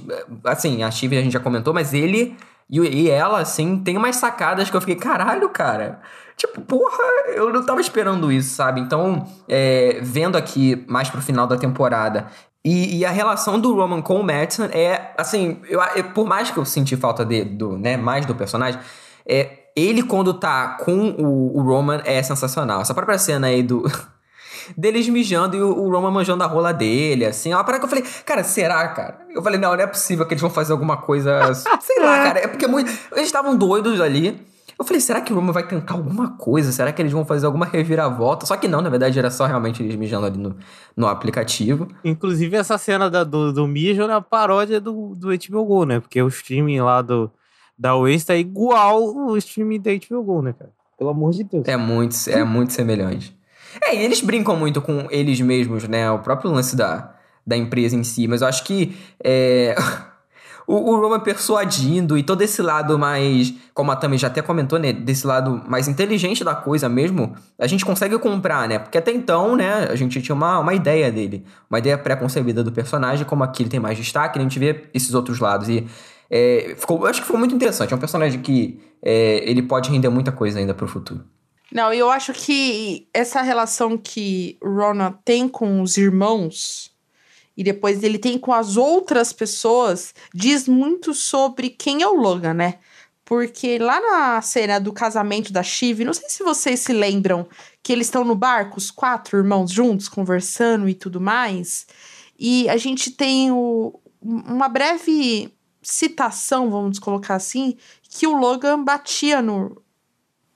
assim, 0.45 0.83
a 0.83 0.89
Steve 0.89 1.17
a 1.17 1.21
gente 1.21 1.33
já 1.33 1.41
comentou, 1.41 1.73
mas 1.73 1.93
ele 1.93 2.37
e, 2.69 2.79
e 2.79 3.09
ela, 3.09 3.39
assim, 3.41 3.77
tem 3.83 3.97
umas 3.97 4.15
sacadas 4.15 4.69
que 4.69 4.77
eu 4.77 4.79
fiquei, 4.79 4.95
caralho, 4.95 5.49
cara. 5.49 5.99
Tipo, 6.37 6.61
porra, 6.61 7.03
eu 7.35 7.51
não 7.51 7.63
tava 7.65 7.81
esperando 7.81 8.31
isso, 8.31 8.55
sabe? 8.55 8.79
Então, 8.79 9.27
é, 9.49 9.99
vendo 10.01 10.37
aqui 10.37 10.83
mais 10.87 11.09
pro 11.09 11.21
final 11.21 11.45
da 11.45 11.57
temporada. 11.57 12.27
E, 12.65 12.99
e 12.99 13.05
a 13.05 13.11
relação 13.11 13.59
do 13.59 13.73
Roman 13.75 14.01
com 14.01 14.19
o 14.19 14.23
Madison 14.23 14.65
é, 14.71 15.11
assim, 15.17 15.59
eu, 15.67 15.81
eu- 15.95 16.03
por 16.11 16.25
mais 16.25 16.49
que 16.49 16.57
eu 16.57 16.63
senti 16.65 16.95
falta 16.95 17.25
de, 17.25 17.43
do, 17.43 17.77
né, 17.77 17.97
mais 17.97 18.25
do 18.25 18.33
personagem, 18.33 18.79
é, 19.25 19.59
ele 19.75 20.03
quando 20.03 20.33
tá 20.33 20.77
com 20.83 21.09
o, 21.17 21.57
o 21.57 21.61
Roman 21.61 22.01
é 22.05 22.21
sensacional. 22.23 22.81
Essa 22.81 22.93
própria 22.93 23.17
cena 23.17 23.47
aí 23.47 23.61
do. 23.63 23.83
deles 24.77 25.09
mijando 25.09 25.57
e 25.57 25.61
o, 25.61 25.77
o 25.77 25.91
Roman 25.91 26.11
manjando 26.11 26.41
a 26.43 26.47
rola 26.47 26.73
dele, 26.73 27.25
assim. 27.25 27.51
É 27.51 27.55
uma 27.57 27.63
parada 27.65 27.79
que 27.79 27.85
eu 27.85 27.89
falei, 27.89 28.05
cara, 28.25 28.43
será, 28.45 28.87
cara? 28.89 29.19
Eu 29.29 29.41
falei, 29.43 29.59
não, 29.59 29.75
não 29.75 29.83
é 29.83 29.87
possível 29.87 30.25
que 30.25 30.33
eles 30.33 30.41
vão 30.41 30.49
fazer 30.49 30.71
alguma 30.71 30.95
coisa. 30.97 31.53
Sei 31.81 31.99
lá, 31.99 32.23
cara. 32.23 32.39
É 32.39 32.47
porque 32.47 32.67
muito. 32.67 32.89
Eles 33.11 33.25
estavam 33.25 33.57
doidos 33.57 33.99
ali. 33.99 34.39
Eu 34.77 34.85
falei, 34.85 34.99
será 34.99 35.21
que 35.21 35.31
o 35.31 35.35
Roman 35.35 35.51
vai 35.53 35.67
tentar 35.67 35.93
alguma 35.93 36.31
coisa? 36.37 36.71
Será 36.71 36.91
que 36.91 37.01
eles 37.01 37.11
vão 37.11 37.25
fazer 37.25 37.45
alguma 37.45 37.65
reviravolta? 37.65 38.45
Só 38.45 38.57
que 38.57 38.67
não, 38.67 38.81
na 38.81 38.89
verdade 38.89 39.17
era 39.19 39.29
só 39.31 39.45
realmente 39.45 39.81
eles 39.83 39.95
mijando 39.95 40.25
ali 40.25 40.37
no, 40.37 40.55
no 40.97 41.07
aplicativo. 41.07 41.87
Inclusive, 42.03 42.55
essa 42.57 42.77
cena 42.77 43.09
da- 43.09 43.23
do, 43.23 43.53
do 43.53 43.67
mijo 43.67 44.01
é 44.01 44.05
uma 44.05 44.21
paródia 44.21 44.81
do, 44.81 45.13
do 45.15 45.29
HBO 45.29 45.65
Go, 45.65 45.85
né? 45.85 45.99
Porque 45.99 46.21
o 46.21 46.27
streaming 46.27 46.79
lá 46.81 47.01
do, 47.01 47.31
da 47.77 47.95
Waze 47.95 48.25
tá 48.25 48.35
igual 48.35 49.03
o 49.15 49.37
streaming 49.37 49.79
da 49.79 49.91
HBO 49.91 50.23
Go, 50.23 50.41
né, 50.41 50.53
cara? 50.57 50.71
Pelo 50.97 51.09
amor 51.11 51.31
de 51.31 51.43
Deus. 51.43 51.67
É 51.67 51.75
muito, 51.77 52.15
é 52.29 52.43
muito 52.43 52.73
semelhante. 52.73 53.35
É, 53.81 53.95
e 53.95 54.03
eles 54.03 54.21
brincam 54.21 54.55
muito 54.55 54.81
com 54.81 55.07
eles 55.09 55.39
mesmos, 55.41 55.87
né? 55.87 56.09
O 56.11 56.19
próprio 56.19 56.51
lance 56.51 56.75
da, 56.75 57.15
da 57.45 57.57
empresa 57.57 57.95
em 57.95 58.03
si, 58.03 58.27
mas 58.27 58.41
eu 58.41 58.47
acho 58.47 58.63
que 58.63 58.95
é, 59.23 59.75
o, 60.67 60.75
o 60.75 60.99
Roman 60.99 61.19
persuadindo 61.19 62.17
e 62.17 62.23
todo 62.23 62.41
esse 62.41 62.61
lado 62.61 62.97
mais, 62.97 63.53
como 63.73 63.91
a 63.91 63.95
Tami 63.95 64.17
já 64.17 64.27
até 64.27 64.41
comentou, 64.41 64.79
né? 64.79 64.93
Desse 64.93 65.25
lado 65.27 65.61
mais 65.67 65.87
inteligente 65.87 66.43
da 66.43 66.55
coisa 66.55 66.87
mesmo, 66.87 67.35
a 67.59 67.67
gente 67.67 67.85
consegue 67.85 68.17
comprar, 68.19 68.67
né? 68.67 68.79
Porque 68.79 68.97
até 68.97 69.11
então, 69.11 69.55
né, 69.55 69.87
a 69.89 69.95
gente 69.95 70.21
tinha 70.21 70.35
uma, 70.35 70.59
uma 70.59 70.73
ideia 70.73 71.11
dele, 71.11 71.45
uma 71.69 71.79
ideia 71.79 71.97
pré-concebida 71.97 72.63
do 72.63 72.71
personagem, 72.71 73.25
como 73.25 73.43
aqui 73.43 73.63
ele 73.63 73.69
tem 73.69 73.79
mais 73.79 73.97
destaque, 73.97 74.37
né, 74.37 74.45
a 74.45 74.47
gente 74.47 74.59
vê 74.59 74.89
esses 74.93 75.13
outros 75.13 75.39
lados. 75.39 75.69
E 75.69 75.87
é, 76.29 76.75
ficou, 76.77 77.01
eu 77.01 77.07
acho 77.07 77.19
que 77.21 77.25
ficou 77.25 77.39
muito 77.39 77.53
interessante. 77.53 77.93
É 77.93 77.95
um 77.95 77.99
personagem 77.99 78.41
que 78.41 78.79
é, 79.01 79.49
ele 79.49 79.61
pode 79.61 79.89
render 79.89 80.09
muita 80.09 80.31
coisa 80.31 80.59
ainda 80.59 80.73
pro 80.73 80.87
futuro. 80.87 81.23
Não, 81.71 81.91
eu 81.91 82.11
acho 82.11 82.33
que 82.33 83.07
essa 83.13 83.41
relação 83.41 83.97
que 83.97 84.57
o 84.61 84.69
Ronan 84.69 85.13
tem 85.25 85.49
com 85.49 85.81
os 85.81 85.97
irmãos 85.97 86.92
e 87.55 87.63
depois 87.63 88.03
ele 88.03 88.17
tem 88.17 88.37
com 88.37 88.51
as 88.53 88.77
outras 88.77 89.31
pessoas 89.31 90.13
diz 90.33 90.67
muito 90.67 91.13
sobre 91.13 91.69
quem 91.69 92.01
é 92.01 92.07
o 92.07 92.15
Logan, 92.15 92.53
né? 92.53 92.79
Porque 93.25 93.77
lá 93.79 94.01
na 94.01 94.41
cena 94.41 94.79
do 94.79 94.91
casamento 94.91 95.53
da 95.53 95.63
Shiv, 95.63 96.03
não 96.03 96.13
sei 96.13 96.29
se 96.29 96.43
vocês 96.43 96.81
se 96.81 96.91
lembram 96.91 97.47
que 97.81 97.93
eles 97.93 98.07
estão 98.07 98.25
no 98.25 98.35
barco, 98.35 98.77
os 98.77 98.91
quatro 98.91 99.37
irmãos 99.37 99.71
juntos, 99.71 100.09
conversando 100.09 100.89
e 100.89 100.93
tudo 100.93 101.21
mais. 101.21 101.85
E 102.37 102.67
a 102.67 102.75
gente 102.75 103.11
tem 103.11 103.49
o- 103.51 103.97
uma 104.21 104.67
breve 104.67 105.53
citação, 105.81 106.69
vamos 106.69 106.99
colocar 106.99 107.35
assim, 107.35 107.77
que 108.09 108.27
o 108.27 108.33
Logan 108.37 108.83
batia 108.83 109.41
no, 109.41 109.81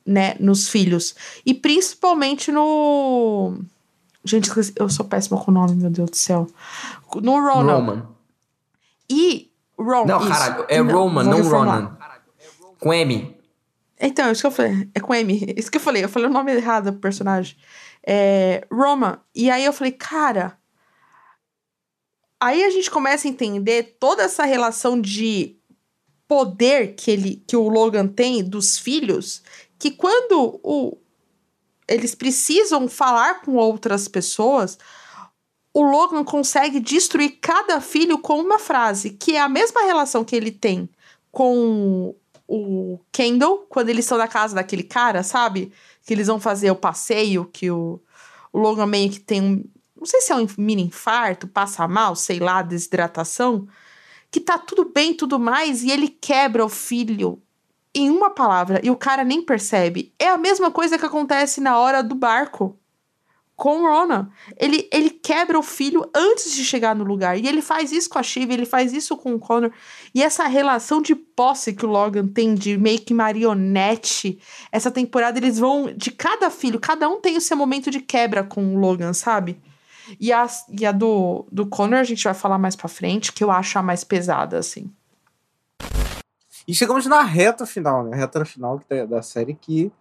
né, 0.05 0.35
nos 0.39 0.69
filhos. 0.69 1.15
E 1.45 1.53
principalmente 1.53 2.51
no. 2.51 3.59
Gente, 4.27 4.51
eu 4.75 4.89
sou 4.89 5.05
péssima 5.05 5.39
com 5.39 5.51
o 5.51 5.53
nome, 5.53 5.75
meu 5.75 5.89
Deus 5.89 6.09
do 6.09 6.17
céu. 6.17 6.47
No 7.15 7.39
Ronan. 7.39 7.75
Roman. 7.75 8.07
E 9.09 9.51
Ron. 9.79 10.05
Não, 10.05 10.19
isso. 10.19 10.29
caralho, 10.29 10.65
é 10.67 10.79
Roman, 10.79 11.23
vou 11.23 11.33
não. 11.33 11.49
Ronan. 11.49 11.97
Com 12.79 12.93
M. 12.93 13.35
Então, 13.99 14.31
isso 14.31 14.41
que 14.41 14.47
eu 14.47 14.51
falei. 14.51 14.89
É 14.93 14.99
com 14.99 15.13
M. 15.13 15.53
Isso 15.55 15.71
que 15.71 15.77
eu 15.77 15.81
falei. 15.81 16.03
Eu 16.03 16.09
falei 16.09 16.27
o 16.27 16.33
nome 16.33 16.53
errado 16.53 16.91
do 16.91 16.99
personagem. 16.99 17.55
É. 18.05 18.67
Roman. 18.71 19.19
E 19.33 19.49
aí 19.49 19.63
eu 19.63 19.73
falei, 19.73 19.93
cara. 19.93 20.57
Aí 22.39 22.63
a 22.63 22.69
gente 22.69 22.91
começa 22.91 23.27
a 23.27 23.31
entender 23.31 23.97
toda 23.99 24.23
essa 24.23 24.45
relação 24.45 24.99
de 24.99 25.57
poder 26.27 26.93
que 26.95 27.09
ele 27.09 27.43
que 27.47 27.55
o 27.55 27.67
Logan 27.69 28.05
tem 28.05 28.43
dos 28.43 28.77
filhos, 28.77 29.41
que 29.79 29.89
quando 29.89 30.59
o, 30.61 30.97
eles 31.87 32.13
precisam 32.13 32.87
falar 32.87 33.41
com 33.41 33.55
outras 33.55 34.07
pessoas, 34.07 34.77
o 35.73 35.81
Logan 35.81 36.23
consegue 36.23 36.79
destruir 36.79 37.37
cada 37.39 37.79
filho 37.79 38.17
com 38.17 38.39
uma 38.39 38.59
frase, 38.59 39.11
que 39.11 39.35
é 39.35 39.39
a 39.39 39.49
mesma 39.49 39.83
relação 39.83 40.23
que 40.23 40.35
ele 40.35 40.51
tem 40.51 40.89
com 41.31 42.15
o 42.47 42.99
Kendall, 43.11 43.65
quando 43.69 43.89
eles 43.89 44.05
estão 44.05 44.17
na 44.17 44.27
casa 44.27 44.55
daquele 44.55 44.83
cara, 44.83 45.21
sabe? 45.21 45.71
Que 46.03 46.13
eles 46.13 46.27
vão 46.27 46.39
fazer 46.39 46.71
o 46.71 46.75
passeio, 46.75 47.45
que 47.45 47.69
o, 47.69 48.01
o 48.51 48.57
Logan 48.57 48.87
meio 48.87 49.11
que 49.11 49.19
tem 49.19 49.41
um. 49.41 49.63
Não 49.95 50.05
sei 50.05 50.21
se 50.21 50.31
é 50.31 50.35
um 50.35 50.47
mini 50.57 50.83
infarto, 50.83 51.47
passa 51.47 51.87
mal, 51.87 52.15
sei 52.15 52.39
lá, 52.39 52.61
desidratação. 52.61 53.67
Que 54.31 54.39
tá 54.39 54.57
tudo 54.57 54.91
bem, 54.93 55.13
tudo 55.13 55.39
mais, 55.39 55.83
e 55.83 55.91
ele 55.91 56.07
quebra 56.07 56.65
o 56.65 56.69
filho 56.69 57.41
em 57.97 58.09
uma 58.09 58.29
palavra 58.29 58.79
e 58.83 58.89
o 58.89 58.95
cara 58.95 59.23
nem 59.23 59.41
percebe. 59.41 60.13
É 60.19 60.29
a 60.29 60.37
mesma 60.37 60.71
coisa 60.71 60.97
que 60.97 61.05
acontece 61.05 61.59
na 61.59 61.77
hora 61.77 62.03
do 62.03 62.15
barco 62.15 62.77
com 63.57 63.81
o 63.81 63.87
Ronan. 63.87 64.29
Ele, 64.55 64.87
ele 64.93 65.09
quebra 65.09 65.57
o 65.57 65.63
filho 65.63 66.07
antes 66.15 66.55
de 66.55 66.63
chegar 66.63 66.95
no 66.95 67.03
lugar. 67.03 67.37
E 67.37 67.47
ele 67.47 67.61
faz 67.61 67.91
isso 67.91 68.07
com 68.07 68.19
a 68.19 68.23
Shiva, 68.23 68.53
ele 68.53 68.67
faz 68.67 68.93
isso 68.93 69.17
com 69.17 69.33
o 69.33 69.39
Connor. 69.39 69.71
E 70.13 70.21
essa 70.21 70.45
relação 70.45 71.01
de 71.01 71.15
posse 71.15 71.73
que 71.73 71.83
o 71.83 71.89
Logan 71.89 72.27
tem 72.27 72.53
de 72.53 72.77
meio 72.77 73.01
que 73.01 73.15
marionete. 73.15 74.39
Essa 74.71 74.91
temporada 74.91 75.39
eles 75.39 75.57
vão 75.57 75.91
de 75.91 76.11
cada 76.11 76.51
filho, 76.51 76.79
cada 76.79 77.09
um 77.09 77.19
tem 77.19 77.35
o 77.35 77.41
seu 77.41 77.57
momento 77.57 77.89
de 77.89 77.99
quebra 77.99 78.43
com 78.43 78.75
o 78.75 78.79
Logan, 78.79 79.11
sabe? 79.11 79.59
E 80.19 80.31
a, 80.31 80.47
e 80.69 80.85
a 80.85 80.91
do, 80.91 81.45
do 81.51 81.65
Connor 81.65 81.99
a 81.99 82.03
gente 82.03 82.23
vai 82.23 82.35
falar 82.35 82.59
mais 82.59 82.75
pra 82.75 82.87
frente, 82.87 83.33
que 83.33 83.43
eu 83.43 83.49
acho 83.49 83.79
a 83.79 83.81
mais 83.81 84.03
pesada, 84.03 84.59
assim. 84.59 84.89
E 86.67 86.73
chegamos 86.73 87.05
na 87.05 87.23
reta 87.23 87.65
final, 87.65 88.03
né? 88.03 88.15
A 88.15 88.19
reta 88.19 88.43
final 88.43 88.81
da, 89.09 89.21
série 89.21 89.53
que 89.53 89.91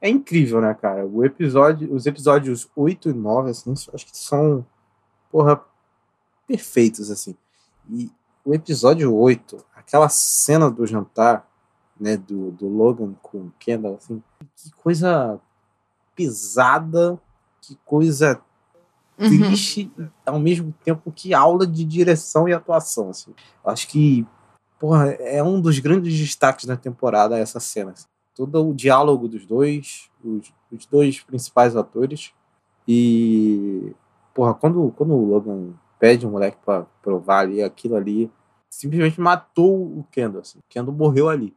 é 0.00 0.08
incrível, 0.08 0.60
né, 0.60 0.72
cara? 0.74 1.04
O 1.04 1.24
episódio, 1.24 1.92
os 1.92 2.06
episódios 2.06 2.68
8 2.76 3.10
e 3.10 3.12
9, 3.12 3.50
assim, 3.50 3.72
acho 3.72 4.06
que 4.06 4.16
são, 4.16 4.64
porra, 5.30 5.60
perfeitos, 6.46 7.10
assim. 7.10 7.34
E 7.90 8.10
o 8.44 8.54
episódio 8.54 9.12
8, 9.12 9.64
aquela 9.74 10.08
cena 10.08 10.70
do 10.70 10.86
jantar, 10.86 11.48
né, 11.98 12.16
do, 12.16 12.52
do 12.52 12.68
Logan 12.68 13.14
com 13.20 13.38
o 13.38 13.52
Kendall, 13.58 13.96
assim, 13.96 14.22
que 14.54 14.70
coisa 14.72 15.40
pesada, 16.14 17.20
que 17.60 17.76
coisa 17.84 18.40
Uhum. 19.18 19.28
triste, 19.30 19.90
e 19.98 20.10
ao 20.26 20.38
mesmo 20.38 20.74
tempo 20.84 21.10
que 21.10 21.32
aula 21.32 21.66
de 21.66 21.84
direção 21.84 22.46
e 22.46 22.52
atuação. 22.52 23.08
Assim. 23.08 23.34
Eu 23.64 23.70
acho 23.70 23.88
que 23.88 24.26
porra, 24.78 25.10
é 25.12 25.42
um 25.42 25.60
dos 25.60 25.78
grandes 25.78 26.18
destaques 26.18 26.64
da 26.64 26.76
temporada 26.76 27.38
essa 27.38 27.60
cena. 27.60 27.92
assim. 27.92 28.06
Todo 28.34 28.68
o 28.68 28.74
diálogo 28.74 29.28
dos 29.28 29.46
dois, 29.46 30.10
os, 30.22 30.52
os 30.70 30.86
dois 30.86 31.20
principais 31.20 31.74
atores. 31.74 32.32
E, 32.86 33.92
porra, 34.34 34.54
quando, 34.54 34.92
quando 34.96 35.14
o 35.14 35.24
Logan 35.24 35.72
pede 35.98 36.26
o 36.26 36.30
moleque 36.30 36.58
pra 36.64 36.86
provar 37.02 37.40
ali 37.40 37.62
aquilo 37.62 37.96
ali, 37.96 38.30
simplesmente 38.68 39.20
matou 39.20 39.82
o 39.82 40.06
Kendall. 40.10 40.42
Assim. 40.42 40.58
O 40.58 40.64
Kendall 40.68 40.94
morreu 40.94 41.28
ali. 41.28 41.54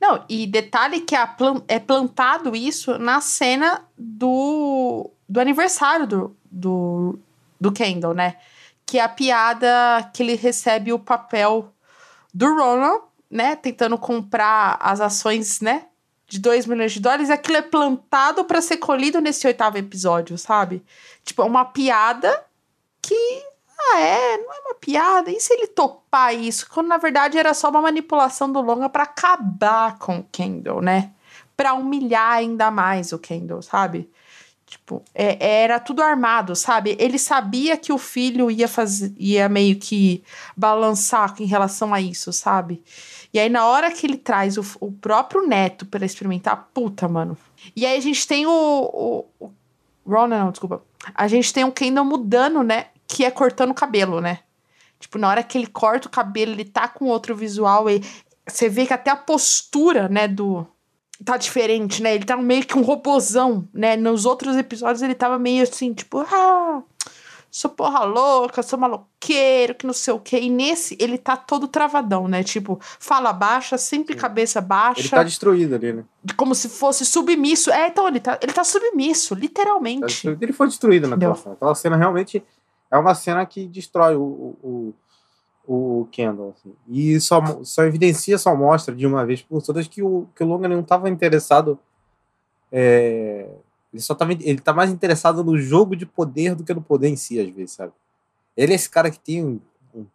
Não, 0.00 0.24
e 0.28 0.46
detalhe 0.46 1.00
que 1.00 1.16
é 1.16 1.80
plantado 1.80 2.54
isso 2.54 2.98
na 2.98 3.20
cena 3.20 3.84
do, 3.98 5.10
do 5.28 5.40
aniversário 5.40 6.06
do, 6.06 6.36
do, 6.48 7.18
do 7.60 7.72
Kendall, 7.72 8.14
né? 8.14 8.36
Que 8.86 8.98
é 8.98 9.02
a 9.02 9.08
piada 9.08 10.10
que 10.14 10.22
ele 10.22 10.36
recebe 10.36 10.92
o 10.92 10.98
papel 10.98 11.72
do 12.32 12.46
Ronald, 12.46 13.02
né? 13.30 13.56
Tentando 13.56 13.98
comprar 13.98 14.78
as 14.80 15.00
ações, 15.00 15.60
né? 15.60 15.86
De 16.26 16.38
2 16.38 16.66
milhões 16.66 16.92
de 16.92 17.00
dólares. 17.00 17.30
Aquilo 17.30 17.58
é 17.58 17.62
plantado 17.62 18.44
para 18.44 18.60
ser 18.62 18.78
colhido 18.78 19.20
nesse 19.20 19.46
oitavo 19.46 19.78
episódio, 19.78 20.38
sabe? 20.38 20.84
Tipo, 21.24 21.42
é 21.42 21.44
uma 21.44 21.64
piada 21.64 22.44
que. 23.00 23.42
Ah, 23.90 24.00
é, 24.00 24.36
não 24.38 24.52
é 24.52 24.60
uma 24.60 24.74
piada. 24.74 25.30
E 25.30 25.40
se 25.40 25.52
ele 25.52 25.66
topar 25.66 26.34
isso? 26.34 26.68
Quando 26.70 26.86
na 26.86 26.98
verdade 26.98 27.36
era 27.36 27.52
só 27.52 27.68
uma 27.68 27.82
manipulação 27.82 28.50
do 28.50 28.60
Longa 28.60 28.88
pra 28.88 29.02
acabar 29.02 29.98
com 29.98 30.18
o 30.18 30.24
Kendall, 30.30 30.80
né? 30.80 31.10
Pra 31.56 31.74
humilhar 31.74 32.34
ainda 32.34 32.70
mais 32.70 33.12
o 33.12 33.18
Kendall, 33.18 33.60
sabe? 33.60 34.08
Tipo, 34.72 35.02
é- 35.14 35.64
era 35.64 35.78
tudo 35.78 36.02
armado, 36.02 36.56
sabe? 36.56 36.96
Ele 36.98 37.18
sabia 37.18 37.76
que 37.76 37.92
o 37.92 37.98
filho 37.98 38.50
ia 38.50 38.66
fazer, 38.66 39.12
ia 39.18 39.46
meio 39.46 39.76
que 39.78 40.24
balançar 40.56 41.34
em 41.40 41.44
relação 41.44 41.92
a 41.92 42.00
isso, 42.00 42.32
sabe? 42.32 42.82
E 43.34 43.38
aí, 43.38 43.50
na 43.50 43.66
hora 43.66 43.90
que 43.90 44.06
ele 44.06 44.16
traz 44.16 44.56
o, 44.56 44.64
o 44.80 44.90
próprio 44.90 45.46
neto 45.46 45.84
pra 45.84 46.06
experimentar, 46.06 46.70
puta, 46.72 47.06
mano. 47.06 47.36
E 47.76 47.84
aí 47.84 47.98
a 47.98 48.00
gente 48.00 48.26
tem 48.26 48.46
o. 48.46 48.50
o, 48.50 49.26
o 49.38 49.52
Ronan, 50.06 50.44
não, 50.44 50.50
desculpa. 50.50 50.82
A 51.14 51.28
gente 51.28 51.52
tem 51.52 51.64
o 51.64 51.72
Kendall 51.72 52.06
mudando, 52.06 52.62
né? 52.62 52.86
Que 53.06 53.26
é 53.26 53.30
cortando 53.30 53.72
o 53.72 53.74
cabelo, 53.74 54.22
né? 54.22 54.38
Tipo, 54.98 55.18
na 55.18 55.28
hora 55.28 55.42
que 55.42 55.58
ele 55.58 55.66
corta 55.66 56.08
o 56.08 56.10
cabelo, 56.10 56.52
ele 56.52 56.64
tá 56.64 56.88
com 56.88 57.04
outro 57.08 57.36
visual 57.36 57.90
e 57.90 58.02
você 58.48 58.70
vê 58.70 58.86
que 58.86 58.94
até 58.94 59.10
a 59.10 59.16
postura, 59.16 60.08
né, 60.08 60.26
do 60.26 60.66
tá 61.24 61.36
diferente, 61.36 62.02
né? 62.02 62.14
Ele 62.14 62.24
tá 62.24 62.36
meio 62.36 62.64
que 62.64 62.78
um 62.78 62.82
robozão, 62.82 63.68
né? 63.72 63.96
Nos 63.96 64.24
outros 64.24 64.56
episódios 64.56 65.02
ele 65.02 65.14
tava 65.14 65.38
meio 65.38 65.62
assim, 65.62 65.92
tipo, 65.92 66.20
ah, 66.20 66.82
sou 67.52 67.70
porra 67.70 68.02
louca, 68.04 68.62
sou 68.62 68.78
maloqueiro, 68.78 69.74
que 69.74 69.86
não 69.86 69.92
sei 69.92 70.14
o 70.14 70.18
quê. 70.18 70.40
E 70.40 70.48
nesse 70.48 70.96
ele 70.98 71.18
tá 71.18 71.36
todo 71.36 71.68
travadão, 71.68 72.26
né? 72.26 72.42
Tipo, 72.42 72.80
fala 72.98 73.30
baixa, 73.30 73.76
sempre 73.76 74.16
cabeça 74.16 74.60
baixa, 74.60 75.00
Ele 75.00 75.08
tá 75.10 75.22
destruído 75.22 75.74
ali, 75.74 75.92
né? 75.92 76.04
como 76.36 76.54
se 76.54 76.68
fosse 76.68 77.04
submisso. 77.04 77.70
É, 77.70 77.88
então 77.88 78.08
ele 78.08 78.20
tá, 78.20 78.38
ele 78.40 78.52
tá 78.52 78.64
submisso, 78.64 79.34
literalmente. 79.34 80.26
Ele 80.40 80.52
foi 80.52 80.66
destruído 80.66 81.06
naquela 81.06 81.34
cena. 81.34 81.54
Aquela 81.54 81.74
cena 81.74 81.96
realmente 81.96 82.42
é 82.90 82.96
uma 82.96 83.14
cena 83.14 83.44
que 83.44 83.66
destrói 83.66 84.16
o, 84.16 84.22
o, 84.22 84.58
o, 84.62 84.94
o 85.66 86.06
Kendall. 86.10 86.54
assim. 86.56 86.74
E 86.88 87.20
só, 87.20 87.40
só 87.64 87.84
evidencia, 87.84 88.36
só 88.38 88.54
mostra 88.56 88.94
de 88.94 89.06
uma 89.06 89.24
vez 89.24 89.42
por 89.42 89.62
todas 89.62 89.86
que 89.88 90.02
o, 90.02 90.26
que 90.34 90.42
o 90.42 90.46
Logan 90.46 90.68
não 90.68 90.80
estava 90.80 91.08
interessado. 91.08 91.78
é, 92.70 93.48
ele 93.92 94.00
só 94.02 94.14
tava, 94.14 94.32
ele 94.32 94.58
tá 94.60 94.72
mais 94.72 94.90
interessado 94.90 95.44
no 95.44 95.58
jogo 95.58 95.94
de 95.94 96.06
poder 96.06 96.54
do 96.54 96.64
que 96.64 96.72
no 96.72 96.80
poder 96.82 97.08
em 97.08 97.16
si, 97.16 97.38
às 97.38 97.48
vezes, 97.50 97.72
sabe? 97.72 97.92
Ele 98.56 98.72
é 98.72 98.74
esse 98.74 98.88
cara 98.88 99.10
que 99.10 99.18
tem 99.20 99.44
um- 99.44 99.60
um- 99.94 100.06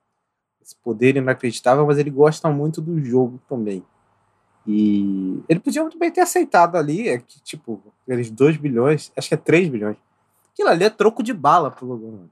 esse 0.62 0.76
poder 0.78 1.16
inacreditável, 1.16 1.86
mas 1.86 2.00
ele 2.00 2.10
gosta 2.10 2.50
muito 2.50 2.82
do 2.82 3.00
jogo 3.04 3.40
também. 3.48 3.84
E 4.66 5.40
ele 5.48 5.60
podia 5.60 5.82
muito 5.82 5.98
bem 5.98 6.12
ter 6.12 6.22
aceitado 6.22 6.76
ali, 6.76 7.08
é 7.08 7.20
que, 7.20 7.40
tipo, 7.42 7.82
aqueles 8.04 8.30
2 8.32 8.58
bilhões, 8.58 9.12
acho 9.16 9.28
que 9.30 9.34
é 9.36 9.38
3 9.38 9.70
bilhões. 9.70 9.96
Aquilo 10.54 10.70
ali 10.70 10.84
é 10.84 10.90
troco 10.90 11.22
de 11.24 11.34
bala 11.34 11.70
pro 11.72 11.86
Logan. 11.86 12.28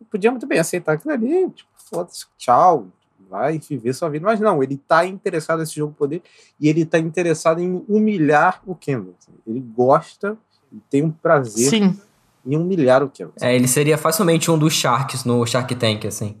Ele 0.00 0.08
podia 0.10 0.30
muito 0.30 0.46
bem 0.46 0.58
aceitar 0.58 0.92
aquilo 0.94 1.12
ali, 1.12 1.50
tipo, 1.50 1.68
foda-se, 1.76 2.26
tchau, 2.38 2.86
vai 3.28 3.58
viver 3.58 3.92
sua 3.92 4.08
vida. 4.08 4.24
Mas 4.24 4.40
não, 4.40 4.62
ele 4.62 4.76
tá 4.76 5.04
interessado 5.06 5.60
nesse 5.60 5.74
jogo 5.76 5.92
de 5.92 5.98
poder 5.98 6.22
e 6.58 6.68
ele 6.68 6.84
tá 6.84 6.98
interessado 6.98 7.60
em 7.60 7.84
humilhar 7.88 8.60
o 8.66 8.74
Kendall. 8.74 9.14
Ele 9.46 9.60
gosta 9.60 10.36
e 10.72 10.78
tem 10.90 11.04
um 11.04 11.10
prazer 11.10 11.70
Sim. 11.70 12.00
em 12.44 12.56
humilhar 12.56 13.02
o 13.02 13.08
Kendall. 13.10 13.34
É, 13.40 13.54
ele 13.54 13.68
seria 13.68 13.96
facilmente 13.98 14.50
um 14.50 14.58
dos 14.58 14.72
Sharks 14.72 15.24
no 15.24 15.46
Shark 15.46 15.74
Tank, 15.76 16.06
assim. 16.06 16.36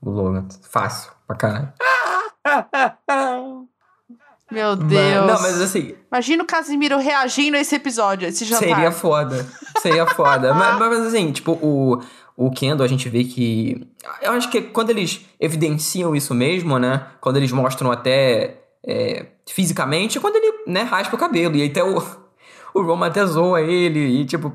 O 0.00 0.10
Logan. 0.10 0.46
Fácil, 0.62 1.10
pra 1.26 1.36
caralho. 1.36 1.72
Meu 4.50 4.74
Mas- 4.76 4.88
Deus. 4.88 5.26
Não, 5.26 5.42
mas 5.42 5.60
assim, 5.60 5.94
Imagina 6.10 6.42
o 6.42 6.46
Casimiro 6.46 6.96
reagindo 6.96 7.56
a 7.56 7.60
esse 7.60 7.74
episódio, 7.74 8.26
a 8.26 8.30
esse 8.30 8.46
jantar. 8.46 8.66
Seria 8.66 8.90
foda. 8.90 9.46
Seria 9.82 10.06
foda. 10.06 10.54
mas, 10.54 10.78
mas, 10.78 11.06
assim, 11.06 11.30
tipo, 11.32 11.52
o, 11.52 12.00
o 12.40 12.52
Kendall, 12.52 12.84
a 12.84 12.88
gente 12.88 13.08
vê 13.08 13.24
que. 13.24 13.84
Eu 14.22 14.30
acho 14.30 14.48
que 14.48 14.62
quando 14.62 14.90
eles 14.90 15.26
evidenciam 15.40 16.14
isso 16.14 16.32
mesmo, 16.32 16.78
né? 16.78 17.04
Quando 17.20 17.36
eles 17.36 17.50
mostram 17.50 17.90
até 17.90 18.60
é, 18.86 19.26
fisicamente, 19.44 20.18
é 20.18 20.20
quando 20.20 20.36
ele, 20.36 20.62
né, 20.64 20.82
raspa 20.82 21.16
o 21.16 21.18
cabelo. 21.18 21.56
E 21.56 21.66
até 21.66 21.82
o, 21.82 21.98
o 22.72 22.82
Roma 22.82 23.08
até 23.08 23.26
zoa 23.26 23.60
ele. 23.60 24.20
E 24.20 24.24
tipo, 24.24 24.52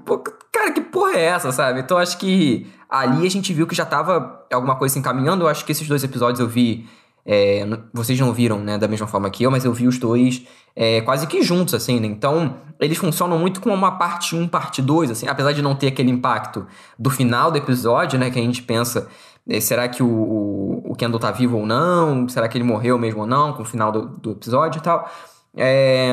cara, 0.49 0.71
que 0.71 0.79
porra 0.79 1.17
é 1.17 1.25
essa, 1.25 1.51
sabe? 1.51 1.81
Então 1.81 1.97
acho 1.97 2.17
que 2.17 2.65
ali 2.89 3.27
a 3.27 3.29
gente 3.29 3.53
viu 3.53 3.67
que 3.67 3.75
já 3.75 3.85
tava 3.85 4.45
alguma 4.49 4.77
coisa 4.77 4.93
se 4.93 4.99
encaminhando. 4.99 5.43
Eu 5.43 5.49
acho 5.49 5.65
que 5.65 5.73
esses 5.73 5.85
dois 5.85 6.05
episódios 6.05 6.39
eu 6.39 6.47
vi. 6.47 6.87
É, 7.25 7.65
vocês 7.93 8.19
não 8.19 8.33
viram, 8.33 8.59
né, 8.59 8.77
da 8.77 8.87
mesma 8.87 9.07
forma 9.07 9.29
que 9.29 9.43
eu, 9.43 9.51
mas 9.51 9.63
eu 9.63 9.73
vi 9.73 9.87
os 9.87 9.97
dois 9.97 10.45
é, 10.75 11.01
quase 11.01 11.27
que 11.27 11.41
juntos, 11.41 11.73
assim, 11.73 11.99
né? 11.99 12.07
Então, 12.07 12.55
eles 12.79 12.97
funcionam 12.97 13.37
muito 13.37 13.61
como 13.61 13.75
uma 13.75 13.91
parte 13.91 14.35
1, 14.35 14.47
parte 14.47 14.81
2, 14.81 15.11
assim, 15.11 15.27
apesar 15.27 15.51
de 15.51 15.61
não 15.61 15.75
ter 15.75 15.87
aquele 15.87 16.09
impacto 16.09 16.65
do 16.97 17.09
final 17.09 17.51
do 17.51 17.57
episódio, 17.57 18.17
né? 18.17 18.31
Que 18.31 18.39
a 18.39 18.41
gente 18.41 18.61
pensa, 18.63 19.07
eh, 19.47 19.59
será 19.59 19.87
que 19.87 20.01
o, 20.01 20.07
o, 20.07 20.91
o 20.91 20.95
Kendall 20.95 21.19
tá 21.19 21.31
vivo 21.31 21.57
ou 21.57 21.65
não? 21.65 22.27
Será 22.27 22.47
que 22.47 22.57
ele 22.57 22.65
morreu 22.65 22.97
mesmo 22.97 23.21
ou 23.21 23.27
não? 23.27 23.53
Com 23.53 23.61
o 23.61 23.65
final 23.65 23.91
do, 23.91 24.07
do 24.17 24.31
episódio 24.31 24.79
e 24.79 24.81
tal. 24.81 25.09
É, 25.55 26.11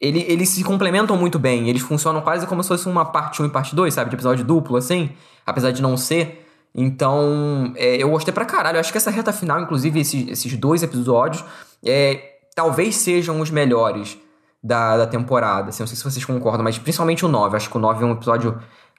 ele, 0.00 0.24
eles 0.26 0.48
se 0.48 0.64
complementam 0.64 1.16
muito 1.16 1.38
bem, 1.38 1.68
eles 1.68 1.82
funcionam 1.82 2.22
quase 2.22 2.46
como 2.46 2.62
se 2.62 2.68
fosse 2.68 2.88
uma 2.88 3.04
parte 3.04 3.42
1 3.42 3.46
e 3.46 3.48
parte 3.50 3.76
2, 3.76 3.92
sabe? 3.92 4.08
De 4.10 4.16
episódio 4.16 4.44
duplo, 4.44 4.76
assim, 4.76 5.10
apesar 5.46 5.70
de 5.70 5.82
não 5.82 5.96
ser. 5.96 6.48
Então, 6.74 7.72
é, 7.76 8.02
eu 8.02 8.10
gostei 8.10 8.32
pra 8.32 8.44
caralho. 8.44 8.76
Eu 8.76 8.80
acho 8.80 8.90
que 8.90 8.98
essa 8.98 9.10
reta 9.10 9.32
final, 9.32 9.60
inclusive, 9.60 10.00
esses, 10.00 10.28
esses 10.28 10.56
dois 10.56 10.82
episódios, 10.82 11.44
é, 11.84 12.38
talvez 12.54 12.96
sejam 12.96 13.40
os 13.40 13.50
melhores 13.50 14.18
da, 14.62 14.96
da 14.96 15.06
temporada. 15.06 15.68
Assim, 15.68 15.82
não 15.82 15.86
sei 15.86 15.96
se 15.96 16.04
vocês 16.04 16.24
concordam, 16.24 16.64
mas 16.64 16.78
principalmente 16.78 17.24
o 17.24 17.28
9. 17.28 17.56
Acho 17.56 17.70
que 17.70 17.76
o 17.76 17.80
9 17.80 18.02
é 18.02 18.06
um 18.06 18.12
episódio 18.12 18.58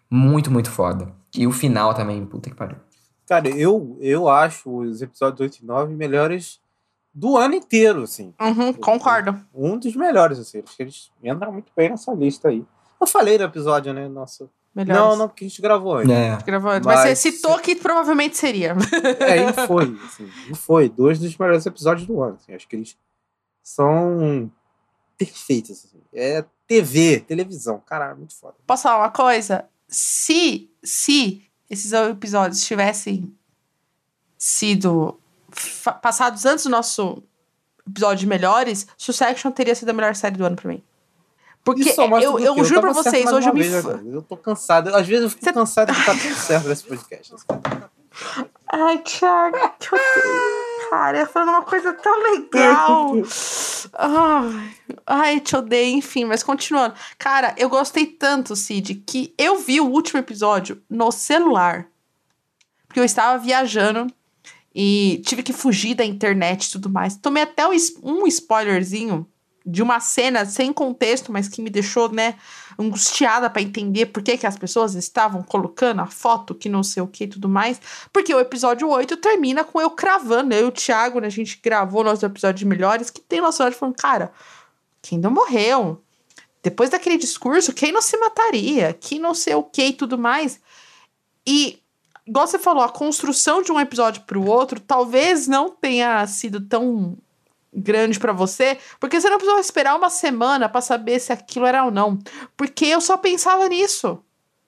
muito, 0.09 0.51
muito 0.51 0.69
foda. 0.69 1.11
E 1.35 1.47
o 1.47 1.51
final 1.51 1.93
também, 1.93 2.23
puta 2.25 2.49
que 2.49 2.55
pariu. 2.55 2.77
Cara, 3.27 3.49
eu, 3.49 3.97
eu 4.01 4.29
acho 4.29 4.69
os 4.69 5.01
episódios 5.01 5.39
8 5.39 5.63
e 5.63 5.65
9 5.65 5.95
melhores 5.95 6.59
do 7.13 7.37
ano 7.37 7.55
inteiro, 7.55 8.03
assim. 8.03 8.33
Uhum, 8.39 8.73
concordo. 8.73 9.39
Um 9.53 9.77
dos 9.77 9.95
melhores, 9.95 10.39
assim. 10.39 10.61
Acho 10.63 10.75
que 10.75 10.83
eles 10.83 11.11
entram 11.23 11.51
muito 11.51 11.71
bem 11.75 11.89
nessa 11.89 12.13
lista 12.13 12.49
aí. 12.49 12.65
Eu 12.99 13.07
falei 13.07 13.37
no 13.37 13.45
episódio, 13.45 13.93
né? 13.93 14.07
Nossa. 14.07 14.49
Melhores. 14.75 15.01
Não, 15.01 15.15
não, 15.15 15.27
porque 15.27 15.45
a 15.45 15.47
gente 15.47 15.61
gravou 15.61 15.97
antes. 15.97 16.09
É. 16.11 16.37
Gravou 16.45 16.71
antes. 16.71 16.85
Mas, 16.85 16.99
Mas- 17.01 17.19
você 17.19 17.31
citou 17.31 17.59
que 17.59 17.75
provavelmente 17.75 18.35
seria. 18.37 18.75
É, 19.19 19.49
e 19.49 19.67
foi, 19.67 19.97
assim, 20.05 20.29
e 20.49 20.55
foi. 20.55 20.89
Dois 20.89 21.19
dos 21.19 21.37
melhores 21.37 21.65
episódios 21.65 22.07
do 22.07 22.21
ano. 22.23 22.37
assim. 22.41 22.53
Acho 22.53 22.67
que 22.67 22.75
eles 22.75 22.97
são 23.61 24.51
perfeitos. 25.17 25.71
Assim. 25.85 26.01
É 26.13 26.43
TV, 26.67 27.19
televisão. 27.19 27.79
Caralho, 27.85 28.17
muito 28.17 28.35
foda. 28.35 28.55
Posso 28.65 28.83
falar 28.83 28.97
uma 29.03 29.11
coisa? 29.11 29.65
Se, 29.87 30.69
se 30.81 31.43
esses 31.69 31.91
episódios 31.93 32.65
tivessem 32.65 33.31
sido 34.37 35.19
passados 36.01 36.45
antes 36.45 36.63
do 36.65 36.69
nosso 36.71 37.21
episódio 37.87 38.19
de 38.21 38.27
melhores, 38.27 38.87
Succession 38.97 39.51
teria 39.51 39.75
sido 39.75 39.89
a 39.89 39.93
melhor 39.93 40.15
série 40.15 40.35
do 40.35 40.45
ano 40.45 40.55
pra 40.55 40.69
mim. 40.69 40.81
Porque 41.63 41.83
mostra 41.83 42.21
eu, 42.21 42.39
eu 42.39 42.55
quê? 42.55 42.63
juro 42.65 42.81
pra 42.81 42.91
vocês, 42.91 43.31
hoje 43.31 43.47
eu 43.47 43.53
me. 43.53 43.61
vez? 43.61 43.85
Eu 43.85 44.21
tô 44.21 44.35
cansado. 44.35 44.93
Às 44.93 45.07
vezes 45.07 45.23
eu 45.23 45.29
fico 45.29 45.53
cansado 45.53 45.93
de 45.93 45.99
tá 46.05 46.13
tudo 46.13 46.35
certo 46.35 46.67
nesse 46.67 46.83
podcast. 46.83 47.33
Ai, 48.71 48.97
Thiago, 48.99 49.57
que 49.79 49.95
eu 49.95 49.99
tenho. 49.99 50.89
Cara, 50.89 51.19
eu 51.19 51.25
falando 51.27 51.49
uma 51.49 51.63
coisa 51.63 51.93
tão 51.93 52.21
legal. 52.21 53.13
Ai, 53.93 54.75
ai, 55.07 55.39
te 55.39 55.55
odeio, 55.55 55.97
enfim, 55.97 56.25
mas 56.25 56.43
continuando. 56.43 56.95
Cara, 57.17 57.55
eu 57.57 57.69
gostei 57.69 58.05
tanto, 58.05 58.55
Cid, 58.55 58.95
que 58.95 59.33
eu 59.37 59.57
vi 59.57 59.79
o 59.79 59.87
último 59.87 60.19
episódio 60.19 60.81
no 60.89 61.11
celular. 61.11 61.87
Porque 62.87 62.99
eu 62.99 63.05
estava 63.05 63.39
viajando 63.39 64.05
e 64.75 65.21
tive 65.25 65.41
que 65.41 65.53
fugir 65.53 65.95
da 65.95 66.05
internet 66.05 66.65
e 66.65 66.71
tudo 66.73 66.89
mais. 66.89 67.15
Tomei 67.15 67.43
até 67.43 67.65
um 67.67 68.27
spoilerzinho 68.27 69.27
de 69.65 69.81
uma 69.81 69.99
cena 69.99 70.45
sem 70.45 70.73
contexto, 70.73 71.31
mas 71.31 71.47
que 71.47 71.61
me 71.61 71.69
deixou, 71.69 72.09
né, 72.09 72.35
angustiada 72.77 73.49
para 73.49 73.61
entender 73.61 74.07
por 74.07 74.21
que, 74.21 74.37
que 74.37 74.47
as 74.47 74.57
pessoas 74.57 74.95
estavam 74.95 75.41
colocando 75.41 76.01
a 76.01 76.07
foto, 76.07 76.55
que 76.55 76.67
não 76.67 76.83
sei 76.83 77.01
o 77.01 77.07
que 77.07 77.23
e 77.23 77.27
tudo 77.27 77.47
mais. 77.47 77.79
Porque 78.11 78.33
o 78.33 78.39
episódio 78.39 78.89
8 78.89 79.17
termina 79.17 79.63
com 79.63 79.79
eu 79.79 79.89
cravando, 79.91 80.53
eu 80.53 80.65
e 80.65 80.69
o 80.69 80.71
Thiago, 80.71 81.19
né, 81.19 81.27
a 81.27 81.31
gente 81.31 81.59
gravou 81.63 82.03
nosso 82.03 82.25
episódio 82.25 82.59
de 82.59 82.65
melhores, 82.65 83.09
que 83.09 83.21
tem 83.21 83.39
noção 83.39 83.69
de 83.69 83.75
falando, 83.75 83.95
cara, 83.95 84.31
quem 85.01 85.17
não 85.17 85.31
morreu? 85.31 86.01
Depois 86.61 86.89
daquele 86.89 87.17
discurso, 87.17 87.73
quem 87.73 87.91
não 87.91 88.01
se 88.01 88.17
mataria? 88.17 88.93
Que 88.93 89.19
não 89.19 89.33
sei 89.33 89.53
o 89.53 89.63
que 89.63 89.87
e 89.87 89.93
tudo 89.93 90.17
mais. 90.17 90.61
E, 91.45 91.79
igual 92.25 92.47
você 92.47 92.57
falou, 92.57 92.83
a 92.83 92.89
construção 92.89 93.61
de 93.61 93.71
um 93.71 93.79
episódio 93.79 94.23
para 94.23 94.39
o 94.39 94.47
outro 94.47 94.79
talvez 94.79 95.45
não 95.45 95.69
tenha 95.69 96.25
sido 96.25 96.61
tão 96.61 97.17
grande 97.75 98.19
para 98.19 98.33
você, 98.33 98.77
porque 98.99 99.19
você 99.19 99.29
não 99.29 99.37
precisou 99.37 99.59
esperar 99.59 99.95
uma 99.95 100.09
semana 100.09 100.69
para 100.69 100.81
saber 100.81 101.19
se 101.19 101.33
aquilo 101.33 101.65
era 101.65 101.83
ou 101.85 101.91
não. 101.91 102.19
Porque 102.55 102.85
eu 102.85 103.01
só 103.01 103.17
pensava 103.17 103.67
nisso. 103.67 104.23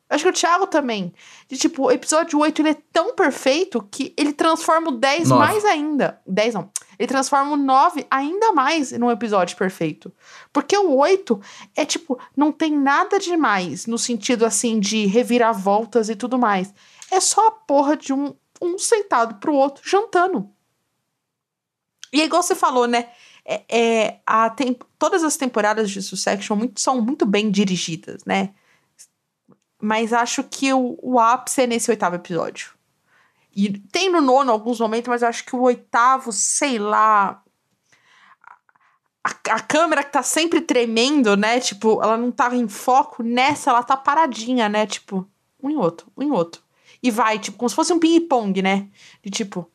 Acho 0.07 0.23
que 0.23 0.29
o 0.29 0.33
Thiago 0.33 0.67
também. 0.67 1.11
De 1.49 1.57
tipo, 1.57 1.85
o 1.85 1.91
episódio 1.91 2.39
8 2.39 2.61
ele 2.61 2.69
é 2.69 2.77
tão 2.93 3.15
perfeito 3.15 3.87
que 3.89 4.13
ele 4.15 4.33
transforma 4.33 4.89
o 4.89 4.97
10 4.97 5.29
Nove. 5.29 5.43
mais 5.43 5.65
ainda. 5.65 6.21
10 6.27 6.53
não. 6.53 6.69
Ele 6.97 7.07
transforma 7.07 7.53
o 7.53 7.57
9 7.57 8.05
ainda 8.09 8.51
mais 8.51 8.91
num 8.91 9.09
episódio 9.09 9.57
perfeito. 9.57 10.13
Porque 10.53 10.77
o 10.77 10.95
8 10.95 11.41
é 11.75 11.85
tipo, 11.85 12.19
não 12.37 12.51
tem 12.51 12.71
nada 12.71 13.19
demais 13.19 13.87
no 13.87 13.97
sentido 13.97 14.45
assim 14.45 14.79
de 14.79 15.07
reviravoltas 15.07 16.07
e 16.07 16.15
tudo 16.15 16.37
mais. 16.37 16.71
É 17.11 17.19
só 17.19 17.47
a 17.47 17.51
porra 17.51 17.97
de 17.97 18.13
um, 18.13 18.35
um 18.61 18.77
sentado 18.77 19.35
pro 19.35 19.55
outro 19.55 19.81
jantando. 19.87 20.49
E 22.15 22.21
é 22.21 22.25
igual 22.25 22.41
você 22.41 22.55
falou, 22.55 22.87
né? 22.87 23.09
É, 23.43 23.63
é, 23.67 24.19
a 24.25 24.49
tem, 24.49 24.79
todas 24.97 25.21
as 25.21 25.35
temporadas 25.35 25.91
de 25.91 26.01
Succession 26.01 26.55
muito, 26.55 26.79
são 26.79 27.01
muito 27.01 27.25
bem 27.25 27.51
dirigidas, 27.51 28.23
né? 28.23 28.53
Mas 29.81 30.13
acho 30.13 30.41
que 30.45 30.71
o, 30.71 30.97
o 31.01 31.19
ápice 31.19 31.63
é 31.63 31.67
nesse 31.67 31.91
oitavo 31.91 32.15
episódio. 32.15 32.71
E 33.53 33.77
tem 33.91 34.09
no 34.09 34.21
nono 34.21 34.49
alguns 34.49 34.79
momentos, 34.79 35.09
mas 35.09 35.23
acho 35.23 35.43
que 35.43 35.53
o 35.57 35.61
oitavo, 35.61 36.31
sei 36.31 36.79
lá. 36.79 37.43
A, 39.21 39.29
a 39.55 39.59
câmera 39.59 40.01
que 40.01 40.13
tá 40.13 40.23
sempre 40.23 40.61
tremendo, 40.61 41.35
né? 41.35 41.59
Tipo, 41.59 42.01
ela 42.01 42.15
não 42.15 42.31
tava 42.31 42.55
em 42.55 42.69
foco. 42.69 43.23
Nessa, 43.23 43.71
ela 43.71 43.83
tá 43.83 43.97
paradinha, 43.97 44.69
né? 44.69 44.87
Tipo, 44.87 45.29
um 45.61 45.69
em 45.69 45.75
outro, 45.75 46.07
um 46.15 46.23
em 46.23 46.31
outro. 46.31 46.61
E 47.03 47.11
vai, 47.11 47.39
tipo, 47.39 47.57
como 47.57 47.69
se 47.69 47.75
fosse 47.75 47.91
um 47.91 47.99
ping-pong, 47.99 48.61
né? 48.61 48.87
De 49.21 49.29
tipo. 49.29 49.69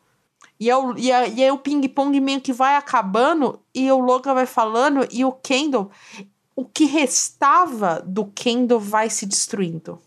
E, 0.61 0.69
é 0.69 0.77
o, 0.77 0.95
e, 0.97 1.11
é, 1.11 1.31
e 1.31 1.43
aí 1.43 1.51
o 1.51 1.57
ping-pong 1.57 2.21
meio 2.21 2.43
que 2.43 2.53
vai 2.53 2.77
acabando 2.77 3.59
e 3.75 3.91
o 3.91 3.99
Logan 3.99 4.35
vai 4.35 4.45
falando 4.45 5.09
e 5.11 5.25
o 5.25 5.33
Kendall. 5.33 5.91
O 6.55 6.67
que 6.67 6.85
restava 6.85 8.03
do 8.05 8.27
Kendall 8.27 8.79
vai 8.79 9.09
se 9.09 9.25
destruindo. 9.25 9.99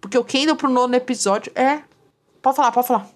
Porque 0.00 0.16
o 0.16 0.24
Kendall 0.24 0.56
pro 0.56 0.70
nono 0.70 0.94
episódio 0.94 1.52
é. 1.54 1.82
Pode 2.40 2.56
falar, 2.56 2.72
pode 2.72 2.86
falar. 2.86 3.06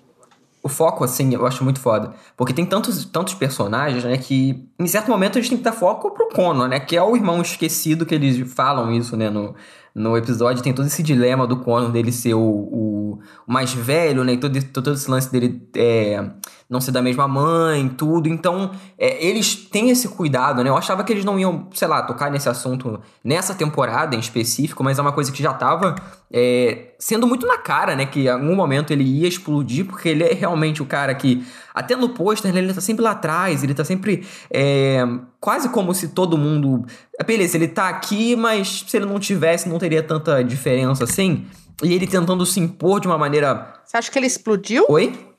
O 0.62 0.68
foco, 0.68 1.02
assim, 1.02 1.34
eu 1.34 1.44
acho 1.46 1.64
muito 1.64 1.80
foda. 1.80 2.14
Porque 2.36 2.52
tem 2.52 2.64
tantos, 2.64 3.04
tantos 3.06 3.34
personagens, 3.34 4.04
né, 4.04 4.16
que 4.18 4.68
em 4.78 4.86
certo 4.86 5.10
momento 5.10 5.38
a 5.38 5.40
gente 5.40 5.50
tem 5.50 5.58
que 5.58 5.64
dar 5.64 5.72
foco 5.72 6.10
pro 6.12 6.28
Connor, 6.28 6.68
né, 6.68 6.78
que 6.78 6.96
é 6.96 7.02
o 7.02 7.16
irmão 7.16 7.40
esquecido 7.42 8.06
que 8.06 8.14
eles 8.14 8.52
falam 8.52 8.92
isso, 8.92 9.16
né, 9.16 9.28
no, 9.28 9.56
no 9.92 10.16
episódio. 10.16 10.62
Tem 10.62 10.72
todo 10.72 10.86
esse 10.86 11.02
dilema 11.02 11.48
do 11.48 11.56
Connor 11.56 11.90
dele 11.90 12.12
ser 12.12 12.34
o, 12.34 12.40
o, 12.40 13.18
o 13.46 13.52
mais 13.52 13.72
velho, 13.72 14.22
né, 14.22 14.34
e 14.34 14.38
todo, 14.38 14.62
todo 14.66 14.92
esse 14.92 15.10
lance 15.10 15.32
dele 15.32 15.68
é, 15.74 16.30
não 16.72 16.80
ser 16.80 16.90
da 16.90 17.02
mesma 17.02 17.28
mãe, 17.28 17.88
tudo. 17.88 18.28
Então, 18.28 18.70
é, 18.98 19.24
eles 19.24 19.54
têm 19.54 19.90
esse 19.90 20.08
cuidado, 20.08 20.64
né. 20.64 20.70
Eu 20.70 20.76
achava 20.76 21.04
que 21.04 21.12
eles 21.12 21.24
não 21.24 21.38
iam, 21.38 21.68
sei 21.72 21.86
lá, 21.86 22.02
tocar 22.02 22.30
nesse 22.30 22.48
assunto 22.48 22.98
nessa 23.22 23.54
temporada 23.54 24.16
em 24.16 24.18
específico, 24.18 24.82
mas 24.82 24.98
é 24.98 25.02
uma 25.02 25.12
coisa 25.12 25.30
que 25.30 25.42
já 25.42 25.52
tava 25.52 25.94
é, 26.32 26.94
sendo 26.98 27.26
muito 27.26 27.46
na 27.46 27.58
cara, 27.58 27.94
né, 27.94 28.06
que 28.06 28.20
em 28.20 28.28
algum 28.28 28.56
momento 28.56 28.90
ele 28.90 29.04
ia 29.04 29.28
explodir, 29.28 29.84
porque 29.84 30.08
ele 30.08 30.24
é 30.24 30.32
realmente 30.32 30.82
o 30.82 30.86
cara 30.86 31.14
que, 31.14 31.44
até 31.74 31.94
no 31.94 32.08
pôster, 32.08 32.52
né, 32.52 32.58
ele 32.58 32.72
tá 32.72 32.80
sempre 32.80 33.04
lá 33.04 33.10
atrás, 33.10 33.62
ele 33.62 33.74
tá 33.74 33.84
sempre 33.84 34.26
é, 34.50 35.06
quase 35.38 35.68
como 35.68 35.92
se 35.92 36.08
todo 36.08 36.38
mundo. 36.38 36.86
Beleza, 37.26 37.56
ele 37.58 37.68
tá 37.68 37.88
aqui, 37.88 38.34
mas 38.34 38.84
se 38.88 38.96
ele 38.96 39.06
não 39.06 39.20
tivesse, 39.20 39.68
não 39.68 39.78
teria 39.78 40.02
tanta 40.02 40.42
diferença 40.42 41.04
assim. 41.04 41.44
E 41.82 41.92
ele 41.92 42.06
tentando 42.06 42.46
se 42.46 42.60
impor 42.60 43.00
de 43.00 43.06
uma 43.06 43.18
maneira. 43.18 43.74
Você 43.84 43.96
acha 43.96 44.10
que 44.10 44.18
ele 44.18 44.26
explodiu? 44.26 44.86
Oi? 44.88 45.31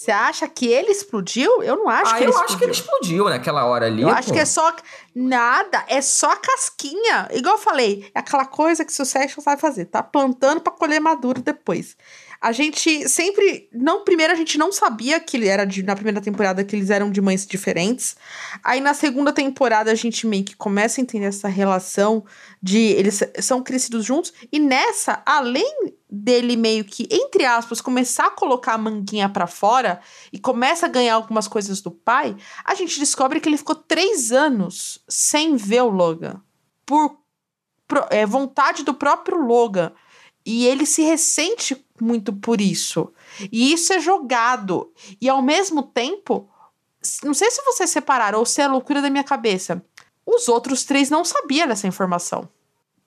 Você 0.00 0.10
acha 0.10 0.48
que 0.48 0.66
ele 0.66 0.90
explodiu? 0.90 1.62
Eu 1.62 1.76
não 1.76 1.86
acho 1.86 2.14
ah, 2.14 2.16
que 2.16 2.24
ele 2.24 2.28
eu 2.28 2.30
explodiu. 2.30 2.44
acho 2.46 2.56
que 2.56 2.64
ele 2.64 2.72
explodiu 2.72 3.24
naquela 3.26 3.66
hora 3.66 3.84
ali. 3.84 4.00
Eu 4.00 4.08
acho 4.08 4.28
pô. 4.28 4.34
que 4.34 4.40
é 4.40 4.46
só. 4.46 4.74
Nada, 5.14 5.84
é 5.88 6.00
só 6.00 6.34
casquinha. 6.36 7.28
Igual 7.32 7.56
eu 7.56 7.60
falei, 7.60 8.10
é 8.14 8.20
aquela 8.20 8.46
coisa 8.46 8.82
que 8.82 8.90
o 8.90 8.94
Succession 8.94 9.42
sabe 9.42 9.60
fazer, 9.60 9.84
tá 9.84 10.02
plantando 10.02 10.62
pra 10.62 10.72
colher 10.72 11.02
maduro 11.02 11.42
depois. 11.42 11.98
A 12.40 12.52
gente 12.52 13.06
sempre. 13.06 13.68
Não, 13.70 14.02
primeiro 14.02 14.32
a 14.32 14.36
gente 14.36 14.56
não 14.56 14.72
sabia 14.72 15.20
que 15.20 15.36
ele 15.36 15.46
era 15.46 15.66
de. 15.66 15.82
Na 15.82 15.94
primeira 15.94 16.22
temporada 16.22 16.64
que 16.64 16.74
eles 16.74 16.88
eram 16.88 17.10
de 17.10 17.20
mães 17.20 17.46
diferentes. 17.46 18.16
Aí 18.64 18.80
na 18.80 18.94
segunda 18.94 19.30
temporada 19.30 19.92
a 19.92 19.94
gente 19.94 20.26
meio 20.26 20.44
que 20.44 20.56
começa 20.56 21.00
a 21.00 21.02
entender 21.02 21.26
essa 21.26 21.48
relação 21.48 22.24
de. 22.62 22.78
Eles 22.78 23.20
são 23.40 23.62
crescidos 23.62 24.06
juntos. 24.06 24.32
E 24.50 24.58
nessa, 24.58 25.22
além 25.26 25.92
dele 26.10 26.56
meio 26.56 26.82
que, 26.82 27.06
entre 27.10 27.44
aspas, 27.44 27.82
começar 27.82 28.28
a 28.28 28.30
colocar 28.30 28.72
a 28.72 28.78
manguinha 28.78 29.28
pra 29.28 29.46
fora 29.46 30.00
e 30.32 30.38
começa 30.38 30.86
a 30.86 30.88
ganhar 30.88 31.16
algumas 31.16 31.46
coisas 31.46 31.82
do 31.82 31.90
pai, 31.90 32.34
a 32.64 32.74
gente 32.74 32.98
descobre 32.98 33.38
que 33.38 33.50
ele 33.50 33.58
ficou 33.58 33.76
três 33.76 34.32
anos 34.32 35.04
sem 35.06 35.56
ver 35.56 35.82
o 35.82 35.90
Logan. 35.90 36.40
Por 36.86 37.20
é, 38.08 38.24
vontade 38.24 38.82
do 38.82 38.94
próprio 38.94 39.36
Logan. 39.36 39.92
E 40.44 40.66
ele 40.66 40.86
se 40.86 41.02
ressente 41.02 41.76
muito 42.02 42.32
por 42.32 42.60
isso. 42.60 43.12
E 43.52 43.72
isso 43.72 43.92
é 43.92 44.00
jogado. 44.00 44.92
E 45.20 45.28
ao 45.28 45.42
mesmo 45.42 45.82
tempo, 45.82 46.48
não 47.22 47.34
sei 47.34 47.50
se 47.50 47.62
vocês 47.64 47.90
separaram 47.90 48.38
ou 48.38 48.46
se 48.46 48.60
é 48.60 48.68
loucura 48.68 49.00
da 49.00 49.10
minha 49.10 49.24
cabeça. 49.24 49.84
Os 50.26 50.48
outros 50.48 50.84
três 50.84 51.10
não 51.10 51.24
sabiam 51.24 51.66
dessa 51.66 51.86
informação. 51.86 52.48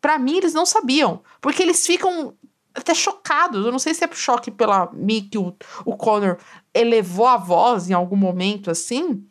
Pra 0.01 0.17
mim, 0.19 0.37
eles 0.37 0.53
não 0.53 0.65
sabiam. 0.65 1.21
Porque 1.39 1.63
eles 1.63 1.85
ficam 1.85 2.35
até 2.73 2.93
chocados. 2.93 3.65
Eu 3.65 3.71
não 3.71 3.79
sei 3.79 3.93
se 3.93 4.03
é 4.03 4.09
choque 4.11 4.51
pela 4.51 4.91
mim 4.93 5.27
que 5.31 5.37
o, 5.37 5.55
o 5.85 5.95
Connor 5.95 6.37
elevou 6.73 7.27
a 7.27 7.37
voz 7.37 7.89
em 7.89 7.93
algum 7.93 8.15
momento 8.15 8.71
assim. 8.71 9.25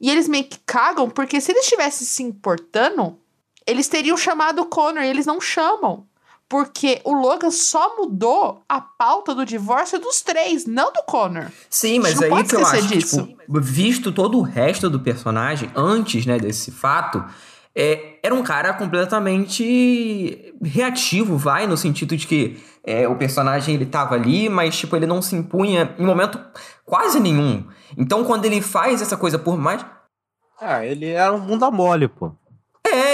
E 0.00 0.10
eles 0.10 0.28
meio 0.28 0.44
que 0.44 0.58
cagam, 0.66 1.08
porque 1.08 1.40
se 1.40 1.52
eles 1.52 1.64
estivessem 1.64 2.06
se 2.06 2.22
importando, 2.22 3.18
eles 3.66 3.88
teriam 3.88 4.16
chamado 4.16 4.62
o 4.62 4.66
Connor 4.66 5.02
e 5.02 5.08
eles 5.08 5.26
não 5.26 5.40
chamam. 5.40 6.06
Porque 6.54 7.00
o 7.02 7.12
Logan 7.12 7.50
só 7.50 7.96
mudou 7.96 8.62
a 8.68 8.80
pauta 8.80 9.34
do 9.34 9.44
divórcio 9.44 9.98
dos 9.98 10.22
três, 10.22 10.66
não 10.66 10.92
do 10.92 11.02
Connor. 11.02 11.46
Sim, 11.68 11.98
mas 11.98 12.22
aí 12.22 12.44
que 12.44 12.54
eu 12.54 12.64
acho, 12.64 12.86
que, 12.86 12.98
disso. 12.98 13.26
tipo, 13.26 13.60
visto 13.60 14.12
todo 14.12 14.38
o 14.38 14.42
resto 14.42 14.88
do 14.88 15.00
personagem, 15.00 15.68
antes, 15.74 16.24
né, 16.24 16.38
desse 16.38 16.70
fato, 16.70 17.24
é, 17.74 18.20
era 18.22 18.32
um 18.32 18.44
cara 18.44 18.72
completamente 18.72 20.54
reativo, 20.62 21.36
vai, 21.36 21.66
no 21.66 21.76
sentido 21.76 22.16
de 22.16 22.24
que 22.24 22.62
é, 22.84 23.08
o 23.08 23.16
personagem, 23.16 23.74
ele 23.74 23.86
tava 23.86 24.14
ali, 24.14 24.48
mas, 24.48 24.78
tipo, 24.78 24.94
ele 24.94 25.06
não 25.06 25.20
se 25.20 25.34
impunha 25.34 25.92
em 25.98 26.06
momento 26.06 26.38
quase 26.84 27.18
nenhum. 27.18 27.66
Então, 27.98 28.22
quando 28.22 28.44
ele 28.44 28.62
faz 28.62 29.02
essa 29.02 29.16
coisa 29.16 29.40
por 29.40 29.58
mais... 29.58 29.84
Ah, 30.60 30.86
ele 30.86 31.08
era 31.08 31.32
um 31.32 31.40
bunda 31.40 31.68
mole, 31.68 32.06
pô. 32.06 32.30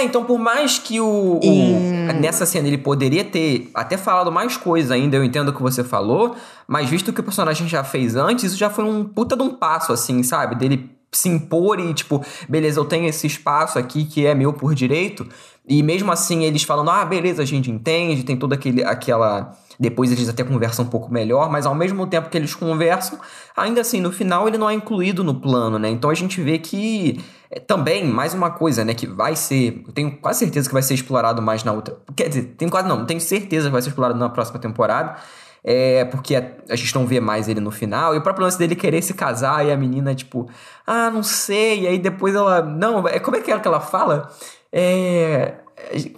É, 0.01 0.03
então 0.05 0.23
por 0.25 0.37
mais 0.39 0.77
que 0.79 0.99
o, 0.99 1.39
o- 1.41 2.13
nessa 2.19 2.45
cena 2.45 2.67
ele 2.67 2.77
poderia 2.77 3.23
ter 3.23 3.69
até 3.73 3.97
falado 3.97 4.31
mais 4.31 4.57
coisa 4.57 4.93
ainda, 4.95 5.15
eu 5.17 5.23
entendo 5.23 5.49
o 5.49 5.53
que 5.53 5.61
você 5.61 5.83
falou, 5.83 6.35
mas 6.67 6.89
visto 6.89 7.13
que 7.13 7.19
o 7.19 7.23
personagem 7.23 7.67
já 7.67 7.83
fez 7.83 8.15
antes, 8.15 8.45
isso 8.45 8.57
já 8.57 8.69
foi 8.69 8.83
um 8.83 9.03
puta 9.03 9.35
de 9.35 9.43
um 9.43 9.49
passo 9.53 9.93
assim, 9.93 10.23
sabe? 10.23 10.55
Dele 10.55 10.89
se 11.11 11.27
impor 11.27 11.79
e 11.79 11.93
tipo, 11.93 12.23
beleza, 12.47 12.79
eu 12.79 12.85
tenho 12.85 13.05
esse 13.07 13.27
espaço 13.27 13.77
aqui 13.77 14.05
que 14.05 14.25
é 14.25 14.33
meu 14.33 14.53
por 14.53 14.73
direito, 14.73 15.27
e 15.67 15.83
mesmo 15.83 16.11
assim 16.11 16.43
eles 16.45 16.63
falando, 16.63 16.89
ah, 16.89 17.03
beleza, 17.05 17.41
a 17.41 17.45
gente 17.45 17.69
entende, 17.69 18.23
tem 18.23 18.37
toda 18.37 18.55
aquele 18.55 18.83
aquela 18.83 19.51
depois 19.79 20.11
eles 20.11 20.29
até 20.29 20.43
conversam 20.43 20.85
um 20.85 20.87
pouco 20.87 21.11
melhor, 21.11 21.49
mas 21.51 21.65
ao 21.65 21.73
mesmo 21.75 22.05
tempo 22.07 22.29
que 22.29 22.37
eles 22.37 22.53
conversam, 22.53 23.19
ainda 23.57 23.81
assim, 23.81 23.99
no 23.99 24.11
final 24.11 24.47
ele 24.47 24.57
não 24.57 24.69
é 24.69 24.73
incluído 24.73 25.23
no 25.23 25.35
plano, 25.35 25.77
né? 25.79 25.89
Então 25.89 26.09
a 26.09 26.13
gente 26.13 26.39
vê 26.39 26.57
que 26.59 27.19
é, 27.51 27.59
também, 27.59 28.05
mais 28.05 28.33
uma 28.33 28.49
coisa, 28.49 28.85
né, 28.85 28.93
que 28.93 29.05
vai 29.05 29.35
ser, 29.35 29.83
eu 29.85 29.91
tenho 29.91 30.17
quase 30.17 30.39
certeza 30.39 30.69
que 30.69 30.73
vai 30.73 30.81
ser 30.81 30.93
explorado 30.93 31.41
mais 31.41 31.65
na 31.65 31.73
outra. 31.73 31.97
Quer 32.15 32.29
dizer, 32.29 32.43
tenho 32.57 32.71
quase 32.71 32.87
não, 32.87 33.05
tenho 33.05 33.19
certeza 33.19 33.67
que 33.67 33.73
vai 33.73 33.81
ser 33.81 33.89
explorado 33.89 34.17
na 34.17 34.29
próxima 34.29 34.57
temporada. 34.57 35.17
É, 35.63 36.05
porque 36.05 36.35
a, 36.35 36.75
gente 36.75 36.95
não 36.95 37.05
vê 37.05 37.19
mais 37.19 37.47
ele 37.47 37.59
no 37.59 37.69
final. 37.69 38.15
E 38.15 38.17
o 38.17 38.21
próprio 38.21 38.45
lance 38.45 38.57
dele 38.57 38.75
querer 38.75 39.01
se 39.03 39.13
casar 39.13 39.63
e 39.65 39.71
a 39.71 39.77
menina, 39.77 40.15
tipo, 40.15 40.49
ah, 40.87 41.11
não 41.11 41.21
sei. 41.21 41.81
E 41.81 41.87
aí 41.87 41.99
depois 41.99 42.33
ela. 42.33 42.63
Não, 42.63 43.07
é, 43.07 43.19
como 43.19 43.37
é 43.37 43.41
que 43.41 43.51
é 43.51 43.59
que 43.59 43.67
ela 43.67 43.79
fala? 43.79 44.29
É. 44.71 45.55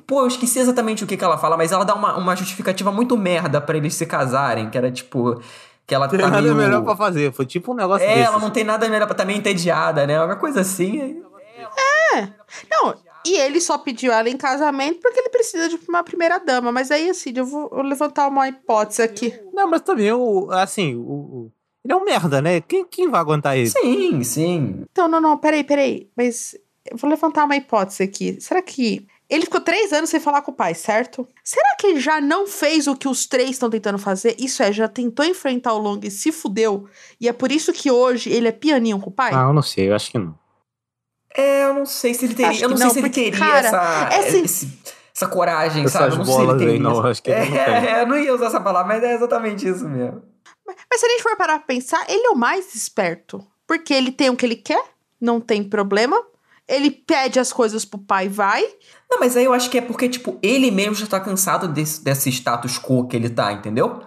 Pô, 0.07 0.22
eu 0.22 0.27
esqueci 0.27 0.60
exatamente 0.60 1.03
o 1.03 1.07
que, 1.07 1.18
que 1.18 1.23
ela 1.23 1.38
fala, 1.38 1.57
mas 1.57 1.72
ela 1.72 1.84
dá 1.84 1.93
uma, 1.95 2.18
uma 2.18 2.35
justificativa 2.35 2.91
muito 2.91 3.18
merda 3.18 3.60
pra 3.61 3.77
eles 3.77 3.95
se 3.95 4.05
casarem, 4.05 4.69
que 4.69 4.77
era 4.77 4.89
tipo. 4.91 5.41
Que 5.85 5.93
ela 5.95 6.07
Tem 6.07 6.19
tá 6.19 6.27
nada 6.30 6.41
meio... 6.41 6.55
melhor 6.55 6.84
pra 6.84 6.95
fazer. 6.95 7.34
Foi 7.34 7.45
tipo 7.45 7.72
um 7.73 7.76
negócio 7.76 8.05
É, 8.07 8.15
desse. 8.15 8.27
ela 8.27 8.39
não 8.39 8.49
tem 8.49 8.64
nada 8.64 8.88
melhor 8.88 9.07
pra 9.14 9.26
meio 9.26 9.38
entediada, 9.38 10.07
né? 10.07 10.22
Uma 10.23 10.35
coisa 10.38 10.61
assim. 10.61 11.22
É. 12.15 12.27
Não, 12.69 12.95
E 13.26 13.35
ele 13.38 13.60
só 13.61 13.77
pediu 13.77 14.11
ela 14.11 14.30
em 14.30 14.38
casamento 14.38 14.99
porque 15.01 15.19
ele 15.19 15.30
precisa 15.30 15.68
de 15.69 15.80
uma 15.88 16.03
primeira 16.03 16.39
dama. 16.39 16.72
Mas 16.72 16.91
aí, 16.91 17.10
assim, 17.10 17.34
eu 17.35 17.45
vou 17.45 17.81
levantar 17.81 18.27
uma 18.27 18.47
hipótese 18.47 19.01
aqui. 19.01 19.34
Não, 19.53 19.68
mas 19.69 19.81
também, 19.81 20.11
o, 20.11 20.49
assim, 20.51 20.95
o, 20.95 20.99
o- 21.01 21.51
ele 21.84 21.93
é 21.93 21.95
um 21.97 22.03
merda, 22.05 22.41
né? 22.41 22.61
Quem, 22.61 22.85
quem 22.85 23.10
vai 23.10 23.19
aguentar 23.19 23.57
ele? 23.57 23.69
Sim, 23.69 24.23
sim. 24.23 24.84
Então, 24.91 25.07
não, 25.07 25.19
não, 25.19 25.38
peraí, 25.38 25.64
peraí. 25.65 26.10
Mas 26.15 26.55
eu 26.89 26.97
vou 26.97 27.10
levantar 27.10 27.43
uma 27.45 27.55
hipótese 27.57 28.03
aqui. 28.03 28.38
Será 28.39 28.61
que. 28.61 29.05
Ele 29.30 29.45
ficou 29.45 29.62
três 29.62 29.91
anos 29.94 30.10
sem 30.10 30.20
falar 30.20 30.41
com 30.41 30.52
o 30.52 30.56
pai, 30.56 30.74
certo? 30.76 31.28
Será 31.44 31.76
que 31.80 31.88
ele 31.88 32.00
já 32.00 32.20
não 32.22 32.45
fez 32.45 32.88
o 32.88 32.95
que 32.95 33.08
os 33.08 33.26
três 33.26 33.52
estão 33.52 33.70
tentando 33.70 33.98
fazer? 33.98 34.36
Isso 34.38 34.62
é, 34.62 34.72
já 34.72 34.88
tentou 34.88 35.26
enfrentar 35.26 35.74
o 35.74 35.78
Long 35.80 36.00
e 36.04 36.12
se 36.12 36.32
fudeu. 36.32 36.88
E 37.20 37.28
é 37.28 37.34
por 37.34 37.52
isso 37.52 37.72
que 37.74 37.90
hoje 37.90 38.30
ele 38.32 38.48
é 38.48 38.52
pianinho 38.52 39.00
com 39.00 39.10
o 39.10 39.14
pai? 39.14 39.32
Ah, 39.34 39.44
eu 39.48 39.54
não 39.54 39.62
sei, 39.62 39.90
eu 39.90 39.95
acho 39.95 40.12
que 40.12 40.18
não. 40.20 40.38
É, 41.36 41.64
eu 41.66 41.74
não 41.74 41.86
sei 41.86 42.14
se 42.14 42.26
ele 42.26 42.36
teria. 42.36 42.52
Acho 42.52 42.64
Eu 42.64 42.70
não 42.70 42.76
que 42.76 42.80
sei 42.82 42.86
não, 42.88 42.94
se 42.94 43.00
ele 43.00 43.08
porque, 43.10 43.32
teria 43.32 43.40
cara, 43.40 43.68
essa, 43.68 44.20
esse- 44.28 44.38
esse- 44.41 44.80
essa 45.16 45.28
coragem, 45.28 45.84
Essas 45.86 45.94
sabe? 45.94 46.12
Eu 46.14 46.18
não 46.18 46.26
sei 46.26 46.34
se 46.36 46.41
ele 46.41 46.52
aí, 46.52 46.58
teria. 46.60 46.80
não, 46.80 47.06
acho 47.06 47.24
que 47.24 47.32
ele 47.32 47.50
não 47.50 47.58
é, 47.58 47.88
é, 48.00 48.02
eu 48.02 48.08
não 48.08 48.20
ia 48.20 48.36
usar 48.36 48.45
essa 48.48 48.62
palavra, 48.62 48.94
mas 48.94 49.04
é 49.04 49.16
exatamente 49.16 49.68
isso 49.68 49.88
mesmo. 49.88 50.22
Mas 50.68 51.00
se 51.00 51.06
a 51.06 51.10
gente 51.10 51.24
for 51.24 51.36
parar 51.36 51.58
pra 51.60 51.68
pensar, 51.68 52.06
ele 52.08 52.26
é 52.26 52.30
o 52.30 52.36
mais 52.36 52.76
esperto. 52.76 53.45
Porque 53.68 53.94
ele 53.94 54.12
tem 54.12 54.30
o 54.30 54.36
que 54.36 54.45
ele 54.45 54.56
quer, 54.56 54.84
não 55.20 55.40
tem 55.41 55.64
problema. 55.64 56.22
Ele 56.68 56.90
pede 56.90 57.40
as 57.40 57.52
coisas 57.52 57.84
pro 57.84 57.99
pai, 57.99 58.30
vai. 58.30 58.64
Não, 59.10 59.19
mas 59.19 59.35
aí 59.35 59.44
eu 59.44 59.53
acho 59.53 59.69
que 59.69 59.77
é 59.77 59.81
porque, 59.81 60.07
tipo, 60.07 60.40
ele 60.41 60.72
mesmo 60.72 60.95
já 60.95 61.06
tá 61.06 61.19
cansado 61.19 61.68
desse, 61.68 62.03
desse 62.03 62.30
status 62.30 62.80
quo 62.80 63.07
que 63.07 63.15
ele 63.15 63.30
tá, 63.30 63.52
entendeu? 63.52 64.02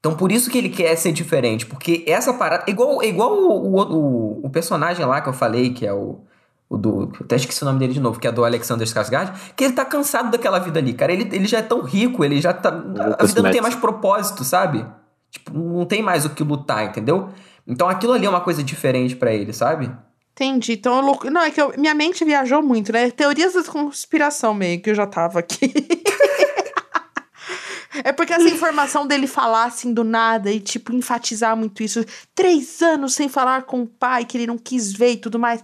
Então 0.00 0.16
por 0.16 0.32
isso 0.32 0.50
que 0.50 0.56
ele 0.56 0.70
quer 0.70 0.96
ser 0.96 1.12
diferente. 1.12 1.66
Porque 1.66 2.04
essa 2.06 2.32
parada. 2.32 2.64
Igual, 2.66 3.02
igual 3.02 3.32
o, 3.32 3.66
o, 3.66 3.82
o, 3.82 4.46
o 4.46 4.50
personagem 4.50 5.04
lá 5.04 5.20
que 5.20 5.28
eu 5.28 5.32
falei, 5.32 5.72
que 5.72 5.86
é 5.86 5.92
o. 5.92 6.20
O 6.68 6.78
do. 6.78 7.02
eu 7.02 7.24
Até 7.24 7.34
esqueci 7.36 7.62
o 7.62 7.66
nome 7.66 7.80
dele 7.80 7.92
de 7.92 8.00
novo, 8.00 8.20
que 8.20 8.28
é 8.28 8.32
do 8.32 8.44
Alexander 8.44 8.86
Skarsgård, 8.86 9.32
que 9.56 9.64
ele 9.64 9.72
tá 9.72 9.84
cansado 9.84 10.30
daquela 10.30 10.60
vida 10.60 10.78
ali, 10.78 10.94
cara. 10.94 11.12
Ele, 11.12 11.28
ele 11.32 11.46
já 11.46 11.58
é 11.58 11.62
tão 11.62 11.82
rico, 11.82 12.24
ele 12.24 12.40
já 12.40 12.52
tá. 12.52 12.70
A 12.70 13.06
Lucas 13.08 13.30
vida 13.30 13.42
não 13.42 13.50
tem 13.50 13.60
mais 13.60 13.74
propósito, 13.74 14.44
sabe? 14.44 14.86
Tipo, 15.30 15.52
não 15.52 15.84
tem 15.84 16.00
mais 16.00 16.24
o 16.24 16.30
que 16.30 16.44
lutar, 16.44 16.84
entendeu? 16.84 17.28
Então 17.66 17.88
aquilo 17.88 18.12
ali 18.12 18.24
é 18.24 18.30
uma 18.30 18.40
coisa 18.40 18.62
diferente 18.62 19.16
pra 19.16 19.32
ele, 19.32 19.52
sabe? 19.52 19.90
Entendi. 20.40 20.72
Então, 20.72 20.96
eu 20.96 21.02
louco. 21.02 21.28
Não, 21.30 21.42
é 21.42 21.50
que 21.50 21.60
eu- 21.60 21.74
minha 21.76 21.94
mente 21.94 22.24
viajou 22.24 22.62
muito, 22.62 22.90
né? 22.92 23.10
Teorias 23.10 23.52
da 23.52 23.62
conspiração 23.62 24.54
meio 24.54 24.80
que 24.80 24.88
eu 24.88 24.94
já 24.94 25.06
tava 25.06 25.38
aqui. 25.38 25.70
é 28.02 28.12
porque 28.12 28.32
essa 28.32 28.48
informação 28.48 29.06
dele 29.06 29.26
falar 29.26 29.64
assim 29.64 29.92
do 29.92 30.02
nada 30.02 30.50
e, 30.50 30.58
tipo, 30.58 30.94
enfatizar 30.94 31.54
muito 31.56 31.82
isso. 31.82 32.04
Três 32.34 32.80
anos 32.80 33.12
sem 33.14 33.28
falar 33.28 33.64
com 33.64 33.82
o 33.82 33.86
pai, 33.86 34.24
que 34.24 34.38
ele 34.38 34.46
não 34.46 34.56
quis 34.56 34.92
ver 34.92 35.12
e 35.12 35.16
tudo 35.18 35.38
mais. 35.38 35.62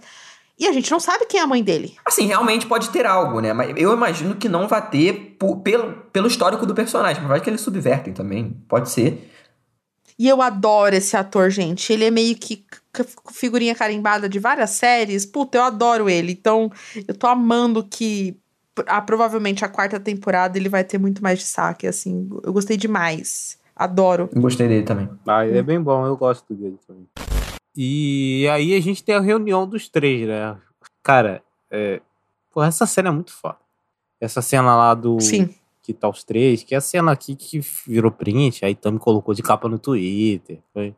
E 0.59 0.67
a 0.67 0.71
gente 0.71 0.91
não 0.91 0.99
sabe 0.99 1.25
quem 1.27 1.39
é 1.39 1.43
a 1.43 1.47
mãe 1.47 1.63
dele. 1.63 1.95
Assim, 2.05 2.25
realmente 2.27 2.65
pode 2.67 2.89
ter 2.89 3.05
algo, 3.05 3.39
né? 3.39 3.53
Mas 3.53 3.73
eu 3.77 3.93
imagino 3.93 4.35
que 4.35 4.49
não 4.49 4.67
vai 4.67 4.87
ter 4.89 5.35
po- 5.39 5.61
pelo, 5.61 5.93
pelo 6.11 6.27
histórico 6.27 6.65
do 6.65 6.73
personagem. 6.75 7.21
Mas 7.21 7.29
vai 7.29 7.41
que 7.41 7.49
eles 7.49 7.61
subvertem 7.61 8.13
também. 8.13 8.55
Pode 8.67 8.89
ser. 8.91 9.31
E 10.19 10.27
eu 10.27 10.41
adoro 10.41 10.95
esse 10.95 11.15
ator, 11.15 11.49
gente. 11.49 11.93
Ele 11.93 12.05
é 12.05 12.11
meio 12.11 12.35
que 12.35 12.65
figurinha 13.31 13.75
carimbada 13.75 14.27
de 14.27 14.39
várias 14.39 14.71
séries. 14.71 15.25
Puta, 15.25 15.57
eu 15.57 15.63
adoro 15.63 16.09
ele. 16.09 16.31
Então, 16.31 16.71
eu 17.07 17.13
tô 17.13 17.27
amando 17.27 17.83
que 17.83 18.35
ah, 18.87 19.01
provavelmente 19.01 19.63
a 19.63 19.69
quarta 19.69 19.99
temporada 19.99 20.57
ele 20.57 20.69
vai 20.69 20.83
ter 20.83 20.97
muito 20.97 21.21
mais 21.21 21.39
destaque, 21.39 21.87
assim. 21.87 22.29
Eu 22.43 22.51
gostei 22.51 22.77
demais. 22.77 23.57
Adoro. 23.75 24.29
Eu 24.33 24.41
gostei 24.41 24.67
dele 24.67 24.83
também. 24.83 25.09
Ah, 25.27 25.45
ele 25.45 25.57
é 25.57 25.63
bem 25.63 25.79
bom, 25.79 26.05
eu 26.05 26.17
gosto 26.17 26.53
dele 26.53 26.79
também. 26.87 27.07
E 27.75 28.47
aí 28.51 28.75
a 28.75 28.81
gente 28.81 29.03
tem 29.03 29.13
a 29.13 29.19
reunião 29.19 29.67
dos 29.67 29.87
três, 29.87 30.27
né? 30.27 30.57
Cara, 31.03 31.43
é... 31.69 32.01
Pô, 32.51 32.63
essa 32.63 32.87
cena 32.87 33.09
é 33.09 33.11
muito 33.11 33.31
foda. 33.31 33.57
Essa 34.19 34.41
cena 34.41 34.75
lá 34.75 34.95
do. 34.95 35.19
Sim. 35.19 35.53
Que 35.87 35.93
tá 35.93 36.09
os 36.09 36.21
três, 36.21 36.63
que 36.63 36.75
é 36.75 36.77
a 36.79 36.81
cena 36.81 37.13
aqui 37.13 37.33
que 37.33 37.61
virou 37.87 38.11
print, 38.11 38.65
aí 38.65 38.75
Tami 38.75 38.99
colocou 38.99 39.33
de 39.33 39.41
capa 39.41 39.69
no 39.69 39.79
Twitter. 39.79 40.59
Foi. 40.73 40.93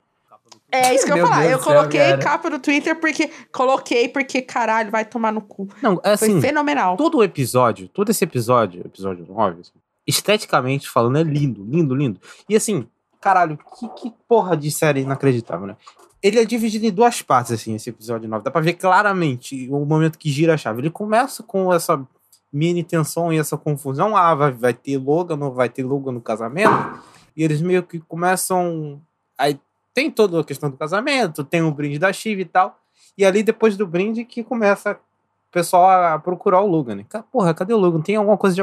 É 0.71 0.95
isso 0.95 1.05
que 1.05 1.11
eu 1.11 1.17
ia 1.17 1.27
falar. 1.27 1.41
Deus 1.41 1.51
Eu 1.51 1.59
céu, 1.59 1.73
coloquei 1.75 1.99
cara. 1.99 2.17
capa 2.17 2.49
no 2.49 2.57
Twitter 2.57 2.99
porque. 2.99 3.29
Coloquei 3.51 4.09
porque, 4.09 4.41
caralho, 4.41 4.89
vai 4.89 5.05
tomar 5.05 5.31
no 5.31 5.41
cu. 5.41 5.69
Não, 5.79 6.01
é 6.03 6.17
Foi 6.17 6.27
assim. 6.27 6.41
fenomenal. 6.41 6.97
todo 6.97 7.19
o 7.19 7.23
episódio, 7.23 7.87
todo 7.87 8.09
esse 8.09 8.23
episódio, 8.23 8.81
episódio 8.83 9.27
9, 9.29 9.61
assim, 9.61 9.73
esteticamente 10.07 10.89
falando, 10.89 11.19
é 11.19 11.23
lindo, 11.23 11.63
lindo, 11.63 11.93
lindo. 11.93 12.19
E 12.49 12.55
assim, 12.55 12.87
caralho, 13.21 13.59
que, 13.79 13.87
que 13.89 14.13
porra 14.27 14.57
de 14.57 14.71
série 14.71 15.01
inacreditável, 15.01 15.67
né? 15.67 15.77
Ele 16.19 16.39
é 16.39 16.45
dividido 16.45 16.83
em 16.83 16.91
duas 16.91 17.21
partes, 17.21 17.51
assim, 17.51 17.75
esse 17.75 17.91
episódio 17.91 18.27
9. 18.27 18.43
Dá 18.43 18.49
pra 18.49 18.59
ver 18.59 18.73
claramente 18.73 19.69
o 19.69 19.85
momento 19.85 20.17
que 20.17 20.31
gira 20.31 20.55
a 20.55 20.57
chave. 20.57 20.81
Ele 20.81 20.89
começa 20.89 21.43
com 21.43 21.71
essa 21.71 22.03
mini 22.51 22.83
tensão 22.83 23.31
e 23.31 23.37
essa 23.37 23.57
confusão. 23.57 24.15
Ah, 24.15 24.33
vai, 24.35 24.51
vai 24.51 24.73
ter 24.73 24.97
Logan, 24.97 25.35
não 25.35 25.51
vai 25.51 25.69
ter 25.69 25.83
Logan 25.83 26.11
no 26.11 26.21
casamento. 26.21 26.99
E 27.35 27.43
eles 27.43 27.61
meio 27.61 27.83
que 27.83 27.99
começam. 27.99 29.01
Aí 29.37 29.59
tem 29.93 30.09
toda 30.11 30.39
a 30.39 30.43
questão 30.43 30.69
do 30.69 30.77
casamento, 30.77 31.43
tem 31.43 31.61
o 31.61 31.71
brinde 31.71 31.99
da 31.99 32.11
Shiva 32.11 32.41
e 32.41 32.45
tal. 32.45 32.79
E 33.17 33.25
ali, 33.25 33.43
depois 33.43 33.75
do 33.75 33.85
brinde, 33.85 34.23
que 34.23 34.43
começa 34.43 34.93
o 34.93 35.51
pessoal 35.51 36.13
a 36.13 36.19
procurar 36.19 36.61
o 36.61 36.67
Logan, 36.67 36.95
né? 36.95 37.05
Porra, 37.31 37.53
cadê 37.53 37.73
o 37.73 37.77
Logan? 37.77 38.01
Tem 38.01 38.15
alguma 38.15 38.37
coisa 38.37 38.55
de 38.55 38.61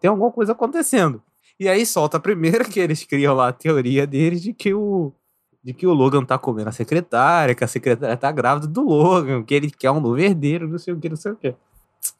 tem 0.00 0.08
alguma 0.08 0.30
coisa 0.30 0.52
acontecendo. 0.52 1.22
E 1.60 1.68
aí 1.68 1.84
solta 1.86 2.16
a 2.16 2.20
primeira 2.20 2.64
que 2.64 2.80
eles 2.80 3.04
criam 3.04 3.34
lá 3.34 3.48
a 3.48 3.52
teoria 3.52 4.06
deles 4.06 4.42
de 4.42 4.52
que 4.52 4.72
o 4.74 5.12
de 5.62 5.72
que 5.72 5.86
o 5.86 5.92
Logan 5.92 6.24
tá 6.24 6.36
comendo 6.36 6.70
a 6.70 6.72
secretária, 6.72 7.54
que 7.54 7.62
a 7.62 7.68
secretária 7.68 8.16
tá 8.16 8.32
grávida 8.32 8.66
do 8.66 8.82
Logan, 8.82 9.44
que 9.44 9.54
ele 9.54 9.70
quer 9.70 9.92
um 9.92 10.00
novo 10.00 10.18
herdeiro, 10.18 10.66
não 10.66 10.78
sei 10.78 10.92
o 10.92 10.98
que, 10.98 11.08
não 11.08 11.16
sei 11.16 11.32
o 11.32 11.36
que. 11.36 11.54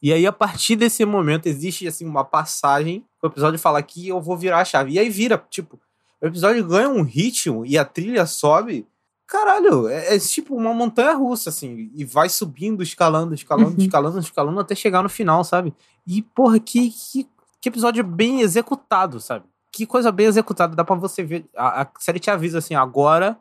E 0.00 0.12
aí, 0.12 0.26
a 0.26 0.32
partir 0.32 0.76
desse 0.76 1.04
momento, 1.04 1.46
existe 1.46 1.86
assim 1.86 2.04
uma 2.06 2.24
passagem. 2.24 3.04
O 3.22 3.26
episódio 3.26 3.58
fala 3.58 3.82
que 3.82 4.08
eu 4.08 4.20
vou 4.20 4.36
virar 4.36 4.60
a 4.60 4.64
chave. 4.64 4.92
E 4.92 4.98
aí 4.98 5.08
vira, 5.10 5.42
tipo, 5.50 5.78
o 6.20 6.26
episódio 6.26 6.64
ganha 6.66 6.88
um 6.88 7.02
ritmo 7.02 7.64
e 7.66 7.76
a 7.78 7.84
trilha 7.84 8.26
sobe. 8.26 8.86
Caralho, 9.26 9.88
é, 9.88 10.14
é 10.14 10.18
tipo 10.18 10.54
uma 10.54 10.74
montanha 10.74 11.14
russa, 11.14 11.48
assim, 11.48 11.90
e 11.94 12.04
vai 12.04 12.28
subindo, 12.28 12.82
escalando, 12.82 13.34
escalando, 13.34 13.70
Uhum. 13.78 13.84
escalando, 13.84 14.18
escalando, 14.18 14.60
até 14.60 14.74
chegar 14.74 15.02
no 15.02 15.08
final, 15.08 15.42
sabe? 15.42 15.72
E, 16.06 16.20
porra, 16.22 16.60
que, 16.60 16.90
que, 16.90 17.26
que 17.60 17.68
episódio 17.68 18.04
bem 18.04 18.40
executado, 18.42 19.20
sabe? 19.20 19.46
Que 19.70 19.86
coisa 19.86 20.12
bem 20.12 20.26
executada, 20.26 20.76
dá 20.76 20.84
pra 20.84 20.96
você 20.96 21.22
ver. 21.22 21.46
A, 21.56 21.82
a 21.82 21.88
série 21.98 22.18
te 22.18 22.30
avisa 22.30 22.58
assim, 22.58 22.74
agora, 22.74 23.38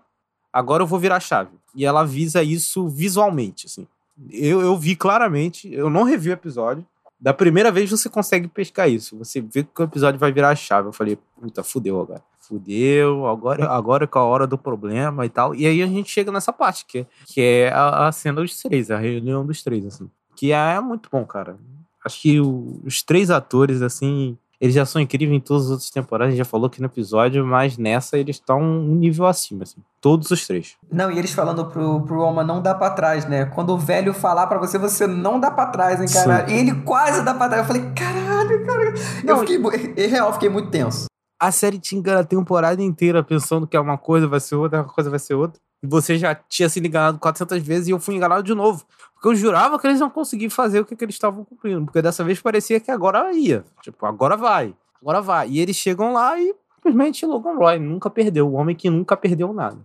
agora 0.53 0.81
eu 0.81 0.87
vou 0.87 0.97
virar 0.97 1.17
a 1.17 1.19
chave. 1.19 1.51
E 1.75 1.85
ela 1.85 2.01
avisa 2.01 2.41
isso 2.41 2.87
visualmente, 2.87 3.65
assim. 3.65 3.85
Eu, 4.29 4.61
eu 4.61 4.77
vi 4.77 4.95
claramente, 4.95 5.71
eu 5.73 5.89
não 5.89 6.03
revi 6.03 6.29
o 6.29 6.33
episódio. 6.33 6.85
Da 7.19 7.33
primeira 7.33 7.71
vez 7.71 7.89
você 7.91 8.09
consegue 8.09 8.47
pescar 8.47 8.89
isso. 8.89 9.17
Você 9.19 9.39
vê 9.41 9.63
que 9.63 9.81
o 9.81 9.83
episódio 9.83 10.19
vai 10.19 10.31
virar 10.31 10.49
a 10.49 10.55
chave. 10.55 10.87
Eu 10.89 10.93
falei, 10.93 11.17
puta, 11.39 11.63
fudeu 11.63 12.01
agora. 12.01 12.21
Fudeu, 12.39 13.27
agora, 13.27 13.69
agora 13.69 14.05
é 14.05 14.17
a 14.17 14.21
hora 14.23 14.45
do 14.47 14.57
problema 14.57 15.25
e 15.25 15.29
tal. 15.29 15.53
E 15.55 15.65
aí 15.67 15.81
a 15.83 15.87
gente 15.87 16.09
chega 16.09 16.31
nessa 16.31 16.51
parte, 16.51 16.83
que, 16.85 16.99
é- 16.99 17.05
que 17.27 17.41
é 17.41 17.71
a, 17.71 18.07
a 18.07 18.11
cena 18.11 18.41
dos 18.41 18.61
três, 18.61 18.89
a 18.91 18.97
reunião 18.97 19.45
dos 19.45 19.61
três, 19.63 19.85
assim. 19.85 20.09
Que 20.35 20.51
é 20.51 20.79
muito 20.81 21.07
bom, 21.11 21.23
cara. 21.25 21.57
Acho 22.03 22.19
que 22.21 22.39
o- 22.41 22.81
os 22.83 23.03
três 23.03 23.29
atores, 23.29 23.81
assim, 23.83 24.35
eles 24.61 24.75
já 24.75 24.85
são 24.85 25.01
incríveis 25.01 25.35
em 25.35 25.39
todas 25.39 25.65
as 25.65 25.71
outras 25.71 25.89
temporadas. 25.89 26.27
A 26.27 26.31
gente 26.31 26.37
já 26.37 26.45
falou 26.45 26.67
aqui 26.67 26.79
no 26.79 26.85
episódio, 26.85 27.43
mas 27.45 27.79
nessa 27.79 28.15
eles 28.17 28.35
estão 28.35 28.61
um 28.61 28.95
nível 28.95 29.25
acima, 29.25 29.63
assim. 29.63 29.81
Todos 29.99 30.29
os 30.29 30.45
três. 30.45 30.75
Não, 30.91 31.11
e 31.11 31.17
eles 31.17 31.33
falando 31.33 31.65
pro, 31.65 32.01
pro 32.01 32.21
Oma 32.21 32.43
não 32.43 32.61
dá 32.61 32.75
pra 32.75 32.91
trás, 32.91 33.25
né? 33.25 33.45
Quando 33.45 33.71
o 33.71 33.77
velho 33.77 34.13
falar 34.13 34.45
pra 34.45 34.59
você, 34.59 34.77
você 34.77 35.07
não 35.07 35.39
dá 35.39 35.49
pra 35.49 35.65
trás, 35.65 35.99
hein? 35.99 36.07
Sim. 36.07 36.29
E 36.47 36.53
ele 36.53 36.75
quase 36.83 37.23
dá 37.23 37.33
pra 37.33 37.49
trás. 37.49 37.63
Eu 37.63 37.67
falei, 37.67 37.91
caralho, 37.93 38.65
cara. 38.65 38.93
Não, 39.23 39.35
eu 39.35 39.39
fiquei, 39.39 40.05
em 40.05 40.07
real, 40.07 40.31
fiquei 40.33 40.49
muito 40.49 40.69
tenso. 40.69 41.05
a 41.39 41.51
série 41.51 41.79
te 41.79 41.95
engana 41.95 42.19
a 42.19 42.23
temporada 42.23 42.83
inteira 42.83 43.23
pensando 43.23 43.65
que 43.65 43.75
é 43.75 43.79
uma 43.79 43.97
coisa, 43.97 44.27
vai 44.27 44.39
ser 44.39 44.53
outra, 44.55 44.83
uma 44.83 44.93
coisa 44.93 45.09
vai 45.09 45.17
ser 45.17 45.33
outra. 45.33 45.59
Você 45.83 46.17
já 46.17 46.35
tinha 46.35 46.69
sido 46.69 46.85
enganado 46.87 47.17
400 47.19 47.59
vezes 47.61 47.87
e 47.87 47.91
eu 47.91 47.99
fui 47.99 48.15
enganado 48.15 48.43
de 48.43 48.53
novo. 48.53 48.85
Porque 49.13 49.27
eu 49.29 49.35
jurava 49.35 49.79
que 49.79 49.87
eles 49.87 49.99
não 49.99 50.09
conseguiam 50.09 50.49
fazer 50.49 50.79
o 50.79 50.85
que, 50.85 50.95
que 50.95 51.03
eles 51.05 51.15
estavam 51.15 51.43
cumprindo. 51.43 51.85
Porque 51.85 52.01
dessa 52.01 52.23
vez 52.23 52.39
parecia 52.41 52.79
que 52.79 52.91
agora 52.91 53.31
ia. 53.33 53.63
Tipo, 53.81 54.05
agora 54.05 54.35
vai. 54.37 54.73
Agora 55.01 55.21
vai. 55.21 55.49
E 55.49 55.59
eles 55.59 55.75
chegam 55.75 56.13
lá 56.13 56.39
e 56.39 56.53
simplesmente 56.75 57.25
Logan 57.25 57.55
Roy 57.55 57.79
nunca 57.79 58.09
perdeu. 58.09 58.47
O 58.47 58.53
homem 58.53 58.75
que 58.75 58.89
nunca 58.89 59.15
perdeu 59.17 59.51
nada. 59.53 59.79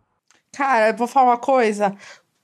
Cara, 0.52 0.88
eu 0.90 0.96
vou 0.96 1.06
falar 1.06 1.30
uma 1.32 1.38
coisa. 1.38 1.94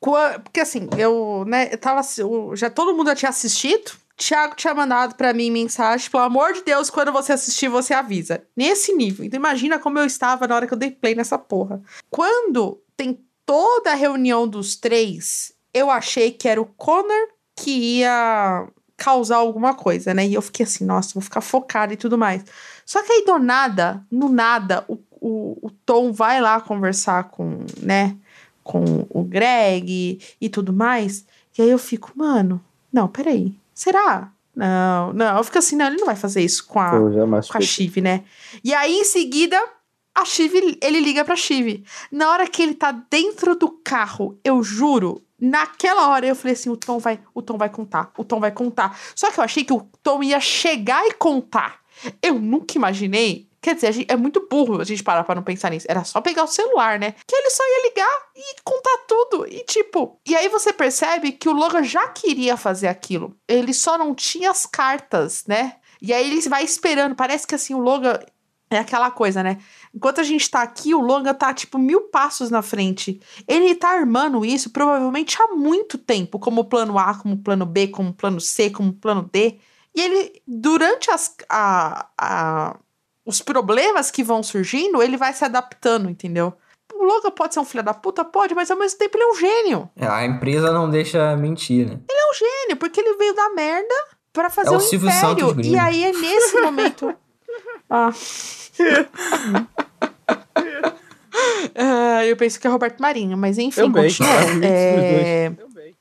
Porque 0.01 0.61
assim, 0.61 0.89
eu, 0.99 1.45
né, 1.47 1.69
eu 1.73 1.79
tava. 1.79 2.01
eu- 2.19 2.53
Já 2.57 2.69
todo 2.69 2.95
mundo 2.95 3.07
já 3.09 3.15
tinha 3.15 3.29
assistido. 3.31 3.93
Thiago 4.17 4.55
tinha 4.55 4.75
mandado 4.75 5.15
pra 5.15 5.33
mim 5.33 5.51
mensagem, 5.51 6.11
pelo 6.11 6.23
amor 6.23 6.53
de 6.53 6.63
Deus, 6.63 6.91
quando 6.91 7.11
você 7.11 7.33
assistir, 7.33 7.69
você 7.69 7.95
avisa. 7.95 8.43
Nesse 8.57 8.95
nível. 8.95 9.25
Então 9.25 9.39
imagina 9.39 9.79
como 9.79 9.99
eu 9.99 10.05
estava 10.05 10.47
na 10.47 10.55
hora 10.55 10.67
que 10.67 10.75
eu 10.75 10.79
dei 10.79 10.91
play 10.91 11.15
nessa 11.15 11.39
porra. 11.39 11.81
Quando 12.11 12.79
tem 12.97 13.19
toda 13.47 13.93
a 13.93 13.97
reunião 13.97 14.47
dos 14.47 14.77
três, 14.77 15.53
eu 15.73 15.91
achei 15.91 16.31
que 16.31 16.49
era 16.49 16.61
o 16.61 16.67
Connor 16.67 17.29
que 17.57 17.99
ia 17.99 18.69
causar 18.97 19.37
alguma 19.37 19.75
coisa, 19.75 20.15
né? 20.15 20.27
E 20.27 20.35
eu 20.35 20.43
fiquei 20.43 20.65
assim, 20.65 20.85
nossa, 20.85 21.15
vou 21.15 21.23
ficar 21.23 21.41
focada 21.41 21.93
e 21.93 21.97
tudo 21.97 22.17
mais. 22.17 22.45
Só 22.87 23.03
que 23.03 23.13
aí 23.13 23.25
do 23.25 23.39
nada, 23.39 24.05
no 24.11 24.29
nada, 24.29 24.85
o, 24.89 24.99
o, 25.21 25.59
o 25.63 25.71
Tom 25.85 26.13
vai 26.13 26.41
lá 26.41 26.61
conversar 26.61 27.25
com, 27.31 27.65
né, 27.81 28.17
com 28.63 29.07
o 29.11 29.23
Greg 29.23 30.21
e 30.41 30.49
tudo 30.49 30.73
mais. 30.73 31.25
E 31.57 31.63
aí 31.63 31.71
eu 31.71 31.79
fico, 31.79 32.13
mano, 32.15 32.63
não, 32.93 33.09
peraí. 33.09 33.55
Será? 33.75 34.31
Não, 34.55 35.13
não. 35.13 35.39
Eu 35.39 35.45
fico 35.45 35.59
assim, 35.59 35.77
não, 35.77 35.87
ele 35.87 35.97
não 35.97 36.07
vai 36.07 36.17
fazer 36.17 36.43
isso 36.43 36.67
com 36.67 36.79
a, 36.79 36.91
com 36.91 37.59
a. 37.59 37.61
Chive, 37.61 38.01
né? 38.01 38.23
E 38.63 38.75
aí, 38.75 38.99
em 38.99 39.05
seguida, 39.05 39.59
a 40.15 40.25
Chive, 40.25 40.79
ele 40.83 41.01
liga 41.01 41.25
pra 41.25 41.37
Chive. 41.37 41.85
Na 42.11 42.31
hora 42.31 42.47
que 42.49 42.63
ele 42.63 42.75
tá 42.75 42.93
dentro 42.93 43.55
do 43.55 43.71
carro, 43.71 44.39
eu 44.45 44.63
juro, 44.63 45.25
naquela 45.41 46.09
hora 46.09 46.27
eu 46.27 46.37
falei 46.37 46.53
assim, 46.55 46.71
o 46.71 46.77
Tom 46.77 46.99
vai, 46.99 47.19
o 47.35 47.41
Tom 47.43 47.57
vai 47.57 47.69
contar, 47.71 48.13
o 48.19 48.25
Tom 48.25 48.39
vai 48.41 48.51
contar. 48.53 48.99
Só 49.15 49.31
que 49.31 49.39
eu 49.41 49.45
achei 49.45 49.65
que 49.65 49.73
o 49.73 49.89
Tom 50.03 50.23
ia 50.23 50.39
chegar 50.41 51.07
e 51.07 51.13
contar. 51.15 51.81
Eu 52.23 52.39
nunca 52.39 52.77
imaginei. 52.77 53.49
Quer 53.61 53.77
dizer, 53.77 53.93
gente- 53.93 54.11
é 54.11 54.17
muito 54.17 54.49
burro 54.51 54.81
a 54.81 54.85
gente 54.85 55.05
parar 55.05 55.23
pra 55.23 55.37
não 55.37 55.43
pensar 55.43 55.71
nisso. 55.71 55.87
Era 55.89 56.03
só 56.03 56.21
pegar 56.21 56.43
o 56.43 56.49
celular, 56.49 56.99
né? 56.99 57.15
Que 57.27 57.37
ele 57.37 57.49
só 57.51 57.63
ia 57.63 57.89
ligar 57.89 58.19
e 58.35 58.57
contar 58.65 58.99
tudo. 59.07 59.47
E 59.47 59.63
tipo. 59.65 60.19
E 60.27 60.35
aí 60.35 60.49
você 60.49 60.73
percebe 60.73 61.31
que 61.31 61.49
o 61.49 61.53
Logan 61.53 61.85
já 61.85 62.09
queria 62.09 62.57
fazer 62.57 62.89
aquilo. 62.89 63.37
Ele 63.47 63.73
só 63.73 63.97
não 63.97 64.17
tinha 64.17 64.51
as 64.51 64.67
cartas, 64.67 65.45
né? 65.47 65.77
E 66.01 66.13
aí 66.13 66.29
ele 66.29 66.41
vai 66.49 66.65
esperando. 66.65 67.15
Parece 67.15 67.47
que 67.47 67.55
assim, 67.55 67.73
o 67.73 67.79
Logan. 67.79 68.19
É 68.69 68.79
aquela 68.79 69.11
coisa, 69.11 69.43
né? 69.43 69.59
Enquanto 69.95 70.21
a 70.21 70.25
gente 70.25 70.51
tá 70.51 70.63
aqui, 70.63 70.95
o 70.95 71.01
Logan 71.01 71.35
tá, 71.35 71.53
tipo, 71.53 71.79
mil 71.79 72.03
passos 72.03 72.51
na 72.51 72.63
frente. 72.63 73.21
Ele 73.47 73.75
tá 73.75 73.91
armando 73.91 74.43
isso 74.45 74.71
provavelmente 74.71 75.37
há 75.41 75.49
muito 75.49 75.99
tempo, 75.99 76.39
como 76.39 76.65
plano 76.65 76.99
A, 76.99 77.15
como 77.15 77.37
plano 77.37 77.67
B, 77.67 77.89
como 77.89 78.13
plano 78.13 78.41
C, 78.41 78.71
como 78.71 78.93
plano 78.93 79.29
D. 79.31 79.59
E 79.95 80.01
ele, 80.01 80.43
durante 80.47 81.11
as, 81.11 81.35
a, 81.49 82.07
a- 82.19 82.77
os 83.27 83.43
problemas 83.43 84.11
que 84.11 84.25
vão 84.25 84.43
surgindo, 84.43 85.03
ele 85.03 85.19
vai 85.19 85.35
se 85.35 85.45
adaptando, 85.45 86.09
entendeu? 86.09 86.55
O 86.95 87.05
Logan 87.05 87.31
pode 87.31 87.53
ser 87.53 87.61
um 87.61 87.65
filho 87.65 87.83
da 87.85 87.93
puta? 87.93 88.25
Pode, 88.25 88.55
mas 88.55 88.71
ao 88.71 88.79
mesmo 88.79 88.99
tempo 88.99 89.17
ele 89.19 89.25
é 89.25 89.29
um 89.31 89.35
gênio. 89.37 89.91
É, 89.97 90.07
a 90.07 90.25
empresa 90.25 90.73
não 90.73 90.89
deixa 90.89 91.37
mentir, 91.37 91.87
né? 91.87 91.99
Ele 92.09 92.19
é 92.19 92.31
um 92.31 92.35
gênio, 92.35 92.77
porque 92.79 92.99
ele 93.01 93.15
veio 93.19 93.35
da 93.35 93.51
merda 93.51 93.95
pra 94.33 94.49
fazer 94.49 94.69
É 94.71 94.73
o 94.73 94.77
um 94.77 94.81
Silvio 94.81 95.09
império. 95.11 95.49
Santos 95.49 95.67
e 95.67 95.77
aí 95.79 96.05
é 96.05 96.13
nesse 96.13 96.59
momento. 96.61 97.15
ah. 97.91 98.11
Ah, 101.75 102.25
eu 102.25 102.37
penso 102.37 102.59
que 102.59 102.67
é 102.67 102.71
Roberto 102.71 103.01
Marinho, 103.01 103.37
mas 103.37 103.59
enfim, 103.59 103.83
Também. 103.83 104.05
continua. 104.05 104.31
É 104.31 104.45
um 104.45 104.55
mix 104.55 104.65
É, 104.65 105.53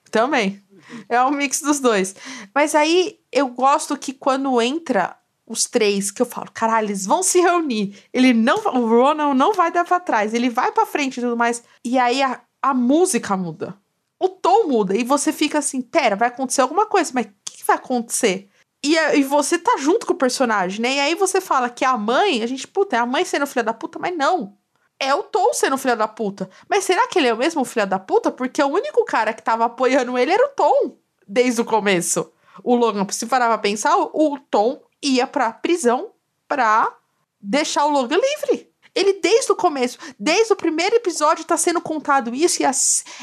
Também. 0.10 0.62
É 1.08 1.24
um 1.24 1.32
mix 1.32 1.62
dos 1.62 1.80
dois. 1.80 2.16
Mas 2.54 2.76
aí 2.76 3.20
eu 3.32 3.48
gosto 3.48 3.98
que 3.98 4.14
quando 4.14 4.62
entra 4.62 5.18
os 5.46 5.66
três, 5.66 6.12
que 6.12 6.22
eu 6.22 6.26
falo, 6.26 6.50
caralho, 6.54 6.88
eles 6.88 7.06
vão 7.06 7.22
se 7.22 7.40
reunir. 7.40 7.96
Ele 8.14 8.34
não, 8.34 8.58
o 8.58 8.88
Ronan 8.88 9.34
não 9.34 9.54
vai 9.54 9.72
dar 9.72 9.86
pra 9.86 10.00
trás, 10.00 10.34
ele 10.34 10.50
vai 10.50 10.72
pra 10.72 10.86
frente 10.86 11.18
e 11.18 11.22
tudo 11.22 11.36
mais. 11.36 11.64
E 11.84 11.98
aí 11.98 12.22
a, 12.22 12.40
a 12.62 12.74
música 12.74 13.36
muda. 13.36 13.76
O 14.20 14.30
tom 14.30 14.68
muda. 14.68 14.96
E 14.96 15.04
você 15.04 15.34
fica 15.34 15.60
assim, 15.60 15.82
pera, 15.82 16.16
vai 16.16 16.28
acontecer 16.28 16.62
alguma 16.62 16.86
coisa, 16.86 17.12
mas 17.14 17.26
o 17.26 17.30
que, 17.46 17.58
que 17.58 17.66
vai 17.66 17.76
acontecer? 17.76 18.50
E, 18.84 18.96
e 18.96 19.24
você 19.24 19.58
tá 19.60 19.76
junto 19.78 20.08
com 20.08 20.14
o 20.14 20.18
personagem, 20.18 20.82
né? 20.82 20.96
E 20.96 21.00
aí 21.00 21.16
você 21.16 21.40
fala 21.40 21.70
que 21.70 21.86
a 21.86 21.98
mãe, 21.98 22.42
a 22.42 22.48
gente, 22.48 22.68
puta, 22.68 22.96
é 22.96 23.00
a 23.00 23.06
mãe 23.06 23.24
sendo 23.26 23.46
filha 23.46 23.64
da 23.64 23.74
puta, 23.74 24.00
mas 24.00 24.16
não. 24.16 24.58
É 25.02 25.16
o 25.16 25.24
Tom 25.24 25.52
sendo 25.52 25.80
filha 25.80 25.96
da 25.96 26.08
puta. 26.08 26.48
Mas 26.70 26.84
será 26.84 27.08
que 27.08 27.18
ele 27.18 27.28
é 27.28 27.34
o 27.34 27.38
mesmo 27.38 27.66
filho 27.66 27.88
da 27.88 27.98
puta? 27.98 28.30
Porque 28.30 28.62
o 28.62 28.68
único 28.68 29.04
cara 29.04 29.34
que 29.34 29.42
tava 29.42 29.66
apoiando 29.66 30.16
ele 30.16 30.32
era 30.32 30.46
o 30.46 30.50
Tom, 30.50 30.96
desde 31.28 31.60
o 31.60 31.66
começo. 31.66 32.32
O 32.64 32.76
Logan, 32.76 33.08
se 33.10 33.26
parar 33.26 33.48
pra 33.48 33.58
pensar, 33.58 33.98
o, 33.98 34.38
Tom 34.52 34.80
ia 35.02 35.26
pra 35.26 35.52
prisão 35.52 36.12
pra 36.48 36.96
deixar 37.42 37.86
o 37.86 37.90
Logan 37.90 38.18
livre. 38.18 38.70
Ele, 38.94 39.14
desde 39.14 39.52
o 39.52 39.56
começo, 39.56 39.98
desde 40.20 40.54
o 40.54 40.56
primeiro 40.56 40.96
episódio, 40.96 41.46
tá 41.46 41.58
sendo 41.58 41.82
contado 41.82 42.36
isso 42.36 42.62
e, 42.62 42.66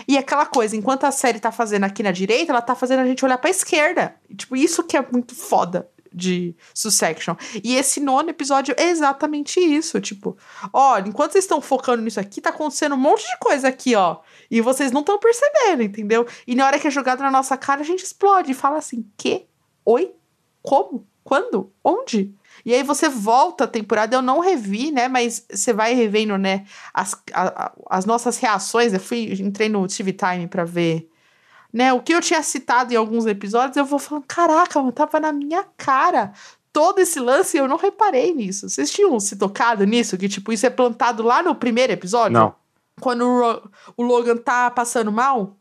e 0.09 0.18
aquela 0.18 0.46
coisa. 0.46 0.74
Enquanto 0.74 1.05
a 1.05 1.12
série 1.12 1.38
tá 1.38 1.52
fazendo 1.52 1.84
aqui 1.84 2.02
na 2.02 2.10
direita, 2.10 2.50
ela 2.50 2.62
tá 2.62 2.74
fazendo 2.74 3.00
a 3.00 3.06
gente 3.06 3.24
olhar 3.24 3.38
pra 3.38 3.50
esquerda. 3.50 4.16
Tipo, 4.36 4.56
isso 4.56 4.82
que 4.82 4.96
é 4.96 5.06
muito 5.12 5.32
foda 5.32 5.88
de 6.12 6.55
Succession. 6.74 7.35
E 7.62 7.74
esse 7.76 8.01
nono 8.01 8.30
episódio 8.30 8.74
é 8.78 8.89
exatamente 8.90 9.60
isso. 9.60 10.01
Tipo, 10.01 10.36
olha, 10.72 11.09
enquanto 11.09 11.32
vocês 11.32 11.44
estão 11.44 11.60
focando 11.60 12.02
nisso 12.02 12.20
aqui, 12.20 12.40
tá 12.40 12.51
acontecendo 12.51 12.94
um 12.94 12.98
monte 12.98 13.22
de 13.24 13.39
coisa 13.39 13.68
aqui, 13.68 13.94
ó. 13.94 14.18
E 14.51 14.60
vocês 14.60 14.90
não 14.93 15.01
estão 15.01 15.18
percebendo, 15.18 15.82
entendeu? 15.82 16.26
E 16.47 16.55
na 16.55 16.66
hora 16.66 16.78
que 16.78 16.86
é 16.89 16.90
jogado 16.90 17.20
na 17.20 17.30
nossa 17.30 17.56
cara, 17.56 17.80
a 17.80 17.85
gente 17.85 18.02
explode 18.05 18.52
e 18.52 18.55
fala 18.55 18.78
assim: 18.78 19.05
quê? 19.16 19.47
Oi? 19.85 20.12
Como? 20.62 21.06
Quando? 21.24 21.72
Onde? 21.85 22.35
E 22.64 22.74
aí 22.74 22.82
você 22.82 23.09
volta 23.09 23.64
a 23.64 23.68
temporada, 23.68 24.16
eu 24.16 24.22
não 24.22 24.40
revi, 24.40 24.90
né? 24.90 25.09
Mas 25.09 25.44
você 25.51 25.72
vai 25.72 25.94
revendo, 25.94 26.36
né? 26.36 26.66
As, 26.93 27.14
a- 27.32 27.64
a- 27.66 27.72
as 27.90 28.05
nossas 28.05 28.39
reações. 28.39 28.93
Eu 28.93 29.01
fui, 29.01 29.32
entrei 29.40 29.68
no 29.68 29.86
TV 29.86 30.12
Time 30.12 30.47
pra 30.48 30.64
ver, 30.64 31.09
né? 31.73 31.93
O 31.93 32.01
que 32.01 32.15
eu 32.15 32.20
tinha 32.20 32.43
citado 32.43 32.93
em 32.93 32.97
alguns 32.97 33.27
episódios, 33.27 33.77
eu 33.77 33.85
vou 33.85 33.99
falando, 33.99 34.24
caraca, 34.27 34.78
mano, 34.81 34.93
tava 34.93 35.20
na 35.20 35.32
minha 35.32 35.65
cara. 35.77 36.32
Todo 36.73 36.99
esse 37.01 37.19
lance, 37.19 37.57
eu 37.57 37.66
não 37.66 37.77
reparei 37.77 38.32
nisso. 38.35 38.69
Vocês 38.69 38.90
tinham 38.90 39.19
se 39.19 39.36
tocado 39.36 39.85
nisso? 39.85 40.16
Que, 40.19 40.28
tipo, 40.28 40.53
isso 40.53 40.66
é 40.66 40.70
plantado 40.70 41.23
lá 41.23 41.43
no 41.43 41.55
primeiro 41.55 41.93
episódio? 41.93 42.32
Não. 42.32 42.55
Quando 43.01 43.23
o, 43.24 43.40
Ro- 43.40 43.70
o 43.97 44.03
Logan 44.03 44.36
tá 44.36 44.70
passando 44.70 45.11
mal 45.11 45.57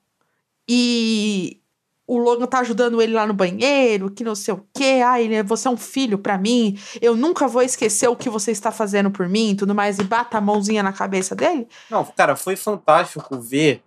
e 0.68 1.60
o 2.06 2.18
Logan 2.18 2.46
tá 2.46 2.60
ajudando 2.60 3.02
ele 3.02 3.14
lá 3.14 3.26
no 3.28 3.34
banheiro, 3.34 4.10
que 4.10 4.24
não 4.24 4.34
sei 4.36 4.54
o 4.54 4.66
quê. 4.74 5.02
Ah, 5.06 5.20
ele, 5.22 5.42
você 5.44 5.68
é 5.68 5.72
um 5.72 5.78
filho 5.78 6.18
pra 6.18 6.38
mim. 6.38 6.78
Eu 7.02 7.16
nunca 7.16 7.48
vou 7.48 7.62
esquecer 7.62 8.08
o 8.08 8.16
que 8.16 8.30
você 8.30 8.52
está 8.52 8.72
fazendo 8.72 9.12
por 9.12 9.28
mim 9.28 9.52
e 9.52 9.56
tudo 9.56 9.76
mais. 9.76 10.00
E 10.00 10.04
bata 10.04 10.38
a 10.38 10.42
mãozinha 10.42 10.82
na 10.82 10.94
cabeça 10.94 11.36
dele. 11.36 11.68
Não, 11.90 12.06
cara, 12.06 12.36
foi 12.36 12.56
fantástico 12.56 13.40
ver, 13.40 13.82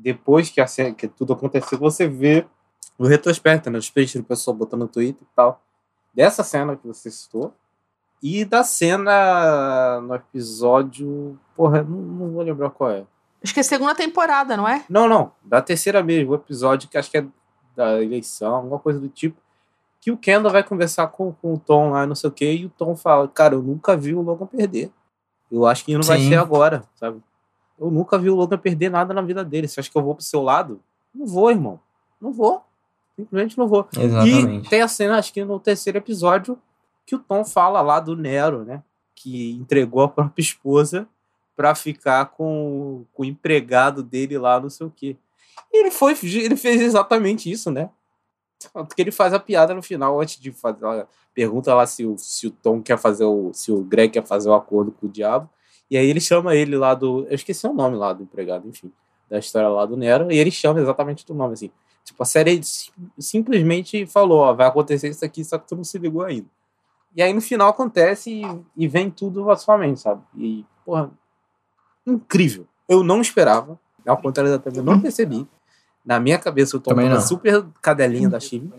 depois 0.00 0.48
que, 0.50 0.60
a 0.60 0.66
cena- 0.66 0.94
que 0.94 1.08
tudo 1.08 1.32
aconteceu, 1.32 1.78
você 1.78 2.06
vê 2.06 2.46
o 2.96 3.06
retrospecto, 3.06 3.70
né? 3.70 3.78
Os 3.78 3.90
peixes 3.90 4.20
do 4.20 4.26
pessoal 4.26 4.56
botando 4.56 4.80
no 4.82 4.88
Twitter 4.88 5.22
e 5.22 5.34
tal. 5.34 5.60
Dessa 6.14 6.42
cena 6.44 6.76
que 6.76 6.86
você 6.86 7.10
citou. 7.10 7.52
E 8.22 8.44
da 8.44 8.64
cena 8.64 10.00
no 10.00 10.14
episódio. 10.14 11.38
Porra, 11.56 11.82
não, 11.82 11.98
não 11.98 12.30
vou 12.32 12.42
lembrar 12.42 12.70
qual 12.70 12.90
é. 12.90 13.04
Acho 13.42 13.54
que 13.54 13.60
é 13.60 13.62
segunda 13.62 13.94
temporada, 13.94 14.56
não 14.56 14.66
é? 14.68 14.84
Não, 14.88 15.08
não. 15.08 15.32
Da 15.44 15.62
terceira 15.62 16.02
mesmo, 16.02 16.32
o 16.32 16.34
episódio 16.34 16.88
que 16.88 16.98
acho 16.98 17.10
que 17.10 17.18
é 17.18 17.26
da 17.76 18.02
eleição, 18.02 18.54
alguma 18.56 18.78
coisa 18.78 18.98
do 18.98 19.08
tipo. 19.08 19.40
Que 20.00 20.10
o 20.10 20.16
Kendall 20.16 20.52
vai 20.52 20.62
conversar 20.64 21.06
com, 21.08 21.32
com 21.32 21.54
o 21.54 21.58
Tom 21.58 21.90
lá, 21.90 22.06
não 22.06 22.14
sei 22.14 22.28
o 22.28 22.32
quê, 22.32 22.52
e 22.52 22.66
o 22.66 22.70
Tom 22.70 22.96
fala: 22.96 23.28
Cara, 23.28 23.54
eu 23.54 23.62
nunca 23.62 23.96
vi 23.96 24.14
o 24.14 24.20
Logan 24.22 24.46
perder. 24.46 24.90
Eu 25.50 25.64
acho 25.66 25.84
que 25.84 25.94
não 25.94 26.02
vai 26.02 26.18
Sim. 26.18 26.28
ser 26.30 26.36
agora, 26.36 26.84
sabe? 26.96 27.20
Eu 27.78 27.90
nunca 27.90 28.18
vi 28.18 28.28
o 28.28 28.34
Logan 28.34 28.58
perder 28.58 28.90
nada 28.90 29.14
na 29.14 29.22
vida 29.22 29.44
dele. 29.44 29.68
Você 29.68 29.80
acha 29.80 29.90
que 29.90 29.96
eu 29.96 30.02
vou 30.02 30.14
pro 30.14 30.24
seu 30.24 30.42
lado? 30.42 30.80
Não 31.14 31.26
vou, 31.26 31.50
irmão. 31.50 31.80
Não 32.20 32.32
vou. 32.32 32.62
Simplesmente 33.16 33.58
não 33.58 33.66
vou. 33.66 33.88
E 33.96 34.00
Exatamente. 34.00 34.68
tem 34.68 34.80
a 34.80 34.88
cena, 34.88 35.18
acho 35.18 35.32
que 35.32 35.44
no 35.44 35.58
terceiro 35.58 35.98
episódio, 35.98 36.58
que 37.06 37.14
o 37.14 37.18
Tom 37.18 37.44
fala 37.44 37.80
lá 37.80 38.00
do 38.00 38.16
Nero, 38.16 38.64
né? 38.64 38.82
Que 39.14 39.52
entregou 39.52 40.02
a 40.02 40.08
própria 40.08 40.42
esposa 40.42 41.08
pra 41.56 41.74
ficar 41.74 42.26
com, 42.26 43.04
com 43.12 43.22
o 43.22 43.26
empregado 43.26 44.02
dele 44.02 44.38
lá, 44.38 44.60
não 44.60 44.70
sei 44.70 44.86
o 44.86 44.92
quê. 44.94 45.16
E 45.72 45.80
ele 45.80 45.90
foi, 45.90 46.16
ele 46.22 46.56
fez 46.56 46.80
exatamente 46.80 47.50
isso, 47.50 47.70
né? 47.70 47.90
Tanto 48.72 48.94
que 48.94 49.02
ele 49.02 49.10
faz 49.10 49.32
a 49.32 49.40
piada 49.40 49.74
no 49.74 49.82
final, 49.82 50.20
antes 50.20 50.40
de 50.40 50.52
fazer. 50.52 51.06
Pergunta 51.34 51.74
lá 51.74 51.86
se 51.86 52.04
o, 52.04 52.16
se 52.18 52.48
o 52.48 52.50
Tom 52.50 52.82
quer 52.82 52.98
fazer 52.98 53.24
o. 53.24 53.52
Se 53.52 53.70
o 53.70 53.82
Greg 53.82 54.12
quer 54.12 54.26
fazer 54.26 54.48
o 54.48 54.54
acordo 54.54 54.90
com 54.90 55.06
o 55.06 55.10
diabo. 55.10 55.48
E 55.90 55.96
aí 55.96 56.08
ele 56.08 56.20
chama 56.20 56.54
ele 56.54 56.76
lá 56.76 56.94
do. 56.94 57.26
Eu 57.28 57.34
esqueci 57.34 57.66
o 57.66 57.72
nome 57.72 57.96
lá 57.96 58.12
do 58.12 58.22
empregado, 58.22 58.68
enfim. 58.68 58.92
Da 59.30 59.38
história 59.38 59.68
lá 59.68 59.84
do 59.86 59.96
Nero. 59.96 60.30
E 60.30 60.38
ele 60.38 60.50
chama 60.50 60.80
exatamente 60.80 61.24
do 61.26 61.34
nome, 61.34 61.54
assim. 61.54 61.70
Tipo, 62.04 62.22
a 62.22 62.26
série 62.26 62.62
sim- 62.62 62.90
simplesmente 63.18 64.06
falou, 64.06 64.38
ó, 64.40 64.54
vai 64.54 64.66
acontecer 64.66 65.08
isso 65.08 65.24
aqui, 65.24 65.44
só 65.44 65.58
que 65.58 65.66
tu 65.68 65.76
não 65.76 65.84
se 65.84 65.98
ligou 65.98 66.22
ainda. 66.22 66.46
E 67.16 67.22
aí 67.22 67.32
no 67.32 67.40
final 67.40 67.68
acontece 67.70 68.30
e, 68.30 68.42
e 68.76 68.88
vem 68.88 69.10
tudo 69.10 69.50
à 69.50 69.56
sua 69.56 69.76
mente, 69.78 70.00
sabe? 70.00 70.22
E, 70.36 70.64
porra, 70.84 71.10
incrível. 72.06 72.66
Eu 72.88 73.02
não 73.04 73.20
esperava, 73.20 73.78
ao 74.06 74.16
contrário 74.16 74.50
da 74.50 74.58
TV, 74.58 74.78
eu 74.78 74.84
não 74.84 75.00
percebi. 75.00 75.46
Na 76.04 76.18
minha 76.18 76.38
cabeça 76.38 76.76
eu 76.76 76.80
tô 76.80 76.90
uma 77.10 77.20
super 77.20 77.66
cadelinha 77.82 78.28
da 78.28 78.40
Chive. 78.40 78.72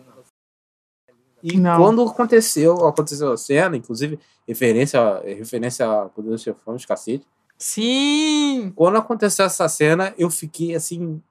E 1.42 1.58
Não. 1.58 1.78
quando 1.78 2.02
aconteceu, 2.04 2.86
aconteceu 2.88 3.32
a 3.32 3.38
cena, 3.38 3.78
inclusive, 3.78 4.20
referência, 4.48 5.20
referência 5.24 5.90
a 5.90 6.06
Poderoso 6.10 6.44
Chefão, 6.44 6.76
os 6.76 6.86
cacete. 6.86 7.26
Sim! 7.58 8.72
Quando 8.76 8.98
aconteceu 8.98 9.46
essa 9.46 9.68
cena, 9.68 10.14
eu 10.18 10.30
fiquei 10.30 10.76
assim, 10.76 11.22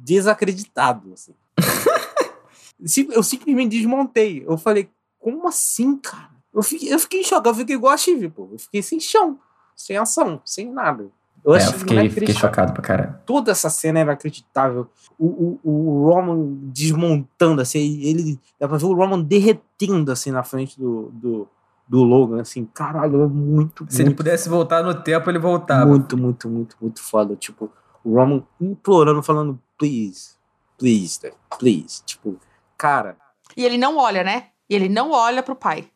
desacreditado. 0.00 1.12
Assim. 1.12 1.34
Sim- 2.84 3.08
eu 3.12 3.22
simplesmente 3.22 3.76
desmontei. 3.76 4.44
Eu 4.46 4.56
falei, 4.58 4.88
como 5.18 5.46
assim, 5.48 5.96
cara? 5.96 6.30
Eu 6.54 6.62
fiquei, 6.62 6.92
eu 6.92 6.98
fiquei 6.98 7.20
em 7.20 7.24
choque, 7.24 7.48
eu 7.48 7.54
fiquei 7.54 7.76
igual 7.76 7.92
a 7.92 7.96
Chive, 7.96 8.28
pô. 8.28 8.48
Eu 8.52 8.58
fiquei 8.58 8.82
sem 8.82 8.98
chão, 9.00 9.38
sem 9.76 9.96
ação, 9.96 10.40
sem 10.44 10.70
nada. 10.70 11.08
Eu 11.48 11.54
É, 11.54 11.58
achei 11.58 11.74
eu 11.74 11.78
fiquei, 11.78 12.10
fiquei 12.10 12.34
chocado 12.34 12.72
pra 12.74 12.82
caralho. 12.82 13.14
Toda 13.24 13.50
essa 13.50 13.70
cena 13.70 14.00
era 14.00 14.12
acreditável. 14.12 14.86
O, 15.18 15.26
o, 15.26 15.70
o 15.70 16.08
Roman 16.10 16.58
desmontando, 16.64 17.62
assim, 17.62 18.00
ele. 18.02 18.38
Dá 18.60 18.68
pra 18.68 18.76
ver 18.76 18.84
o 18.84 18.92
Roman 18.94 19.22
derretendo 19.22 20.12
assim 20.12 20.30
na 20.30 20.42
frente 20.44 20.78
do, 20.78 21.10
do, 21.12 21.48
do 21.88 22.02
Logan, 22.04 22.42
assim, 22.42 22.66
caralho, 22.66 23.22
é 23.22 23.26
muito, 23.26 23.86
Se 23.88 24.02
ele 24.02 24.10
muito 24.10 24.18
pudesse 24.18 24.48
voltar 24.48 24.82
no 24.82 24.94
tempo, 24.94 25.30
ele 25.30 25.38
voltava. 25.38 25.86
muito, 25.86 26.18
muito, 26.18 26.48
muito, 26.50 26.76
muito 26.80 27.02
foda. 27.02 27.34
Tipo, 27.34 27.72
o 28.04 28.14
Roman 28.14 28.42
implorando, 28.60 29.22
falando, 29.22 29.58
please, 29.78 30.34
please, 30.76 31.18
please. 31.58 32.02
Tipo, 32.04 32.36
cara, 32.76 33.16
E 33.56 33.64
ele 33.64 33.78
não 33.78 33.96
olha, 33.96 34.22
né? 34.22 34.48
E 34.68 34.74
ele 34.74 34.88
não 34.90 35.12
olha 35.12 35.42
pro 35.42 35.56
pai. 35.56 35.88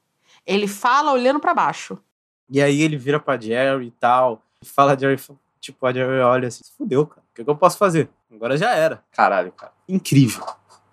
Ele 0.47 0.67
fala 0.67 1.13
olhando 1.13 1.39
pra 1.39 1.53
baixo. 1.55 1.99
E 2.49 2.61
aí 2.63 2.81
ele 2.81 2.97
vira 2.97 3.21
pra 3.21 3.39
Jerry 3.39 3.89
e 3.89 3.91
tal. 3.91 4.43
E 4.63 4.67
fala 4.67 4.97
Jerry, 4.99 5.21
tipo, 5.61 5.85
a 5.87 5.93
Jerry 5.93 6.21
olha 6.21 6.49
assim, 6.49 6.63
fudeu, 6.79 7.07
cara. 7.07 7.21
O 7.21 7.35
que, 7.35 7.45
que 7.45 7.51
eu 7.51 7.57
posso 7.57 7.77
fazer? 7.79 8.09
Agora 8.33 8.57
já 8.57 8.71
era. 8.75 9.03
Caralho, 9.13 9.53
cara. 9.53 9.73
Incrível. 9.89 10.45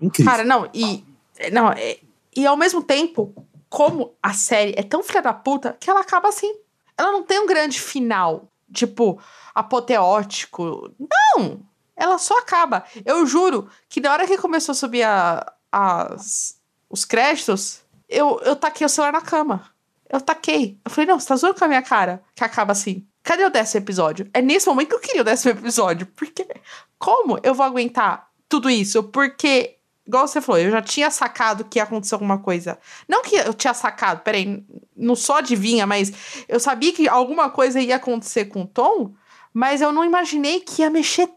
Incrível. 0.02 0.32
Cara, 0.32 0.44
não, 0.44 0.70
e. 0.74 1.04
Não, 1.52 1.72
é- 1.72 2.00
e 2.36 2.46
ao 2.46 2.56
mesmo 2.58 2.82
tempo, 2.84 3.34
como 3.70 4.14
a 4.22 4.34
série 4.34 4.74
é 4.78 4.84
tão 4.84 5.04
filha 5.04 5.22
da 5.22 5.34
puta 5.34 5.76
que 5.80 5.90
ela 5.90 6.02
acaba 6.02 6.30
assim. 6.30 6.56
Ela 6.98 7.12
não 7.12 7.24
tem 7.24 7.40
um 7.40 7.48
grande 7.48 7.80
final, 7.80 8.48
tipo, 8.74 9.20
apoteótico. 9.56 10.92
Não! 11.00 11.62
Ela 11.96 12.18
só 12.18 12.38
acaba. 12.40 12.84
Eu 13.06 13.26
juro 13.26 13.70
que 13.90 14.00
na 14.00 14.12
hora 14.12 14.26
que 14.28 14.38
começou 14.38 14.72
a 14.72 14.76
subir 14.76 15.04
a, 15.04 15.52
as, 15.72 16.60
os 16.90 17.04
créditos, 17.04 17.82
eu, 18.08 18.40
eu 18.46 18.56
taquei 18.56 18.86
o 18.86 18.90
celular 18.90 19.12
na 19.12 19.22
cama. 19.22 19.70
Eu 20.10 20.22
taquei. 20.22 20.80
Eu 20.86 20.92
falei, 20.92 21.08
não, 21.10 21.20
você 21.20 21.28
tá 21.28 21.36
zoando 21.36 21.56
com 21.60 21.66
a 21.66 21.68
minha 21.68 21.82
cara? 21.82 22.24
Que 22.36 22.44
acaba 22.44 22.72
assim. 22.72 23.06
Cadê 23.30 23.46
o 23.46 23.52
décimo 23.52 23.84
episódio? 23.84 24.28
É 24.34 24.42
nesse 24.42 24.66
momento 24.66 24.90
que 24.90 24.96
eu 24.96 25.00
queria 25.00 25.22
o 25.22 25.24
décimo 25.24 25.52
episódio. 25.52 26.08
Porque 26.16 26.48
como 26.98 27.40
eu 27.44 27.54
vou 27.54 27.64
aguentar 27.64 28.28
tudo 28.50 28.68
isso? 28.68 29.04
Porque, 29.04 29.76
igual 30.08 30.28
você 30.28 30.42
falou, 30.42 30.60
eu 30.60 30.72
já 30.72 30.82
tinha 30.82 31.12
sacado 31.12 31.64
que 31.64 31.78
ia 31.78 31.84
acontecer 31.84 32.16
alguma 32.16 32.40
coisa. 32.40 32.80
Não 33.08 33.22
que 33.22 33.36
eu 33.36 33.54
tinha 33.54 33.76
sacado, 33.76 34.22
peraí, 34.22 34.66
não 34.98 35.16
só 35.16 35.38
adivinha, 35.38 35.86
mas 35.86 36.12
eu 36.48 36.60
sabia 36.60 36.92
que 36.92 37.08
alguma 37.08 37.52
coisa 37.52 37.80
ia 37.80 37.98
acontecer 37.98 38.46
com 38.46 38.64
o 38.64 38.68
Tom, 38.68 39.14
mas 39.54 39.80
eu 39.80 39.92
não 39.92 40.04
imaginei 40.04 40.62
que 40.62 40.82
ia 40.82 40.90
mexer 40.90 41.30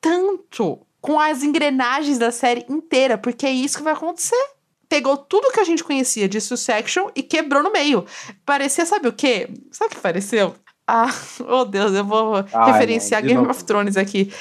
tanto 0.00 0.86
com 1.00 1.18
as 1.18 1.42
engrenagens 1.42 2.16
da 2.16 2.30
série 2.30 2.64
inteira, 2.68 3.18
porque 3.18 3.44
é 3.44 3.50
isso 3.50 3.78
que 3.78 3.82
vai 3.82 3.94
acontecer. 3.94 4.40
Pegou 4.88 5.16
tudo 5.16 5.50
que 5.50 5.58
a 5.58 5.64
gente 5.64 5.82
conhecia 5.82 6.28
de 6.28 6.40
Succession 6.40 7.08
e 7.12 7.24
quebrou 7.24 7.60
no 7.60 7.72
meio. 7.72 8.06
Parecia, 8.46 8.86
sabe 8.86 9.08
o 9.08 9.12
quê? 9.12 9.50
Sabe 9.72 9.92
o 9.92 9.96
que 9.96 10.00
pareceu? 10.00 10.54
Ah, 10.86 11.10
oh 11.48 11.64
Deus, 11.64 11.92
eu 11.92 12.04
vou 12.04 12.36
Ai, 12.52 12.72
referenciar 12.72 13.20
não, 13.22 13.28
Game 13.28 13.40
novo. 13.40 13.50
of 13.50 13.64
Thrones 13.64 13.96
aqui. 13.96 14.32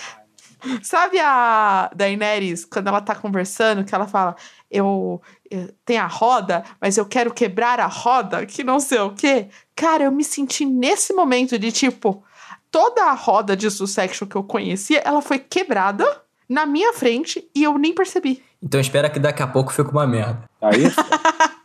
Sabe 0.82 1.18
a 1.20 1.90
Daenerys, 1.95 2.66
quando 2.66 2.88
ela 2.88 2.99
tá 2.99 3.16
conversando, 3.16 3.86
que 3.86 3.95
ela 3.95 4.06
fala, 4.06 4.36
eu, 4.70 5.22
eu 5.49 5.74
tenho 5.86 6.02
a 6.02 6.07
roda, 6.07 6.64
mas 6.82 6.98
eu 6.98 7.06
quero 7.06 7.34
quebrar 7.34 7.80
a 7.80 7.88
roda, 7.88 8.45
que 8.45 8.61
não 8.61 8.80
sei 8.80 8.99
o 8.99 9.11
quê. 9.11 9.48
Cara, 9.74 10.03
eu 10.03 10.11
me 10.11 10.24
senti 10.24 10.66
nesse 10.66 11.14
momento 11.14 11.57
de 11.57 11.72
tipo, 11.72 12.24
toda 12.70 13.06
a 13.06 13.14
roda 13.14 13.56
de 13.56 13.70
Succession 13.72 14.28
que 14.28 14.36
eu 14.36 14.44
conhecia, 14.44 15.02
ela 15.06 15.22
foi 15.22 15.40
quebrada 15.40 16.06
na 16.48 16.66
minha 16.66 16.94
frente 16.94 17.48
e 17.56 17.64
eu 17.64 17.78
nem 17.78 17.94
percebi. 17.94 18.44
Então 18.61 18.80
espera 18.82 19.10
que 19.10 19.20
daqui 19.20 19.41
a 19.41 19.48
pouco 19.48 19.72
fique 19.72 19.91
uma 19.91 20.06
merda. 20.06 20.44
Aí, 20.61 20.84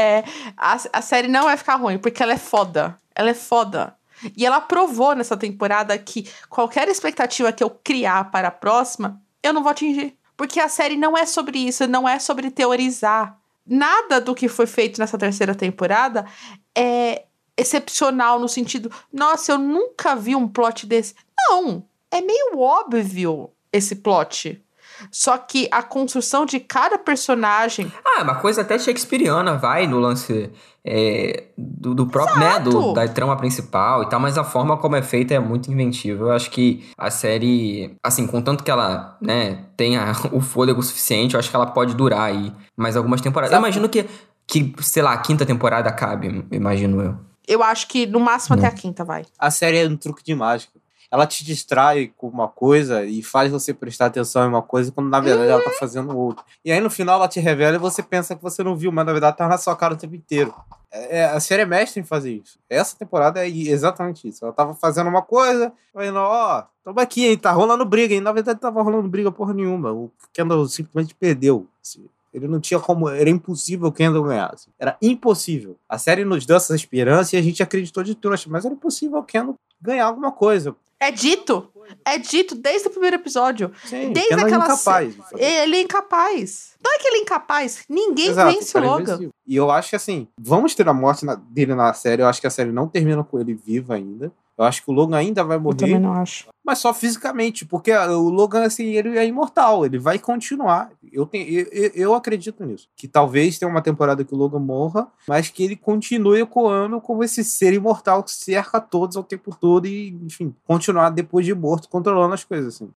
É, 0.00 0.24
a, 0.56 0.78
a 0.92 1.02
série 1.02 1.28
não 1.28 1.44
vai 1.44 1.56
ficar 1.56 1.76
ruim, 1.76 1.98
porque 1.98 2.22
ela 2.22 2.32
é 2.32 2.38
foda. 2.38 2.98
Ela 3.14 3.30
é 3.30 3.34
foda. 3.34 3.96
E 4.36 4.44
ela 4.44 4.60
provou 4.60 5.14
nessa 5.14 5.36
temporada 5.36 5.96
que 5.98 6.30
qualquer 6.48 6.88
expectativa 6.88 7.52
que 7.52 7.62
eu 7.62 7.70
criar 7.70 8.30
para 8.30 8.48
a 8.48 8.52
próxima, 8.52 9.20
eu 9.42 9.52
não 9.52 9.62
vou 9.62 9.70
atingir. 9.70 10.16
Porque 10.36 10.58
a 10.60 10.68
série 10.68 10.96
não 10.96 11.16
é 11.16 11.26
sobre 11.26 11.58
isso, 11.58 11.86
não 11.86 12.08
é 12.08 12.18
sobre 12.18 12.50
teorizar. 12.50 13.38
Nada 13.66 14.20
do 14.20 14.34
que 14.34 14.48
foi 14.48 14.66
feito 14.66 14.98
nessa 14.98 15.18
terceira 15.18 15.54
temporada 15.54 16.26
é 16.74 17.24
excepcional 17.56 18.38
no 18.38 18.48
sentido, 18.48 18.90
nossa, 19.12 19.52
eu 19.52 19.58
nunca 19.58 20.16
vi 20.16 20.34
um 20.34 20.48
plot 20.48 20.86
desse. 20.86 21.14
Não, 21.38 21.84
é 22.10 22.22
meio 22.22 22.58
óbvio 22.58 23.50
esse 23.70 23.96
plot. 23.96 24.62
Só 25.10 25.38
que 25.38 25.68
a 25.70 25.82
construção 25.82 26.44
de 26.44 26.60
cada 26.60 26.98
personagem 26.98 27.90
Ah, 28.04 28.22
uma 28.22 28.36
coisa 28.36 28.62
até 28.62 28.78
shakespeariana, 28.78 29.56
vai, 29.56 29.86
no 29.86 29.98
lance 29.98 30.50
é, 30.84 31.44
do, 31.56 31.94
do 31.94 32.06
próprio, 32.06 32.38
né, 32.38 32.58
do, 32.58 32.92
da 32.92 33.06
trama 33.08 33.36
principal 33.36 34.02
e 34.02 34.08
tal, 34.08 34.18
mas 34.18 34.38
a 34.38 34.44
forma 34.44 34.76
como 34.76 34.96
é 34.96 35.02
feita 35.02 35.34
é 35.34 35.38
muito 35.38 35.70
inventiva. 35.70 36.24
Eu 36.24 36.32
acho 36.32 36.50
que 36.50 36.88
a 36.96 37.10
série, 37.10 37.96
assim, 38.02 38.26
contanto 38.26 38.64
que 38.64 38.70
ela, 38.70 39.16
né, 39.20 39.64
tenha 39.76 40.12
o 40.32 40.40
fôlego 40.40 40.82
suficiente, 40.82 41.34
eu 41.34 41.40
acho 41.40 41.50
que 41.50 41.56
ela 41.56 41.66
pode 41.66 41.94
durar 41.94 42.22
aí 42.22 42.52
mais 42.76 42.96
algumas 42.96 43.20
temporadas. 43.20 43.52
Eu 43.52 43.58
imagino 43.58 43.88
que, 43.88 44.06
que, 44.46 44.74
sei 44.80 45.02
lá, 45.02 45.12
a 45.12 45.18
quinta 45.18 45.44
temporada 45.44 45.88
acabe, 45.88 46.44
imagino 46.50 47.02
eu. 47.02 47.16
Eu 47.46 47.62
acho 47.64 47.88
que 47.88 48.06
no 48.06 48.20
máximo 48.20 48.56
até 48.56 48.66
a 48.66 48.70
quinta 48.70 49.04
vai. 49.04 49.24
a 49.36 49.50
série 49.50 49.78
é 49.78 49.88
um 49.88 49.96
truque 49.96 50.22
de 50.22 50.34
mágica. 50.34 50.79
Ela 51.10 51.26
te 51.26 51.44
distrai 51.44 52.12
com 52.16 52.28
uma 52.28 52.46
coisa 52.48 53.04
e 53.04 53.22
faz 53.22 53.50
você 53.50 53.74
prestar 53.74 54.06
atenção 54.06 54.44
em 54.44 54.48
uma 54.48 54.62
coisa, 54.62 54.92
quando 54.92 55.08
na 55.08 55.18
verdade 55.20 55.50
ela 55.50 55.62
tá 55.62 55.70
fazendo 55.78 56.16
outra. 56.16 56.44
E 56.64 56.70
aí 56.70 56.80
no 56.80 56.88
final 56.90 57.16
ela 57.16 57.26
te 57.28 57.40
revela 57.40 57.76
e 57.76 57.80
você 57.80 58.02
pensa 58.02 58.36
que 58.36 58.42
você 58.42 58.62
não 58.62 58.76
viu, 58.76 58.92
mas 58.92 59.04
na 59.04 59.12
verdade 59.12 59.36
tá 59.36 59.48
na 59.48 59.58
sua 59.58 59.74
cara 59.74 59.94
o 59.94 59.96
tempo 59.96 60.14
inteiro. 60.14 60.54
É, 60.92 61.18
é- 61.18 61.24
a 61.26 61.40
série 61.40 61.62
é 61.62 61.66
mestre 61.66 62.00
em 62.00 62.04
fazer 62.04 62.32
isso. 62.34 62.58
Essa 62.68 62.96
temporada 62.96 63.44
é 63.44 63.48
exatamente 63.48 64.28
isso. 64.28 64.44
Ela 64.44 64.52
tava 64.52 64.74
fazendo 64.74 65.08
uma 65.08 65.22
coisa, 65.22 65.72
falando, 65.92 66.16
ó, 66.18 66.64
tamo 66.84 67.00
aqui, 67.00 67.26
hein, 67.26 67.36
tá 67.38 67.50
rolando 67.52 67.84
briga. 67.84 68.14
E 68.14 68.20
na 68.20 68.32
verdade 68.32 68.60
tava 68.60 68.80
rolando 68.82 69.08
briga 69.08 69.32
porra 69.32 69.52
nenhuma. 69.52 69.92
O 69.92 70.10
Kendall 70.32 70.66
simplesmente 70.68 71.14
perdeu. 71.14 71.66
assim. 71.82 72.04
Ele 72.32 72.46
não 72.46 72.60
tinha 72.60 72.78
como. 72.78 73.08
Era 73.08 73.28
impossível 73.28 73.88
o 73.88 73.92
Kendall 73.92 74.22
ganhar. 74.22 74.50
assim. 74.54 74.70
Era 74.78 74.96
impossível. 75.02 75.76
A 75.88 75.98
série 75.98 76.24
nos 76.24 76.46
deu 76.46 76.56
essa 76.56 76.74
esperança 76.76 77.34
e 77.34 77.38
a 77.38 77.42
gente 77.42 77.60
acreditou 77.62 78.04
de 78.04 78.14
trouxa, 78.14 78.48
mas 78.48 78.64
era 78.64 78.72
impossível 78.74 79.18
o 79.18 79.24
Kendall 79.24 79.56
ganhar 79.82 80.06
alguma 80.06 80.30
coisa. 80.30 80.74
É 81.00 81.10
dito. 81.10 81.66
É 82.04 82.18
dito 82.18 82.54
desde 82.54 82.86
o 82.86 82.90
primeiro 82.90 83.16
episódio. 83.16 83.72
Sim, 83.84 84.12
Desde 84.12 84.28
Kendall 84.30 84.46
é 84.46 84.48
aquela 84.50 84.64
incapaz. 84.66 85.10
de 85.14 85.22
fazer. 85.22 85.42
Ele 85.42 85.76
é 85.76 85.80
incapaz. 85.80 86.70
Não 86.84 86.94
é 86.94 86.98
que 86.98 87.08
ele 87.08 87.16
é 87.16 87.20
incapaz. 87.22 87.84
Ninguém 87.88 88.28
Exato, 88.28 88.54
vence 88.54 88.78
o 88.78 88.78
é 88.78 88.84
Logan. 88.86 89.02
invencível. 89.02 89.30
E 89.46 89.56
eu 89.56 89.70
acho 89.70 89.90
que 89.90 89.96
assim, 89.96 90.28
vamos 90.38 90.74
ter 90.74 90.86
a 90.88 90.94
morte 90.94 91.24
na- 91.24 91.34
dele 91.34 91.74
na 91.74 91.92
série. 91.92 92.22
Eu 92.22 92.26
acho 92.28 92.40
que 92.40 92.46
a 92.46 92.50
série 92.50 92.70
não 92.70 92.86
termina 92.86 93.24
com 93.24 93.40
ele 93.40 93.54
vivo 93.54 93.92
ainda. 93.92 94.30
Eu 94.60 94.66
acho 94.66 94.84
que 94.84 94.90
o 94.90 94.92
Logan 94.94 95.16
ainda 95.16 95.42
vai 95.42 95.56
Eu 95.56 95.60
morrer. 95.62 95.76
também 95.78 95.98
não 95.98 96.12
acho. 96.12 96.46
mas 96.62 96.78
só 96.78 96.92
fisicamente, 96.92 97.64
porque 97.64 97.90
ah, 97.92 98.10
o 98.12 98.28
Logan, 98.28 98.62
assim, 98.64 98.84
ele 98.88 99.16
é 99.16 99.24
imortal, 99.26 99.86
ele 99.86 99.98
vai 99.98 100.18
continuar. 100.18 100.90
Eu, 101.10 101.24
tenho, 101.24 101.48
eu, 101.48 101.66
eu- 101.72 101.90
eu 101.94 102.14
acredito 102.14 102.62
nisso. 102.66 102.86
Que 102.94 103.08
talvez 103.08 103.58
tenha 103.58 103.70
uma 103.70 103.80
temporada 103.80 104.22
que 104.22 104.34
o 104.34 104.36
Logan 104.36 104.58
morra, 104.58 105.10
mas 105.26 105.48
que 105.48 105.64
ele 105.64 105.76
continue 105.76 106.42
ecoando 106.42 107.00
como 107.00 107.24
esse 107.24 107.42
ser 107.42 107.72
imortal 107.72 108.22
que 108.22 108.30
cerca 108.32 108.80
todos 108.82 109.16
ao 109.16 109.24
tempo 109.24 109.56
todo 109.58 109.86
e, 109.86 110.10
enfim, 110.26 110.54
continuar 110.64 111.08
depois 111.08 111.46
de 111.46 111.54
morto, 111.54 111.88
controlando 111.88 112.34
as 112.34 112.44
coisas, 112.44 112.74
assim. 112.74 112.90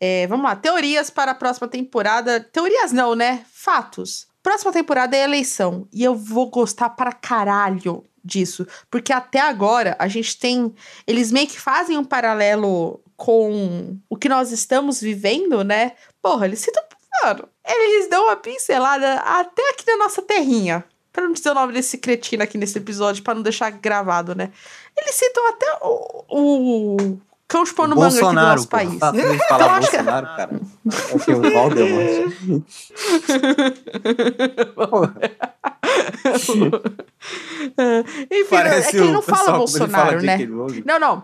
É, 0.00 0.26
vamos 0.26 0.44
lá. 0.44 0.56
Teorias 0.56 1.10
para 1.10 1.30
a 1.32 1.34
próxima 1.34 1.68
temporada. 1.68 2.40
Teorias 2.40 2.90
não, 2.90 3.14
né? 3.14 3.44
Fatos. 3.52 4.26
Próxima 4.42 4.72
temporada 4.72 5.16
é 5.16 5.22
eleição. 5.22 5.86
E 5.92 6.02
eu 6.02 6.14
vou 6.14 6.50
gostar 6.50 6.90
para 6.90 7.12
caralho 7.12 8.04
disso. 8.24 8.66
Porque 8.90 9.12
até 9.12 9.40
agora 9.40 9.96
a 9.98 10.08
gente 10.08 10.38
tem. 10.38 10.74
Eles 11.06 11.30
meio 11.30 11.46
que 11.46 11.60
fazem 11.60 11.96
um 11.96 12.04
paralelo 12.04 13.00
com 13.16 13.96
o 14.08 14.16
que 14.16 14.28
nós 14.28 14.50
estamos 14.50 15.00
vivendo, 15.00 15.62
né? 15.62 15.92
Porra, 16.20 16.46
eles 16.46 16.60
citam. 16.60 16.82
Mano, 17.22 17.48
eles 17.64 18.08
dão 18.08 18.24
uma 18.24 18.36
pincelada 18.36 19.14
até 19.20 19.70
aqui 19.70 19.86
na 19.86 19.98
nossa 19.98 20.22
terrinha. 20.22 20.84
Pra 21.12 21.24
não 21.24 21.32
dizer 21.32 21.50
o 21.50 21.54
nome 21.54 21.74
desse 21.74 21.98
cretino 21.98 22.42
aqui 22.42 22.56
nesse 22.56 22.78
episódio, 22.78 23.22
pra 23.22 23.34
não 23.34 23.42
deixar 23.42 23.70
gravado, 23.70 24.34
né? 24.34 24.50
Eles 24.96 25.14
citam 25.14 25.46
até 25.48 25.66
o, 25.82 26.24
o 26.28 27.20
cão 27.52 27.66
chupando 27.66 27.94
manga 27.94 28.08
aqui 28.08 28.20
do 28.20 28.32
nosso 28.32 28.68
pô. 28.68 28.76
país. 28.76 28.98
Tá, 28.98 29.12
Então, 29.14 29.38
falar 29.48 29.80
que- 29.80 29.90
Bolsonaro, 29.96 30.26
cara. 30.26 30.60
É 31.10 31.14
o 31.14 31.18
que? 31.18 31.32
O 31.32 31.42
Valdemar. 31.52 32.04
Porra. 34.74 35.14
Enfim, 38.30 38.46
Parece 38.50 38.88
é 38.88 38.90
que 38.90 38.96
ele 38.96 39.08
o 39.08 39.12
não 39.12 39.22
fala 39.22 39.52
Bolsonaro, 39.58 39.90
fala 40.10 40.22
né? 40.22 40.38
Não, 40.84 40.98
não. 40.98 41.22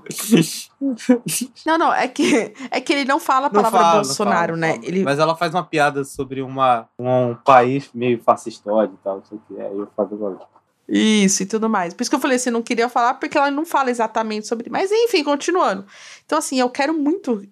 Não, 1.67 1.79
não. 1.79 1.93
É 1.95 2.07
que, 2.09 2.53
é 2.71 2.81
que 2.81 2.93
ele 2.93 3.05
não 3.05 3.19
fala 3.19 3.47
a 3.47 3.51
palavra 3.51 3.79
fala, 3.81 3.95
Bolsonaro, 3.95 4.55
fala, 4.55 4.57
né? 4.59 4.79
Ele, 4.83 5.03
Mas 5.03 5.19
ela 5.19 5.35
faz 5.35 5.55
uma 5.55 5.65
piada 5.65 6.05
sobre 6.05 6.41
uma, 6.43 6.87
um 6.99 7.35
país 7.45 7.91
meio 7.95 8.23
fascistóide 8.23 8.93
e 8.95 8.99
tal, 9.03 9.17
não 9.17 9.25
sei 9.25 9.39
o 9.39 9.41
que. 9.49 9.61
Aí 9.61 9.79
eu 9.79 9.89
falo 9.97 10.09
agora. 10.15 10.58
Isso 10.89 11.43
e 11.43 11.47
tudo 11.47 11.69
mais. 11.69 11.93
Por 11.93 12.03
isso 12.03 12.11
que 12.11 12.17
eu 12.17 12.21
falei 12.21 12.37
assim, 12.37 12.51
não 12.51 12.63
queria 12.63 12.89
falar, 12.89 13.15
porque 13.15 13.37
ela 13.37 13.51
não 13.51 13.67
fala 13.67 13.91
exatamente 13.91 14.47
sobre. 14.47 14.71
Mas 14.71 14.91
enfim, 14.91 15.23
continuando. 15.23 15.85
Então, 16.25 16.39
assim, 16.39 16.59
eu 16.59 16.71
quero 16.71 16.95
muito 16.95 17.43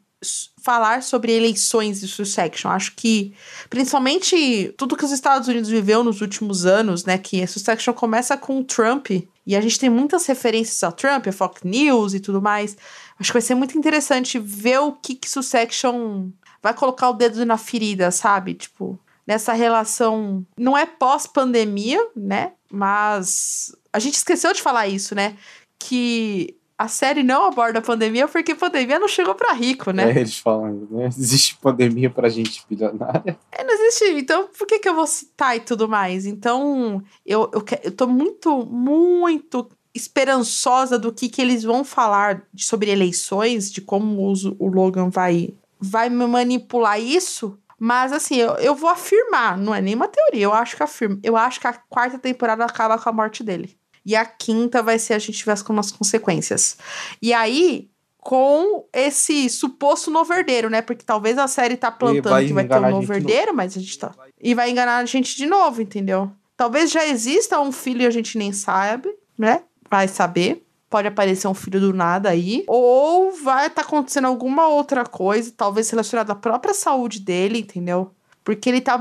falar 0.63 1.03
sobre 1.03 1.33
eleições 1.33 2.01
de 2.01 2.09
Succession. 2.09 2.71
Acho 2.71 2.95
que, 2.97 3.35
principalmente, 3.69 4.75
tudo 4.77 4.97
que 4.97 5.05
os 5.05 5.13
Estados 5.13 5.49
Unidos 5.49 5.69
viveu 5.69 6.03
nos 6.03 6.21
últimos 6.21 6.65
anos, 6.65 7.05
né? 7.05 7.19
Que 7.19 7.47
Succession 7.47 7.93
começa 7.93 8.37
com 8.37 8.61
o 8.61 8.65
Trump. 8.65 9.11
E 9.47 9.55
a 9.55 9.61
gente 9.61 9.79
tem 9.79 9.91
muitas 9.91 10.27
referências 10.27 10.83
ao 10.83 10.93
Trump, 10.93 11.27
a 11.29 11.33
Fox 11.33 11.63
News 11.63 12.15
e 12.15 12.21
tudo 12.21 12.43
mais. 12.43 12.77
Acho 13.21 13.31
que 13.31 13.35
vai 13.35 13.43
ser 13.43 13.55
muito 13.55 13.79
interessante 13.79 14.39
ver 14.39 14.81
o 14.81 14.93
que, 14.93 15.15
que 15.15 15.29
Succession 15.29 16.31
vai 16.63 16.75
colocar 16.75 17.11
o 17.11 17.13
dedo 17.13 17.45
na 17.45 17.57
ferida, 17.57 18.11
sabe? 18.11 18.55
Tipo, 18.55 18.99
nessa 19.27 19.53
relação. 19.53 20.45
Não 20.59 20.77
é 20.77 20.87
pós-pandemia, 20.87 22.01
né? 22.17 22.53
Mas 22.71 23.75
a 23.93 23.99
gente 23.99 24.15
esqueceu 24.15 24.53
de 24.53 24.63
falar 24.63 24.87
isso, 24.89 25.15
né? 25.15 25.37
Que 25.79 26.57
a 26.79 26.89
série 26.89 27.23
não 27.23 27.47
aborda 27.47 27.79
a 27.79 27.83
pandemia 27.83 28.29
porque 28.29 28.53
a 28.53 28.57
pandemia 28.57 28.99
não 28.99 29.09
chegou 29.09 29.35
pra 29.35 29.53
rico, 29.55 29.93
né? 29.93 30.11
É, 30.13 30.21
eles 30.21 30.37
falam, 30.39 30.87
né? 30.91 31.07
Existe 31.07 31.57
pandemia 31.57 32.11
pra 32.11 32.29
gente 32.29 32.63
bilionária. 32.69 33.39
É, 33.51 33.65
não 33.65 33.73
existe. 33.73 34.05
Então, 34.19 34.49
por 34.57 34.67
que, 34.67 34.79
que 34.79 34.89
eu 34.89 34.95
vou 34.95 35.07
citar 35.07 35.57
e 35.57 35.61
tudo 35.61 35.89
mais? 35.89 36.27
Então, 36.27 37.03
eu, 37.25 37.51
eu, 37.55 37.65
eu 37.83 37.93
tô 37.93 38.07
muito, 38.07 38.67
muito 38.67 39.67
esperançosa 39.95 40.99
do 40.99 41.13
que, 41.13 41.29
que 41.29 41.41
eles 41.41 41.63
vão 41.63 41.83
falar 41.85 42.43
de- 42.53 42.65
sobre 42.65 42.91
eleições, 42.91 43.71
de 43.73 43.81
como 43.81 44.31
os- 44.31 44.45
o 44.45 44.67
Logan 44.69 45.09
vai, 45.09 45.55
vai 45.81 46.11
me 46.11 46.27
manipular 46.27 47.01
isso. 47.01 47.59
Mas, 47.79 48.13
assim, 48.13 48.37
eu, 48.37 48.55
eu 48.55 48.75
vou 48.75 48.89
afirmar, 48.89 49.57
não 49.59 49.75
é 49.75 49.81
nenhuma 49.81 50.09
teoria, 50.09 50.45
eu 50.45 50.53
acho 50.53 50.77
que 50.77 50.83
afirmo. 50.83 51.19
Eu 51.23 51.37
acho 51.37 51.61
que 51.61 51.67
a 51.67 51.73
quarta 51.73 52.19
temporada 52.19 52.65
acaba 52.65 52.99
com 52.99 53.09
a 53.09 53.13
morte 53.13 53.43
dele. 53.43 53.77
E 54.05 54.15
a 54.15 54.25
quinta 54.25 54.83
vai 54.83 54.99
ser 54.99 55.15
a 55.15 55.19
gente 55.19 55.39
tivesse 55.39 55.65
com 55.65 55.79
as 55.79 55.91
consequências. 55.91 56.79
E 57.21 57.33
aí, 57.33 57.91
com 58.19 58.89
esse 58.93 59.49
suposto 59.49 60.11
novo 60.11 60.33
herdeiro, 60.33 60.71
né? 60.71 60.83
Porque 60.83 61.05
talvez 61.05 61.39
a 61.39 61.47
série 61.47 61.77
tá 61.77 61.91
plantando 61.91 62.47
que 62.47 62.53
vai 62.53 62.67
ter 62.67 62.77
um 62.77 62.91
novo 62.91 63.13
herdeiro, 63.13 63.55
mas 63.55 63.77
a 63.77 63.81
gente 63.81 63.99
tá. 63.99 64.13
E 64.41 64.55
vai 64.55 64.71
enganar 64.71 64.99
a 64.99 65.05
gente 65.05 65.37
de 65.37 65.47
novo, 65.47 65.83
entendeu? 65.83 66.31
Talvez 66.57 66.91
já 66.91 67.07
exista 67.07 67.61
um 67.61 67.71
filho 67.71 68.03
e 68.03 68.07
a 68.07 68.11
gente 68.11 68.39
nem 68.39 68.53
sabe, 68.53 69.09
né? 69.39 69.63
Vai 69.91 70.09
saber. 70.09 70.66
Pode 70.89 71.09
aparecer 71.09 71.49
um 71.49 71.55
filho 71.55 71.81
do 71.81 71.93
nada 71.93 72.31
aí. 72.31 72.65
Ou 72.67 73.33
vai 73.33 73.67
estar 73.67 73.83
acontecendo 73.83 74.27
alguma 74.27 74.69
outra 74.69 75.05
coisa, 75.05 75.53
talvez 75.57 75.91
relacionada 75.91 76.33
à 76.33 76.37
própria 76.37 76.75
saúde 76.75 77.21
dele, 77.21 77.61
entendeu? 77.61 78.13
Porque 78.45 78.69
ele 78.69 78.81
tá. 78.81 78.99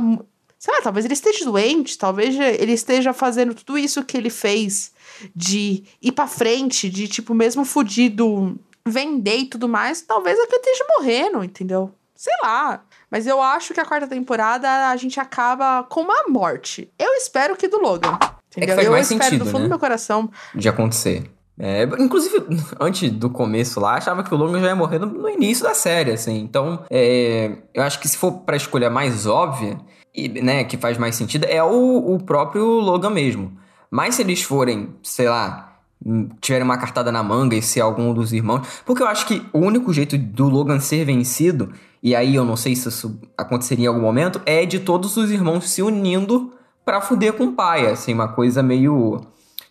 Sei 0.57 0.73
lá, 0.73 0.81
talvez 0.81 1.05
ele 1.05 1.13
esteja 1.13 1.45
doente, 1.45 1.97
talvez 1.97 2.35
ele 2.39 2.71
esteja 2.71 3.13
fazendo 3.13 3.53
tudo 3.53 3.77
isso 3.77 4.03
que 4.03 4.17
ele 4.17 4.31
fez 4.31 4.91
de 5.35 5.83
ir 6.01 6.11
pra 6.11 6.25
frente, 6.25 6.89
de 6.89 7.07
tipo, 7.07 7.35
mesmo 7.35 7.63
fudido, 7.63 8.57
vender 8.87 9.37
e 9.37 9.45
tudo 9.45 9.67
mais, 9.67 10.01
talvez 10.01 10.37
ele 10.37 10.55
esteja 10.55 10.85
morrendo, 10.97 11.43
entendeu? 11.43 11.91
Sei 12.15 12.33
lá. 12.41 12.83
Mas 13.11 13.27
eu 13.27 13.41
acho 13.41 13.73
que 13.73 13.79
a 13.79 13.85
quarta 13.85 14.07
temporada 14.07 14.89
a 14.89 14.95
gente 14.95 15.19
acaba 15.19 15.83
com 15.83 16.01
uma 16.01 16.27
morte. 16.27 16.91
Eu 16.97 17.13
espero 17.13 17.55
que 17.55 17.67
do 17.67 17.77
Logan. 17.77 18.17
Entendeu? 18.49 18.75
faz 18.75 18.85
eu 18.85 18.91
mais 18.91 19.11
espero 19.11 19.23
sentido, 19.23 19.45
do 19.45 19.51
fundo 19.51 19.59
né? 19.59 19.65
do 19.65 19.69
meu 19.69 19.79
coração. 19.79 20.31
de 20.53 20.69
acontecer. 20.69 21.29
É, 21.57 21.83
inclusive, 21.99 22.45
antes 22.79 23.09
do 23.11 23.29
começo 23.29 23.79
lá, 23.79 23.95
achava 23.95 24.23
que 24.23 24.33
o 24.33 24.37
Logan 24.37 24.59
já 24.59 24.67
ia 24.67 24.75
morrer 24.75 24.99
no, 24.99 25.07
no 25.07 25.29
início 25.29 25.63
da 25.63 25.73
série, 25.73 26.11
assim. 26.11 26.39
Então, 26.39 26.83
é, 26.89 27.57
eu 27.73 27.83
acho 27.83 27.99
que 27.99 28.07
se 28.07 28.17
for 28.17 28.31
pra 28.39 28.57
escolha 28.57 28.89
mais 28.89 29.25
óbvia, 29.25 29.77
e, 30.13 30.29
né, 30.29 30.63
que 30.63 30.77
faz 30.77 30.97
mais 30.97 31.15
sentido, 31.15 31.45
é 31.45 31.61
o, 31.61 32.15
o 32.15 32.23
próprio 32.23 32.65
Logan 32.65 33.09
mesmo. 33.09 33.51
Mas 33.91 34.15
se 34.15 34.21
eles 34.21 34.41
forem, 34.41 34.95
sei 35.03 35.29
lá, 35.29 35.79
hum, 36.05 36.29
tiverem 36.39 36.63
uma 36.63 36.77
cartada 36.77 37.11
na 37.11 37.21
manga 37.21 37.55
e 37.55 37.61
ser 37.61 37.81
algum 37.81 38.13
dos 38.13 38.31
irmãos. 38.33 38.67
Porque 38.85 39.03
eu 39.03 39.07
acho 39.07 39.25
que 39.25 39.45
o 39.53 39.59
único 39.59 39.93
jeito 39.93 40.17
do 40.17 40.47
Logan 40.47 40.79
ser 40.79 41.05
vencido, 41.05 41.71
e 42.01 42.15
aí 42.15 42.35
eu 42.35 42.45
não 42.45 42.55
sei 42.55 42.75
se 42.75 42.87
isso 42.87 43.19
aconteceria 43.37 43.85
em 43.85 43.87
algum 43.87 44.01
momento, 44.01 44.41
é 44.45 44.65
de 44.65 44.79
todos 44.79 45.17
os 45.17 45.31
irmãos 45.31 45.69
se 45.69 45.81
unindo 45.81 46.53
pra 46.85 47.01
fuder 47.01 47.33
com 47.33 47.45
o 47.45 47.53
pai. 47.53 47.87
Assim, 47.87 48.13
uma 48.13 48.27
coisa 48.27 48.63
meio. 48.63 49.21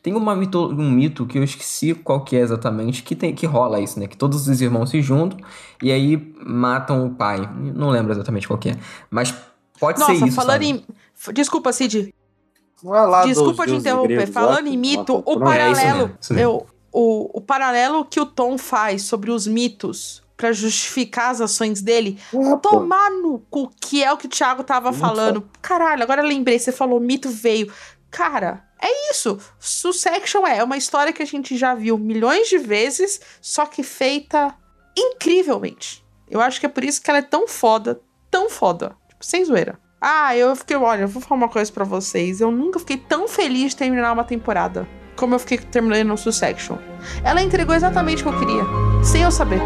Tem 0.05 0.15
uma 0.15 0.37
mito, 0.37 0.67
um 0.67 0.91
mito 0.91 1.25
que 1.25 1.39
eu 1.39 1.43
esqueci 1.43 1.95
qual 1.95 2.23
que 2.23 2.37
é 2.37 2.41
exatamente, 2.41 3.03
que, 3.03 3.17
tem, 3.17 3.35
que 3.35 3.47
rola 3.47 3.81
isso, 3.81 3.99
né? 3.99 4.07
Que 4.07 4.15
todos 4.15 4.47
os 4.47 4.61
irmãos 4.61 4.91
se 4.91 5.01
juntam 5.01 5.39
e 5.83 5.91
aí 5.91 6.19
matam 6.45 7.07
o 7.07 7.15
pai. 7.15 7.49
Não 7.75 7.89
lembro 7.89 8.13
exatamente 8.13 8.47
qual 8.47 8.59
que 8.59 8.69
é. 8.69 8.77
Mas 9.11 9.35
pode 9.81 9.99
ser 9.99 10.13
Nossa, 10.13 10.27
isso. 10.27 10.37
falando 10.37 10.63
sabe? 10.63 10.69
em. 10.69 10.85
Desculpa, 11.33 11.73
Cid. 11.73 12.15
É 12.85 12.87
lá 12.87 13.25
Desculpa 13.25 13.65
te 13.67 13.73
interromper. 13.73 14.31
Falando 14.31 14.65
que 14.65 14.75
em 14.75 14.77
mito, 14.77 15.23
o? 15.25 15.31
É 15.31 15.33
isso 15.33 15.41
paralelo. 15.41 15.99
mesmo, 15.99 16.19
isso 16.21 16.35
mesmo. 16.35 16.51
eu, 16.51 16.67
o, 16.93 17.39
o 17.39 17.41
paralelo 17.41 18.05
que 18.05 18.21
o 18.21 18.27
Tom 18.27 18.59
faz 18.59 19.05
sobre 19.05 19.31
os 19.31 19.47
mitos 19.47 20.23
pra 20.37 20.53
justificar 20.53 21.31
as 21.31 21.41
ações 21.41 21.81
dele. 21.81 22.19
É, 22.31 22.37
pô. 22.37 22.59
Tomar 22.59 23.11
no 23.11 23.39
cu, 23.49 23.71
que 23.81 24.05
é 24.05 24.13
o 24.13 24.19
que 24.19 24.27
o 24.27 24.29
Thiago 24.29 24.65
tava 24.65 24.93
falando. 24.93 25.49
Caralho, 25.63 26.03
agora 26.03 26.21
eu 26.21 26.29
lembrei, 26.29 26.59
você 26.59 26.73
falou 26.73 27.01
mito 27.01 27.31
veio. 27.31 27.73
Cara, 28.11 28.63
é 28.85 29.11
isso. 29.11 29.39
Succession 29.59 30.47
é 30.47 30.63
uma 30.63 30.77
história 30.77 31.13
que 31.13 31.23
a 31.23 31.27
gente 31.27 31.57
já 31.57 31.75
viu 31.75 31.99
milhões 31.99 32.49
de 32.49 32.59
vezes, 32.59 33.21
só 33.41 33.65
que 33.67 33.83
feita 33.83 34.55
incrivelmente. 34.97 36.05
Eu 36.31 36.41
acho 36.41 36.61
que 36.61 36.67
é 36.67 36.69
por 36.69 36.85
isso 36.85 37.01
que 37.01 37.11
ela 37.11 37.21
é 37.21 37.23
tão 37.23 37.49
foda, 37.49 38.01
tão 38.31 38.51
foda. 38.51 38.97
Tipo, 39.09 39.25
sem 39.25 39.45
zoeira. 39.45 39.79
Ah, 40.01 40.37
eu 40.37 40.55
fiquei, 40.55 40.77
olha, 40.77 41.03
eu 41.03 41.09
vou 41.09 41.23
falar 41.23 41.39
uma 41.39 41.49
coisa 41.49 41.73
pra 41.73 41.85
vocês. 41.85 42.41
Eu 42.41 42.51
nunca 42.51 42.79
fiquei 42.79 42.99
tão 42.99 43.27
feliz 43.27 43.71
de 43.71 43.77
terminar 43.77 44.13
uma 44.13 44.25
temporada 44.25 44.87
como 45.17 45.35
eu 45.35 45.39
fiquei 45.39 45.59
terminando 45.59 46.09
no 46.09 46.19
Succession. 46.19 46.77
Ela 47.23 47.43
entregou 47.43 47.75
exatamente 47.75 48.23
o 48.23 48.31
que 48.31 48.35
eu 48.35 48.39
queria, 48.39 48.65
sem 49.03 49.23
eu 49.23 49.31
saber. 49.31 49.61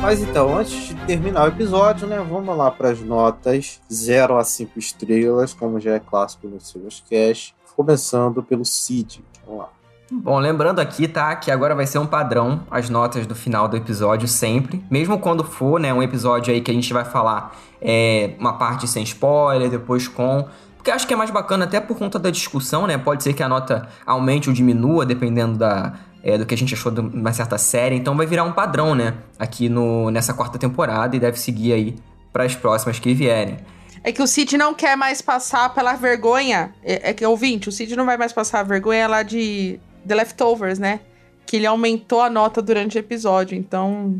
Mas 0.00 0.22
então, 0.22 0.56
antes 0.56 0.88
de 0.88 0.94
terminar 1.06 1.44
o 1.44 1.48
episódio, 1.48 2.06
né, 2.06 2.16
vamos 2.18 2.56
lá 2.56 2.70
para 2.70 2.88
as 2.88 3.00
notas 3.00 3.80
0 3.92 4.38
a 4.38 4.44
5 4.44 4.78
estrelas, 4.78 5.52
como 5.52 5.78
já 5.78 5.94
é 5.94 6.00
clássico 6.00 6.48
no 6.48 6.58
Silvers 6.58 7.04
Cash, 7.08 7.54
começando 7.76 8.42
pelo 8.42 8.64
Cid. 8.64 9.22
Vamos 9.46 9.60
lá. 9.60 9.68
Bom, 10.10 10.38
lembrando 10.40 10.80
aqui, 10.80 11.06
tá, 11.06 11.36
que 11.36 11.50
agora 11.50 11.74
vai 11.74 11.86
ser 11.86 11.98
um 11.98 12.06
padrão 12.06 12.62
as 12.70 12.88
notas 12.88 13.26
do 13.26 13.34
final 13.34 13.68
do 13.68 13.76
episódio 13.76 14.26
sempre. 14.26 14.82
Mesmo 14.90 15.18
quando 15.18 15.44
for, 15.44 15.78
né, 15.78 15.92
um 15.92 16.02
episódio 16.02 16.52
aí 16.52 16.62
que 16.62 16.70
a 16.70 16.74
gente 16.74 16.92
vai 16.92 17.04
falar 17.04 17.54
é, 17.80 18.34
uma 18.38 18.54
parte 18.54 18.88
sem 18.88 19.04
spoiler, 19.04 19.70
depois 19.70 20.08
com. 20.08 20.48
Porque 20.76 20.90
acho 20.90 21.06
que 21.06 21.12
é 21.12 21.16
mais 21.16 21.30
bacana 21.30 21.66
até 21.66 21.78
por 21.78 21.96
conta 21.96 22.18
da 22.18 22.30
discussão, 22.30 22.86
né? 22.86 22.96
Pode 22.96 23.22
ser 23.22 23.34
que 23.34 23.42
a 23.42 23.48
nota 23.48 23.86
aumente 24.06 24.48
ou 24.48 24.54
diminua, 24.54 25.04
dependendo 25.04 25.58
da, 25.58 25.92
é, 26.22 26.36
do 26.38 26.44
que 26.46 26.54
a 26.54 26.58
gente 26.58 26.74
achou 26.74 26.90
de 26.92 27.00
uma 27.00 27.32
certa 27.32 27.56
série. 27.58 27.96
Então 27.96 28.16
vai 28.16 28.26
virar 28.26 28.44
um 28.44 28.52
padrão, 28.52 28.94
né? 28.94 29.14
Aqui 29.38 29.68
no, 29.68 30.10
nessa 30.10 30.32
quarta 30.34 30.58
temporada 30.58 31.16
e 31.16 31.20
deve 31.20 31.38
seguir 31.38 31.72
aí 31.72 31.96
para 32.32 32.44
as 32.44 32.54
próximas 32.54 32.98
que 32.98 33.12
vierem. 33.14 33.58
É 34.02 34.12
que 34.12 34.22
o 34.22 34.26
Cid 34.26 34.56
não 34.56 34.72
quer 34.72 34.96
mais 34.96 35.20
passar 35.20 35.74
pela 35.74 35.94
vergonha. 35.94 36.72
É, 36.82 37.10
é 37.10 37.12
que, 37.12 37.24
ouvinte, 37.26 37.68
o 37.68 37.72
Cid 37.72 37.94
não 37.96 38.06
vai 38.06 38.16
mais 38.16 38.32
passar 38.32 38.60
a 38.60 38.62
vergonha 38.62 39.06
lá 39.06 39.22
de 39.22 39.78
The 40.06 40.14
Leftovers, 40.14 40.78
né? 40.78 41.00
Que 41.46 41.56
ele 41.56 41.66
aumentou 41.66 42.22
a 42.22 42.30
nota 42.30 42.62
durante 42.62 42.96
o 42.96 42.98
episódio. 42.98 43.58
Então, 43.58 44.18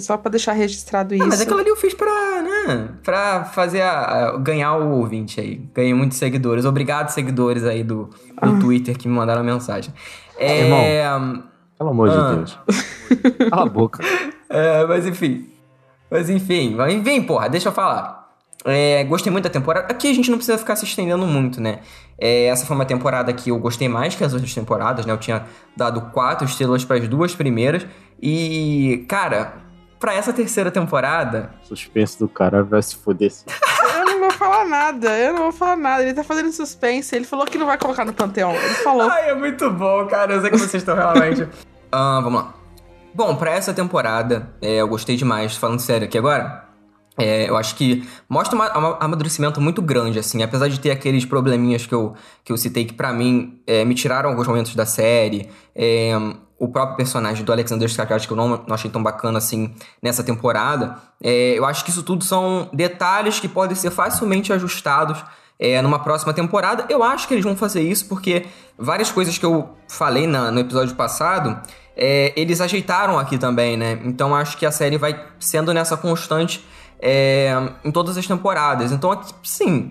só 0.00 0.16
pra 0.16 0.30
deixar 0.30 0.52
registrado 0.52 1.14
isso. 1.14 1.24
Ah, 1.24 1.26
mas 1.28 1.40
aquilo 1.40 1.58
ali 1.58 1.68
eu 1.68 1.76
fiz 1.76 1.94
pra, 1.94 2.42
né, 2.42 2.88
pra 3.02 3.44
fazer 3.46 3.80
a, 3.80 3.90
a- 4.28 4.36
ganhar 4.38 4.76
o 4.76 4.90
ouvinte 4.98 5.40
aí. 5.40 5.56
Ganhei 5.74 5.94
muitos 5.94 6.18
seguidores. 6.18 6.64
Obrigado, 6.64 7.08
seguidores 7.10 7.64
aí 7.64 7.82
do, 7.82 8.04
do 8.04 8.10
Ah. 8.36 8.58
Twitter 8.60 8.96
que 8.96 9.08
me 9.08 9.14
mandaram 9.14 9.42
mensagem. 9.42 9.92
É, 10.38 11.10
Pelo 11.76 11.90
amor 11.90 12.10
Ah. 12.10 12.30
de 12.30 12.36
Deus. 12.36 12.58
Cala 13.50 13.62
a 13.62 13.66
boca. 13.66 14.02
é, 14.48 14.84
mas 14.86 15.06
enfim. 15.06 15.48
Mas 16.10 16.30
enfim, 16.30 16.76
enfim, 16.90 17.22
porra, 17.22 17.48
deixa 17.48 17.68
eu 17.68 17.72
falar. 17.72 18.16
É, 18.64 19.04
gostei 19.04 19.30
muito 19.30 19.44
da 19.44 19.50
temporada. 19.50 19.86
Aqui 19.90 20.10
a 20.10 20.14
gente 20.14 20.30
não 20.30 20.36
precisa 20.38 20.58
ficar 20.58 20.74
se 20.74 20.84
estendendo 20.84 21.26
muito, 21.26 21.60
né? 21.60 21.78
É, 22.18 22.46
essa 22.46 22.66
foi 22.66 22.74
uma 22.74 22.84
temporada 22.84 23.32
que 23.32 23.50
eu 23.50 23.58
gostei 23.58 23.88
mais 23.88 24.14
que 24.16 24.24
as 24.24 24.32
outras 24.32 24.52
temporadas, 24.52 25.06
né? 25.06 25.12
Eu 25.12 25.18
tinha 25.18 25.44
dado 25.76 26.00
quatro 26.12 26.44
estrelas 26.46 26.84
para 26.84 26.96
as 26.96 27.06
duas 27.06 27.34
primeiras. 27.34 27.86
E, 28.20 29.04
cara, 29.08 29.52
pra 29.98 30.14
essa 30.14 30.32
terceira 30.32 30.70
temporada, 30.70 31.50
Suspense 31.62 32.18
do 32.18 32.28
cara 32.28 32.62
vai 32.62 32.82
se 32.82 32.96
foder. 32.96 33.32
Eu 33.98 34.04
não 34.06 34.20
vou 34.20 34.30
falar 34.32 34.64
nada, 34.64 35.18
eu 35.18 35.32
não 35.32 35.42
vou 35.44 35.52
falar 35.52 35.76
nada. 35.76 36.02
Ele 36.02 36.12
tá 36.14 36.24
fazendo 36.24 36.50
suspense. 36.52 37.14
Ele 37.14 37.24
falou 37.24 37.46
que 37.46 37.56
não 37.56 37.66
vai 37.66 37.78
colocar 37.78 38.04
no 38.04 38.12
Panteão. 38.12 38.52
Ele 38.52 38.74
falou. 38.74 39.08
Ai, 39.08 39.30
é 39.30 39.34
muito 39.34 39.70
bom, 39.70 40.06
cara. 40.06 40.34
Eu 40.34 40.40
sei 40.40 40.50
que 40.50 40.56
vocês 40.58 40.74
estão 40.82 40.94
realmente. 40.96 41.46
Ah, 41.90 42.20
vamos 42.22 42.42
lá. 42.42 42.54
Bom, 43.14 43.34
pra 43.36 43.50
essa 43.52 43.72
temporada, 43.72 44.50
é, 44.60 44.76
eu 44.76 44.88
gostei 44.88 45.16
demais, 45.16 45.56
falando 45.56 45.80
sério 45.80 46.06
aqui 46.06 46.18
agora. 46.18 46.64
é, 47.18 47.48
eu 47.48 47.56
acho 47.56 47.74
que 47.76 48.06
mostra 48.28 48.58
um 48.58 48.96
amadurecimento 49.00 49.58
muito 49.60 49.80
grande, 49.80 50.18
assim, 50.18 50.42
apesar 50.42 50.68
de 50.68 50.78
ter 50.78 50.90
aqueles 50.90 51.24
probleminhas 51.24 51.86
que 51.86 51.94
eu, 51.94 52.14
que 52.44 52.52
eu 52.52 52.58
citei 52.58 52.84
que 52.84 52.92
pra 52.92 53.10
mim 53.12 53.60
é, 53.66 53.84
me 53.86 53.94
tiraram 53.94 54.28
alguns 54.28 54.46
momentos 54.46 54.74
da 54.74 54.84
série. 54.84 55.48
é, 55.74 56.10
o 56.58 56.68
próprio 56.68 56.96
personagem 56.96 57.44
do 57.44 57.52
Alexander 57.52 57.88
Skarsgård, 57.88 58.26
que 58.26 58.32
eu 58.32 58.36
não, 58.36 58.48
não 58.66 58.74
achei 58.74 58.90
tão 58.90 59.02
bacana 59.02 59.38
assim 59.38 59.74
nessa 60.02 60.22
temporada. 60.24 60.96
é, 61.22 61.54
eu 61.56 61.64
acho 61.64 61.84
que 61.84 61.90
isso 61.90 62.02
tudo 62.02 62.24
são 62.24 62.68
detalhes 62.72 63.38
que 63.38 63.48
podem 63.48 63.76
ser 63.76 63.90
facilmente 63.90 64.52
ajustados 64.52 65.22
é, 65.60 65.80
numa 65.82 65.98
próxima 66.00 66.32
temporada. 66.32 66.84
Eu 66.88 67.02
acho 67.02 67.26
que 67.28 67.34
eles 67.34 67.44
vão 67.44 67.56
fazer 67.56 67.82
isso 67.82 68.06
porque 68.06 68.46
várias 68.76 69.10
coisas 69.10 69.36
que 69.38 69.44
eu 69.46 69.70
falei 69.88 70.26
na- 70.26 70.50
no 70.50 70.60
episódio 70.60 70.94
passado, 70.94 71.60
é, 71.96 72.32
eles 72.36 72.60
ajeitaram 72.60 73.18
aqui 73.18 73.36
também, 73.38 73.76
né? 73.76 73.98
Então 74.04 74.34
acho 74.34 74.56
que 74.56 74.64
a 74.66 74.70
série 74.70 74.96
vai 74.96 75.20
sendo 75.40 75.72
nessa 75.74 75.96
constante 75.96 76.64
é, 77.00 77.52
em 77.84 77.90
todas 77.92 78.16
as 78.16 78.26
temporadas. 78.26 78.90
Então, 78.92 79.20
sim, 79.42 79.90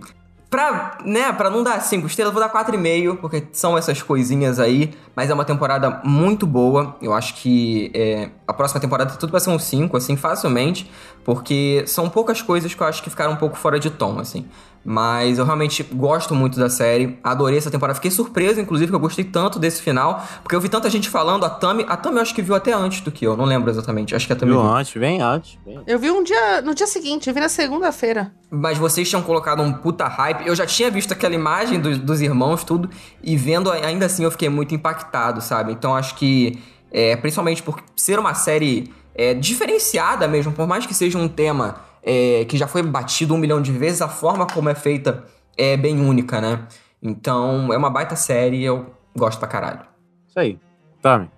Pra, 0.49 0.99
né, 1.03 1.33
pra 1.33 1.49
não 1.49 1.61
dar 1.61 1.81
5 1.81 2.07
estrelas, 2.07 2.33
vou 2.33 2.41
dar 2.41 2.49
4,5, 2.49 3.17
porque 3.17 3.45
são 3.51 3.77
essas 3.77 4.01
coisinhas 4.01 4.59
aí, 4.59 4.93
mas 5.13 5.29
é 5.29 5.33
uma 5.33 5.43
temporada 5.43 5.99
muito 6.05 6.47
boa. 6.47 6.95
Eu 7.01 7.13
acho 7.13 7.33
que 7.35 7.91
é, 7.93 8.29
a 8.47 8.53
próxima 8.53 8.79
temporada 8.79 9.13
tudo 9.15 9.29
vai 9.29 9.41
ser 9.41 9.49
um 9.49 9.59
5, 9.59 9.97
assim, 9.97 10.15
facilmente, 10.15 10.89
porque 11.25 11.83
são 11.85 12.09
poucas 12.09 12.41
coisas 12.41 12.73
que 12.73 12.81
eu 12.81 12.87
acho 12.87 13.03
que 13.03 13.09
ficaram 13.09 13.33
um 13.33 13.35
pouco 13.35 13.57
fora 13.57 13.77
de 13.77 13.89
tom, 13.89 14.19
assim. 14.19 14.47
Mas 14.83 15.37
eu 15.37 15.45
realmente 15.45 15.83
gosto 15.83 16.33
muito 16.33 16.57
da 16.57 16.69
série, 16.69 17.19
adorei 17.23 17.57
essa 17.57 17.69
temporada. 17.69 17.95
Fiquei 17.95 18.11
surpreso, 18.11 18.59
inclusive, 18.59 18.89
que 18.89 18.95
eu 18.95 18.99
gostei 18.99 19.25
tanto 19.25 19.59
desse 19.59 19.81
final, 19.81 20.25
porque 20.41 20.55
eu 20.55 20.61
vi 20.61 20.69
tanta 20.69 20.89
gente 20.89 21.09
falando, 21.09 21.45
a 21.45 21.49
Tami, 21.49 21.85
a 21.87 21.97
Tami 21.97 22.17
eu 22.17 22.21
acho 22.21 22.33
que 22.33 22.41
viu 22.41 22.55
até 22.55 22.71
antes 22.71 23.01
do 23.01 23.11
que 23.11 23.25
eu, 23.25 23.35
não 23.35 23.45
lembro 23.45 23.69
exatamente. 23.69 24.15
Acho 24.15 24.25
que 24.25 24.33
a 24.33 24.35
Tami 24.35 24.51
Viu 24.51 24.61
viu. 24.61 24.71
antes, 24.71 24.99
bem 24.99 25.21
antes. 25.21 25.57
Bem... 25.65 25.79
Eu 25.85 25.99
vi 25.99 26.09
um 26.09 26.23
dia, 26.23 26.61
no 26.61 26.73
dia 26.73 26.87
seguinte, 26.87 27.27
eu 27.27 27.33
vi 27.33 27.39
na 27.39 27.49
segunda-feira. 27.49 28.31
Mas 28.49 28.77
vocês 28.77 29.09
tinham 29.09 29.21
colocado 29.21 29.61
um 29.61 29.73
puta 29.73 30.07
hype. 30.07 30.47
Eu 30.47 30.55
já 30.55 30.65
tinha 30.65 30.89
visto 30.89 31.11
aquela 31.11 31.35
imagem 31.35 31.79
dos, 31.79 31.97
dos 31.97 32.21
irmãos, 32.21 32.63
tudo, 32.63 32.89
e 33.21 33.35
vendo 33.35 33.69
ainda 33.71 34.05
assim 34.05 34.23
eu 34.23 34.31
fiquei 34.31 34.47
muito 34.47 34.73
impactado, 34.73 35.41
sabe? 35.41 35.73
Então 35.73 35.95
acho 35.95 36.15
que, 36.15 36.59
é, 36.91 37.15
principalmente 37.17 37.61
por 37.61 37.81
ser 37.95 38.19
uma 38.19 38.33
série 38.33 38.89
é, 39.13 39.33
diferenciada 39.33 40.27
mesmo, 40.27 40.53
por 40.53 40.67
mais 40.67 40.85
que 40.85 40.93
seja 40.93 41.17
um 41.17 41.27
tema 41.27 41.86
é, 42.09 42.45
que 42.45 42.55
já 42.55 42.67
foi 42.67 42.81
batido 42.81 43.33
um 43.35 43.37
milhão 43.37 43.61
de 43.61 43.73
vezes, 43.73 44.01
a 44.01 44.07
forma 44.07 44.47
como 44.47 44.69
é 44.69 44.75
feita 44.75 45.25
é 45.57 45.75
bem 45.75 45.99
única, 45.99 46.39
né? 46.39 46.65
Então 47.03 47.73
é 47.73 47.77
uma 47.77 47.89
baita 47.89 48.15
série 48.15 48.59
e 48.59 48.63
eu 48.63 48.93
gosto 49.13 49.39
pra 49.39 49.47
caralho. 49.47 49.81
Isso 50.25 50.39
aí. 50.39 50.57
Tami. 51.01 51.29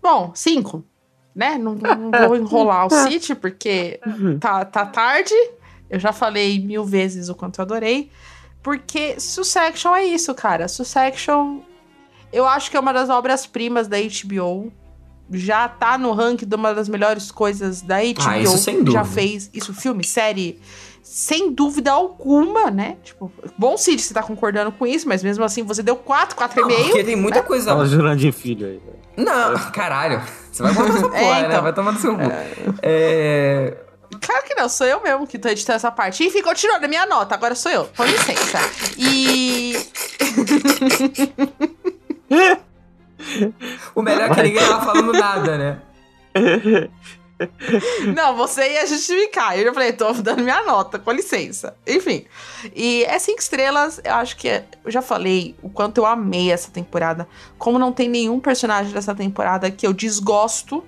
Bom, 0.00 0.30
cinco. 0.32 0.84
Né? 1.34 1.58
Não, 1.58 1.74
não 1.74 2.28
vou 2.28 2.36
enrolar 2.38 2.86
o 2.86 2.90
City, 2.90 3.34
porque 3.34 3.98
tá, 4.38 4.64
tá 4.64 4.86
tarde. 4.86 5.34
Eu 5.90 5.98
já 5.98 6.12
falei 6.12 6.64
mil 6.64 6.84
vezes 6.84 7.28
o 7.28 7.34
quanto 7.34 7.58
eu 7.58 7.64
adorei. 7.64 8.12
Porque 8.62 9.18
Succession 9.18 9.96
é 9.96 10.04
isso, 10.04 10.32
cara. 10.36 10.68
Succession, 10.68 11.62
eu 12.32 12.46
acho 12.46 12.70
que 12.70 12.76
é 12.76 12.80
uma 12.80 12.92
das 12.92 13.10
obras-primas 13.10 13.88
da 13.88 13.96
HBO. 13.98 14.72
Já 15.32 15.68
tá 15.68 15.96
no 15.96 16.12
ranking 16.12 16.46
de 16.46 16.54
uma 16.54 16.74
das 16.74 16.88
melhores 16.88 17.30
coisas 17.30 17.80
da 17.82 17.96
HBO. 17.98 18.14
Ah, 18.26 18.38
isso 18.38 18.58
sem 18.58 18.76
Já 18.78 18.82
dúvida. 18.82 19.04
fez 19.04 19.50
isso, 19.54 19.72
filme, 19.74 20.04
série. 20.04 20.60
Sem 21.02 21.52
dúvida 21.52 21.92
alguma, 21.92 22.70
né? 22.70 22.96
Tipo, 23.02 23.30
bom, 23.58 23.76
Cid, 23.76 24.00
você 24.00 24.14
tá 24.14 24.22
concordando 24.22 24.72
com 24.72 24.86
isso, 24.86 25.06
mas 25.08 25.22
mesmo 25.22 25.44
assim 25.44 25.62
você 25.62 25.82
deu 25.82 25.96
4, 25.96 26.36
4,5. 26.36 26.84
Porque 26.84 27.04
tem 27.04 27.16
muita 27.16 27.42
coisa. 27.42 27.70
Fala 27.70 27.86
Jurandir 27.86 28.32
Filho 28.32 28.66
aí. 28.66 28.78
velho. 28.78 28.94
Não, 29.16 29.54
caralho. 29.70 30.22
Você 30.50 30.62
vai 30.62 30.72
botar 30.72 30.88
essa 30.90 31.08
porra, 31.08 31.18
É, 31.20 31.40
né? 31.42 31.48
então. 31.48 31.62
Vai 31.62 31.72
tomar 31.72 31.92
no 31.92 31.98
seu 31.98 32.14
cu. 32.16 32.22
É. 32.82 33.76
Claro 34.20 34.44
que 34.46 34.54
não, 34.54 34.68
sou 34.68 34.86
eu 34.86 35.02
mesmo 35.02 35.26
que 35.26 35.38
tô 35.38 35.48
editando 35.48 35.76
essa 35.76 35.90
parte. 35.90 36.24
Enfim, 36.24 36.42
continuando 36.42 36.84
a 36.84 36.88
minha 36.88 37.04
nota, 37.06 37.34
agora 37.34 37.54
sou 37.54 37.70
eu. 37.70 37.88
Com 37.96 38.04
licença. 38.04 38.58
E. 38.96 39.76
O 43.94 44.02
melhor 44.02 44.30
é 44.30 44.34
que 44.34 44.42
ninguém 44.42 44.66
tava 44.66 44.84
falando 44.84 45.12
nada, 45.12 45.58
né? 45.58 45.80
Não, 48.14 48.36
você 48.36 48.74
ia 48.74 48.86
justificar. 48.86 49.58
Eu 49.58 49.64
já 49.64 49.74
falei, 49.74 49.92
tô 49.92 50.12
dando 50.14 50.42
minha 50.42 50.62
nota, 50.64 50.98
com 50.98 51.10
licença. 51.10 51.76
Enfim. 51.86 52.24
E 52.74 53.04
é 53.04 53.18
cinco 53.18 53.40
estrelas, 53.40 54.00
eu 54.04 54.14
acho 54.14 54.36
que. 54.36 54.48
é- 54.48 54.64
Eu 54.84 54.90
já 54.90 55.02
falei 55.02 55.54
o 55.62 55.68
quanto 55.68 55.98
eu 55.98 56.06
amei 56.06 56.50
essa 56.52 56.70
temporada. 56.70 57.26
Como 57.58 57.78
não 57.78 57.92
tem 57.92 58.08
nenhum 58.08 58.38
personagem 58.38 58.92
dessa 58.92 59.14
temporada 59.14 59.70
que 59.70 59.86
eu 59.86 59.92
desgosto. 59.92 60.84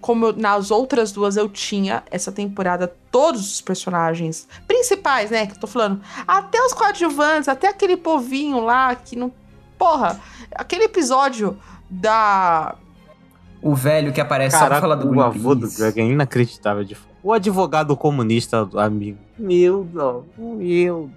Como 0.00 0.26
eu- 0.26 0.32
nas 0.36 0.70
outras 0.70 1.10
duas 1.12 1.36
eu 1.36 1.48
tinha 1.48 2.02
essa 2.10 2.30
temporada, 2.30 2.86
todos 3.10 3.40
os 3.54 3.60
personagens 3.60 4.46
principais, 4.68 5.30
né? 5.30 5.46
Que 5.46 5.54
eu 5.54 5.60
tô 5.60 5.66
falando. 5.66 6.00
Até 6.26 6.60
os 6.62 6.72
coadjuvantes, 6.72 7.48
até 7.48 7.68
aquele 7.68 7.96
povinho 7.96 8.60
lá 8.60 8.94
que 8.94 9.16
não. 9.16 9.32
Porra, 9.76 10.20
aquele 10.54 10.84
episódio 10.84 11.58
da. 12.00 12.74
O 13.62 13.74
velho 13.74 14.12
que 14.12 14.20
aparece 14.20 14.56
só 14.56 14.66
pra 14.66 14.80
Caraca, 14.80 14.80
falar 14.82 14.94
do 14.96 15.08
o 15.10 15.22
avô 15.22 15.54
do 15.54 15.60
Greenpeace. 15.60 15.78
Greg 15.78 16.00
é 16.00 16.04
inacreditável 16.04 16.84
de 16.84 16.94
foda. 16.94 17.14
O 17.22 17.32
advogado 17.32 17.96
comunista 17.96 18.68
amigo. 18.74 19.18
Meu 19.38 19.84
Deus, 19.84 20.24
meu 20.36 21.10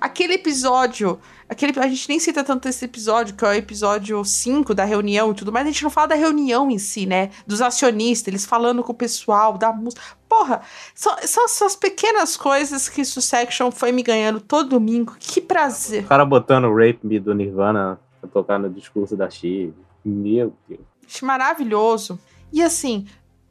Aquele 0.00 0.34
episódio. 0.34 1.18
Aquele, 1.48 1.78
a 1.78 1.88
gente 1.88 2.08
nem 2.08 2.18
cita 2.18 2.44
tanto 2.44 2.68
esse 2.68 2.84
episódio, 2.84 3.34
que 3.34 3.44
é 3.44 3.48
o 3.48 3.52
episódio 3.52 4.24
5 4.24 4.74
da 4.74 4.84
reunião 4.84 5.32
e 5.32 5.34
tudo 5.34 5.52
mais. 5.52 5.66
A 5.66 5.70
gente 5.70 5.82
não 5.82 5.90
fala 5.90 6.08
da 6.08 6.14
reunião 6.14 6.70
em 6.70 6.78
si, 6.78 7.06
né? 7.06 7.30
Dos 7.46 7.60
acionistas, 7.60 8.28
eles 8.28 8.46
falando 8.46 8.82
com 8.82 8.92
o 8.92 8.94
pessoal, 8.94 9.58
da 9.58 9.72
música. 9.72 10.02
Porra, 10.28 10.60
são, 10.94 11.16
são 11.22 11.44
essas 11.44 11.74
pequenas 11.74 12.36
coisas 12.36 12.88
que 12.88 13.04
Succession 13.04 13.70
foi 13.70 13.90
me 13.92 14.02
ganhando 14.02 14.40
todo 14.40 14.70
domingo. 14.70 15.16
Que 15.18 15.40
prazer. 15.40 16.04
O 16.04 16.08
cara 16.08 16.24
botando 16.24 16.66
o 16.66 16.74
Rape 16.74 17.00
Me 17.02 17.18
do 17.18 17.34
Nirvana 17.34 17.98
pra 18.20 18.30
tocar 18.30 18.58
no 18.58 18.70
discurso 18.70 19.16
da 19.16 19.28
Chive. 19.28 19.74
Meu 20.08 20.54
Deus. 20.68 20.80
Maravilhoso. 21.22 22.18
E 22.52 22.62
assim, 22.62 23.06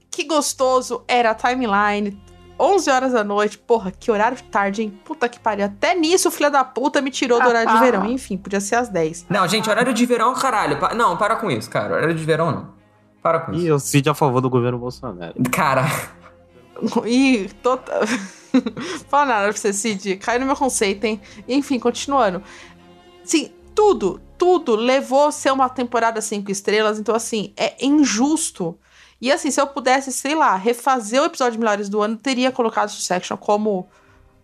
que 0.10 0.24
gostoso 0.24 1.04
era 1.08 1.32
a 1.32 1.36
timeline. 1.36 2.20
11 2.58 2.90
horas 2.90 3.12
da 3.12 3.24
noite. 3.24 3.58
Porra, 3.58 3.92
que 3.92 4.10
horário 4.10 4.42
tarde, 4.50 4.82
hein? 4.84 5.00
Puta 5.04 5.28
que 5.28 5.38
pariu. 5.40 5.66
Até 5.66 5.94
nisso 5.94 6.30
o 6.30 6.32
filho 6.32 6.50
da 6.50 6.64
puta 6.64 7.02
me 7.02 7.12
tirou 7.12 7.42
do 7.42 7.48
horário 7.50 7.70
de 7.74 7.80
verão. 7.80 8.06
Enfim, 8.10 8.38
podia 8.38 8.62
ser 8.62 8.76
às 8.76 8.88
10. 8.88 9.26
Não, 9.30 9.46
gente, 9.48 9.70
horário 9.70 9.94
de 9.94 10.06
verão, 10.06 10.34
caralho. 10.34 10.80
Pa- 10.80 10.94
Não, 10.94 11.18
para 11.18 11.36
com 11.36 11.52
isso, 11.52 11.70
cara. 11.70 11.94
Horário 11.96 12.16
de 12.16 12.24
verão, 12.24 12.52
não. 12.52 12.74
Para 13.22 13.40
com 13.42 13.52
E 13.54 13.58
isso. 13.58 13.68
eu 13.68 13.80
cito 13.80 14.10
a 14.10 14.14
favor 14.16 14.40
do 14.40 14.50
governo 14.50 14.78
Bolsonaro. 14.80 15.34
Cara, 15.52 15.84
E 17.06 17.50
total. 17.62 18.02
Fala 19.10 19.26
nada 19.26 19.44
pra 19.50 19.54
você, 19.58 19.74
Cid. 19.74 20.16
Cai 20.18 20.40
no 20.40 20.46
meu 20.46 20.56
conceito, 20.56 21.04
hein? 21.06 21.20
Enfim, 21.48 21.80
continuando. 21.80 22.42
Sim, 23.24 23.52
tudo, 23.74 24.22
tudo 24.38 24.76
levou 24.76 25.28
a 25.28 25.32
ser 25.32 25.52
uma 25.52 25.70
temporada 25.70 26.22
cinco 26.22 26.52
estrelas. 26.52 27.00
Então, 27.00 27.16
assim, 27.16 27.54
é 27.56 27.86
injusto. 27.86 28.78
E 29.22 29.32
assim, 29.32 29.50
se 29.50 29.60
eu 29.60 29.68
pudesse, 29.68 30.12
sei 30.12 30.36
lá, 30.36 30.56
refazer 30.56 31.22
o 31.22 31.26
episódio 31.26 31.54
de 31.54 31.60
Melhores 31.60 31.90
do 31.90 32.02
Ano, 32.02 32.18
teria 32.18 32.52
colocado 32.52 32.90
Succession 32.90 33.38
como 33.38 33.88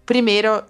primeiro. 0.05 0.63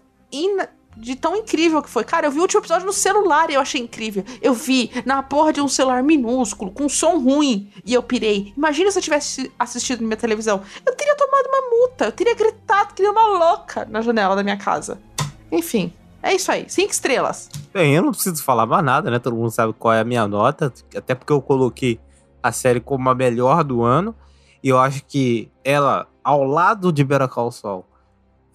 De 0.98 1.15
tão 1.15 1.38
incrível 1.38 1.81
que 1.81 1.89
foi. 1.89 2.03
Cara, 2.03 2.27
eu 2.27 2.31
vi 2.31 2.39
o 2.39 2.41
último 2.41 2.60
episódio 2.60 2.85
no 2.85 2.91
celular 2.91 3.49
e 3.49 3.53
eu 3.53 3.61
achei 3.61 3.80
incrível. 3.80 4.26
Eu 4.41 4.53
vi 4.53 4.91
na 5.06 5.23
porra 5.23 5.53
de 5.53 5.61
um 5.61 5.68
celular 5.68 6.03
minúsculo, 6.03 6.69
com 6.69 6.89
som 6.89 7.18
ruim, 7.18 7.72
e 7.85 7.93
eu 7.93 8.03
pirei. 8.03 8.53
Imagina 8.57 8.91
se 8.91 8.99
eu 8.99 9.03
tivesse 9.03 9.49
assistido 9.57 10.02
na 10.02 10.07
minha 10.07 10.18
televisão. 10.18 10.61
Eu 10.85 10.93
teria 10.93 11.15
tomado 11.15 11.45
uma 11.48 11.69
multa, 11.69 12.06
eu 12.06 12.11
teria 12.11 12.35
gritado 12.35 12.93
que 12.93 13.02
nem 13.02 13.10
uma 13.10 13.26
louca 13.26 13.85
na 13.89 14.02
janela 14.02 14.35
da 14.35 14.43
minha 14.43 14.57
casa. 14.57 15.02
Enfim, 15.49 15.93
é 16.22 16.35
isso 16.35 16.52
aí. 16.52 16.65
Cinco 16.68 16.91
estrelas. 16.91 17.49
Bem, 17.73 17.95
eu 17.95 18.02
não 18.02 18.11
preciso 18.11 18.43
falar 18.43 18.65
mais 18.65 18.84
nada, 18.84 19.10
né? 19.10 19.19
Todo 19.19 19.35
mundo 19.35 19.52
sabe 19.52 19.73
qual 19.73 19.93
é 19.93 19.99
a 19.99 20.03
minha 20.03 20.27
nota. 20.27 20.72
Até 20.95 21.15
porque 21.15 21.34
eu 21.34 21.41
coloquei 21.41 21.99
a 22.41 22.52
série 22.52 22.80
como 22.80 23.10
a 23.10 23.15
melhor 23.15 23.64
do 23.64 23.81
ano. 23.84 24.15
E 24.64 24.69
eu 24.69 24.77
acho 24.77 25.03
que 25.06 25.49
ela, 25.64 26.07
ao 26.23 26.43
lado 26.43 26.91
de 26.91 27.03
Better 27.03 27.27
Call 27.27 27.52
Saul, 27.52 27.85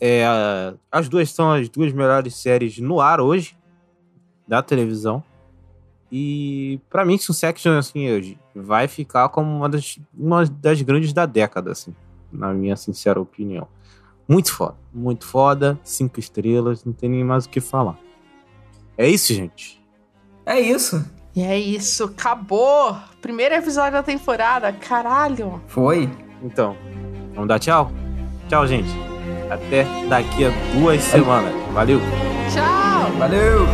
é, 0.00 0.24
as 0.90 1.08
duas 1.08 1.30
são 1.30 1.52
as 1.52 1.68
duas 1.68 1.92
melhores 1.92 2.36
séries 2.36 2.78
no 2.78 3.00
ar 3.00 3.20
hoje, 3.20 3.56
da 4.46 4.62
televisão. 4.62 5.22
E 6.10 6.80
pra 6.88 7.04
mim, 7.04 7.18
Succession, 7.18 7.76
assim, 7.76 8.10
hoje, 8.10 8.38
vai 8.54 8.86
ficar 8.86 9.28
como 9.30 9.50
uma 9.50 9.68
das, 9.68 9.98
uma 10.16 10.44
das 10.44 10.80
grandes 10.82 11.12
da 11.12 11.26
década, 11.26 11.72
assim, 11.72 11.94
na 12.30 12.52
minha 12.54 12.76
sincera 12.76 13.20
opinião. 13.20 13.66
Muito 14.28 14.52
foda, 14.52 14.74
muito 14.92 15.24
foda, 15.26 15.78
cinco 15.84 16.18
estrelas, 16.18 16.84
não 16.84 16.92
tem 16.92 17.08
nem 17.08 17.22
mais 17.24 17.44
o 17.44 17.48
que 17.48 17.60
falar. 17.60 17.96
É 18.98 19.08
isso, 19.08 19.32
gente. 19.32 19.80
é 20.44 20.60
isso. 20.60 21.04
E 21.34 21.42
é 21.42 21.58
isso, 21.58 22.04
acabou! 22.04 22.96
Primeiro 23.20 23.54
episódio 23.54 23.92
da 23.92 24.02
temporada, 24.02 24.72
caralho! 24.72 25.60
Foi. 25.66 26.08
Então, 26.42 26.74
vamos 27.34 27.46
dar 27.48 27.58
tchau? 27.58 27.92
Tchau, 28.48 28.66
gente. 28.66 28.88
Até 29.50 29.84
daqui 30.08 30.46
a 30.46 30.50
duas 30.72 31.02
semanas. 31.02 31.52
Valeu! 31.72 32.00
Tchau! 32.52 33.12
Valeu. 33.18 33.66